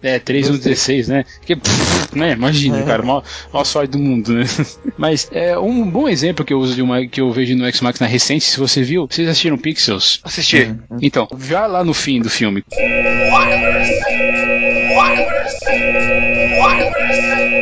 job. 0.03 0.21
três. 0.21 0.47
É, 0.47 0.49
3116, 0.49 1.09
né? 1.09 1.25
Que, 1.45 1.57
pff, 1.57 2.17
né? 2.19 2.33
Imagina, 2.33 2.79
É. 2.81 2.83
cara, 2.85 3.03
maior, 3.03 3.23
maior 3.53 3.65
sorte 3.65 3.91
do 3.93 3.99
mundo, 3.99 4.33
né? 4.35 4.45
Mas 4.97 5.29
é 5.33 5.59
um 5.59 5.89
bom 5.89 6.09
exemplo 6.09 6.45
que 6.45 6.53
eu 6.53 6.59
uso 6.59 6.75
de 6.75 6.83
uma 6.83 7.07
que 7.07 7.21
eu 7.21 7.31
vejo 7.33 7.55
no 7.57 7.65
X 7.67 7.81
Max 7.81 8.01
na 8.01 8.07
recente, 8.07 8.45
se 8.45 8.59
você 8.59 8.83
viu, 8.83 9.07
vocês 9.11 9.29
assistiram 9.29 9.57
Pixels? 9.59 10.21
Assisti. 10.25 10.75
Então, 11.03 11.27
já 11.49 11.67
lá 11.67 11.83
no 11.85 11.95
fim 11.95 12.21
do 12.21 12.31
filme, 12.31 12.63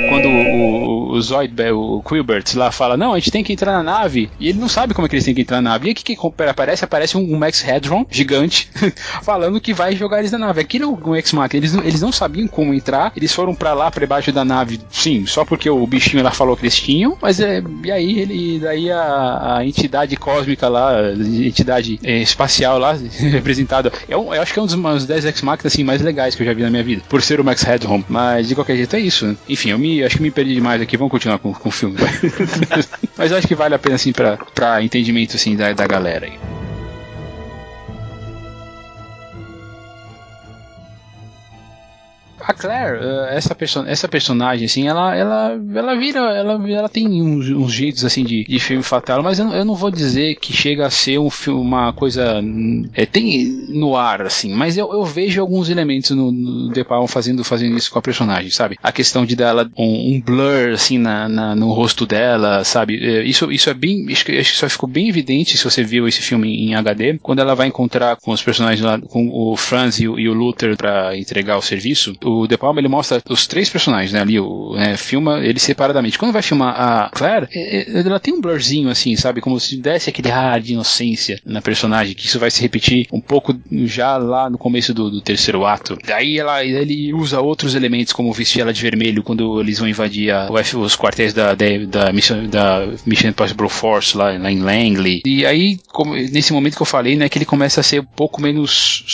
quando 0.09 0.29
o, 0.29 0.86
o, 1.17 1.19
o 1.19 1.23
Zoid, 1.23 1.55
o 1.73 2.03
Quilbert 2.03 2.45
lá 2.55 2.71
fala, 2.71 2.97
não, 2.97 3.13
a 3.13 3.19
gente 3.19 3.31
tem 3.31 3.43
que 3.43 3.53
entrar 3.53 3.73
na 3.73 3.83
nave, 3.83 4.31
e 4.39 4.49
ele 4.49 4.59
não 4.59 4.69
sabe 4.69 4.95
como 4.95 5.07
é 5.07 5.09
que 5.09 5.15
eles 5.17 5.25
têm 5.25 5.35
que 5.35 5.41
entrar 5.41 5.61
na 5.61 5.71
nave. 5.71 5.89
E 5.89 5.93
o 5.93 5.95
que, 5.95 6.17
que 6.17 6.43
aparece? 6.49 6.85
Aparece 6.85 7.17
um, 7.17 7.37
Max 7.37 7.67
Hedron 7.67 8.07
gigante 8.11 8.71
falando 9.23 9.61
que 9.61 9.73
vai 9.73 9.95
jogar 9.97 10.21
eles 10.21 10.33
na 10.33 10.39
nave. 10.39 10.61
Aquilo 10.61 10.85
é 10.85 11.09
um 11.09 11.15
X 11.17 11.33
Machina, 11.33 11.61
eles, 11.61 11.75
eles 11.75 12.01
não 12.01 12.13
sabiam 12.13 12.47
como 12.47 12.75
entrar, 12.75 13.13
eles 13.17 13.33
foram 13.33 13.55
pra 13.55 13.75
lá, 13.75 13.91
pra 13.91 14.07
baixo 14.07 14.31
da 14.33 14.45
nave, 14.45 14.81
sim, 14.91 15.27
só 15.27 15.45
porque 15.45 15.69
o 15.69 15.87
bichinho 15.87 16.23
lá 16.23 16.31
falou 16.31 16.57
que 16.57 16.63
eles 16.63 16.77
tinham, 16.77 17.17
mas 17.21 17.41
é, 17.41 17.63
e 17.85 17.91
aí 17.91 18.19
ele, 18.21 18.61
daí 18.61 18.91
a, 18.91 19.57
a 19.57 19.67
entidade 19.67 20.17
cósmica 20.17 20.69
lá, 20.69 21.01
a 21.01 21.13
entidade 21.13 21.99
é, 22.05 22.19
espacial 22.19 22.79
lá, 22.79 22.93
representada, 23.33 23.93
é 24.09 24.15
eu 24.15 24.33
acho 24.33 24.53
que 24.53 24.59
é 24.59 24.63
um 24.63 24.67
dos, 24.67 24.75
uns 24.75 25.07
10 25.07 25.27
X 25.27 25.43
Machina 25.43 25.67
assim, 25.67 25.85
mais 25.85 26.01
legais 26.01 26.35
que 26.35 26.43
eu 26.43 26.47
já 26.47 26.53
vi 26.53 26.63
na 26.63 26.71
minha 26.71 26.83
vida, 26.83 27.03
por 27.09 27.23
ser 27.23 27.41
o 27.41 27.45
Max 27.45 27.63
Headroom, 27.63 28.03
mas 28.09 28.49
de 28.49 28.55
qualquer 28.55 28.77
jeito 28.77 28.95
é 28.97 29.01
isso? 29.01 29.37
Enfim, 29.49 29.71
eu 29.71 29.79
me, 29.79 30.03
acho 30.03 30.17
que 30.17 30.23
me 30.23 30.31
perdi 30.31 30.55
demais 30.55 30.81
aqui, 30.81 30.97
vamos 30.97 31.06
continuar 31.09 31.39
com, 31.39 31.53
com 31.53 31.69
o 31.69 31.73
filme, 31.73 31.97
mas 33.17 33.31
eu 33.31 33.39
acho 33.39 33.47
que 33.47 33.55
vale 33.55 33.75
a 33.75 33.79
pena, 33.79 33.95
assim, 33.97 34.13
pra, 34.13 34.37
pra 34.37 34.83
entendimento, 34.83 35.37
assim, 35.37 35.57
da, 35.57 35.73
da 35.73 35.87
galera 35.87 36.27
aí. 36.27 36.39
A 42.49 42.55
Claire, 42.55 42.99
eh, 43.03 43.37
essa, 43.37 43.55
perso 43.57 43.85
essa 43.87 44.07
personagem, 44.09 44.67
assim, 44.67 44.87
ela, 44.87 45.15
ela, 45.17 45.59
ela 45.75 45.97
vira, 45.99 46.21
ela, 46.21 46.71
ela 46.71 46.89
tem 46.89 47.21
uns, 47.21 47.49
uns 47.51 47.73
jeitos, 47.73 48.05
assim, 48.05 48.23
de, 48.25 48.45
de 48.45 48.59
filme 48.61 48.85
fatal, 48.85 49.21
mas 49.23 49.39
eu, 49.41 49.49
eu 49.49 49.65
não 49.65 49.75
vou 49.75 49.91
dizer 49.91 50.37
que 50.37 50.53
chega 50.53 50.87
a 50.87 50.91
ser 50.91 51.19
um 51.19 51.29
filme, 51.29 51.61
uma 51.61 51.93
coisa, 51.93 52.41
é, 52.95 53.05
tem 53.05 53.67
no 53.69 53.97
ar, 53.97 54.23
assim, 54.23 54.53
mas 54.55 54.77
eu, 54.79 54.93
eu 54.93 55.05
vejo 55.05 55.41
alguns 55.41 55.69
elementos 55.69 56.11
no, 56.11 56.31
no 56.31 56.73
The 56.73 56.85
Palm 56.85 57.07
fazendo, 57.07 57.43
fazendo 57.43 57.77
isso 57.77 57.91
com 57.91 57.99
a 57.99 58.03
personagem, 58.03 58.51
sabe? 58.51 58.77
A 58.83 58.93
questão 58.93 59.27
de 59.27 59.35
dela, 59.35 59.69
um, 59.77 60.15
um 60.15 60.21
blur, 60.21 60.71
assim, 60.73 60.99
na, 60.99 61.29
na- 61.29 61.57
no 61.57 61.73
rosto 61.73 62.07
dela, 62.07 62.63
sabe? 62.65 62.97
Eh, 63.03 63.25
Isso, 63.25 63.51
isso 63.51 63.69
é 63.71 63.75
bem, 63.75 64.07
acho 64.11 64.25
que, 64.25 64.45
só 64.45 64.69
ficou 64.69 64.89
bem 64.89 65.09
evidente 65.09 65.57
se 65.57 65.65
você 65.65 65.83
viu 65.83 66.07
esse 66.07 66.23
filme 66.23 66.49
em 66.65 66.75
HD, 66.77 67.19
quando 67.23 67.41
ela 67.41 67.55
vai 67.57 67.67
encontrar 67.67 68.17
com 68.17 68.31
os 68.31 68.43
personagens 68.43 68.81
lá, 68.85 69.01
com 69.01 69.29
o 69.33 69.57
Franz 69.57 69.99
e 69.99 70.07
o, 70.07 70.19
e 70.19 70.29
o 70.29 70.33
Luther 70.35 70.77
pra 70.77 71.17
entregar 71.17 71.57
o 71.57 71.63
serviço, 71.63 72.15
o 72.25 72.36
De 72.49 72.57
Palma 72.59 72.81
ele 72.81 72.89
mostra 72.89 73.23
os 73.31 73.47
três 73.47 73.71
personagens, 73.71 74.13
né, 74.13 74.21
ali, 74.21 74.41
o, 74.41 74.75
né, 74.75 74.97
filma 74.97 75.39
eles 75.39 75.63
separadamente. 75.63 76.19
Quando 76.19 76.33
vai 76.33 76.43
filmar 76.43 76.75
a 76.81 77.11
Claire, 77.11 77.47
é- 77.53 77.99
é- 77.99 78.01
ela 78.01 78.19
tem 78.19 78.35
um 78.35 78.41
blurzinho 78.41 78.89
assim, 78.89 79.15
sabe, 79.15 79.41
como 79.41 79.61
se 79.61 79.77
desse 79.77 80.11
aquele 80.11 80.31
ar 80.31 80.61
de 80.61 80.73
inocência 80.73 81.41
na 81.45 81.63
personagem, 81.63 82.15
que 82.17 82.27
isso 82.27 82.39
vai 82.41 82.51
se 82.51 82.61
repetir 82.61 83.07
um 83.13 83.21
pouco 83.21 83.55
já 83.85 84.17
lá 84.17 84.51
no 84.51 84.59
começo 84.59 84.93
do, 84.93 85.09
do 85.11 85.21
terceiro 85.21 85.65
ato. 85.65 85.97
Daí 86.05 86.39
ela, 86.39 86.65
ele 86.65 87.13
usa 87.15 87.41
outros 87.41 87.75
elementos, 87.77 88.13
como 88.13 88.33
vestir 88.33 88.61
ela 88.63 88.73
de 88.73 88.83
vermelho 88.83 89.23
quando 89.23 89.61
eles 89.61 89.79
vão 89.79 89.89
invadir 89.89 90.31
a- 90.33 90.49
o 90.51 90.57
os 90.81 90.97
quartéis 90.97 91.33
da, 91.33 91.55
da, 91.55 91.67
da, 91.87 92.13
Mission, 92.13 92.47
da 92.49 92.87
Mission 93.07 93.29
Impossible 93.29 93.69
Force 93.69 94.17
lá, 94.17 94.37
lá 94.37 94.51
em 94.51 94.59
Langley. 94.61 95.23
E 95.25 95.47
aí, 95.47 95.79
como- 95.93 96.15
nesse 96.15 96.53
momento 96.53 96.75
que 96.77 96.83
eu 96.83 96.87
falei, 96.87 97.15
né, 97.17 97.29
que 97.29 97.39
ele 97.39 97.45
começa 97.45 97.81
a 97.81 97.85
ser 97.85 98.01
um 98.01 98.05
pouco 98.05 98.41
menos 98.43 99.05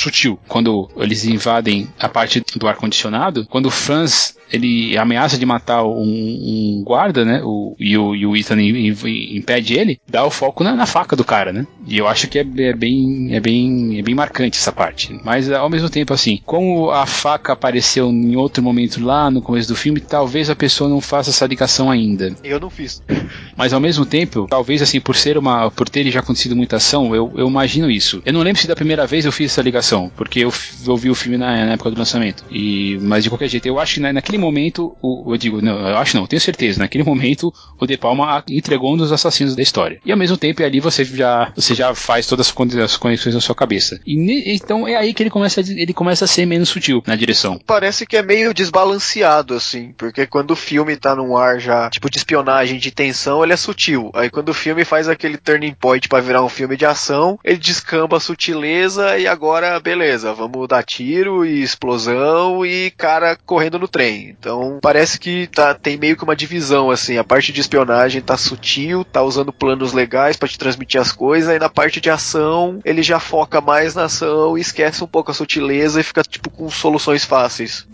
sutil. 0.00 0.38
Quando 0.48 0.88
eles 0.96 1.24
invadem 1.24 1.88
a 1.98 2.08
parte 2.08 2.42
do 2.56 2.66
ar-condicionado, 2.68 3.46
quando 3.48 3.66
o 3.66 3.70
Franz 3.70 4.38
ele 4.52 4.98
ameaça 4.98 5.38
de 5.38 5.46
matar 5.46 5.84
um, 5.84 5.92
um 6.02 6.82
guarda, 6.84 7.24
né? 7.24 7.40
O, 7.44 7.76
e, 7.78 7.96
o, 7.96 8.14
e 8.16 8.26
o 8.26 8.36
Ethan 8.36 8.60
im- 8.60 8.88
im- 8.88 9.36
impede 9.36 9.74
ele, 9.78 10.00
dá 10.08 10.24
o 10.24 10.30
foco 10.30 10.64
na, 10.64 10.74
na 10.74 10.86
faca 10.86 11.14
do 11.14 11.24
cara, 11.24 11.52
né? 11.52 11.66
E 11.86 11.96
eu 11.96 12.08
acho 12.08 12.26
que 12.26 12.36
é, 12.38 12.42
é 12.42 12.72
bem, 12.74 13.28
é, 13.34 13.38
bem, 13.38 13.98
é 13.98 14.02
bem 14.02 14.14
marcante 14.14 14.58
essa 14.58 14.72
parte. 14.72 15.18
Mas 15.24 15.50
ao 15.52 15.70
mesmo 15.70 15.88
tempo, 15.88 16.12
assim, 16.12 16.40
como 16.44 16.90
a 16.90 17.06
faca 17.06 17.52
apareceu 17.52 18.10
em 18.10 18.34
outro 18.34 18.60
momento 18.62 19.00
lá 19.04 19.30
no 19.30 19.40
começo 19.40 19.68
do 19.68 19.76
filme, 19.76 20.00
talvez 20.00 20.50
a 20.50 20.56
pessoa 20.56 20.90
não 20.90 21.00
faça 21.00 21.30
essa 21.30 21.46
ligação 21.46 21.88
ainda. 21.88 22.34
Eu 22.42 22.58
não 22.58 22.70
fiz. 22.70 23.00
Mas 23.56 23.72
ao 23.72 23.80
mesmo 23.80 24.04
tempo, 24.04 24.46
talvez 24.50 24.82
assim, 24.82 25.00
por 25.00 25.14
ser 25.14 25.38
uma. 25.38 25.70
por 25.70 25.88
ter 25.88 26.10
já 26.10 26.18
acontecido 26.20 26.56
muita 26.56 26.76
ação, 26.76 27.14
eu, 27.14 27.32
eu 27.36 27.46
imagino 27.46 27.88
isso. 27.90 28.20
Eu 28.24 28.32
não 28.32 28.40
lembro 28.42 28.60
se 28.60 28.66
da 28.66 28.74
primeira 28.74 29.06
vez 29.06 29.24
eu 29.24 29.32
fiz 29.32 29.52
essa 29.52 29.62
ligação 29.62 29.89
porque 30.16 30.40
eu, 30.40 30.52
eu 30.86 30.96
vi 30.96 31.10
o 31.10 31.14
filme 31.14 31.36
na, 31.36 31.66
na, 31.66 31.72
época 31.72 31.90
do 31.90 31.98
lançamento. 31.98 32.44
E, 32.50 32.98
mas 33.02 33.24
de 33.24 33.30
qualquer 33.30 33.48
jeito, 33.48 33.66
eu 33.66 33.80
acho 33.80 33.94
que 33.94 34.00
na, 34.00 34.12
naquele 34.12 34.38
momento, 34.38 34.96
o, 35.02 35.32
eu 35.32 35.36
digo, 35.36 35.60
não, 35.60 35.78
eu 35.78 35.96
acho 35.96 36.16
não, 36.16 36.26
tenho 36.26 36.40
certeza, 36.40 36.78
naquele 36.78 37.04
momento 37.04 37.52
o 37.78 37.86
De 37.86 37.96
Palma 37.96 38.44
entregou 38.48 38.94
um 38.94 38.96
dos 38.96 39.12
assassinos 39.12 39.56
da 39.56 39.62
história. 39.62 40.00
E 40.04 40.12
ao 40.12 40.18
mesmo 40.18 40.36
tempo 40.36 40.62
ali 40.62 40.80
você 40.80 41.04
já, 41.04 41.52
você 41.54 41.74
já 41.74 41.94
faz 41.94 42.26
todas 42.26 42.52
as 42.82 42.96
conexões 42.96 43.34
na 43.34 43.40
sua 43.40 43.54
cabeça. 43.54 44.00
E 44.06 44.16
ne, 44.16 44.54
então 44.54 44.86
é 44.86 44.96
aí 44.96 45.14
que 45.14 45.22
ele 45.22 45.30
começa, 45.30 45.60
ele 45.60 45.92
começa 45.92 46.24
a 46.24 46.28
ser 46.28 46.46
menos 46.46 46.68
sutil 46.68 47.02
na 47.06 47.16
direção. 47.16 47.58
Parece 47.66 48.06
que 48.06 48.16
é 48.16 48.22
meio 48.22 48.52
desbalanceado, 48.52 49.54
assim, 49.54 49.92
porque 49.96 50.26
quando 50.26 50.52
o 50.52 50.56
filme 50.56 50.96
tá 50.96 51.14
num 51.16 51.36
ar 51.36 51.58
já, 51.58 51.88
tipo, 51.90 52.10
de 52.10 52.18
espionagem, 52.18 52.78
de 52.78 52.90
tensão, 52.90 53.42
ele 53.42 53.52
é 53.52 53.56
sutil. 53.56 54.10
Aí 54.14 54.30
quando 54.30 54.50
o 54.50 54.54
filme 54.54 54.84
faz 54.84 55.08
aquele 55.08 55.36
turning 55.36 55.74
point 55.74 56.08
para 56.08 56.22
virar 56.22 56.44
um 56.44 56.48
filme 56.48 56.76
de 56.76 56.84
ação, 56.84 57.38
ele 57.44 57.58
descamba 57.58 58.16
a 58.16 58.20
sutileza 58.20 59.18
e 59.18 59.26
agora, 59.26 59.79
beleza, 59.80 60.32
vamos 60.32 60.68
dar 60.68 60.82
tiro 60.82 61.44
e 61.44 61.62
explosão 61.62 62.64
e 62.64 62.90
cara 62.92 63.36
correndo 63.46 63.78
no 63.78 63.88
trem. 63.88 64.34
Então 64.38 64.78
parece 64.80 65.18
que 65.18 65.46
tá, 65.48 65.74
tem 65.74 65.96
meio 65.96 66.16
que 66.16 66.24
uma 66.24 66.36
divisão, 66.36 66.90
assim, 66.90 67.16
a 67.16 67.24
parte 67.24 67.52
de 67.52 67.60
espionagem 67.60 68.20
tá 68.20 68.36
sutil, 68.36 69.04
tá 69.04 69.22
usando 69.22 69.52
planos 69.52 69.92
legais 69.92 70.36
para 70.36 70.48
te 70.48 70.58
transmitir 70.58 71.00
as 71.00 71.12
coisas, 71.12 71.54
e 71.54 71.58
na 71.58 71.68
parte 71.68 72.00
de 72.00 72.10
ação 72.10 72.80
ele 72.84 73.02
já 73.02 73.18
foca 73.18 73.60
mais 73.60 73.94
na 73.94 74.04
ação 74.04 74.56
e 74.56 74.60
esquece 74.60 75.02
um 75.02 75.06
pouco 75.06 75.30
a 75.30 75.34
sutileza 75.34 76.00
e 76.00 76.04
fica 76.04 76.22
tipo 76.22 76.50
com 76.50 76.70
soluções 76.70 77.24
fáceis. 77.24 77.86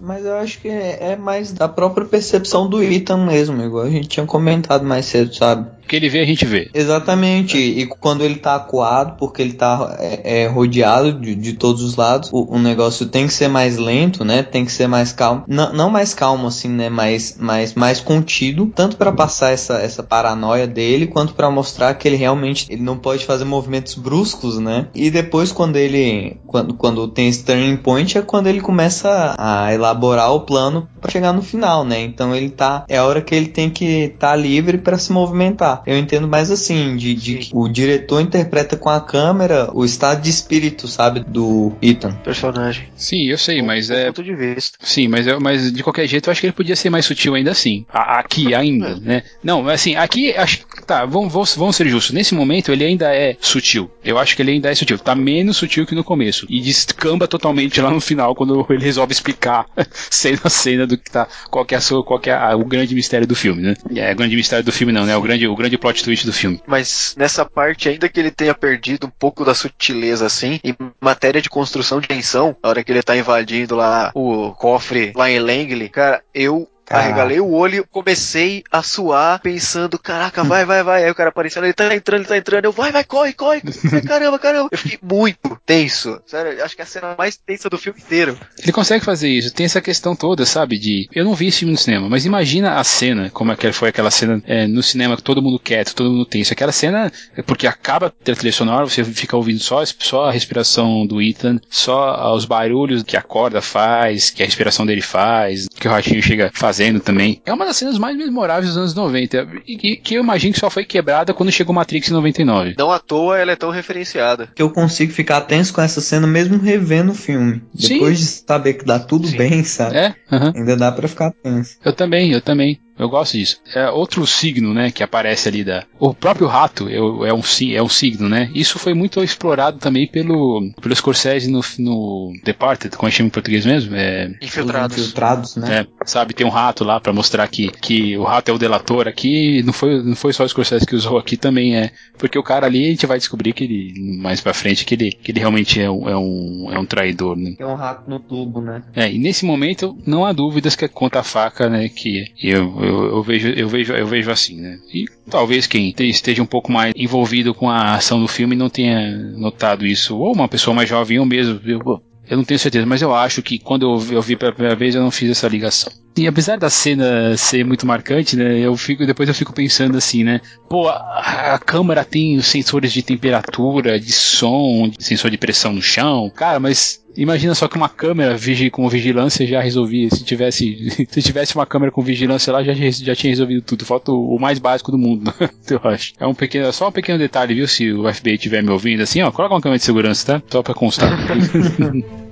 Mas 0.00 0.24
eu 0.24 0.36
acho 0.36 0.60
que 0.60 0.68
é, 0.68 1.12
é 1.12 1.16
mais 1.16 1.52
da 1.52 1.68
própria 1.68 2.06
percepção 2.06 2.68
do 2.68 2.82
Ethan 2.82 3.24
mesmo, 3.24 3.62
igual 3.62 3.84
a 3.84 3.90
gente 3.90 4.08
tinha 4.08 4.26
comentado 4.26 4.84
mais 4.84 5.06
cedo, 5.06 5.34
sabe? 5.34 5.68
Que 5.94 5.98
ele 5.98 6.08
vê, 6.08 6.20
a 6.22 6.26
gente 6.26 6.44
vê. 6.44 6.68
Exatamente. 6.74 7.56
E 7.56 7.86
quando 7.86 8.24
ele 8.24 8.34
tá 8.34 8.56
acuado, 8.56 9.16
porque 9.16 9.40
ele 9.40 9.52
tá 9.52 9.96
é, 10.00 10.42
é 10.42 10.46
rodeado 10.48 11.12
de, 11.12 11.36
de, 11.36 11.52
todos 11.52 11.82
os 11.82 11.94
lados, 11.94 12.30
o, 12.32 12.56
o, 12.56 12.58
negócio 12.58 13.06
tem 13.06 13.28
que 13.28 13.32
ser 13.32 13.46
mais 13.46 13.76
lento, 13.76 14.24
né? 14.24 14.42
Tem 14.42 14.64
que 14.64 14.72
ser 14.72 14.88
mais 14.88 15.12
calmo. 15.12 15.44
Não, 15.46 15.72
não 15.72 15.88
mais 15.88 16.12
calmo, 16.12 16.48
assim, 16.48 16.68
né? 16.68 16.88
Mais, 16.88 17.36
mais, 17.38 17.74
mais 17.74 18.00
contido. 18.00 18.72
Tanto 18.74 18.96
para 18.96 19.12
passar 19.12 19.52
essa, 19.52 19.74
essa 19.74 20.02
paranoia 20.02 20.66
dele, 20.66 21.06
quanto 21.06 21.32
para 21.32 21.48
mostrar 21.48 21.94
que 21.94 22.08
ele 22.08 22.16
realmente 22.16 22.66
ele 22.68 22.82
não 22.82 22.98
pode 22.98 23.24
fazer 23.24 23.44
movimentos 23.44 23.94
bruscos, 23.94 24.58
né? 24.58 24.88
E 24.96 25.12
depois, 25.12 25.52
quando 25.52 25.76
ele. 25.76 26.38
Quando, 26.44 26.74
quando 26.74 27.06
tem 27.06 27.28
esse 27.28 27.44
turning 27.44 27.76
point, 27.76 28.18
é 28.18 28.22
quando 28.22 28.48
ele 28.48 28.60
começa 28.60 29.36
a 29.38 29.72
elaborar 29.72 30.32
o 30.32 30.40
plano 30.40 30.88
para 31.00 31.12
chegar 31.12 31.32
no 31.32 31.42
final, 31.42 31.84
né? 31.84 32.00
Então 32.00 32.34
ele 32.34 32.50
tá. 32.50 32.84
É 32.88 32.96
a 32.96 33.04
hora 33.04 33.22
que 33.22 33.32
ele 33.32 33.46
tem 33.46 33.70
que 33.70 34.06
estar 34.06 34.30
tá 34.30 34.36
livre 34.36 34.78
para 34.78 34.98
se 34.98 35.12
movimentar. 35.12 35.83
Eu 35.86 35.98
entendo 35.98 36.28
mais 36.28 36.50
assim, 36.50 36.96
de, 36.96 37.14
de 37.14 37.50
o 37.52 37.68
diretor 37.68 38.20
interpreta 38.20 38.76
com 38.76 38.88
a 38.88 39.00
câmera 39.00 39.70
o 39.72 39.84
estado 39.84 40.22
de 40.22 40.30
espírito, 40.30 40.88
sabe, 40.88 41.20
do 41.20 41.72
Ethan. 41.82 42.12
Personagem. 42.16 42.88
Sim, 42.96 43.24
eu 43.24 43.38
sei, 43.38 43.62
mas 43.62 43.90
é. 43.90 44.06
Ponto 44.06 44.22
de 44.22 44.34
vista. 44.34 44.78
Sim, 44.80 45.08
mas, 45.08 45.26
é, 45.26 45.38
mas 45.38 45.72
de 45.72 45.82
qualquer 45.82 46.06
jeito 46.06 46.28
eu 46.28 46.32
acho 46.32 46.40
que 46.40 46.46
ele 46.46 46.52
podia 46.52 46.76
ser 46.76 46.90
mais 46.90 47.04
sutil 47.04 47.34
ainda 47.34 47.50
assim. 47.50 47.84
aqui 47.88 48.54
ainda, 48.54 48.88
é. 48.88 49.00
né? 49.00 49.22
Não, 49.42 49.68
assim, 49.68 49.96
aqui 49.96 50.32
acho 50.36 50.64
tá, 50.84 51.04
vamos, 51.04 51.32
vamos, 51.32 51.56
vamos 51.56 51.76
ser 51.76 51.88
justos. 51.88 52.14
Nesse 52.14 52.34
momento 52.34 52.70
ele 52.70 52.84
ainda 52.84 53.14
é 53.14 53.36
sutil. 53.40 53.90
Eu 54.04 54.18
acho 54.18 54.36
que 54.36 54.42
ele 54.42 54.52
ainda 54.52 54.70
é 54.70 54.74
sutil. 54.74 54.98
Tá 54.98 55.14
menos 55.14 55.56
sutil 55.56 55.86
que 55.86 55.94
no 55.94 56.04
começo. 56.04 56.46
E 56.48 56.60
descamba 56.60 57.26
totalmente 57.26 57.80
lá 57.80 57.90
no 57.90 58.00
final 58.00 58.34
quando 58.34 58.66
ele 58.70 58.84
resolve 58.84 59.12
explicar 59.12 59.66
cena 60.10 60.40
a 60.44 60.50
cena 60.50 60.86
do 60.86 60.96
que 60.96 61.10
tá. 61.10 61.26
Qual 61.50 61.64
que 61.64 61.74
é, 61.74 61.78
a 61.78 61.80
sua, 61.80 62.04
qual 62.04 62.20
que 62.20 62.30
é 62.30 62.34
a, 62.34 62.56
o 62.56 62.64
grande 62.64 62.94
mistério 62.94 63.26
do 63.26 63.34
filme, 63.34 63.62
né? 63.62 63.74
É, 63.94 64.12
o 64.12 64.16
grande 64.16 64.36
mistério 64.36 64.64
do 64.64 64.72
filme 64.72 64.92
não, 64.92 65.06
né? 65.06 65.16
O 65.16 65.22
grande, 65.22 65.46
o 65.46 65.56
grande 65.56 65.63
plot 65.78 66.02
twist 66.02 66.26
do 66.26 66.32
filme. 66.32 66.60
Mas 66.66 67.14
nessa 67.16 67.44
parte, 67.44 67.88
ainda 67.88 68.08
que 68.08 68.18
ele 68.20 68.30
tenha 68.30 68.54
perdido 68.54 69.06
um 69.06 69.10
pouco 69.10 69.44
da 69.44 69.54
sutileza 69.54 70.26
assim, 70.26 70.60
em 70.62 70.74
matéria 71.00 71.40
de 71.40 71.50
construção 71.50 72.00
de 72.00 72.08
tensão, 72.08 72.56
a 72.62 72.68
hora 72.68 72.84
que 72.84 72.92
ele 72.92 73.02
tá 73.02 73.16
invadindo 73.16 73.74
lá 73.74 74.10
o 74.14 74.52
cofre 74.52 75.12
lá 75.14 75.30
em 75.30 75.38
Langley, 75.38 75.88
cara, 75.88 76.22
eu 76.34 76.68
Arregalei 76.88 77.40
o 77.40 77.50
olho, 77.50 77.86
comecei 77.90 78.62
a 78.70 78.82
suar, 78.82 79.40
pensando, 79.40 79.98
caraca, 79.98 80.44
vai, 80.44 80.64
vai, 80.64 80.82
vai. 80.82 81.04
Aí 81.04 81.10
o 81.10 81.14
cara 81.14 81.30
aparecendo, 81.30 81.64
ele 81.64 81.72
tá 81.72 81.94
entrando, 81.94 82.20
ele 82.20 82.28
tá 82.28 82.36
entrando. 82.36 82.64
Eu, 82.64 82.72
vai, 82.72 82.92
vai, 82.92 83.04
corre, 83.04 83.32
corre. 83.32 83.62
caramba, 84.06 84.38
caramba. 84.38 84.68
Eu 84.70 84.78
fiquei 84.78 84.98
muito 85.02 85.58
tenso. 85.64 86.20
Sério, 86.26 86.62
acho 86.62 86.74
que 86.74 86.82
é 86.82 86.84
a 86.84 86.86
cena 86.86 87.14
mais 87.16 87.36
tensa 87.36 87.70
do 87.70 87.78
filme 87.78 88.00
inteiro. 88.00 88.38
Ele 88.58 88.72
consegue 88.72 89.04
fazer 89.04 89.28
isso. 89.28 89.52
Tem 89.52 89.66
essa 89.66 89.80
questão 89.80 90.14
toda, 90.14 90.44
sabe? 90.44 90.78
De. 90.78 91.08
Eu 91.14 91.24
não 91.24 91.34
vi 91.34 91.48
esse 91.48 91.60
filme 91.60 91.72
no 91.72 91.78
cinema, 91.78 92.08
mas 92.08 92.26
imagina 92.26 92.78
a 92.78 92.84
cena, 92.84 93.30
como 93.30 93.52
é 93.52 93.56
que 93.56 93.72
foi 93.72 93.88
aquela 93.88 94.10
cena 94.10 94.42
é, 94.46 94.66
no 94.66 94.82
cinema, 94.82 95.16
todo 95.16 95.42
mundo 95.42 95.58
quieto, 95.58 95.94
todo 95.94 96.10
mundo 96.10 96.26
tenso. 96.26 96.52
Aquela 96.52 96.72
cena, 96.72 97.10
é 97.36 97.42
porque 97.42 97.66
acaba 97.66 98.06
a 98.06 98.34
trilha 98.34 98.52
sonora, 98.52 98.84
você 98.84 99.02
fica 99.04 99.36
ouvindo 99.36 99.60
só, 99.60 99.82
só 99.84 100.26
a 100.26 100.32
respiração 100.32 101.06
do 101.06 101.20
Ethan, 101.22 101.58
só 101.70 102.34
os 102.34 102.44
barulhos 102.44 103.02
que 103.02 103.16
a 103.16 103.22
corda 103.22 103.62
faz, 103.62 104.30
que 104.30 104.42
a 104.42 104.46
respiração 104.46 104.84
dele 104.84 105.00
faz, 105.00 105.66
que 105.68 105.88
o 105.88 105.90
ratinho 105.90 106.22
chega 106.22 106.48
a 106.48 106.50
fazer 106.52 106.73
fazendo 106.74 106.98
também. 106.98 107.40
É 107.46 107.52
uma 107.52 107.64
das 107.64 107.76
cenas 107.76 107.96
mais 107.96 108.16
memoráveis 108.16 108.68
dos 108.68 108.76
anos 108.76 108.94
90. 108.94 109.46
E 109.66 109.76
que, 109.76 109.96
que 109.96 110.14
eu 110.14 110.22
imagino 110.22 110.52
que 110.52 110.58
só 110.58 110.68
foi 110.68 110.84
quebrada 110.84 111.32
quando 111.32 111.52
chegou 111.52 111.74
Matrix 111.74 112.08
em 112.08 112.12
99. 112.12 112.74
Não 112.76 112.90
à 112.90 112.98
toa 112.98 113.38
ela 113.38 113.52
é 113.52 113.56
tão 113.56 113.70
referenciada. 113.70 114.48
Que 114.54 114.62
eu 114.62 114.70
consigo 114.70 115.12
ficar 115.12 115.42
tenso 115.42 115.72
com 115.72 115.80
essa 115.80 116.00
cena 116.00 116.26
mesmo 116.26 116.58
revendo 116.58 117.12
o 117.12 117.14
filme. 117.14 117.62
Depois 117.72 118.18
Sim. 118.18 118.24
de 118.24 118.46
saber 118.46 118.74
que 118.74 118.84
dá 118.84 118.98
tudo 118.98 119.28
Sim. 119.28 119.36
bem, 119.36 119.62
sabe? 119.62 119.96
É, 119.96 120.14
uhum. 120.32 120.52
Ainda 120.56 120.76
dá 120.76 120.90
para 120.90 121.06
ficar 121.06 121.30
tenso. 121.30 121.76
Eu 121.84 121.92
também, 121.92 122.32
eu 122.32 122.40
também. 122.40 122.80
Eu 122.98 123.08
gosto 123.08 123.32
disso. 123.36 123.60
É 123.74 123.90
outro 123.90 124.26
signo, 124.26 124.72
né, 124.72 124.90
que 124.90 125.02
aparece 125.02 125.48
ali 125.48 125.64
da. 125.64 125.84
O 125.98 126.14
próprio 126.14 126.46
rato 126.46 126.88
é, 126.88 126.96
é, 126.96 127.32
um, 127.34 127.42
é 127.72 127.82
um 127.82 127.88
signo, 127.88 128.28
né? 128.28 128.50
Isso 128.54 128.78
foi 128.78 128.94
muito 128.94 129.22
explorado 129.22 129.78
também 129.78 130.06
pelo, 130.06 130.70
pelo 130.80 130.94
Scorsese 130.94 131.50
no, 131.50 131.60
no 131.78 132.32
Departed, 132.44 132.96
como 132.96 133.08
é 133.08 133.10
chama 133.10 133.28
em 133.28 133.30
português 133.30 133.66
mesmo? 133.66 133.94
É... 133.94 134.32
Infiltrados. 134.40 134.96
Infiltrados, 134.98 135.56
né? 135.56 135.80
É, 135.80 135.86
sabe, 136.06 136.34
tem 136.34 136.46
um 136.46 136.50
rato 136.50 136.84
lá 136.84 137.00
para 137.00 137.12
mostrar 137.12 137.46
que, 137.48 137.68
que 137.68 138.16
o 138.16 138.24
rato 138.24 138.50
é 138.50 138.54
o 138.54 138.58
delator 138.58 139.08
aqui. 139.08 139.62
Não 139.62 139.72
foi, 139.72 140.02
não 140.02 140.14
foi 140.14 140.32
só 140.32 140.44
o 140.44 140.48
Scorsese 140.48 140.86
que 140.86 140.94
usou 140.94 141.18
aqui 141.18 141.36
também, 141.36 141.76
é. 141.76 141.90
Porque 142.18 142.38
o 142.38 142.42
cara 142.42 142.66
ali 142.66 142.86
a 142.86 142.90
gente 142.90 143.06
vai 143.06 143.18
descobrir 143.18 143.52
que 143.52 143.64
ele, 143.64 144.18
mais 144.20 144.40
pra 144.40 144.54
frente, 144.54 144.84
que 144.84 144.94
ele, 144.94 145.10
que 145.10 145.32
ele 145.32 145.40
realmente 145.40 145.80
é 145.80 145.90
um, 145.90 146.08
é 146.08 146.16
um, 146.16 146.68
é 146.72 146.78
um 146.78 146.86
traidor, 146.86 147.36
né? 147.36 147.54
É 147.58 147.66
um 147.66 147.74
rato 147.74 148.08
no 148.08 148.20
tubo, 148.20 148.60
né? 148.60 148.82
É, 148.94 149.10
e 149.10 149.18
nesse 149.18 149.44
momento 149.44 149.96
não 150.06 150.24
há 150.24 150.32
dúvidas 150.32 150.76
que 150.76 150.84
é 150.84 150.88
conta 150.88 151.20
a 151.20 151.24
faca, 151.24 151.68
né? 151.68 151.88
Que 151.88 152.32
eu 152.40 152.83
eu, 152.84 153.04
eu, 153.16 153.22
vejo, 153.22 153.48
eu, 153.48 153.68
vejo, 153.68 153.92
eu 153.92 154.06
vejo 154.06 154.30
assim, 154.30 154.60
né? 154.60 154.78
E 154.92 155.06
talvez 155.30 155.66
quem 155.66 155.94
esteja 155.98 156.42
um 156.42 156.46
pouco 156.46 156.70
mais 156.70 156.92
envolvido 156.96 157.54
com 157.54 157.70
a 157.70 157.94
ação 157.94 158.20
do 158.20 158.28
filme 158.28 158.54
não 158.54 158.68
tenha 158.68 159.10
notado 159.36 159.86
isso, 159.86 160.16
ou 160.16 160.32
uma 160.32 160.48
pessoa 160.48 160.74
mais 160.74 160.88
jovem, 160.88 161.18
ou 161.18 161.26
mesmo, 161.26 161.60
eu, 161.64 162.02
eu 162.28 162.36
não 162.36 162.44
tenho 162.44 162.58
certeza, 162.58 162.86
mas 162.86 163.02
eu 163.02 163.14
acho 163.14 163.42
que 163.42 163.58
quando 163.58 163.82
eu, 163.82 164.14
eu 164.16 164.22
vi 164.22 164.36
pela 164.36 164.52
primeira 164.52 164.76
vez 164.76 164.94
eu 164.94 165.02
não 165.02 165.10
fiz 165.10 165.30
essa 165.30 165.48
ligação. 165.48 165.92
E 166.16 166.26
apesar 166.28 166.58
da 166.58 166.70
cena 166.70 167.36
ser 167.36 167.64
muito 167.64 167.86
marcante, 167.86 168.36
né, 168.36 168.58
eu 168.60 168.76
fico 168.76 169.04
depois 169.04 169.28
eu 169.28 169.34
fico 169.34 169.52
pensando 169.52 169.98
assim, 169.98 170.22
né, 170.22 170.40
pô, 170.68 170.88
a, 170.88 171.54
a 171.54 171.58
câmera 171.58 172.04
tem 172.04 172.36
os 172.36 172.46
sensores 172.46 172.92
de 172.92 173.02
temperatura, 173.02 173.98
de 173.98 174.12
som, 174.12 174.88
de 174.88 175.02
sensor 175.02 175.30
de 175.30 175.38
pressão 175.38 175.72
no 175.72 175.82
chão, 175.82 176.30
cara, 176.34 176.60
mas 176.60 177.04
Imagina 177.16 177.54
só 177.54 177.68
que 177.68 177.76
uma 177.76 177.88
câmera 177.88 178.36
com 178.72 178.88
vigilância 178.88 179.46
já 179.46 179.60
resolvia. 179.60 180.10
Se 180.10 180.24
tivesse, 180.24 181.06
se 181.08 181.22
tivesse 181.22 181.54
uma 181.54 181.66
câmera 181.66 181.92
com 181.92 182.02
vigilância 182.02 182.52
lá, 182.52 182.62
já, 182.62 182.74
já 182.74 183.14
tinha 183.14 183.30
resolvido 183.30 183.62
tudo. 183.62 183.84
Falta 183.84 184.12
o, 184.12 184.34
o 184.34 184.40
mais 184.40 184.58
básico 184.58 184.90
do 184.90 184.98
mundo, 184.98 185.32
eu 185.70 185.80
acho. 185.84 186.12
É 186.18 186.26
um 186.26 186.34
pequeno, 186.34 186.72
só 186.72 186.88
um 186.88 186.92
pequeno 186.92 187.18
detalhe, 187.18 187.54
viu? 187.54 187.68
Se 187.68 187.92
o 187.92 188.12
FBI 188.12 188.34
estiver 188.34 188.62
me 188.62 188.70
ouvindo, 188.70 189.02
assim, 189.02 189.22
ó, 189.22 189.30
coloca 189.30 189.54
uma 189.54 189.60
câmera 189.60 189.78
de 189.78 189.84
segurança, 189.84 190.40
tá? 190.40 190.42
Só 190.50 190.62
pra 190.62 190.74
constar. 190.74 191.10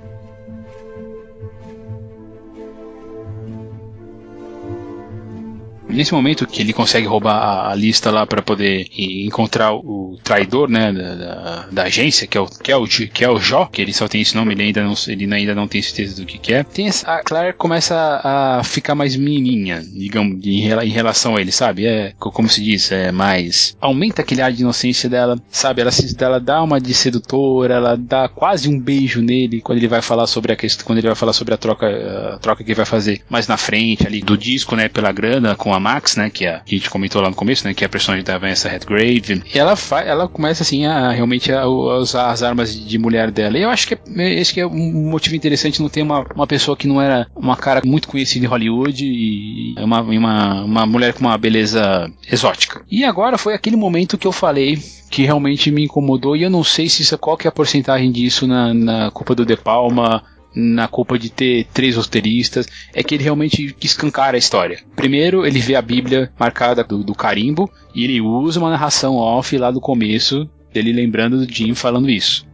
nesse 5.93 6.13
momento 6.13 6.47
que 6.47 6.61
ele 6.61 6.73
consegue 6.73 7.07
roubar 7.07 7.35
a, 7.35 7.71
a 7.71 7.75
lista 7.75 8.11
lá 8.11 8.25
para 8.25 8.41
poder 8.41 8.87
encontrar 8.97 9.73
o 9.73 10.17
traidor, 10.23 10.69
né, 10.69 10.91
da, 10.91 11.15
da, 11.15 11.67
da, 11.71 11.83
agência, 11.83 12.27
que 12.27 12.37
é 12.37 12.41
o 12.41 12.47
que 12.47 12.71
é 12.71 12.75
o 12.75 12.85
que 12.87 13.23
é 13.23 13.29
o 13.29 13.39
Jó, 13.39 13.65
que 13.65 13.81
ele 13.81 13.93
só 13.93 14.07
tem 14.07 14.21
esse 14.21 14.35
nome, 14.35 14.53
ele 14.53 14.63
ainda 14.63 14.83
não 14.83 14.93
ele 15.07 15.33
ainda 15.33 15.55
não 15.55 15.67
tem 15.67 15.81
certeza 15.81 16.21
do 16.21 16.25
que, 16.25 16.53
é. 16.53 16.63
Tem 16.63 16.87
essa, 16.87 17.07
a 17.07 17.23
Claire 17.23 17.55
começa 17.55 18.21
a 18.23 18.61
ficar 18.63 18.95
mais 18.95 19.15
menininha, 19.15 19.81
digamos, 19.81 20.45
em, 20.45 20.67
em 20.67 20.89
relação 20.89 21.35
a 21.35 21.41
ele, 21.41 21.51
sabe? 21.51 21.85
É 21.85 22.13
como 22.17 22.49
se 22.49 22.63
diz, 22.63 22.91
é 22.91 23.11
mais 23.11 23.75
aumenta 23.79 24.21
aquele 24.21 24.41
ar 24.41 24.51
de 24.51 24.61
inocência 24.61 25.09
dela, 25.09 25.39
sabe? 25.49 25.81
Ela 25.81 25.91
se, 25.91 26.15
ela 26.23 26.39
dá 26.39 26.61
uma 26.61 26.79
de 26.79 26.93
sedutora, 26.93 27.75
ela 27.75 27.95
dá 27.95 28.27
quase 28.27 28.69
um 28.69 28.79
beijo 28.79 29.21
nele 29.21 29.61
quando 29.61 29.77
ele 29.77 29.87
vai 29.87 30.01
falar 30.01 30.27
sobre 30.27 30.53
a 30.53 30.55
questão, 30.55 30.85
quando 30.85 30.99
ele 30.99 31.07
vai 31.07 31.15
falar 31.15 31.33
sobre 31.33 31.53
a 31.53 31.57
troca, 31.57 31.87
a 32.35 32.39
troca 32.39 32.63
que 32.63 32.71
ele 32.71 32.75
vai 32.75 32.85
fazer 32.85 33.21
mais 33.29 33.47
na 33.47 33.57
frente 33.57 34.07
ali 34.07 34.21
do 34.21 34.37
disco, 34.37 34.75
né, 34.75 34.87
pela 34.87 35.11
grana 35.11 35.55
com 35.55 35.73
a 35.73 35.79
Max, 35.83 36.15
né, 36.15 36.29
que, 36.29 36.45
é, 36.45 36.61
que 36.65 36.75
a 36.75 36.77
gente 36.77 36.89
comentou 36.89 37.21
lá 37.21 37.29
no 37.29 37.35
começo, 37.35 37.67
né, 37.67 37.73
que 37.73 37.83
é 37.83 37.87
a 37.87 37.89
personagem 37.89 38.23
da 38.23 38.37
Vanessa 38.37 38.69
Redgrave, 38.69 39.43
e 39.53 39.59
ela, 39.59 39.75
faz, 39.75 40.07
ela 40.07 40.27
começa 40.27 40.63
assim 40.63 40.85
a 40.85 41.11
realmente 41.11 41.51
a, 41.51 41.61
a 41.61 41.67
usar 41.67 42.31
as 42.31 42.41
armas 42.41 42.73
de 42.73 42.97
mulher 42.97 43.29
dela. 43.29 43.57
E 43.57 43.61
eu 43.61 43.69
acho 43.69 43.87
que 43.87 43.93
é, 43.93 44.33
esse 44.33 44.53
que 44.53 44.61
é 44.61 44.65
um 44.65 45.09
motivo 45.09 45.35
interessante 45.35 45.81
não 45.81 45.89
ter 45.89 46.01
uma, 46.01 46.25
uma 46.33 46.47
pessoa 46.47 46.77
que 46.77 46.87
não 46.87 47.01
era 47.01 47.27
uma 47.35 47.57
cara 47.57 47.81
muito 47.85 48.07
conhecida 48.07 48.45
em 48.45 48.49
Hollywood 48.49 49.05
e 49.05 49.75
uma, 49.77 50.01
uma, 50.01 50.63
uma 50.63 50.85
mulher 50.85 51.13
com 51.13 51.21
uma 51.21 51.37
beleza 51.37 52.09
exótica. 52.31 52.81
E 52.89 53.03
agora 53.03 53.37
foi 53.37 53.53
aquele 53.53 53.75
momento 53.75 54.17
que 54.17 54.27
eu 54.27 54.31
falei 54.31 54.79
que 55.09 55.23
realmente 55.23 55.69
me 55.69 55.83
incomodou 55.83 56.35
e 56.35 56.43
eu 56.43 56.49
não 56.49 56.63
sei 56.63 56.89
se 56.89 57.01
isso, 57.01 57.17
qual 57.17 57.37
que 57.37 57.47
é 57.47 57.49
a 57.49 57.51
porcentagem 57.51 58.11
disso 58.11 58.47
na, 58.47 58.73
na 58.73 59.11
culpa 59.11 59.35
do 59.35 59.45
De 59.45 59.55
Palma 59.55 60.23
na 60.55 60.87
culpa 60.87 61.17
de 61.17 61.29
ter 61.29 61.67
três 61.73 61.95
roteiristas, 61.95 62.67
é 62.93 63.03
que 63.03 63.15
ele 63.15 63.23
realmente 63.23 63.75
escancara 63.81 64.37
a 64.37 64.39
história. 64.39 64.79
Primeiro, 64.95 65.45
ele 65.45 65.59
vê 65.59 65.75
a 65.75 65.81
Bíblia 65.81 66.31
marcada 66.39 66.83
do, 66.83 67.03
do 67.03 67.15
carimbo 67.15 67.71
e 67.95 68.03
ele 68.03 68.21
usa 68.21 68.59
uma 68.59 68.69
narração 68.69 69.15
off 69.15 69.57
lá 69.57 69.71
do 69.71 69.81
começo 69.81 70.49
dele 70.73 70.91
lembrando 70.91 71.45
do 71.45 71.53
Jim 71.53 71.73
falando 71.75 72.09
isso. 72.09 72.45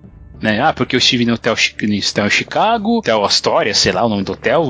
Né? 0.42 0.62
Ah, 0.62 0.74
porque 0.74 0.96
eu 0.96 1.00
estive 1.00 1.26
no 1.26 1.34
hotel, 1.34 1.54
no 1.82 1.98
hotel 1.98 2.30
Chicago, 2.30 2.98
hotel 3.00 3.26
Astoria, 3.26 3.74
sei 3.74 3.92
lá 3.92 4.06
o 4.06 4.10
nome 4.10 4.24
do 4.24 4.34
hotel. 4.34 4.62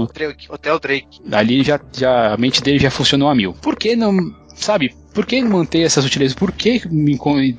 Hotel 0.50 0.80
Drake. 0.80 1.20
Ali 1.32 1.64
já, 1.64 1.80
já, 1.96 2.34
a 2.34 2.38
mente 2.38 2.62
dele 2.62 2.80
já 2.80 2.90
funcionou 2.90 3.30
a 3.30 3.36
mil. 3.36 3.54
Por 3.54 3.76
que 3.76 3.96
não, 3.96 4.34
sabe, 4.56 4.96
por 5.14 5.26
que 5.26 5.42
manter 5.44 5.82
essas 5.82 6.04
sutilezas? 6.04 6.36
Por 6.36 6.52
que, 6.52 6.82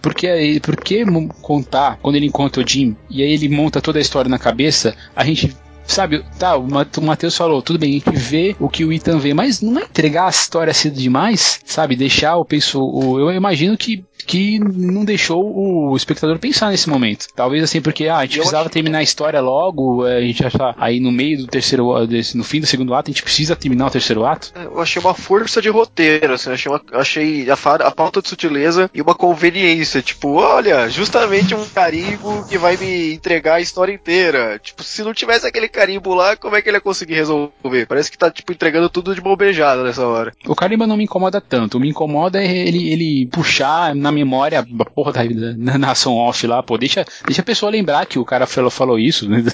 por 0.00 0.14
que, 0.14 0.60
por 0.60 0.76
que 0.76 1.04
contar 1.40 1.98
quando 2.02 2.16
ele 2.16 2.26
encontra 2.26 2.62
o 2.62 2.66
Jim 2.66 2.96
e 3.08 3.22
aí 3.22 3.32
ele 3.32 3.48
monta 3.48 3.80
toda 3.80 3.98
a 3.98 4.02
história 4.02 4.28
na 4.28 4.38
cabeça? 4.38 4.96
A 5.14 5.24
gente 5.24 5.56
sabe, 5.84 6.24
tá, 6.38 6.56
o 6.56 6.66
Matheus 7.02 7.36
falou, 7.36 7.62
tudo 7.62 7.78
bem, 7.78 7.90
a 7.90 7.92
gente 7.94 8.16
vê 8.16 8.56
o 8.58 8.68
que 8.68 8.84
o 8.84 8.92
Ethan 8.92 9.18
vê, 9.18 9.34
mas 9.34 9.60
não 9.60 9.80
é 9.80 9.84
entregar 9.84 10.26
a 10.26 10.30
história 10.30 10.72
cedo 10.72 10.98
demais, 10.98 11.60
sabe? 11.64 11.96
Deixar 11.96 12.36
o 12.36 12.44
pessoal. 12.44 13.18
Eu 13.18 13.32
imagino 13.32 13.76
que 13.76 14.04
que 14.30 14.60
não 14.60 15.04
deixou 15.04 15.42
o 15.56 15.96
espectador 15.96 16.38
pensar 16.38 16.70
nesse 16.70 16.88
momento. 16.88 17.26
Talvez 17.34 17.64
assim, 17.64 17.80
porque 17.80 18.06
ah, 18.06 18.18
a 18.18 18.22
gente 18.24 18.36
precisava 18.36 18.68
terminar 18.68 18.98
a 18.98 19.02
história 19.02 19.40
logo, 19.40 20.06
é, 20.06 20.18
a 20.18 20.20
gente 20.20 20.42
já 20.42 20.50
tá 20.50 20.74
aí 20.78 21.00
no 21.00 21.10
meio 21.10 21.38
do 21.38 21.46
terceiro, 21.46 21.88
no 22.34 22.44
fim 22.44 22.60
do 22.60 22.66
segundo 22.66 22.94
ato, 22.94 23.10
a 23.10 23.12
gente 23.12 23.24
precisa 23.24 23.56
terminar 23.56 23.88
o 23.88 23.90
terceiro 23.90 24.24
ato. 24.24 24.52
É, 24.54 24.66
eu 24.66 24.80
achei 24.80 25.02
uma 25.02 25.14
força 25.14 25.60
de 25.60 25.68
roteiro, 25.68 26.34
assim, 26.34 26.50
achei, 26.50 26.70
uma, 26.70 26.80
achei 26.92 27.50
a, 27.50 27.54
a 27.54 27.90
falta 27.90 28.22
de 28.22 28.28
sutileza 28.28 28.88
e 28.94 29.02
uma 29.02 29.14
conveniência, 29.14 30.00
tipo, 30.00 30.34
olha, 30.34 30.88
justamente 30.88 31.54
um 31.54 31.64
carimbo 31.66 32.46
que 32.48 32.56
vai 32.56 32.76
me 32.76 33.14
entregar 33.14 33.54
a 33.54 33.60
história 33.60 33.92
inteira. 33.92 34.60
Tipo, 34.62 34.84
se 34.84 35.02
não 35.02 35.12
tivesse 35.12 35.46
aquele 35.46 35.66
carimbo 35.66 36.14
lá, 36.14 36.36
como 36.36 36.54
é 36.54 36.62
que 36.62 36.68
ele 36.68 36.76
ia 36.76 36.80
conseguir 36.80 37.14
resolver? 37.14 37.86
Parece 37.86 38.10
que 38.10 38.18
tá, 38.18 38.30
tipo, 38.30 38.52
entregando 38.52 38.88
tudo 38.88 39.14
de 39.14 39.20
mão 39.20 39.34
beijada 39.34 39.82
nessa 39.82 40.06
hora. 40.06 40.32
O 40.46 40.54
carimbo 40.54 40.86
não 40.86 40.96
me 40.96 41.04
incomoda 41.04 41.40
tanto, 41.40 41.78
o 41.78 41.80
me 41.80 41.88
incomoda 41.88 42.40
é 42.40 42.46
ele, 42.46 42.92
ele 42.92 43.26
puxar 43.26 43.92
na 43.94 44.10
na 44.10 44.12
memória 44.24 44.64
porra 44.94 45.12
da, 45.12 45.22
da 45.22 45.78
nação 45.78 46.14
off 46.14 46.46
lá, 46.46 46.62
pô, 46.62 46.76
deixa, 46.76 47.04
deixa 47.26 47.40
a 47.40 47.44
pessoa 47.44 47.70
lembrar 47.70 48.06
que 48.06 48.18
o 48.18 48.24
cara 48.24 48.46
falou, 48.46 48.70
falou 48.70 48.98
isso, 48.98 49.28
né? 49.28 49.42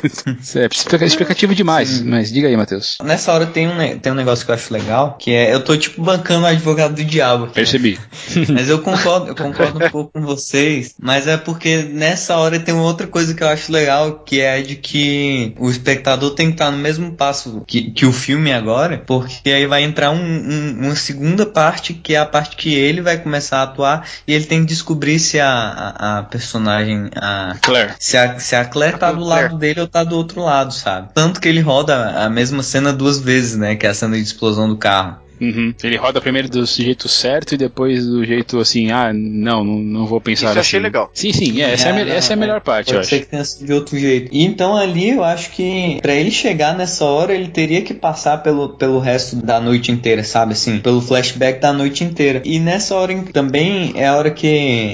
É 0.56 1.04
explicativo 1.04 1.54
demais, 1.54 1.88
Sim. 1.88 2.04
mas 2.04 2.32
diga 2.32 2.48
aí, 2.48 2.56
Matheus. 2.56 2.98
Nessa 3.02 3.32
hora 3.32 3.46
tem 3.46 3.68
um, 3.68 3.98
tem 3.98 4.12
um 4.12 4.14
negócio 4.14 4.44
que 4.44 4.50
eu 4.50 4.54
acho 4.54 4.72
legal, 4.72 5.16
que 5.18 5.30
é, 5.30 5.52
eu 5.52 5.62
tô 5.62 5.76
tipo 5.76 6.02
bancando 6.02 6.44
o 6.44 6.46
advogado 6.46 6.94
do 6.94 7.04
diabo. 7.04 7.44
Aqui, 7.44 7.48
né? 7.48 7.54
Percebi. 7.54 7.98
Né? 8.34 8.46
mas 8.54 8.68
eu 8.68 8.80
concordo, 8.80 9.28
eu 9.28 9.34
concordo 9.34 9.84
um 9.84 9.90
pouco 9.90 10.12
com 10.12 10.22
vocês, 10.22 10.94
mas 10.98 11.26
é 11.26 11.36
porque 11.36 11.82
nessa 11.82 12.36
hora 12.36 12.58
tem 12.58 12.74
outra 12.74 13.06
coisa 13.06 13.34
que 13.34 13.42
eu 13.42 13.48
acho 13.48 13.70
legal, 13.70 14.20
que 14.20 14.40
é 14.40 14.60
de 14.62 14.76
que 14.76 15.54
o 15.58 15.70
espectador 15.70 16.34
tem 16.34 16.48
que 16.48 16.54
estar 16.54 16.70
no 16.70 16.78
mesmo 16.78 17.12
passo 17.12 17.62
que, 17.66 17.90
que 17.90 18.06
o 18.06 18.12
filme 18.12 18.52
agora, 18.52 19.02
porque 19.06 19.50
aí 19.50 19.66
vai 19.66 19.82
entrar 19.82 20.10
um, 20.10 20.16
um, 20.16 20.86
uma 20.86 20.96
segunda 20.96 21.44
parte, 21.44 21.94
que 21.94 22.14
é 22.14 22.18
a 22.18 22.26
parte 22.26 22.56
que 22.56 22.74
ele 22.74 23.00
vai 23.00 23.18
começar 23.18 23.58
a 23.58 23.62
atuar 23.62 24.08
e 24.26 24.32
ele 24.32 24.44
tem 24.44 24.55
que 24.60 24.68
descobrir 24.68 25.18
se 25.18 25.38
a, 25.40 25.48
a, 25.48 26.18
a 26.18 26.22
personagem. 26.22 27.10
A, 27.16 27.56
Claire. 27.60 27.94
Se 27.98 28.16
a, 28.16 28.38
se 28.38 28.54
a 28.54 28.64
Claire 28.64 28.98
tá 28.98 29.12
do 29.12 29.24
lado 29.24 29.58
dele 29.58 29.80
ou 29.80 29.88
tá 29.88 30.04
do 30.04 30.16
outro 30.16 30.42
lado, 30.42 30.72
sabe? 30.72 31.08
Tanto 31.14 31.40
que 31.40 31.48
ele 31.48 31.60
roda 31.60 32.24
a 32.24 32.30
mesma 32.30 32.62
cena 32.62 32.92
duas 32.92 33.18
vezes, 33.18 33.56
né? 33.56 33.76
Que 33.76 33.86
é 33.86 33.90
a 33.90 33.94
cena 33.94 34.16
de 34.16 34.22
explosão 34.22 34.68
do 34.68 34.76
carro. 34.76 35.25
Uhum. 35.40 35.74
Ele 35.82 35.96
roda 35.96 36.20
primeiro 36.20 36.48
do 36.48 36.64
jeito 36.64 37.08
certo 37.08 37.54
e 37.54 37.56
depois 37.56 38.06
do 38.06 38.24
jeito 38.24 38.58
assim, 38.58 38.90
ah, 38.90 39.12
não, 39.12 39.64
não, 39.64 39.78
não 39.78 40.06
vou 40.06 40.20
pensar 40.20 40.46
Isso 40.46 40.50
assim. 40.52 40.60
achei 40.60 40.80
legal. 40.80 41.10
Sim, 41.12 41.32
sim, 41.32 41.62
é, 41.62 41.72
essa, 41.72 41.88
é, 41.88 41.90
é, 41.90 42.04
não, 42.04 42.12
essa 42.12 42.32
é 42.32 42.34
a 42.34 42.36
melhor 42.36 42.60
parte, 42.60 42.86
pode 42.86 42.98
eu 42.98 43.04
ser 43.04 43.16
acho. 43.16 43.24
que 43.24 43.30
tenha 43.30 43.44
sido 43.44 43.66
de 43.66 43.72
outro 43.72 43.98
jeito. 43.98 44.30
E 44.32 44.44
então 44.44 44.76
ali 44.76 45.10
eu 45.10 45.24
acho 45.24 45.50
que 45.50 45.98
para 46.00 46.14
ele 46.14 46.30
chegar 46.30 46.76
nessa 46.76 47.04
hora, 47.04 47.34
ele 47.34 47.48
teria 47.48 47.82
que 47.82 47.94
passar 47.94 48.38
pelo, 48.38 48.70
pelo 48.70 48.98
resto 48.98 49.36
da 49.36 49.60
noite 49.60 49.90
inteira, 49.90 50.22
sabe? 50.24 50.52
Assim, 50.52 50.78
pelo 50.78 51.00
flashback 51.00 51.60
da 51.60 51.72
noite 51.72 52.04
inteira. 52.04 52.42
E 52.44 52.58
nessa 52.58 52.94
hora 52.94 53.14
também 53.32 53.92
é 53.94 54.06
a 54.06 54.16
hora 54.16 54.30
que 54.30 54.46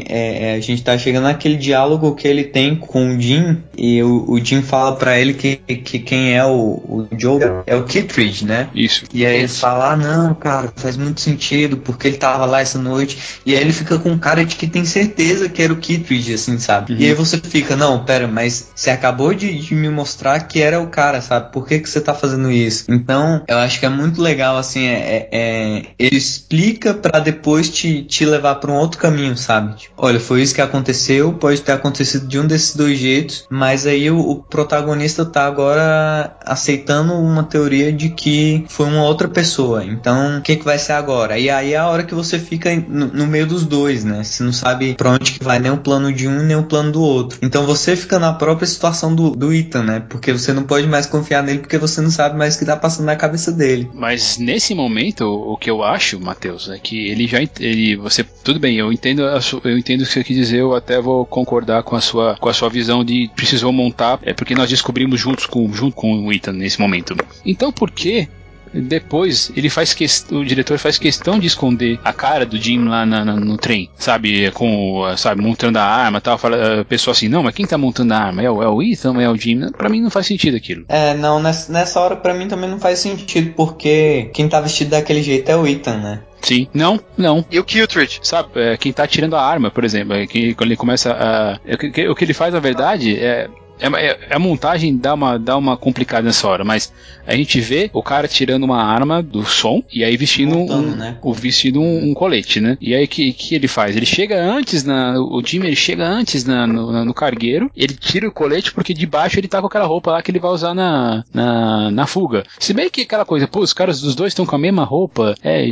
é, 0.08 0.50
é, 0.50 0.54
a 0.54 0.60
gente 0.60 0.82
tá 0.82 0.96
chegando 0.96 1.24
naquele 1.24 1.56
diálogo 1.56 2.14
que 2.14 2.26
ele 2.26 2.44
tem 2.44 2.76
com 2.76 3.16
o 3.16 3.20
Jim 3.20 3.58
e 3.76 4.02
o, 4.02 4.30
o 4.30 4.44
Jim 4.44 4.62
fala 4.62 4.96
para 4.96 5.18
ele 5.18 5.34
que, 5.34 5.56
que 5.56 5.98
quem 5.98 6.34
é 6.34 6.44
o, 6.44 6.50
o 6.50 7.08
Joe 7.16 7.40
é 7.66 7.74
o 7.74 7.84
Kittredge, 7.84 8.44
né? 8.44 8.68
Isso. 8.74 9.04
E 9.12 9.24
aí 9.26 9.38
ele 9.38 9.48
fala, 9.48 9.92
ah, 9.92 9.96
não, 9.96 10.31
cara, 10.34 10.72
faz 10.76 10.96
muito 10.96 11.20
sentido, 11.20 11.76
porque 11.76 12.08
ele 12.08 12.16
tava 12.16 12.44
lá 12.44 12.60
essa 12.60 12.78
noite, 12.78 13.18
e 13.44 13.54
aí 13.54 13.60
ele 13.60 13.72
fica 13.72 13.98
com 13.98 14.18
cara 14.18 14.44
de 14.44 14.56
que 14.56 14.66
tem 14.66 14.84
certeza 14.84 15.48
que 15.48 15.62
era 15.62 15.72
o 15.72 15.76
Kittredge, 15.76 16.34
assim, 16.34 16.58
sabe? 16.58 16.92
Uhum. 16.92 16.98
E 16.98 17.06
aí 17.06 17.14
você 17.14 17.38
fica, 17.38 17.76
não, 17.76 18.04
pera, 18.04 18.26
mas 18.26 18.70
você 18.74 18.90
acabou 18.90 19.34
de, 19.34 19.58
de, 19.58 19.74
me 19.74 19.88
mostrar 19.88 20.40
que 20.40 20.60
era 20.60 20.80
o 20.80 20.88
cara, 20.88 21.20
sabe? 21.20 21.52
Por 21.52 21.66
que, 21.66 21.78
que 21.78 21.88
você 21.88 22.00
tá 22.00 22.14
fazendo 22.14 22.50
isso? 22.50 22.84
Então, 22.88 23.42
eu 23.48 23.58
acho 23.58 23.78
que 23.80 23.86
é 23.86 23.88
muito 23.88 24.20
legal, 24.20 24.56
assim, 24.56 24.86
é, 24.86 24.92
é, 24.92 25.28
é 25.32 25.82
ele 25.98 26.16
explica 26.16 26.94
para 26.94 27.20
depois 27.20 27.68
te, 27.68 28.02
te 28.02 28.24
levar 28.24 28.56
para 28.56 28.70
um 28.70 28.76
outro 28.76 28.98
caminho, 28.98 29.36
sabe? 29.36 29.76
Tipo, 29.76 29.94
olha, 29.96 30.20
foi 30.20 30.42
isso 30.42 30.54
que 30.54 30.60
aconteceu, 30.60 31.32
pode 31.32 31.60
ter 31.60 31.72
acontecido 31.72 32.26
de 32.26 32.38
um 32.38 32.46
desses 32.46 32.74
dois 32.76 32.98
jeitos, 32.98 33.46
mas 33.50 33.86
aí 33.86 34.10
o, 34.10 34.18
o 34.18 34.36
protagonista 34.36 35.24
tá 35.24 35.46
agora 35.46 36.36
aceitando 36.44 37.14
uma 37.14 37.44
teoria 37.44 37.92
de 37.92 38.10
que 38.10 38.64
foi 38.68 38.86
uma 38.86 39.04
outra 39.04 39.28
pessoa. 39.28 39.84
Então, 39.84 40.21
o 40.38 40.42
que, 40.42 40.56
que 40.56 40.64
vai 40.64 40.78
ser 40.78 40.92
agora? 40.92 41.38
E 41.38 41.50
aí 41.50 41.72
é 41.72 41.76
a 41.76 41.88
hora 41.88 42.02
que 42.02 42.14
você 42.14 42.38
fica 42.38 42.74
no, 42.74 43.06
no, 43.06 43.26
meio 43.26 43.46
dos 43.46 43.64
dois, 43.64 44.04
né? 44.04 44.22
Você 44.22 44.42
não 44.42 44.52
sabe 44.52 44.94
pra 44.94 45.10
onde 45.10 45.32
que 45.32 45.44
vai 45.44 45.58
nem 45.58 45.70
o 45.70 45.78
plano 45.78 46.12
de 46.12 46.28
um 46.28 46.42
nem 46.42 46.56
o 46.56 46.64
plano 46.64 46.92
do 46.92 47.02
outro. 47.02 47.38
Então 47.42 47.64
você 47.66 47.96
fica 47.96 48.18
na 48.18 48.32
própria 48.32 48.66
situação 48.66 49.14
do, 49.14 49.30
do 49.30 49.52
Ethan, 49.52 49.82
né? 49.82 50.02
Porque 50.08 50.32
você 50.32 50.52
não 50.52 50.64
pode 50.64 50.86
mais 50.86 51.06
confiar 51.06 51.42
nele 51.42 51.60
porque 51.60 51.78
você 51.78 52.00
não 52.00 52.10
sabe 52.10 52.36
mais 52.36 52.56
o 52.56 52.58
que 52.58 52.64
tá 52.64 52.76
passando 52.76 53.06
na 53.06 53.16
cabeça 53.16 53.52
dele. 53.52 53.90
Mas 53.94 54.38
nesse 54.38 54.74
momento, 54.74 55.24
o 55.24 55.56
que 55.56 55.70
eu 55.70 55.82
acho, 55.82 56.20
Matheus, 56.20 56.68
é 56.68 56.78
que 56.78 57.08
ele 57.08 57.26
já 57.26 57.38
ele 57.60 57.96
você 57.96 58.24
tudo 58.24 58.58
bem, 58.58 58.76
eu 58.76 58.92
entendo 58.92 59.22
eu 59.64 59.78
entendo 59.78 60.02
o 60.02 60.06
que 60.06 60.12
você 60.12 60.24
quer 60.24 60.34
dizer, 60.34 60.60
eu 60.60 60.74
até 60.74 61.00
vou 61.00 61.24
concordar 61.24 61.82
com 61.82 61.96
a 61.96 62.00
sua 62.00 62.36
com 62.36 62.48
a 62.48 62.54
sua 62.54 62.68
visão 62.68 63.04
de 63.04 63.30
precisou 63.34 63.72
montar, 63.72 64.18
é 64.22 64.32
porque 64.32 64.54
nós 64.54 64.68
descobrimos 64.68 65.20
juntos 65.20 65.46
com 65.46 65.72
junto 65.72 65.94
com 65.94 66.26
o 66.26 66.32
Ethan 66.32 66.52
nesse 66.52 66.80
momento. 66.80 67.16
Então 67.44 67.72
por 67.72 67.90
que 67.90 68.28
depois 68.72 69.52
ele 69.56 69.68
faz 69.68 69.92
questão, 69.94 70.40
o 70.40 70.44
diretor 70.44 70.78
faz 70.78 70.98
questão 70.98 71.38
de 71.38 71.46
esconder 71.46 71.98
a 72.04 72.12
cara 72.12 72.46
do 72.46 72.56
Jim 72.56 72.84
lá 72.84 73.04
na, 73.04 73.24
na, 73.24 73.36
no 73.36 73.56
trem, 73.56 73.90
sabe, 73.96 74.50
com, 74.52 75.04
sabe, 75.16 75.42
montando 75.42 75.78
a 75.78 75.84
arma, 75.84 76.20
tal, 76.20 76.38
fala, 76.38 76.80
a 76.80 76.84
pessoa 76.84 77.12
assim, 77.12 77.28
não, 77.28 77.42
mas 77.42 77.54
quem 77.54 77.66
tá 77.66 77.76
montando 77.76 78.14
a 78.14 78.18
arma? 78.18 78.42
É 78.42 78.50
o, 78.50 78.62
é 78.62 78.68
o 78.68 78.82
Ethan, 78.82 79.20
é 79.20 79.28
o 79.28 79.36
Jim? 79.36 79.70
Para 79.72 79.88
mim 79.88 80.00
não 80.00 80.10
faz 80.10 80.26
sentido 80.26 80.56
aquilo. 80.56 80.84
É, 80.88 81.14
não, 81.14 81.40
nessa, 81.40 81.72
nessa 81.72 82.00
hora 82.00 82.16
para 82.16 82.34
mim 82.34 82.48
também 82.48 82.70
não 82.70 82.78
faz 82.78 82.98
sentido, 82.98 83.52
porque 83.54 84.30
quem 84.32 84.48
tá 84.48 84.60
vestido 84.60 84.90
daquele 84.90 85.22
jeito 85.22 85.48
é 85.50 85.56
o 85.56 85.66
Ethan, 85.66 85.98
né? 85.98 86.20
Sim. 86.42 86.66
Não, 86.74 87.00
não. 87.16 87.44
E 87.50 87.58
o 87.58 87.64
Kiltridge? 87.64 88.18
Sabe, 88.22 88.48
é, 88.56 88.76
quem 88.76 88.92
tá 88.92 89.06
tirando 89.06 89.36
a 89.36 89.42
arma, 89.42 89.70
por 89.70 89.84
exemplo, 89.84 90.14
é, 90.14 90.26
que, 90.26 90.54
quando 90.54 90.70
ele 90.70 90.76
começa 90.76 91.12
a. 91.12 91.60
É, 91.64 91.76
que, 91.76 92.08
o 92.08 92.14
que 92.14 92.24
ele 92.24 92.34
faz, 92.34 92.52
na 92.52 92.60
verdade, 92.60 93.16
é 93.16 93.48
é, 93.82 94.06
é, 94.06 94.34
a 94.34 94.38
montagem 94.38 94.96
dá 94.96 95.14
uma, 95.14 95.38
dá 95.38 95.56
uma 95.56 95.76
complicada 95.76 96.22
nessa 96.22 96.46
hora, 96.46 96.64
mas 96.64 96.92
a 97.26 97.34
gente 97.34 97.60
vê 97.60 97.90
o 97.92 98.02
cara 98.02 98.28
tirando 98.28 98.62
uma 98.62 98.82
arma 98.82 99.22
do 99.22 99.44
som 99.44 99.82
e 99.92 100.04
aí 100.04 100.16
vestindo 100.16 100.54
Montando, 100.56 100.88
um, 100.88 100.96
né? 100.96 101.16
o 101.20 101.34
vestido 101.34 101.80
um, 101.80 102.10
um, 102.10 102.14
colete, 102.14 102.60
né? 102.60 102.78
E 102.80 102.94
aí 102.94 103.06
que 103.06 103.32
que 103.32 103.54
ele 103.54 103.68
faz? 103.68 103.96
Ele 103.96 104.06
chega 104.06 104.40
antes 104.40 104.84
na 104.84 105.18
o 105.20 105.42
Jimmy 105.44 105.66
ele 105.66 105.76
chega 105.76 106.06
antes 106.06 106.44
na, 106.44 106.66
no, 106.66 107.04
no 107.04 107.14
cargueiro, 107.14 107.70
ele 107.76 107.94
tira 107.94 108.28
o 108.28 108.32
colete 108.32 108.72
porque 108.72 108.94
de 108.94 109.06
baixo 109.06 109.38
ele 109.38 109.48
tá 109.48 109.60
com 109.60 109.66
aquela 109.66 109.86
roupa 109.86 110.12
lá 110.12 110.22
que 110.22 110.30
ele 110.30 110.38
vai 110.38 110.50
usar 110.50 110.74
na, 110.74 111.24
na, 111.32 111.90
na 111.90 112.06
fuga. 112.06 112.44
Se 112.58 112.72
bem 112.72 112.88
que 112.88 113.02
aquela 113.02 113.24
coisa, 113.24 113.48
pô, 113.48 113.60
os 113.60 113.72
caras 113.72 114.00
dos 114.00 114.14
dois 114.14 114.30
estão 114.32 114.46
com 114.46 114.54
a 114.54 114.58
mesma 114.58 114.84
roupa, 114.84 115.34
é 115.42 115.66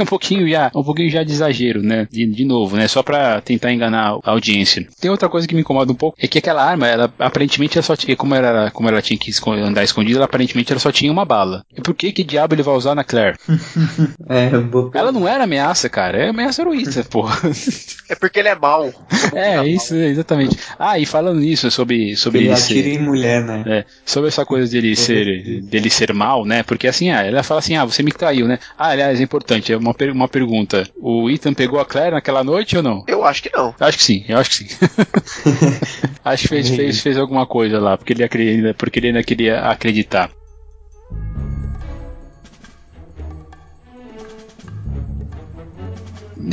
um 0.00 0.06
pouquinho 0.06 0.48
já, 0.48 0.70
um 0.74 0.82
pouquinho 0.82 1.10
já 1.10 1.22
de 1.22 1.32
exagero, 1.32 1.82
né? 1.82 2.08
De, 2.10 2.26
de 2.26 2.44
novo, 2.44 2.76
né? 2.76 2.88
Só 2.88 3.02
para 3.02 3.40
tentar 3.40 3.72
enganar 3.72 4.18
a 4.24 4.30
audiência. 4.30 4.86
Tem 5.00 5.10
outra 5.10 5.28
coisa 5.28 5.46
que 5.46 5.54
me 5.54 5.60
incomoda 5.60 5.92
um 5.92 5.94
pouco 5.94 6.16
é 6.20 6.26
que 6.26 6.38
aquela 6.38 6.64
arma, 6.64 6.86
ela 6.86 7.12
aparentemente 7.36 7.76
ela 7.76 7.82
só 7.82 7.94
tinha, 7.94 8.16
como, 8.16 8.34
era, 8.34 8.70
como 8.70 8.88
ela 8.88 9.02
tinha 9.02 9.18
que 9.18 9.30
andar 9.50 9.84
escondida, 9.84 10.18
ela 10.18 10.24
aparentemente 10.24 10.72
ela 10.72 10.80
só 10.80 10.90
tinha 10.90 11.12
uma 11.12 11.24
bala. 11.24 11.64
E 11.76 11.82
por 11.82 11.94
que 11.94 12.10
que 12.10 12.24
diabo 12.24 12.54
ele 12.54 12.62
vai 12.62 12.74
usar 12.74 12.94
na 12.94 13.04
Claire? 13.04 13.36
é, 14.28 14.48
vou... 14.58 14.90
Ela 14.94 15.12
não 15.12 15.28
era 15.28 15.44
ameaça, 15.44 15.88
cara. 15.88 16.16
É 16.16 16.28
ameaça 16.30 16.62
heroísta, 16.62 17.04
porra. 17.10 17.38
É 18.08 18.14
porque 18.14 18.40
ele 18.40 18.48
é 18.48 18.54
mau. 18.54 18.92
É, 19.34 19.66
isso, 19.66 19.94
exatamente. 19.94 20.56
Ah, 20.78 20.98
e 20.98 21.04
falando 21.04 21.40
nisso, 21.40 21.70
sobre, 21.70 22.16
sobre 22.16 22.40
ele, 22.40 22.48
ele 22.48 22.56
ser... 22.56 22.86
em 22.86 22.98
mulher, 22.98 23.42
né? 23.42 23.64
É, 23.66 23.84
sobre 24.04 24.28
essa 24.28 24.46
coisa 24.46 24.70
dele 24.70 24.94
ser, 24.94 25.62
dele 25.62 25.90
ser 25.90 26.14
mal, 26.14 26.44
né? 26.44 26.62
Porque 26.62 26.86
assim, 26.86 27.10
ah, 27.10 27.22
ela 27.22 27.42
fala 27.42 27.58
assim, 27.58 27.76
ah, 27.76 27.84
você 27.84 28.02
me 28.02 28.12
traiu, 28.12 28.46
né? 28.46 28.58
Ah, 28.78 28.90
aliás, 28.90 29.20
é 29.20 29.22
importante, 29.22 29.72
é 29.72 29.76
uma, 29.76 29.94
uma 30.12 30.28
pergunta. 30.28 30.88
O 30.96 31.28
Ethan 31.28 31.52
pegou 31.52 31.80
a 31.80 31.84
Claire 31.84 32.12
naquela 32.12 32.42
noite 32.44 32.76
ou 32.76 32.82
não? 32.82 33.04
Eu 33.06 33.24
acho 33.24 33.42
que 33.42 33.50
não. 33.52 33.74
Acho 33.78 33.98
que 33.98 34.04
sim, 34.04 34.24
eu 34.28 34.38
acho 34.38 34.50
que 34.50 34.56
sim. 34.56 34.68
acho 36.24 36.42
que 36.42 36.48
fez, 36.48 36.68
fez, 36.70 37.00
fez 37.00 37.18
alguma 37.26 37.46
coisa 37.46 37.78
lá, 37.78 37.96
porque 37.96 38.12
ele, 38.12 38.24
acredita, 38.24 38.74
porque 38.74 38.98
ele 38.98 39.08
ainda 39.08 39.22
queria 39.22 39.60
acreditar. 39.60 40.30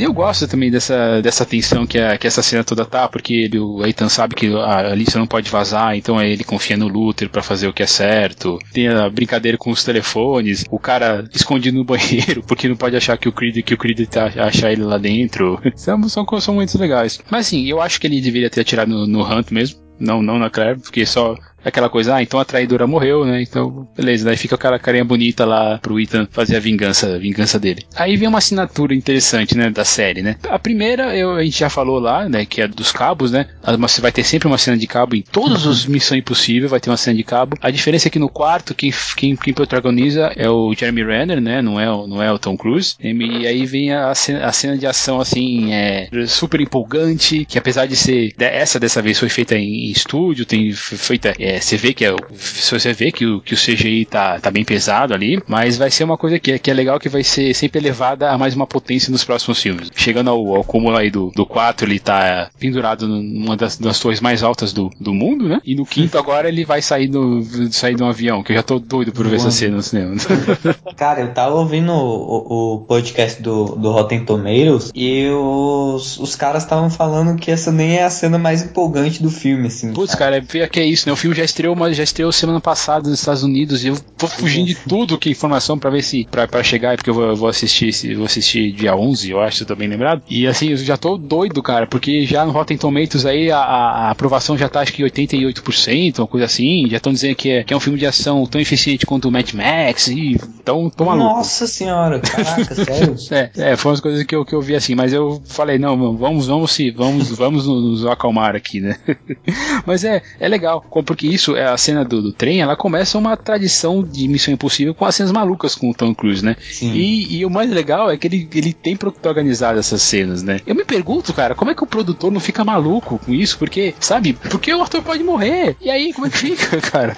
Eu 0.00 0.12
gosto 0.12 0.48
também 0.48 0.70
dessa, 0.70 1.20
dessa 1.22 1.44
tensão 1.44 1.86
que, 1.86 1.98
a, 1.98 2.18
que 2.18 2.26
essa 2.26 2.42
cena 2.42 2.64
toda 2.64 2.84
tá, 2.84 3.08
porque 3.08 3.32
ele, 3.32 3.58
o 3.58 3.86
Ethan 3.86 4.08
sabe 4.08 4.34
que 4.34 4.52
a 4.52 4.90
Alicia 4.90 5.20
não 5.20 5.26
pode 5.26 5.48
vazar, 5.48 5.96
então 5.96 6.20
ele 6.20 6.42
confia 6.42 6.76
no 6.76 6.88
Luther 6.88 7.30
para 7.30 7.42
fazer 7.42 7.68
o 7.68 7.72
que 7.72 7.82
é 7.82 7.86
certo. 7.86 8.58
Tem 8.72 8.88
a 8.88 9.08
brincadeira 9.08 9.56
com 9.56 9.70
os 9.70 9.84
telefones, 9.84 10.64
o 10.68 10.80
cara 10.80 11.24
escondido 11.32 11.78
no 11.78 11.84
banheiro, 11.84 12.42
porque 12.46 12.68
não 12.68 12.76
pode 12.76 12.96
achar 12.96 13.16
que 13.16 13.28
o 13.28 13.32
Creed, 13.32 13.62
que 13.62 13.74
o 13.74 13.78
Creed 13.78 14.08
tá, 14.08 14.32
achar 14.36 14.72
ele 14.72 14.82
lá 14.82 14.98
dentro. 14.98 15.60
São, 15.76 16.08
são, 16.08 16.26
são 16.40 16.54
muito 16.54 16.78
legais. 16.78 17.20
Mas 17.30 17.46
assim, 17.46 17.66
eu 17.66 17.80
acho 17.80 18.00
que 18.00 18.06
ele 18.06 18.20
deveria 18.20 18.50
ter 18.50 18.62
atirado 18.62 18.88
no, 18.90 19.06
no 19.06 19.22
Hunt 19.22 19.50
mesmo. 19.50 19.83
Não, 20.04 20.22
não 20.22 20.38
na 20.38 20.50
Claire, 20.50 20.78
porque 20.78 21.06
só 21.06 21.36
aquela 21.64 21.88
coisa, 21.88 22.16
ah, 22.16 22.22
então 22.22 22.38
a 22.38 22.44
traidora 22.44 22.86
morreu, 22.86 23.24
né? 23.24 23.42
Então, 23.42 23.86
beleza, 23.96 24.24
daí 24.24 24.36
fica 24.36 24.54
aquela 24.54 24.78
carinha 24.78 25.04
bonita 25.04 25.44
lá 25.44 25.78
pro 25.78 25.98
Ethan 25.98 26.26
fazer 26.30 26.56
a 26.56 26.60
vingança, 26.60 27.14
a 27.14 27.18
vingança 27.18 27.58
dele. 27.58 27.84
Aí 27.96 28.16
vem 28.16 28.28
uma 28.28 28.38
assinatura 28.38 28.94
interessante, 28.94 29.56
né, 29.56 29.70
da 29.70 29.84
série, 29.84 30.22
né? 30.22 30.36
A 30.48 30.58
primeira, 30.58 31.16
eu, 31.16 31.32
a 31.32 31.44
gente 31.44 31.58
já 31.58 31.70
falou 31.70 31.98
lá, 31.98 32.28
né, 32.28 32.44
que 32.44 32.60
é 32.60 32.68
dos 32.68 32.92
cabos, 32.92 33.30
né? 33.30 33.46
Você 33.78 34.00
vai 34.00 34.12
ter 34.12 34.24
sempre 34.24 34.48
uma 34.48 34.58
cena 34.58 34.76
de 34.76 34.86
cabo 34.86 35.14
em 35.14 35.22
todos 35.22 35.66
os 35.66 35.86
Missão 35.86 36.16
Impossível, 36.16 36.68
vai 36.68 36.80
ter 36.80 36.90
uma 36.90 36.96
cena 36.96 37.16
de 37.16 37.24
cabo. 37.24 37.56
A 37.60 37.70
diferença 37.70 38.08
é 38.08 38.10
que 38.10 38.18
no 38.18 38.28
quarto, 38.28 38.74
quem, 38.74 38.92
quem, 39.16 39.36
quem 39.36 39.54
protagoniza 39.54 40.32
é 40.36 40.48
o 40.48 40.74
Jeremy 40.74 41.04
Renner, 41.04 41.40
né? 41.40 41.62
Não 41.62 41.78
é, 41.78 41.90
o, 41.90 42.06
não 42.06 42.22
é 42.22 42.32
o 42.32 42.38
Tom 42.38 42.56
Cruise. 42.56 42.94
E 43.00 43.46
aí 43.46 43.66
vem 43.66 43.92
a 43.92 44.14
cena, 44.14 44.46
a 44.46 44.52
cena 44.52 44.76
de 44.76 44.86
ação, 44.86 45.20
assim, 45.20 45.72
é 45.72 46.08
super 46.26 46.60
empolgante, 46.60 47.44
que 47.44 47.58
apesar 47.58 47.86
de 47.86 47.96
ser, 47.96 48.34
essa 48.38 48.78
dessa 48.78 49.00
vez 49.02 49.18
foi 49.18 49.28
feita 49.28 49.56
em, 49.56 49.86
em 49.86 49.90
estúdio, 49.90 50.44
tem 50.44 50.72
feita, 50.72 51.34
é, 51.38 51.53
é, 51.54 51.60
você 51.60 51.76
vê 51.76 51.94
que 51.94 52.04
é, 52.04 52.14
você 52.32 52.92
vê 52.92 53.12
que 53.12 53.24
o, 53.24 53.40
que 53.40 53.54
o 53.54 53.56
CGI 53.56 54.04
tá, 54.04 54.40
tá 54.40 54.50
bem 54.50 54.64
pesado 54.64 55.14
ali, 55.14 55.40
mas 55.46 55.76
vai 55.76 55.90
ser 55.90 56.04
uma 56.04 56.18
coisa 56.18 56.38
que, 56.38 56.58
que 56.58 56.70
é 56.70 56.74
legal 56.74 56.98
que 56.98 57.08
vai 57.08 57.22
ser 57.22 57.54
sempre 57.54 57.78
elevada 57.78 58.30
a 58.30 58.38
mais 58.38 58.54
uma 58.54 58.66
potência 58.66 59.10
nos 59.10 59.24
próximos 59.24 59.60
filmes. 59.60 59.90
Chegando 59.94 60.30
ao, 60.30 60.56
ao 60.56 60.64
cúmulo 60.64 60.96
aí 60.96 61.10
do, 61.10 61.30
do 61.30 61.46
4, 61.46 61.86
ele 61.86 62.00
tá 62.00 62.50
pendurado 62.58 63.06
numa 63.06 63.56
das, 63.56 63.78
das 63.78 64.00
torres 64.00 64.20
mais 64.20 64.42
altas 64.42 64.72
do, 64.72 64.90
do 65.00 65.14
mundo, 65.14 65.48
né? 65.48 65.60
E 65.64 65.74
no 65.74 65.86
quinto 65.86 66.16
agora 66.18 66.48
ele 66.48 66.64
vai 66.64 66.82
sair, 66.82 67.08
do, 67.08 67.42
sair 67.70 67.94
de 67.94 68.02
um 68.02 68.08
avião, 68.08 68.42
que 68.42 68.52
eu 68.52 68.56
já 68.56 68.62
tô 68.62 68.78
doido 68.78 69.12
por 69.12 69.26
ver 69.26 69.36
essa 69.36 69.50
cena 69.50 69.76
no 69.76 69.82
cinema. 69.82 70.16
Cara, 70.96 71.20
eu 71.20 71.32
tava 71.32 71.54
ouvindo 71.54 71.92
o, 71.92 72.74
o, 72.74 72.78
podcast 72.80 73.40
do, 73.40 73.76
do 73.76 73.92
Rotten 73.92 74.24
Tomatoes 74.24 74.90
e 74.94 75.28
os, 75.28 76.18
os 76.18 76.34
caras 76.34 76.64
estavam 76.64 76.90
falando 76.90 77.38
que 77.38 77.50
essa 77.50 77.70
nem 77.70 77.96
é 77.96 78.04
a 78.04 78.10
cena 78.10 78.38
mais 78.38 78.62
empolgante 78.62 79.22
do 79.22 79.30
filme, 79.30 79.68
assim. 79.68 79.92
Putz, 79.92 80.14
cara, 80.14 80.36
é, 80.36 80.68
que 80.68 80.80
é 80.80 80.84
isso, 80.84 81.08
né? 81.08 81.12
O 81.12 81.16
filme 81.16 81.36
já 81.36 81.43
estreou, 81.44 81.74
mas 81.74 81.96
já 81.96 82.02
estreou 82.02 82.32
semana 82.32 82.60
passada 82.60 83.08
nos 83.08 83.18
Estados 83.18 83.42
Unidos 83.42 83.84
e 83.84 83.88
eu 83.88 83.98
tô 84.16 84.26
fugindo 84.26 84.66
de 84.66 84.74
tudo 84.74 85.18
que 85.18 85.28
é 85.28 85.32
informação 85.32 85.78
para 85.78 85.90
ver 85.90 86.02
se 86.02 86.26
para 86.30 86.62
chegar, 86.62 86.96
porque 86.96 87.10
eu 87.10 87.14
vou, 87.14 87.24
eu 87.24 87.36
vou 87.36 87.48
assistir, 87.48 88.14
vou 88.14 88.26
assistir 88.26 88.72
dia 88.72 88.96
11, 88.96 89.30
eu 89.30 89.40
acho, 89.40 89.58
se 89.58 89.64
tô 89.64 89.74
bem 89.74 89.88
lembrado. 89.88 90.22
E 90.28 90.46
assim, 90.46 90.70
eu 90.70 90.76
já 90.76 90.96
tô 90.96 91.16
doido, 91.16 91.62
cara, 91.62 91.86
porque 91.86 92.24
já 92.24 92.44
no 92.44 92.52
Rotten 92.52 92.76
Tomatoes 92.76 93.26
aí 93.26 93.50
a, 93.50 93.58
a 93.58 94.10
aprovação 94.10 94.56
já 94.56 94.68
tá 94.68 94.80
acho 94.80 94.92
que 94.92 95.02
88%, 95.02 96.18
uma 96.18 96.26
coisa 96.26 96.46
assim. 96.46 96.86
Já 96.88 96.98
estão 96.98 97.12
dizendo 97.12 97.34
que 97.34 97.50
é, 97.50 97.64
que 97.64 97.74
é 97.74 97.76
um 97.76 97.80
filme 97.80 97.98
de 97.98 98.06
ação 98.06 98.46
tão 98.46 98.60
eficiente 98.60 99.06
quanto 99.06 99.28
o 99.28 99.32
Mad 99.32 99.50
Max 99.52 100.08
e 100.08 100.38
tão, 100.64 100.88
tão 100.88 101.06
maluco. 101.06 101.24
Nossa 101.24 101.66
senhora, 101.66 102.20
caraca, 102.20 102.74
sério? 102.76 103.16
é, 103.30 103.50
é, 103.72 103.76
foram 103.76 103.94
as 103.94 104.00
coisas 104.00 104.22
que 104.24 104.34
eu, 104.34 104.44
que 104.44 104.54
eu 104.54 104.60
vi 104.60 104.74
assim, 104.74 104.94
mas 104.94 105.12
eu 105.12 105.42
falei, 105.46 105.78
não, 105.78 106.16
vamos, 106.16 106.46
vamos 106.46 106.72
se, 106.72 106.90
vamos, 106.90 107.30
vamos 107.30 107.66
nos 107.66 108.06
acalmar 108.06 108.54
aqui, 108.54 108.80
né? 108.80 108.96
mas 109.86 110.04
é, 110.04 110.22
é 110.38 110.48
legal, 110.48 110.84
porque 111.04 111.26
isso 111.34 111.56
é 111.56 111.66
a 111.66 111.76
cena 111.76 112.04
do, 112.04 112.22
do, 112.22 112.32
trem, 112.32 112.60
ela 112.60 112.76
começa 112.76 113.18
uma 113.18 113.36
tradição 113.36 114.02
de 114.02 114.28
Missão 114.28 114.54
Impossível 114.54 114.94
com 114.94 115.04
as 115.04 115.14
cenas 115.14 115.32
malucas 115.32 115.74
com 115.74 115.90
o 115.90 115.94
Tom 115.94 116.14
Cruise, 116.14 116.44
né? 116.44 116.56
E, 116.80 117.38
e, 117.38 117.44
o 117.44 117.50
mais 117.50 117.70
legal 117.70 118.10
é 118.10 118.16
que 118.16 118.26
ele, 118.26 118.48
ele 118.54 118.72
tem 118.72 118.96
protagonizado 118.96 119.78
essas 119.78 120.02
cenas, 120.02 120.42
né? 120.42 120.60
Eu 120.66 120.74
me 120.74 120.84
pergunto, 120.84 121.32
cara, 121.32 121.54
como 121.54 121.70
é 121.70 121.74
que 121.74 121.84
o 121.84 121.86
produtor 121.86 122.30
não 122.30 122.40
fica 122.40 122.64
maluco 122.64 123.18
com 123.18 123.32
isso? 123.32 123.58
Porque, 123.58 123.94
sabe, 124.00 124.32
porque 124.32 124.72
o 124.72 124.82
ator 124.82 125.02
pode 125.02 125.22
morrer. 125.22 125.76
E 125.80 125.90
aí, 125.90 126.12
como 126.12 126.26
é 126.26 126.30
que 126.30 126.38
fica, 126.38 126.80
cara? 126.90 127.16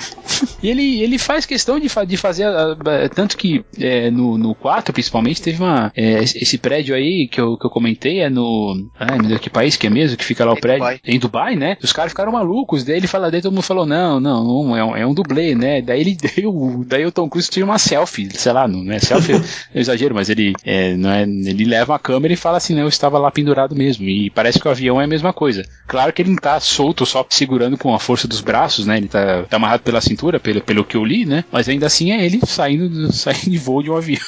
E 0.62 0.68
ele, 0.68 1.02
ele 1.02 1.18
faz 1.18 1.47
questão 1.47 1.78
de, 1.78 1.88
de 2.06 2.16
fazer, 2.16 2.44
a, 2.44 2.72
a, 2.72 3.09
tanto 3.09 3.36
que 3.36 3.64
é, 3.78 4.10
no, 4.10 4.38
no 4.38 4.55
4, 4.55 4.93
principalmente, 4.93 5.43
teve 5.43 5.62
uma. 5.62 5.93
É, 5.97 6.22
esse 6.22 6.59
prédio 6.59 6.94
aí 6.94 7.28
que 7.28 7.40
eu, 7.40 7.56
que 7.56 7.66
eu 7.66 7.70
comentei 7.70 8.20
é 8.20 8.30
no. 8.30 8.88
Ai, 8.98 9.18
meu 9.18 9.28
Deus, 9.28 9.40
que 9.40 9.51
país 9.51 9.76
que 9.76 9.86
é 9.86 9.90
mesmo? 9.90 10.16
Que 10.16 10.24
fica 10.24 10.44
lá 10.44 10.52
o 10.52 10.60
prédio? 10.60 10.80
Dubai. 10.80 11.01
Em 11.05 11.18
Dubai, 11.18 11.56
né? 11.56 11.76
Os 11.82 11.93
caras 11.93 12.12
ficaram 12.12 12.32
malucos. 12.32 12.84
Daí 12.84 12.97
ele 12.97 13.06
fala, 13.06 13.30
daí 13.30 13.43
todo 13.43 13.52
mundo 13.52 13.62
falou: 13.62 13.86
não, 13.86 13.95
não, 13.97 14.20
não 14.20 14.77
é, 14.77 14.85
um, 14.85 14.97
é 14.97 15.06
um 15.06 15.14
dublê, 15.14 15.55
né? 15.55 15.81
Daí 15.81 16.01
ele 16.01 16.16
deu. 16.36 16.85
Daí 16.86 17.05
o 17.06 17.12
Tom 17.12 17.28
Cruise 17.28 17.51
tira 17.51 17.64
uma 17.64 17.78
selfie, 17.78 18.28
sei 18.35 18.52
lá, 18.52 18.66
não 18.66 18.90
é 18.93 18.98
selfie, 18.98 19.35
é 19.74 19.81
exagero, 19.81 20.14
mas 20.14 20.28
ele 20.28 20.55
é, 20.64 20.97
não 20.97 21.10
é, 21.10 21.23
ele 21.23 21.64
leva 21.64 21.94
a 21.94 21.98
câmera 21.98 22.35
e 22.35 22.36
fala 22.36 22.59
assim, 22.59 22.74
não, 22.74 22.82
eu 22.82 22.89
estava 22.89 23.18
lá 23.18 23.31
pendurado 23.31 23.74
mesmo. 23.74 24.09
E 24.09 24.31
parece 24.31 24.59
que 24.59 24.66
o 24.66 24.70
avião 24.70 25.01
é 25.01 25.05
a 25.05 25.09
mesma 25.09 25.32
coisa. 25.32 25.64
Claro 25.86 26.12
que 26.12 26.23
ele 26.23 26.31
não 26.31 26.36
tá 26.36 26.59
solto 26.60 27.06
só 27.06 27.24
segurando 27.28 27.78
com 27.78 27.94
a 27.94 27.98
força 27.98 28.27
dos 28.28 28.40
braços, 28.40 28.86
né? 28.86 28.97
Ele 28.97 29.09
tá, 29.09 29.44
tá 29.44 29.56
amarrado 29.56 29.82
pela 29.82 30.01
cintura, 30.01 30.40
pelo, 30.40 30.60
pelo 30.60 30.85
que 30.85 30.97
eu 30.97 31.05
li, 31.05 31.24
né? 31.24 31.44
Mas 31.51 31.68
ainda 31.68 31.86
assim 31.86 32.12
é 32.12 32.24
ele 32.24 32.40
saindo, 32.44 33.10
saindo 33.12 33.51
de 33.51 33.59
voo 33.59 33.82
de 33.82 33.90
um 33.90 33.97
avião. 33.97 34.20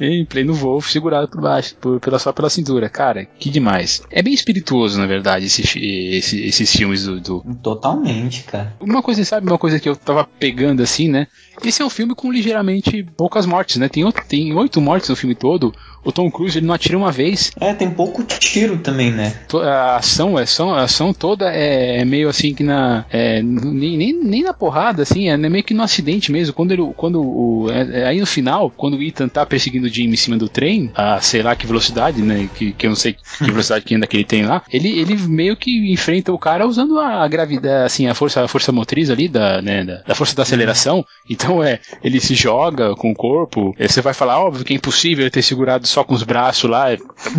em 0.00 0.24
pleno 0.24 0.54
voo, 0.54 0.80
segurado 0.80 1.28
por 1.28 1.40
baixo, 1.40 1.76
por, 1.80 2.00
pela, 2.00 2.18
só 2.18 2.32
pela 2.32 2.50
cintura. 2.50 2.88
Cara, 2.88 3.26
que 3.38 3.50
demais. 3.50 4.02
É 4.10 4.22
bem 4.22 4.32
espirituoso, 4.32 4.98
na 4.98 5.06
verdade, 5.06 5.46
esse, 5.46 5.62
esse, 5.62 6.44
esses 6.44 6.74
filmes 6.74 7.04
do, 7.04 7.20
do, 7.20 7.44
Totalmente, 7.62 8.44
cara. 8.44 8.74
Uma 8.80 9.02
coisa, 9.04 9.24
sabe, 9.24 9.46
uma 9.46 9.58
coisa 9.58 9.78
que 9.78 9.88
eu 9.88 9.94
tava 9.94 10.24
pegando 10.24 10.82
assim, 10.82 11.08
né? 11.08 11.28
Esse 11.62 11.82
é 11.82 11.84
um 11.84 11.90
filme 11.90 12.14
com 12.14 12.32
ligeiramente 12.32 13.04
poucas 13.16 13.46
mortes, 13.46 13.76
né? 13.76 13.88
Tem, 13.88 14.10
tem 14.28 14.54
oito 14.54 14.80
mortes 14.80 15.08
no 15.08 15.16
filme 15.16 15.34
todo 15.34 15.72
o 16.04 16.12
Tom 16.12 16.30
Cruise 16.30 16.58
ele 16.58 16.66
não 16.66 16.74
atira 16.74 16.96
uma 16.96 17.10
vez. 17.10 17.50
É, 17.58 17.72
tem 17.72 17.90
pouco 17.90 18.22
tiro 18.24 18.78
também, 18.78 19.10
né? 19.10 19.34
A 19.54 19.96
ação, 19.96 20.36
a 20.36 20.42
ação, 20.42 20.74
a 20.74 20.82
ação 20.82 21.12
toda 21.12 21.52
é, 21.52 22.00
é 22.00 22.04
meio 22.04 22.28
assim 22.28 22.54
que 22.54 22.62
na. 22.62 23.04
É, 23.10 23.42
nem, 23.42 23.96
nem, 23.96 24.12
nem, 24.12 24.42
na 24.42 24.52
porrada, 24.52 25.02
assim, 25.02 25.28
é 25.28 25.36
meio 25.36 25.64
que 25.64 25.74
no 25.74 25.82
acidente 25.82 26.30
mesmo. 26.30 26.54
Quando 26.54 26.72
ele. 26.72 26.92
Quando 26.96 27.22
o, 27.22 27.68
é, 27.70 28.02
é, 28.02 28.06
aí 28.06 28.20
no 28.20 28.26
final, 28.26 28.70
quando 28.70 28.96
o 28.96 29.02
Ethan 29.02 29.28
tá 29.28 29.46
perseguindo 29.46 29.86
o 29.86 29.88
Jim 29.88 30.08
em 30.08 30.16
cima 30.16 30.36
do 30.36 30.48
trem, 30.48 30.90
a 30.94 31.20
sei 31.20 31.42
lá 31.42 31.56
que 31.56 31.66
velocidade, 31.66 32.20
né? 32.20 32.48
Que, 32.54 32.72
que 32.72 32.86
eu 32.86 32.90
não 32.90 32.96
sei 32.96 33.14
que 33.14 33.44
velocidade 33.44 33.84
que 33.84 33.94
ainda 33.94 34.06
que 34.06 34.16
ele 34.16 34.24
tem 34.24 34.44
lá, 34.44 34.62
ele, 34.72 34.88
ele 34.98 35.16
meio 35.16 35.56
que 35.56 35.92
enfrenta 35.92 36.32
o 36.32 36.38
cara 36.38 36.66
usando 36.66 36.98
a 36.98 37.26
gravidade, 37.28 37.84
assim, 37.86 38.06
a 38.06 38.14
força, 38.14 38.42
a 38.42 38.48
força 38.48 38.72
motriz 38.72 39.10
ali, 39.10 39.28
da, 39.28 39.62
né, 39.62 39.84
da, 39.84 40.02
da 40.02 40.14
força 40.14 40.34
da 40.34 40.42
aceleração. 40.42 41.04
Então 41.28 41.62
é, 41.62 41.80
ele 42.02 42.20
se 42.20 42.34
joga 42.34 42.94
com 42.94 43.10
o 43.10 43.14
corpo. 43.14 43.74
Você 43.78 44.00
vai 44.00 44.14
falar, 44.14 44.40
óbvio 44.40 44.64
que 44.64 44.72
é 44.72 44.76
impossível 44.76 45.30
ter 45.30 45.42
segurado 45.42 45.86
só 45.94 46.02
com 46.02 46.14
os 46.14 46.24
braços 46.24 46.68
lá. 46.68 46.92
Eu 46.92 46.98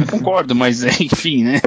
concordo, 0.10 0.56
mas 0.56 0.82
enfim, 1.00 1.44
né? 1.44 1.62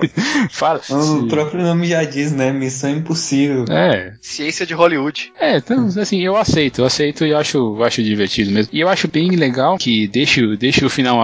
Fala. 0.51 0.81
O 0.91 1.29
próprio 1.29 1.63
nome 1.63 1.87
já 1.87 2.03
diz, 2.05 2.33
né? 2.33 2.51
Missão 2.51 2.91
impossível. 2.91 3.67
É. 3.69 4.15
Ciência 4.23 4.65
de 4.65 4.73
Hollywood. 4.73 5.33
É, 5.39 5.59
então, 5.59 5.87
assim, 5.87 6.21
eu 6.21 6.37
aceito, 6.37 6.81
eu 6.81 6.87
aceito 6.87 7.27
e 7.27 7.35
acho, 7.35 7.59
eu 7.59 7.85
acho 7.85 8.03
divertido 8.03 8.51
mesmo. 8.51 8.71
E 8.73 8.81
eu 8.81 8.89
acho 8.89 9.07
bem 9.07 9.31
legal 9.33 9.77
que 9.77 10.09
deixa, 10.09 10.41
deixa 10.57 10.87
o 10.87 10.91
final 10.91 11.19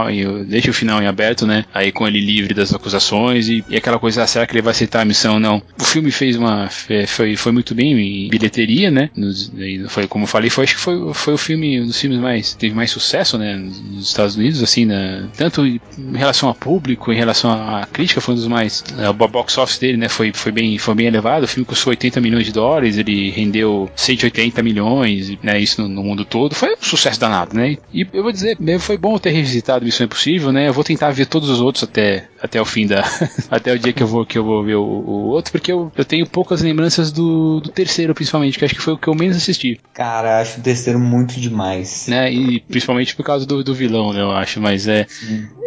deixa 0.47 0.71
o 0.71 0.75
final 0.75 1.01
em 1.01 1.07
aberto, 1.07 1.47
né? 1.47 1.65
Aí 1.73 1.91
com 1.91 2.07
ele 2.07 2.21
livre 2.21 2.53
das 2.53 2.75
acusações 2.75 3.49
e, 3.49 3.65
e 3.69 3.77
aquela 3.77 3.99
coisa, 3.99 4.23
ah, 4.23 4.27
será 4.27 4.47
que 4.47 4.53
ele 4.53 4.63
vai 4.63 4.73
aceitar 4.73 5.01
a 5.01 5.05
missão? 5.05 5.41
Não. 5.41 5.63
O 5.81 5.85
filme 5.85 6.11
fez 6.11 6.37
uma. 6.37 6.69
Foi, 7.07 7.37
foi 7.37 7.53
muito 7.53 7.75
bem 7.75 8.27
em 8.27 8.29
bilheteria, 8.29 8.91
né? 8.91 9.09
Nos, 9.17 9.51
foi, 9.89 10.07
como 10.07 10.25
eu 10.25 10.29
falei, 10.29 10.51
foi, 10.51 10.65
acho 10.65 10.75
que 10.75 10.81
foi, 10.81 11.15
foi 11.15 11.35
o 11.35 11.39
filme, 11.39 11.81
um 11.81 11.87
dos 11.87 11.99
filmes 11.99 12.19
mais. 12.19 12.55
teve 12.55 12.75
mais 12.75 12.91
sucesso, 12.91 13.39
né? 13.39 13.57
Nos 13.57 14.09
Estados 14.09 14.37
Unidos, 14.37 14.63
assim, 14.63 14.85
né? 14.85 15.27
Tanto 15.37 15.54
tanto 15.55 15.67
em 15.67 16.17
relação 16.17 16.49
a 16.49 16.55
público, 16.55 17.13
em 17.13 17.17
relação 17.17 17.53
à 17.53 17.87
crítica, 17.87 18.21
foi 18.21 18.35
um 18.35 18.37
dos 18.37 18.49
mais. 18.49 18.83
É, 18.99 19.09
o 19.09 19.15
box 19.15 19.57
office 19.57 19.79
dele, 19.79 19.97
né, 19.97 20.09
foi, 20.09 20.33
foi, 20.33 20.51
bem, 20.51 20.77
foi 20.79 20.95
bem 20.95 21.07
elevado. 21.07 21.45
O 21.45 21.49
filme 21.49 21.65
custou 21.65 21.93
80 21.93 22.21
milhões 22.21 22.45
de 22.45 22.53
dólares, 22.53 22.99
ele 22.99 23.31
rendeu 23.31 23.89
180 23.95 24.63
milhões, 24.63 25.37
né, 25.43 25.61
isso 25.61 25.81
no, 25.83 25.89
no 25.89 26.03
mundo 26.03 26.25
todo. 26.25 26.55
Foi 26.55 26.75
um 26.75 26.77
sucesso 26.81 27.21
danado, 27.21 27.57
né? 27.57 27.77
E 27.93 28.07
eu 28.13 28.23
vou 28.23 28.33
dizer, 28.33 28.59
foi 28.81 28.99
bom 28.99 29.17
ter 29.19 29.31
revisitado 29.31 29.85
Missão 29.85 30.07
Impossível, 30.07 30.51
né? 30.51 30.69
Eu 30.69 30.73
vou 30.73 30.83
tentar 30.83 31.11
ver 31.11 31.27
todos 31.27 31.49
os 31.49 31.61
outros 31.61 31.85
até, 31.85 32.29
até 32.43 32.61
o 32.61 32.65
fim 32.65 32.87
da. 32.87 33.05
até 33.51 33.73
o 33.73 33.79
dia 33.79 33.93
que 33.93 34.03
eu 34.03 34.07
vou, 34.07 34.27
que 34.27 34.37
eu 34.37 34.45
vou 34.45 34.65
ver 34.65 34.75
o, 34.75 34.83
o 34.83 35.27
outro, 35.29 35.53
porque 35.53 35.71
eu, 35.71 35.93
eu 35.97 36.05
tenho 36.05 36.27
poucas 36.27 36.63
lembranças 36.63 37.13
do, 37.13 37.61
do 37.61 37.71
terceiro, 37.71 38.15
principalmente, 38.15 38.59
que 38.59 38.65
acho 38.65 38.75
que 38.75 38.83
foi 38.83 38.95
o 38.95 38.99
que 38.99 39.09
eu 39.09 39.15
menos 39.15 39.37
assisti. 39.37 39.81
Cara, 39.93 40.41
acho 40.41 40.59
o 40.59 40.63
terceiro 40.63 40.99
muito 40.99 41.41
demais. 41.41 42.07
Né? 42.09 42.33
E 42.33 42.61
principalmente 42.61 43.15
por 43.15 43.25
causa 43.25 43.47
do, 43.47 43.63
do 43.63 43.75
vilão, 43.75 44.13
né? 44.13 44.21
Eu 44.21 44.33
acho, 44.33 44.61
mas 44.61 44.89
é. 44.89 45.07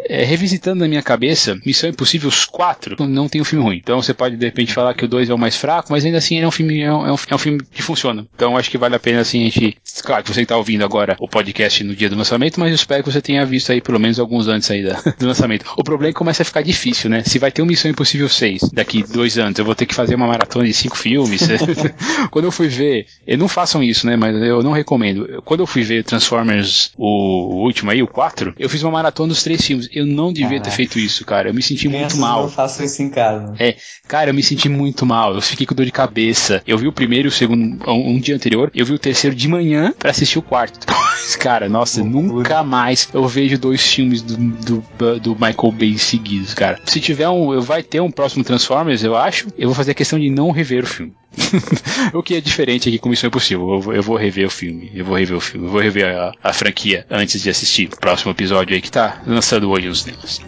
É, 0.09 0.23
revisitando 0.23 0.79
na 0.79 0.87
minha 0.87 1.01
cabeça, 1.01 1.59
Missão 1.65 1.89
Impossível 1.89 2.29
os 2.29 2.45
quatro 2.45 2.95
não 3.05 3.27
tem 3.27 3.41
um 3.41 3.45
filme 3.45 3.63
ruim. 3.63 3.77
Então 3.77 4.01
você 4.01 4.13
pode 4.13 4.37
de 4.37 4.45
repente 4.45 4.73
falar 4.73 4.93
que 4.93 5.03
o 5.03 5.07
2 5.07 5.29
é 5.29 5.33
o 5.33 5.37
mais 5.37 5.55
fraco, 5.55 5.91
mas 5.91 6.05
ainda 6.05 6.17
assim 6.17 6.39
é 6.39 6.47
um 6.47 6.51
filme 6.51 6.79
é 6.79 6.91
um, 6.91 7.07
é 7.07 7.11
um, 7.11 7.17
é 7.29 7.35
um 7.35 7.37
filme 7.37 7.59
que 7.71 7.81
funciona. 7.81 8.25
Então 8.33 8.55
acho 8.55 8.71
que 8.71 8.77
vale 8.77 8.95
a 8.95 8.99
pena 8.99 9.19
assim 9.19 9.41
a 9.41 9.43
gente. 9.49 9.77
Claro 10.03 10.23
que 10.23 10.33
você 10.33 10.43
está 10.43 10.55
ouvindo 10.55 10.83
agora 10.83 11.17
o 11.19 11.27
podcast 11.27 11.83
no 11.83 11.95
dia 11.95 12.09
do 12.09 12.15
lançamento, 12.15 12.59
mas 12.59 12.69
eu 12.69 12.75
espero 12.75 13.03
que 13.03 13.11
você 13.11 13.21
tenha 13.21 13.45
visto 13.45 13.71
aí 13.71 13.81
pelo 13.81 13.99
menos 13.99 14.19
alguns 14.19 14.47
antes 14.47 14.71
aí 14.71 14.83
da, 14.83 14.93
do 15.19 15.27
lançamento. 15.27 15.65
O 15.75 15.83
problema 15.83 16.09
é 16.09 16.13
que 16.13 16.17
começa 16.17 16.41
a 16.41 16.45
ficar 16.45 16.61
difícil, 16.61 17.09
né? 17.09 17.23
Se 17.25 17.37
vai 17.37 17.51
ter 17.51 17.61
um 17.61 17.65
Missão 17.65 17.91
Impossível 17.91 18.29
6 18.29 18.69
daqui 18.71 19.03
dois 19.03 19.37
anos, 19.37 19.59
eu 19.59 19.65
vou 19.65 19.75
ter 19.75 19.85
que 19.85 19.95
fazer 19.95 20.15
uma 20.15 20.27
maratona 20.27 20.65
de 20.65 20.73
cinco 20.73 20.97
filmes. 20.97 21.41
Quando 22.31 22.45
eu 22.45 22.51
fui 22.51 22.69
ver, 22.69 23.07
eu 23.25 23.37
não 23.37 23.47
façam 23.47 23.83
isso, 23.83 24.07
né? 24.07 24.15
Mas 24.15 24.35
eu 24.41 24.63
não 24.63 24.71
recomendo. 24.71 25.41
Quando 25.43 25.61
eu 25.61 25.67
fui 25.67 25.83
ver 25.83 26.03
Transformers, 26.03 26.91
o, 26.97 27.63
último 27.65 27.91
aí, 27.91 28.01
o 28.01 28.07
4, 28.07 28.53
eu 28.57 28.69
fiz 28.69 28.83
uma 28.83 28.91
maratona 28.91 29.29
dos 29.29 29.43
três 29.43 29.61
filmes. 29.67 29.89
Eu 29.91 30.05
não 30.05 30.31
devia 30.31 30.59
Caraca. 30.59 30.69
ter 30.69 30.75
feito 30.75 30.99
isso, 30.99 31.25
cara. 31.25 31.49
Eu 31.49 31.53
me 31.53 31.61
senti 31.61 31.87
muito 31.87 32.17
mal. 32.17 32.43
Eu 32.43 32.49
faço 32.49 32.83
isso 32.83 33.01
em 33.01 33.09
casa. 33.09 33.53
É, 33.59 33.75
cara, 34.07 34.29
eu 34.29 34.33
me 34.33 34.43
senti 34.43 34.69
muito 34.69 35.05
mal. 35.05 35.35
Eu 35.35 35.41
fiquei 35.41 35.65
com 35.65 35.75
dor 35.75 35.85
de 35.85 35.91
cabeça. 35.91 36.61
Eu 36.65 36.77
vi 36.77 36.87
o 36.87 36.93
primeiro 36.93 37.27
e 37.27 37.29
o 37.29 37.31
segundo 37.31 37.77
um, 37.89 38.11
um 38.11 38.19
dia 38.19 38.35
anterior. 38.35 38.71
Eu 38.73 38.85
vi 38.85 38.93
o 38.93 38.99
terceiro 38.99 39.35
de 39.35 39.47
manhã 39.47 39.93
para 39.97 40.11
assistir 40.11 40.39
o 40.39 40.41
quarto. 40.41 40.85
cara, 41.39 41.69
nossa, 41.69 42.03
nunca 42.03 42.63
mais 42.63 43.09
eu 43.13 43.27
vejo 43.27 43.57
dois 43.57 43.85
filmes 43.85 44.21
do, 44.21 44.37
do, 44.37 45.19
do, 45.19 45.33
Michael 45.33 45.71
Bay 45.71 45.97
seguidos, 45.97 46.53
cara. 46.53 46.79
Se 46.85 46.99
tiver 46.99 47.29
um, 47.29 47.59
vai 47.59 47.83
ter 47.83 48.01
um 48.01 48.11
próximo 48.11 48.43
Transformers, 48.43 49.03
eu 49.03 49.15
acho. 49.15 49.47
Eu 49.57 49.67
vou 49.67 49.75
fazer 49.75 49.91
a 49.91 49.95
questão 49.95 50.19
de 50.19 50.29
não 50.29 50.51
rever 50.51 50.83
o 50.83 50.87
filme. 50.87 51.13
o 52.13 52.23
que 52.23 52.35
é 52.35 52.41
diferente 52.41 52.89
aqui 52.89 52.97
com 52.97 53.09
Missão 53.09 53.27
Impossível. 53.27 53.81
Eu, 53.85 53.93
eu, 53.93 54.03
vou 54.03 54.15
rever 54.15 54.47
o 54.47 54.49
filme. 54.49 54.91
Eu 54.93 55.05
vou 55.05 55.15
rever 55.15 55.37
o 55.37 55.41
filme. 55.41 55.67
Eu 55.67 55.71
vou 55.71 55.81
rever 55.81 56.05
a, 56.05 56.31
a 56.43 56.53
franquia 56.53 57.05
antes 57.09 57.41
de 57.41 57.49
assistir 57.49 57.89
o 57.93 57.99
próximo 57.99 58.31
episódio 58.31 58.75
aí 58.75 58.81
que 58.81 58.91
tá 58.91 59.21
lançando 59.25 59.69
hoje 59.69 59.87
nos 59.87 60.01
cinemas. 60.01 60.41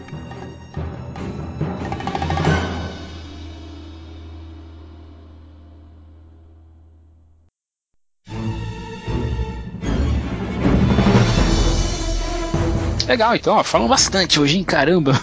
Legal, 13.09 13.35
então, 13.35 13.55
ó, 13.55 13.63
falam 13.63 13.87
bastante 13.87 14.39
hoje, 14.39 14.57
hein? 14.57 14.63
Caramba! 14.63 15.13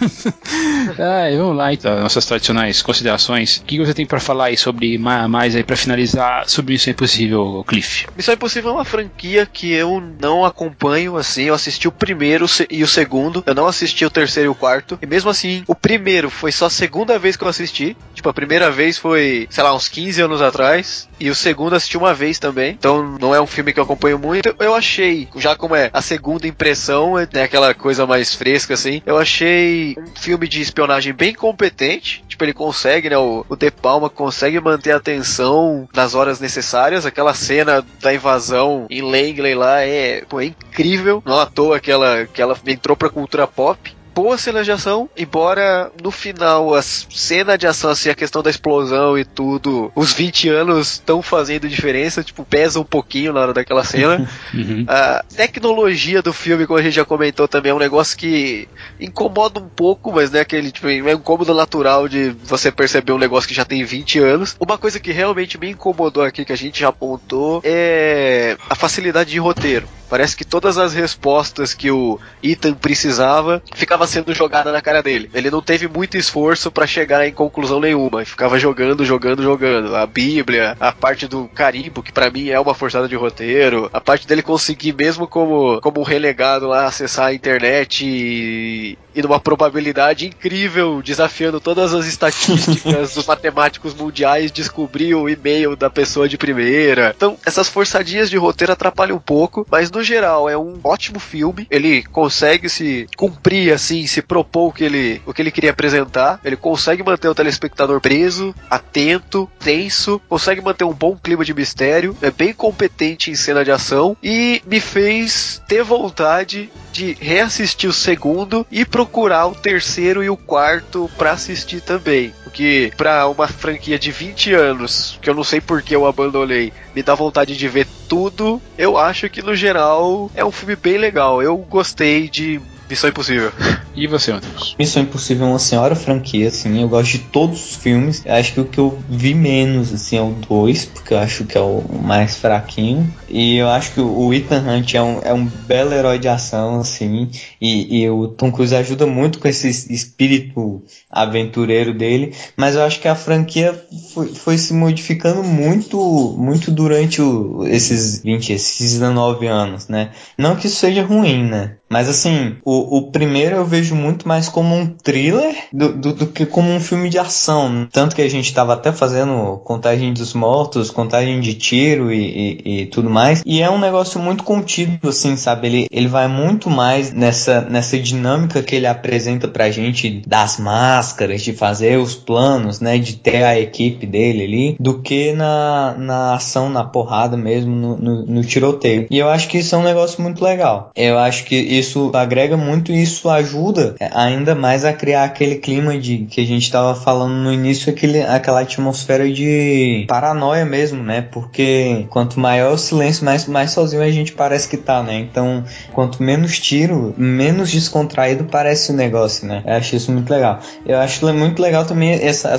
Ai, 0.99 1.37
vamos 1.37 1.57
lá, 1.57 1.73
então, 1.73 2.01
nossas 2.01 2.27
tradicionais 2.27 2.83
considerações. 2.83 3.59
O 3.59 3.63
que 3.63 3.79
você 3.79 3.95
tem 3.95 4.05
para 4.05 4.19
falar 4.19 4.47
aí 4.47 4.57
sobre 4.57 4.99
mais 4.99 5.55
aí 5.55 5.63
para 5.63 5.77
finalizar 5.77 6.49
sobre 6.49 6.73
Missão 6.73 6.91
Impossível, 6.91 7.65
Cliff? 7.65 8.09
Missão 8.17 8.35
Impossível 8.35 8.71
é 8.71 8.75
uma 8.75 8.85
franquia 8.85 9.47
que 9.47 9.73
eu 9.73 10.03
não 10.21 10.45
acompanho 10.45 11.17
assim. 11.17 11.45
Eu 11.45 11.55
assisti 11.55 11.87
o 11.87 11.93
primeiro 11.93 12.47
e 12.69 12.83
o 12.83 12.89
segundo, 12.89 13.45
eu 13.47 13.55
não 13.55 13.69
assisti 13.69 14.05
o 14.05 14.11
terceiro 14.11 14.49
e 14.49 14.51
o 14.51 14.55
quarto. 14.57 14.99
E 15.01 15.07
mesmo 15.07 15.31
assim, 15.31 15.63
o 15.69 15.75
primeiro 15.75 16.29
foi 16.29 16.51
só 16.51 16.67
a 16.67 16.71
segunda 16.71 17.21
vez 17.21 17.37
que 17.37 17.45
eu 17.45 17.49
assisti. 17.49 17.97
Tipo, 18.13 18.29
a 18.29 18.35
primeira 18.35 18.69
vez 18.69 18.99
foi, 18.99 19.47
sei 19.49 19.63
lá, 19.63 19.73
uns 19.73 19.89
15 19.89 20.23
anos 20.23 20.43
atrás. 20.43 21.09
E 21.21 21.31
o 21.31 21.37
segundo 21.37 21.77
assisti 21.77 21.97
uma 21.97 22.13
vez 22.13 22.41
também. 22.41 22.73
Então 22.73 23.17
não 23.21 23.33
é 23.33 23.41
um 23.41 23.47
filme 23.47 23.73
que 23.73 23.79
eu 23.79 23.85
acompanho 23.85 24.19
muito. 24.19 24.57
Eu 24.59 24.75
achei, 24.75 25.29
já 25.37 25.55
como 25.55 25.77
é 25.77 25.89
a 25.93 26.03
segunda 26.03 26.49
impressão, 26.49 27.17
é 27.17 27.29
né, 27.33 27.45
aquela 27.45 27.76
coisa 27.77 28.07
mais 28.07 28.35
fresca, 28.35 28.75
assim. 28.75 29.03
Eu 29.07 29.17
achei 29.19 29.95
um 29.99 30.17
filme 30.17 30.49
de 30.49 30.61
espionagem 30.61 31.13
bem 31.13 31.35
competente. 31.35 32.25
Tipo, 32.29 32.45
ele 32.45 32.53
consegue, 32.53 33.11
né? 33.11 33.19
O, 33.19 33.45
o 33.49 33.57
De 33.57 33.71
Palma 33.71 34.11
consegue 34.11 34.61
manter 34.61 34.93
a 34.93 34.97
atenção 34.97 35.89
nas 35.95 36.15
horas 36.15 36.41
necessárias. 36.41 37.07
Aquela 37.07 37.35
cena 37.35 37.85
da 38.01 38.13
invasão 38.13 38.87
em 38.91 39.03
Langley 39.03 39.55
lá 39.55 39.81
é, 39.81 40.23
pô, 40.29 40.41
é 40.41 40.47
incrível. 40.47 41.23
Não 41.25 41.39
à 41.39 41.47
toa 41.47 41.81
que 41.81 41.91
ela, 41.91 42.27
que 42.27 42.43
ela 42.43 42.59
entrou 42.67 42.97
pra 42.97 43.09
cultura 43.09 43.47
pop 43.47 43.96
boa 44.17 44.39
cena 44.39 44.65
de 44.65 44.73
ação, 44.73 45.11
embora 45.15 45.93
no 46.03 46.11
final 46.11 46.75
a 46.75 46.81
cena 46.81 47.59
de 47.59 47.67
ação, 47.67 47.91
assim, 47.91 48.09
a 48.09 48.15
questão 48.15 48.43
da 48.43 48.49
explosão 48.49 49.19
e 49.19 49.27
tudo, 49.27 49.93
os 49.95 50.15
20 50.15 50.49
anos 50.49 50.93
estão 50.93 51.21
fazendo 51.21 51.69
diferença, 51.69 52.25
tipo, 52.25 52.43
pesa 52.43 52.81
um 52.81 52.85
pouquinho 52.85 53.35
na 53.35 53.41
hora 53.41 53.53
daquela 53.53 53.85
cena. 53.85 54.27
uhum. 54.55 54.87
A 54.89 55.23
tecnologia 55.37 56.23
do 56.23 56.33
filme, 56.33 56.67
como 56.67 56.79
a 56.79 56.83
gente 56.83 56.95
já 56.95 57.05
comentou 57.05 57.47
também, 57.47 57.73
é 57.73 57.75
um 57.75 57.79
negócio 57.79 58.17
que 58.17 58.67
incomoda 58.99 59.61
um 59.61 59.69
pouco, 59.69 60.11
mas 60.11 60.31
né, 60.31 60.41
aquele, 60.41 60.73
tipo, 60.73 60.89
é 60.89 61.03
um 61.03 61.11
incômodo 61.11 61.53
natural 61.53 62.09
de 62.09 62.31
você 62.43 62.73
perceber 62.73 63.13
um 63.13 63.19
negócio 63.19 63.47
que 63.47 63.55
já 63.55 63.67
tem 63.67 63.85
20 63.85 64.19
anos. 64.19 64.57
Uma 64.59 64.79
coisa 64.79 64.99
que 64.99 65.13
realmente 65.13 65.59
me 65.59 65.69
incomodou 65.69 66.23
aqui, 66.23 66.43
que 66.43 66.53
a 66.55 66.57
gente 66.57 66.81
já 66.81 66.89
apontou, 66.89 67.61
é 67.63 68.57
a 68.71 68.75
facilidade 68.75 69.29
de 69.29 69.39
roteiro. 69.39 69.87
Parece 70.09 70.37
que 70.37 70.45
todas 70.45 70.79
as 70.79 70.93
respostas 70.93 71.75
que 71.75 71.91
o 71.91 72.19
Ethan 72.43 72.75
precisava 72.75 73.63
ficava 73.75 74.07
sendo 74.07 74.35
jogada 74.35 74.73
na 74.73 74.81
cara 74.81 75.03
dele. 75.03 75.31
Ele 75.35 75.51
não 75.51 75.61
teve 75.61 75.89
muito 75.89 76.17
esforço 76.17 76.71
para 76.71 76.87
chegar 76.87 77.27
em 77.27 77.33
conclusão 77.33 77.81
nenhuma. 77.81 78.25
Ficava 78.25 78.59
jogando, 78.59 79.05
jogando, 79.05 79.43
jogando. 79.43 79.95
A 79.97 80.07
Bíblia, 80.07 80.77
a 80.79 80.93
parte 80.93 81.27
do 81.27 81.49
carimbo, 81.49 82.03
que 82.03 82.13
para 82.13 82.31
mim 82.31 82.49
é 82.49 82.59
uma 82.59 82.75
forçada 82.75 83.09
de 83.09 83.17
roteiro, 83.17 83.91
a 83.93 84.01
parte 84.01 84.27
dele 84.27 84.43
conseguir 84.43 84.93
mesmo 84.93 85.27
como 85.27 85.81
como 85.81 86.03
relegado 86.03 86.67
lá 86.67 86.87
acessar 86.87 87.27
a 87.27 87.35
internet 87.35 88.05
e, 88.07 88.99
e 89.15 89.23
numa 89.23 89.41
probabilidade 89.41 90.27
incrível, 90.27 91.01
desafiando 91.03 91.61
todas 91.61 91.95
as 91.95 92.07
estatísticas 92.07 93.15
dos 93.15 93.25
matemáticos 93.27 93.95
mundiais, 93.95 94.53
descobrir 94.53 95.15
o 95.15 95.29
e-mail 95.29 95.75
da 95.75 95.89
pessoa 95.89 96.29
de 96.29 96.37
primeira. 96.37 97.15
Então, 97.17 97.37
essas 97.45 97.69
forçadinhas 97.69 98.29
de 98.29 98.37
roteiro 98.37 98.73
atrapalham 98.73 99.17
um 99.17 99.21
pouco, 99.21 99.67
mas 99.71 99.91
no 99.97 100.05
geral 100.05 100.49
é 100.49 100.57
um 100.57 100.79
ótimo 100.85 101.19
filme. 101.19 101.67
Ele 101.71 102.03
consegue 102.03 102.69
se 102.69 103.07
cumprir 103.17 103.73
assim, 103.73 104.07
se 104.07 104.21
propor 104.21 104.69
o 104.69 104.73
que 104.73 104.85
ele, 104.85 105.23
o 105.25 105.33
que 105.33 105.41
ele 105.41 105.51
queria 105.51 105.71
apresentar. 105.71 106.39
Ele 106.45 106.57
consegue 106.57 107.03
manter 107.03 107.29
o 107.29 107.35
telespectador 107.35 108.01
preso, 108.01 108.55
atento, 108.71 109.51
tenso, 109.59 110.21
consegue 110.29 110.61
manter 110.61 110.85
um 110.85 110.93
bom 110.93 111.17
clima 111.17 111.45
de 111.45 111.55
mistério, 111.55 112.17
é 112.21 112.31
bem 112.31 112.53
competente 112.53 113.31
em 113.31 113.35
cena 113.35 113.65
de 113.65 113.71
ação 113.71 114.17
e 114.23 114.63
me 114.67 114.81
fez 114.81 115.63
ter 115.67 115.83
vontade 115.83 116.71
de 116.93 117.17
reassistir 117.21 117.89
o 117.89 117.93
segundo 117.93 118.67
e 118.71 118.85
procurar 118.85 119.47
o 119.47 119.55
terceiro 119.55 120.23
e 120.23 120.31
o 120.31 120.37
quarto 120.37 121.11
para 121.17 121.33
assistir 121.33 121.81
também. 121.81 122.33
Porque 122.43 122.93
para 122.97 123.29
uma 123.29 123.47
franquia 123.47 123.99
de 123.99 124.11
20 124.11 124.53
anos, 124.55 125.19
que 125.21 125.29
eu 125.29 125.35
não 125.35 125.45
sei 125.45 125.61
por 125.61 125.83
que 125.83 125.95
eu 125.95 126.07
abandonei, 126.07 126.73
me 126.95 127.03
dá 127.03 127.15
vontade 127.15 127.57
de 127.57 127.69
ver 127.69 127.87
tudo, 128.09 128.63
eu 128.79 128.97
acho 128.97 129.29
que 129.29 129.43
no 129.43 129.55
geral 129.55 129.86
é 130.35 130.45
um 130.45 130.51
filme 130.51 130.77
bem 130.77 130.99
legal. 130.99 131.43
Eu 131.43 131.57
gostei 131.57 132.29
de 132.29 132.61
Missão 132.89 133.11
Impossível. 133.11 133.53
E 133.97 134.07
você, 134.07 134.33
Matheus? 134.33 134.77
Missão 134.79 135.03
Impossível 135.03 135.47
é 135.47 135.51
uma 135.51 135.59
senhora 135.59 135.97
franquia, 135.97 136.49
assim. 136.49 136.83
Eu 136.83 136.89
gosto 136.89 137.13
de 137.13 137.19
todos 137.19 137.71
os 137.71 137.77
filmes. 137.77 138.23
Eu 138.25 138.35
acho 138.35 138.53
que 138.53 138.61
o 138.61 138.65
que 138.65 138.79
eu 138.79 138.99
vi 139.09 139.35
menos, 139.35 139.93
assim, 139.93 140.19
é 140.19 140.23
o 140.23 140.33
2, 140.33 140.85
porque 140.85 141.15
eu 141.15 141.19
acho 141.19 141.45
que 141.45 141.57
é 141.57 141.61
o 141.61 141.83
mais 142.03 142.37
fraquinho. 142.37 143.13
E 143.29 143.57
eu 143.57 143.69
acho 143.69 143.93
que 143.93 144.01
o 144.01 144.33
Ethan 144.33 144.61
Hunt 144.61 144.95
é 144.95 145.03
um, 145.03 145.21
é 145.25 145.33
um 145.33 145.47
belo 145.47 145.93
herói 145.93 146.19
de 146.19 146.29
ação, 146.29 146.79
assim. 146.79 147.31
E, 147.61 148.03
e 148.03 148.11
o 148.11 148.29
Tom 148.29 148.53
Cruise 148.53 148.75
ajuda 148.75 149.07
muito 149.07 149.39
com 149.39 149.49
esse 149.49 149.69
espírito 149.69 150.83
aventureiro 151.11 151.95
dele. 151.95 152.35
Mas 152.57 152.75
eu 152.75 152.83
acho 152.83 153.01
que 153.01 153.09
a 153.09 153.15
franquia 153.15 153.75
foi, 154.13 154.29
foi 154.29 154.59
se 154.59 154.73
modificando 154.73 155.43
muito, 155.43 155.99
muito 156.39 156.71
durante 156.71 157.21
o, 157.23 157.67
esses 157.67 158.23
20, 158.23 158.53
esses 158.53 158.93
19 158.93 159.47
anos, 159.47 159.89
né? 159.89 160.11
Não 160.37 160.57
que 160.57 160.67
isso 160.67 160.77
seja 160.77 161.05
ruim, 161.05 161.45
né? 161.45 161.77
Mas 161.89 162.09
assim, 162.09 162.57
o, 162.65 162.99
o 162.99 163.11
primeiro 163.13 163.57
eu 163.57 163.65
vejo 163.65 163.95
muito 163.95 164.27
mais 164.27 164.49
como 164.49 164.75
um 164.75 164.87
thriller 164.87 165.55
do, 165.73 165.93
do, 165.93 166.13
do 166.13 166.27
que 166.27 166.45
como 166.45 166.69
um 166.71 166.81
filme 166.81 167.09
de 167.09 167.19
ação. 167.19 167.87
Tanto 167.93 168.17
que 168.17 168.23
a 168.23 168.29
gente 168.29 168.47
estava 168.47 168.75
até 168.75 168.93
fazendo 168.93 169.59
contagem 169.59 170.13
dos 170.13 170.35
mortos, 170.35 170.91
contagem 170.91 171.41
de 171.41 171.55
tiro 171.55 172.13
e, 172.13 172.61
e, 172.65 172.81
e, 172.83 172.87
tudo 172.87 173.09
mais. 173.09 173.43
E 173.47 173.63
é 173.63 173.71
um 173.71 173.79
negócio 173.79 174.21
muito 174.21 174.43
contido, 174.43 175.09
assim, 175.09 175.37
sabe? 175.37 175.69
Ele, 175.69 175.87
ele 175.91 176.09
vai 176.09 176.27
muito 176.27 176.69
mais 176.69 177.13
nessa, 177.13 177.46
nessa 177.69 177.99
dinâmica 177.99 178.63
que 178.63 178.75
ele 178.75 178.87
apresenta 178.87 179.49
pra 179.49 179.71
gente 179.71 180.23
das 180.27 180.59
máscaras, 180.59 181.43
de 181.43 181.53
fazer 181.53 181.99
os 181.99 182.15
planos, 182.15 182.81
né? 182.81 182.99
De 182.99 183.17
ter 183.17 183.45
a 183.45 183.59
equipe 183.59 184.07
dele 184.07 184.45
ali, 184.45 184.77
do 184.79 185.01
que 185.01 185.33
na, 185.33 185.95
na 185.99 186.35
ação, 186.35 186.69
na 186.69 186.85
porrada 186.85 187.37
mesmo, 187.37 187.75
no, 187.75 187.97
no, 187.97 188.27
no 188.27 188.45
tiroteio. 188.45 189.07
E 189.11 189.19
eu 189.19 189.29
acho 189.29 189.49
que 189.49 189.59
isso 189.59 189.75
é 189.75 189.79
um 189.79 189.83
negócio 189.83 190.23
muito 190.23 190.43
legal. 190.43 190.91
Eu 190.95 191.19
acho 191.19 191.45
que 191.45 191.57
isso 191.57 192.11
agrega 192.15 192.57
muito 192.57 192.93
e 192.93 193.03
isso 193.03 193.29
ajuda 193.29 193.95
ainda 194.13 194.55
mais 194.55 194.85
a 194.85 194.93
criar 194.93 195.25
aquele 195.25 195.57
clima 195.57 195.99
de 195.99 196.27
que 196.31 196.41
a 196.41 196.47
gente 196.47 196.63
estava 196.63 196.95
falando 196.95 197.35
no 197.35 197.53
início, 197.53 197.93
aquele, 197.93 198.23
aquela 198.23 198.61
atmosfera 198.61 199.31
de 199.31 200.05
paranoia 200.09 200.65
mesmo, 200.65 201.03
né? 201.03 201.21
Porque 201.23 202.07
quanto 202.11 202.41
maior 202.41 202.75
o 202.75 202.79
silêncio, 202.79 203.25
mais, 203.25 203.47
mais 203.47 203.71
sozinho 203.71 204.03
a 204.03 204.11
gente 204.11 204.33
parece 204.33 204.69
que 204.69 204.77
tá, 204.77 205.03
né? 205.03 205.19
Então, 205.19 205.65
quanto 205.93 206.23
menos 206.23 206.59
tiro, 206.59 207.15
menos 207.37 207.71
descontraído 207.71 208.45
parece 208.45 208.91
o 208.91 208.95
negócio, 208.95 209.47
né? 209.47 209.63
Eu 209.67 209.75
acho 209.75 209.95
isso 209.95 210.11
muito 210.11 210.31
legal. 210.31 210.61
Eu 210.85 210.99
acho 210.99 211.33
muito 211.33 211.61
legal 211.61 211.85
também 211.85 212.13
essa 212.13 212.51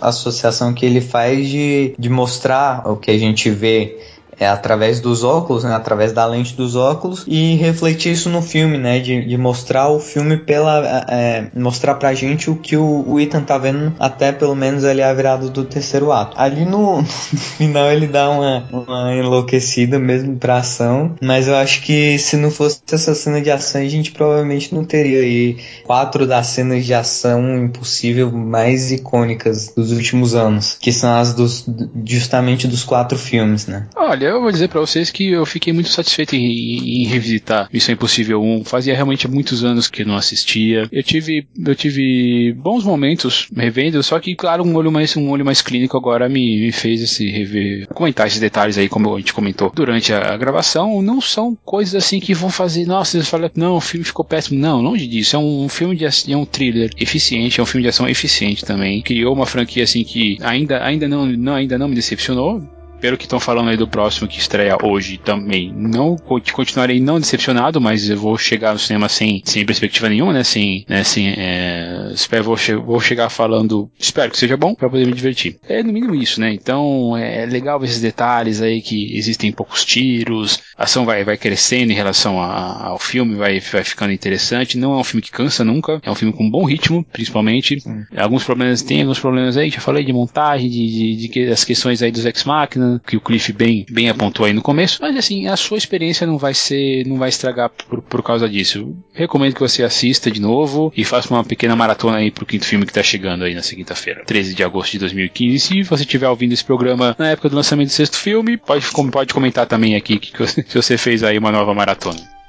associação 0.00 0.74
que 0.74 0.84
ele 0.84 1.00
faz 1.00 1.48
de, 1.48 1.94
de 1.98 2.08
mostrar 2.08 2.88
o 2.90 2.96
que 2.96 3.10
a 3.10 3.18
gente 3.18 3.48
vê 3.50 3.98
é 4.40 4.48
através 4.48 5.00
dos 5.00 5.22
óculos, 5.22 5.64
né, 5.64 5.74
através 5.74 6.12
da 6.12 6.24
lente 6.24 6.56
dos 6.56 6.74
óculos 6.74 7.24
e 7.28 7.56
refletir 7.56 8.12
isso 8.12 8.30
no 8.30 8.40
filme, 8.40 8.78
né, 8.78 8.98
de, 8.98 9.26
de 9.26 9.36
mostrar 9.36 9.90
o 9.90 10.00
filme 10.00 10.38
pela, 10.38 11.04
é, 11.08 11.50
mostrar 11.54 11.94
pra 11.96 12.14
gente 12.14 12.50
o 12.50 12.56
que 12.56 12.74
o, 12.74 13.04
o, 13.06 13.20
Ethan 13.20 13.42
tá 13.42 13.58
vendo 13.58 13.92
até 14.00 14.32
pelo 14.32 14.56
menos 14.56 14.82
ali 14.82 15.02
a 15.02 15.12
virada 15.12 15.50
do 15.50 15.64
terceiro 15.64 16.10
ato. 16.10 16.34
Ali 16.40 16.64
no, 16.64 17.02
no 17.02 17.04
final 17.04 17.92
ele 17.92 18.06
dá 18.06 18.30
uma, 18.30 18.64
uma 18.72 19.14
enlouquecida 19.14 19.98
mesmo 19.98 20.36
pra 20.36 20.56
ação, 20.56 21.14
mas 21.20 21.46
eu 21.46 21.56
acho 21.56 21.82
que 21.82 22.18
se 22.18 22.36
não 22.38 22.50
fosse 22.50 22.80
essa 22.90 23.14
cena 23.14 23.42
de 23.42 23.50
ação 23.50 23.82
a 23.82 23.88
gente 23.88 24.10
provavelmente 24.10 24.74
não 24.74 24.84
teria 24.84 25.20
aí 25.20 25.58
quatro 25.84 26.26
das 26.26 26.46
cenas 26.46 26.86
de 26.86 26.94
ação 26.94 27.58
impossível 27.58 28.32
mais 28.32 28.90
icônicas 28.90 29.74
dos 29.76 29.92
últimos 29.92 30.34
anos, 30.34 30.78
que 30.80 30.92
são 30.92 31.14
as 31.14 31.34
dos 31.34 31.66
justamente 32.06 32.66
dos 32.66 32.84
quatro 32.84 33.18
filmes, 33.18 33.66
né? 33.66 33.86
Olha, 33.94 34.29
eu 34.30 34.40
vou 34.40 34.50
dizer 34.50 34.68
para 34.68 34.80
vocês 34.80 35.10
que 35.10 35.30
eu 35.30 35.44
fiquei 35.46 35.72
muito 35.72 35.88
satisfeito 35.88 36.34
em, 36.34 37.02
em, 37.02 37.06
revisitar 37.06 37.68
Missão 37.72 37.94
Impossível 37.94 38.42
1. 38.42 38.64
Fazia 38.64 38.94
realmente 38.94 39.28
muitos 39.28 39.64
anos 39.64 39.88
que 39.88 40.04
não 40.04 40.16
assistia. 40.16 40.88
Eu 40.90 41.02
tive, 41.02 41.46
eu 41.66 41.74
tive 41.74 42.52
bons 42.52 42.84
momentos 42.84 43.48
revendo, 43.54 44.02
só 44.02 44.18
que, 44.18 44.34
claro, 44.34 44.64
um 44.64 44.74
olho 44.74 44.90
mais, 44.90 45.16
um 45.16 45.30
olho 45.30 45.44
mais 45.44 45.62
clínico 45.62 45.96
agora 45.96 46.28
me, 46.28 46.60
me 46.60 46.72
fez 46.72 47.02
esse 47.02 47.28
rever, 47.30 47.86
comentar 47.88 48.26
esses 48.26 48.40
detalhes 48.40 48.78
aí, 48.78 48.88
como 48.88 49.14
a 49.14 49.18
gente 49.18 49.32
comentou 49.32 49.70
durante 49.74 50.12
a, 50.12 50.34
a 50.34 50.36
gravação. 50.36 51.02
Não 51.02 51.20
são 51.20 51.56
coisas 51.64 51.94
assim 51.94 52.20
que 52.20 52.34
vão 52.34 52.50
fazer, 52.50 52.86
nossa, 52.86 53.20
você 53.20 53.28
fala, 53.28 53.50
não, 53.54 53.76
o 53.76 53.80
filme 53.80 54.04
ficou 54.04 54.24
péssimo. 54.24 54.58
Não, 54.58 54.80
longe 54.80 55.06
disso. 55.06 55.36
É 55.36 55.38
um 55.38 55.68
filme 55.68 55.96
de 55.96 56.04
é 56.04 56.36
um 56.36 56.44
thriller 56.44 56.90
eficiente, 56.98 57.60
é 57.60 57.62
um 57.62 57.66
filme 57.66 57.82
de 57.82 57.88
ação 57.88 58.08
eficiente 58.08 58.64
também. 58.64 59.02
Criou 59.02 59.34
uma 59.34 59.46
franquia 59.46 59.84
assim 59.84 60.04
que 60.04 60.38
ainda, 60.40 60.82
ainda 60.84 61.08
não, 61.08 61.26
não 61.26 61.54
ainda 61.54 61.78
não 61.78 61.88
me 61.88 61.94
decepcionou 61.94 62.62
pelo 63.00 63.16
que 63.16 63.24
estão 63.24 63.40
falando 63.40 63.70
aí 63.70 63.76
do 63.76 63.88
próximo 63.88 64.28
que 64.28 64.38
estreia 64.38 64.76
hoje 64.82 65.18
também, 65.18 65.72
não 65.74 66.16
continuarei 66.16 67.00
não 67.00 67.18
decepcionado, 67.18 67.80
mas 67.80 68.08
eu 68.08 68.16
vou 68.16 68.36
chegar 68.36 68.72
no 68.72 68.78
cinema 68.78 69.08
sem, 69.08 69.42
sem 69.44 69.64
perspectiva 69.64 70.08
nenhuma, 70.08 70.32
né? 70.32 70.44
Sem, 70.44 70.84
né? 70.88 71.02
Sem, 71.02 71.28
é, 71.36 72.10
espero 72.12 72.44
vou, 72.44 72.56
che 72.56 72.74
vou 72.74 73.00
chegar 73.00 73.30
falando, 73.30 73.90
espero 73.98 74.30
que 74.30 74.38
seja 74.38 74.56
bom 74.56 74.74
para 74.74 74.88
poder 74.88 75.06
me 75.06 75.12
divertir. 75.12 75.58
É 75.68 75.82
no 75.82 75.92
mínimo 75.92 76.14
isso, 76.14 76.40
né? 76.40 76.52
Então 76.52 77.16
é 77.16 77.46
legal 77.46 77.80
ver 77.80 77.86
esses 77.86 78.00
detalhes 78.00 78.60
aí 78.60 78.82
que 78.82 79.16
existem 79.16 79.50
poucos 79.50 79.84
tiros, 79.84 80.60
a 80.76 80.84
ação 80.84 81.04
vai, 81.04 81.24
vai 81.24 81.36
crescendo 81.36 81.92
em 81.92 81.96
relação 81.96 82.40
a, 82.40 82.88
ao 82.88 82.98
filme, 82.98 83.34
vai, 83.36 83.60
vai 83.60 83.84
ficando 83.84 84.12
interessante. 84.12 84.76
Não 84.76 84.94
é 84.94 84.98
um 84.98 85.04
filme 85.04 85.22
que 85.22 85.30
cansa 85.30 85.64
nunca, 85.64 86.00
é 86.02 86.10
um 86.10 86.14
filme 86.14 86.34
com 86.34 86.50
bom 86.50 86.64
ritmo, 86.64 87.04
principalmente. 87.12 87.78
Alguns 88.16 88.44
problemas 88.44 88.82
tem, 88.82 89.00
alguns 89.00 89.18
problemas 89.18 89.56
aí, 89.56 89.70
já 89.70 89.80
falei 89.80 90.04
de 90.04 90.12
montagem, 90.12 90.68
de, 90.68 91.16
de, 91.16 91.28
de 91.28 91.50
as 91.50 91.64
questões 91.64 92.02
aí 92.02 92.10
dos 92.10 92.24
ex-máquinas 92.24 92.89
que 92.98 93.16
o 93.16 93.20
Cliff 93.20 93.52
bem, 93.52 93.86
bem 93.90 94.08
apontou 94.08 94.46
aí 94.46 94.52
no 94.52 94.62
começo, 94.62 94.98
mas 95.00 95.16
assim, 95.16 95.46
a 95.46 95.56
sua 95.56 95.78
experiência 95.78 96.26
não 96.26 96.38
vai 96.38 96.54
ser, 96.54 97.06
não 97.06 97.18
vai 97.18 97.28
estragar 97.28 97.70
por, 97.70 98.02
por 98.02 98.22
causa 98.22 98.48
disso. 98.48 98.96
Recomendo 99.12 99.54
que 99.54 99.60
você 99.60 99.82
assista 99.82 100.30
de 100.30 100.40
novo 100.40 100.92
e 100.96 101.04
faça 101.04 101.32
uma 101.32 101.44
pequena 101.44 101.76
maratona 101.76 102.18
aí 102.18 102.30
pro 102.30 102.46
quinto 102.46 102.66
filme 102.66 102.86
que 102.86 102.92
tá 102.92 103.02
chegando 103.02 103.44
aí 103.44 103.54
nessa 103.54 103.74
quinta-feira, 103.74 104.24
13 104.24 104.54
de 104.54 104.64
agosto 104.64 104.92
de 104.92 104.98
2015. 105.00 105.60
Se 105.60 105.82
você 105.82 106.02
estiver 106.02 106.28
ouvindo 106.28 106.52
esse 106.52 106.64
programa 106.64 107.14
na 107.18 107.28
época 107.28 107.48
do 107.48 107.56
lançamento 107.56 107.88
do 107.88 107.92
sexto 107.92 108.16
filme, 108.16 108.56
pode, 108.56 108.84
pode 109.10 109.34
comentar 109.34 109.66
também 109.66 109.94
aqui 109.94 110.18
que, 110.18 110.32
que 110.62 110.74
você 110.74 110.96
fez 110.98 111.22
aí 111.22 111.38
uma 111.38 111.52
nova 111.52 111.74
maratona. 111.74 112.39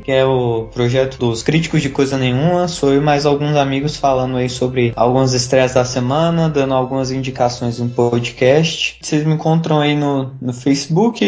que 0.03 0.11
é 0.11 0.23
o 0.23 0.67
projeto 0.71 1.17
dos 1.17 1.41
críticos 1.41 1.81
de 1.81 1.89
coisa 1.89 2.15
nenhuma. 2.15 2.67
Sou 2.67 2.93
eu 2.93 3.01
e 3.01 3.03
mais 3.03 3.25
alguns 3.25 3.55
amigos 3.55 3.97
falando 3.97 4.37
aí 4.37 4.47
sobre 4.47 4.93
alguns 4.95 5.33
estresses 5.33 5.73
da 5.73 5.83
semana, 5.83 6.47
dando 6.47 6.75
algumas 6.75 7.09
indicações 7.09 7.79
no 7.79 7.89
podcast. 7.89 8.99
Vocês 9.01 9.25
me 9.25 9.33
encontram 9.33 9.79
aí 9.79 9.95
no, 9.95 10.31
no 10.39 10.53
Facebook, 10.53 11.25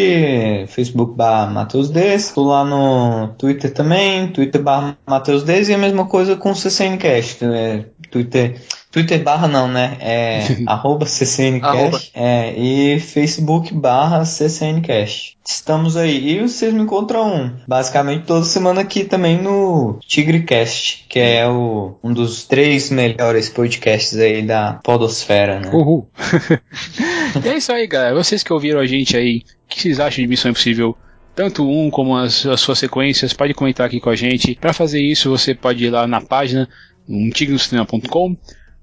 Facebook 0.68 1.16
barra 1.16 1.50
Matheus 1.50 1.90
Des. 1.90 2.30
Tô 2.30 2.44
lá 2.44 2.64
no 2.64 3.34
Twitter 3.36 3.74
também, 3.74 4.28
Twitter 4.28 4.62
barra 4.62 4.96
Matheus 5.04 5.42
Des 5.42 5.68
e 5.68 5.74
a 5.74 5.78
mesma 5.78 6.06
coisa 6.06 6.36
com 6.36 6.52
o 6.52 6.54
CCNcast, 6.54 7.44
né? 7.44 7.86
Twitter 8.12 8.60
Twitter 8.96 9.22
barra 9.22 9.46
não, 9.46 9.68
né? 9.68 9.98
É 10.00 10.40
arroba 10.64 11.04
CCNcast 11.04 12.10
é, 12.14 12.54
e 12.58 12.98
Facebook 12.98 13.74
barra 13.74 14.24
CCNcast. 14.24 15.36
Estamos 15.46 15.98
aí. 15.98 16.30
E 16.30 16.40
vocês 16.40 16.72
me 16.72 16.80
encontram 16.80 17.52
basicamente 17.68 18.24
toda 18.24 18.46
semana 18.46 18.80
aqui 18.80 19.04
também 19.04 19.36
no 19.36 19.98
TigreCast, 20.08 21.04
que 21.10 21.18
é 21.18 21.46
o, 21.46 21.98
um 22.02 22.10
dos 22.10 22.44
três 22.44 22.88
melhores 22.90 23.50
podcasts 23.50 24.18
aí 24.18 24.40
da 24.40 24.80
Podosfera, 24.82 25.60
né? 25.60 25.70
Uhul. 25.74 26.08
e 27.44 27.48
é 27.50 27.58
isso 27.58 27.70
aí, 27.72 27.86
galera. 27.86 28.14
Vocês 28.14 28.42
que 28.42 28.50
ouviram 28.50 28.80
a 28.80 28.86
gente 28.86 29.14
aí, 29.14 29.42
o 29.66 29.68
que 29.68 29.82
vocês 29.82 30.00
acham 30.00 30.24
de 30.24 30.28
Missão 30.28 30.50
Impossível? 30.50 30.96
tanto 31.34 31.68
um 31.68 31.90
como 31.90 32.16
as, 32.16 32.46
as, 32.46 32.62
suas 32.62 32.78
sequências, 32.78 33.34
pode 33.34 33.52
comentar 33.52 33.86
aqui 33.86 34.00
com 34.00 34.08
a 34.08 34.16
gente. 34.16 34.54
Para 34.54 34.72
fazer 34.72 35.02
isso, 35.02 35.28
você 35.28 35.54
pode 35.54 35.84
ir 35.84 35.90
lá 35.90 36.06
na 36.06 36.18
página 36.18 36.66
umtignocinema.com 37.06 38.34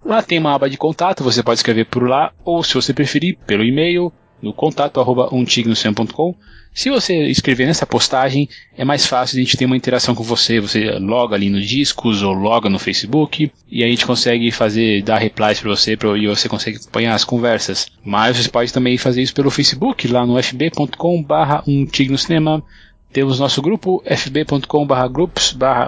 Lá 0.05 0.21
tem 0.21 0.39
uma 0.39 0.53
aba 0.53 0.69
de 0.69 0.77
contato, 0.77 1.23
você 1.23 1.41
pode 1.41 1.59
escrever 1.59 1.85
por 1.85 2.07
lá, 2.07 2.33
ou 2.43 2.63
se 2.63 2.73
você 2.73 2.93
preferir, 2.93 3.37
pelo 3.47 3.63
e-mail, 3.63 4.11
no 4.43 4.51
contato 4.51 4.99
arroba 4.99 5.29
Se 6.73 6.89
você 6.89 7.27
escrever 7.27 7.65
nessa 7.65 7.87
postagem, 7.87 8.49
é 8.77 8.83
mais 8.83 9.05
fácil 9.05 9.37
a 9.37 9.39
gente 9.41 9.55
ter 9.55 9.63
uma 9.63 9.77
interação 9.77 10.13
com 10.13 10.21
você. 10.21 10.59
Você 10.59 10.91
loga 10.99 11.33
ali 11.33 11.49
no 11.49 11.61
Discos 11.61 12.21
ou 12.21 12.33
loga 12.33 12.69
no 12.69 12.77
Facebook 12.77 13.49
e 13.71 13.83
a 13.83 13.87
gente 13.87 14.05
consegue 14.05 14.51
fazer, 14.51 15.01
dar 15.01 15.19
replies 15.19 15.61
para 15.61 15.69
você 15.69 15.95
pra, 15.95 16.17
e 16.17 16.27
você 16.27 16.49
consegue 16.49 16.77
acompanhar 16.77 17.13
as 17.13 17.23
conversas. 17.23 17.87
Mas 18.03 18.35
você 18.35 18.49
pode 18.49 18.73
também 18.73 18.97
fazer 18.97 19.21
isso 19.21 19.33
pelo 19.33 19.49
Facebook, 19.49 20.09
lá 20.09 20.25
no 20.25 20.37
fb.com 20.37 21.23
barra. 21.23 21.63
Temos 23.13 23.39
nosso 23.39 23.61
grupo 23.61 24.03
fb.com 24.05 24.85
barra 24.85 25.07
groups 25.07 25.53
barra 25.53 25.87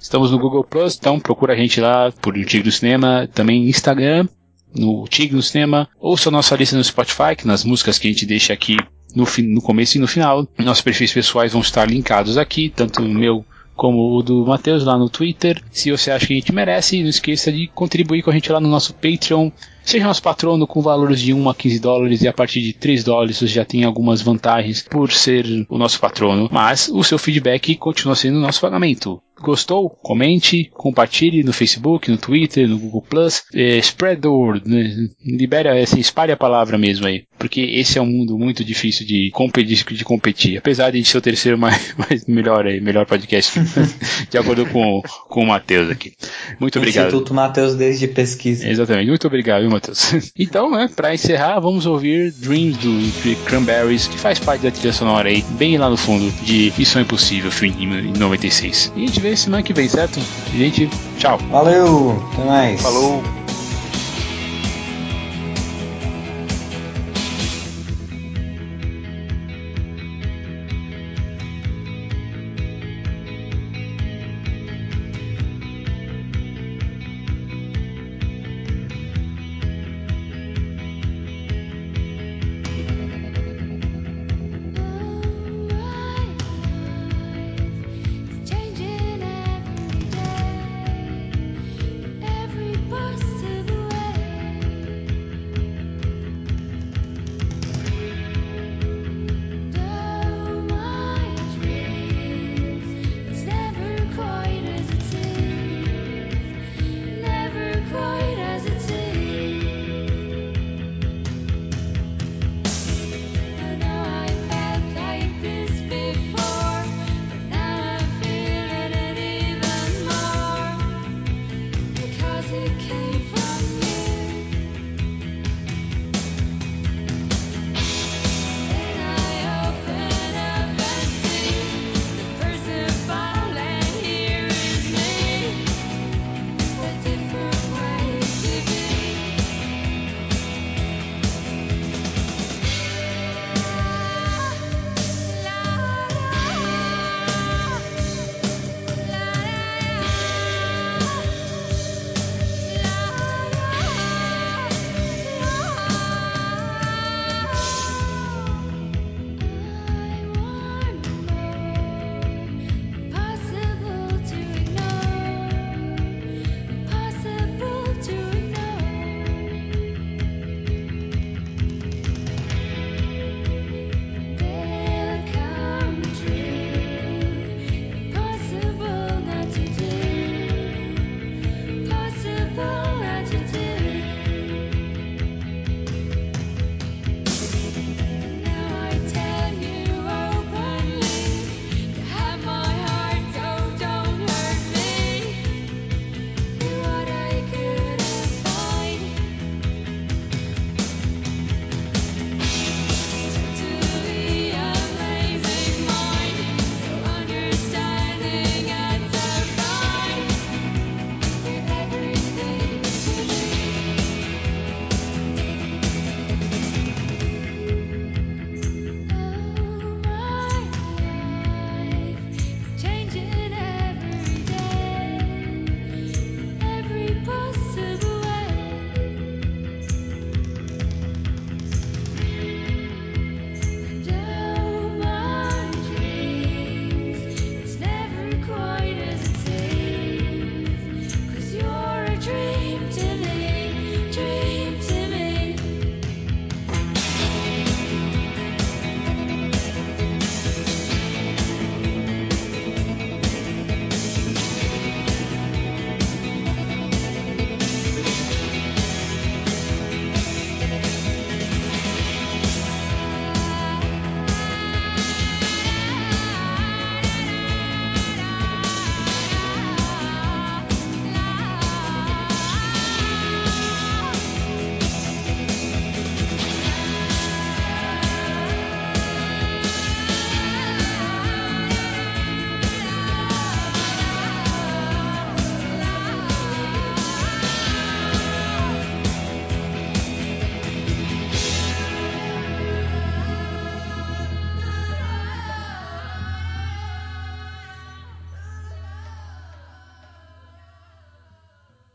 Estamos 0.00 0.30
no 0.30 0.38
Google 0.38 0.64
Plus, 0.64 0.96
então 0.98 1.20
procura 1.20 1.52
a 1.52 1.56
gente 1.56 1.80
lá 1.80 2.10
por 2.22 2.34
Tigre 2.34 2.62
do 2.62 2.72
Cinema, 2.72 3.28
também 3.32 3.68
Instagram, 3.68 4.26
no 4.74 5.06
Tigre 5.06 5.36
do 5.36 5.42
Cinema, 5.42 5.88
ouça 6.00 6.30
a 6.30 6.32
nossa 6.32 6.56
lista 6.56 6.76
no 6.76 6.82
Spotify, 6.82 7.36
que 7.36 7.46
nas 7.46 7.64
músicas 7.64 7.98
que 7.98 8.08
a 8.08 8.10
gente 8.10 8.24
deixa 8.24 8.52
aqui 8.52 8.76
no, 9.14 9.26
no 9.48 9.60
começo 9.60 9.96
e 9.96 10.00
no 10.00 10.08
final. 10.08 10.46
Nossos 10.58 10.82
perfis 10.82 11.12
pessoais 11.12 11.52
vão 11.52 11.60
estar 11.60 11.88
linkados 11.88 12.38
aqui, 12.38 12.72
tanto 12.74 13.02
no 13.02 13.08
meu 13.08 13.44
como 13.80 14.14
o 14.14 14.22
do 14.22 14.44
Matheus 14.44 14.84
lá 14.84 14.98
no 14.98 15.08
Twitter. 15.08 15.62
Se 15.70 15.90
você 15.90 16.10
acha 16.10 16.26
que 16.26 16.34
a 16.34 16.36
gente 16.36 16.52
merece, 16.52 17.02
não 17.02 17.08
esqueça 17.08 17.50
de 17.50 17.66
contribuir 17.68 18.22
com 18.22 18.30
a 18.30 18.34
gente 18.34 18.52
lá 18.52 18.60
no 18.60 18.68
nosso 18.68 18.92
Patreon. 18.92 19.50
Seja 19.82 20.06
nosso 20.06 20.22
patrono 20.22 20.66
com 20.66 20.82
valores 20.82 21.18
de 21.18 21.32
1 21.32 21.48
a 21.48 21.54
15 21.54 21.80
dólares 21.80 22.22
e 22.22 22.28
a 22.28 22.32
partir 22.32 22.60
de 22.60 22.74
3 22.74 23.02
dólares 23.02 23.38
você 23.38 23.46
já 23.46 23.64
tem 23.64 23.84
algumas 23.84 24.20
vantagens 24.20 24.82
por 24.82 25.10
ser 25.10 25.66
o 25.66 25.78
nosso 25.78 25.98
patrono. 25.98 26.46
Mas 26.52 26.88
o 26.88 27.02
seu 27.02 27.18
feedback 27.18 27.74
continua 27.76 28.14
sendo 28.14 28.36
o 28.36 28.42
nosso 28.42 28.60
pagamento. 28.60 29.20
Gostou? 29.40 29.90
Comente, 29.90 30.70
compartilhe 30.74 31.42
no 31.42 31.52
Facebook, 31.52 32.10
no 32.10 32.18
Twitter, 32.18 32.68
no 32.68 32.78
Google 32.78 33.02
Plus. 33.02 33.42
É, 33.54 33.78
spread 33.78 34.20
the 34.20 34.28
word, 34.28 34.68
né? 34.68 35.08
libera, 35.24 35.80
assim, 35.82 36.00
espalhe 36.00 36.32
a 36.32 36.36
palavra 36.36 36.76
mesmo 36.78 37.06
aí. 37.06 37.24
Porque 37.38 37.60
esse 37.60 37.98
é 37.98 38.02
um 38.02 38.06
mundo 38.06 38.38
muito 38.38 38.64
difícil 38.64 39.06
de 39.06 39.30
competir, 39.32 39.84
de 39.84 40.04
competir. 40.04 40.58
Apesar 40.58 40.90
de 40.90 41.02
ser 41.04 41.18
o 41.18 41.20
terceiro 41.20 41.56
mais, 41.58 41.94
mais 41.96 42.26
melhor 42.26 42.66
aí, 42.66 42.80
melhor 42.80 43.06
podcast, 43.06 43.58
de 44.30 44.38
acordo 44.38 44.66
com, 44.66 45.02
com 45.28 45.44
o 45.44 45.46
Matheus 45.46 45.90
aqui. 45.90 46.12
Muito 46.58 46.78
obrigado. 46.78 47.06
Instituto 47.06 47.34
Matheus 47.34 47.74
desde 47.74 48.08
pesquisa. 48.08 48.68
Exatamente. 48.68 49.08
Muito 49.08 49.26
obrigado, 49.26 49.68
Matheus. 49.70 50.30
Então, 50.40 50.70
né, 50.70 50.88
pra 50.94 51.14
encerrar, 51.14 51.60
vamos 51.60 51.86
ouvir 51.86 52.32
Dreams 52.32 52.78
do 52.78 53.44
Cranberries, 53.44 54.06
que 54.08 54.18
faz 54.18 54.38
parte 54.38 54.62
da 54.62 54.70
trilha 54.70 54.92
sonora 54.92 55.28
aí, 55.28 55.44
bem 55.58 55.76
lá 55.76 55.88
no 55.88 55.96
fundo, 55.96 56.30
de 56.42 56.72
Missão 56.76 57.02
Impossível, 57.02 57.50
filme 57.50 57.84
em 57.84 58.18
96. 58.18 58.92
E 58.96 59.04
a 59.04 59.06
gente 59.06 59.20
vê 59.20 59.29
semana 59.36 59.62
que 59.62 59.72
vem, 59.72 59.88
certo? 59.88 60.20
Gente, 60.54 60.88
tchau. 61.18 61.38
Valeu, 61.50 62.22
até 62.32 62.44
mais. 62.44 62.80
Falou. 62.80 63.22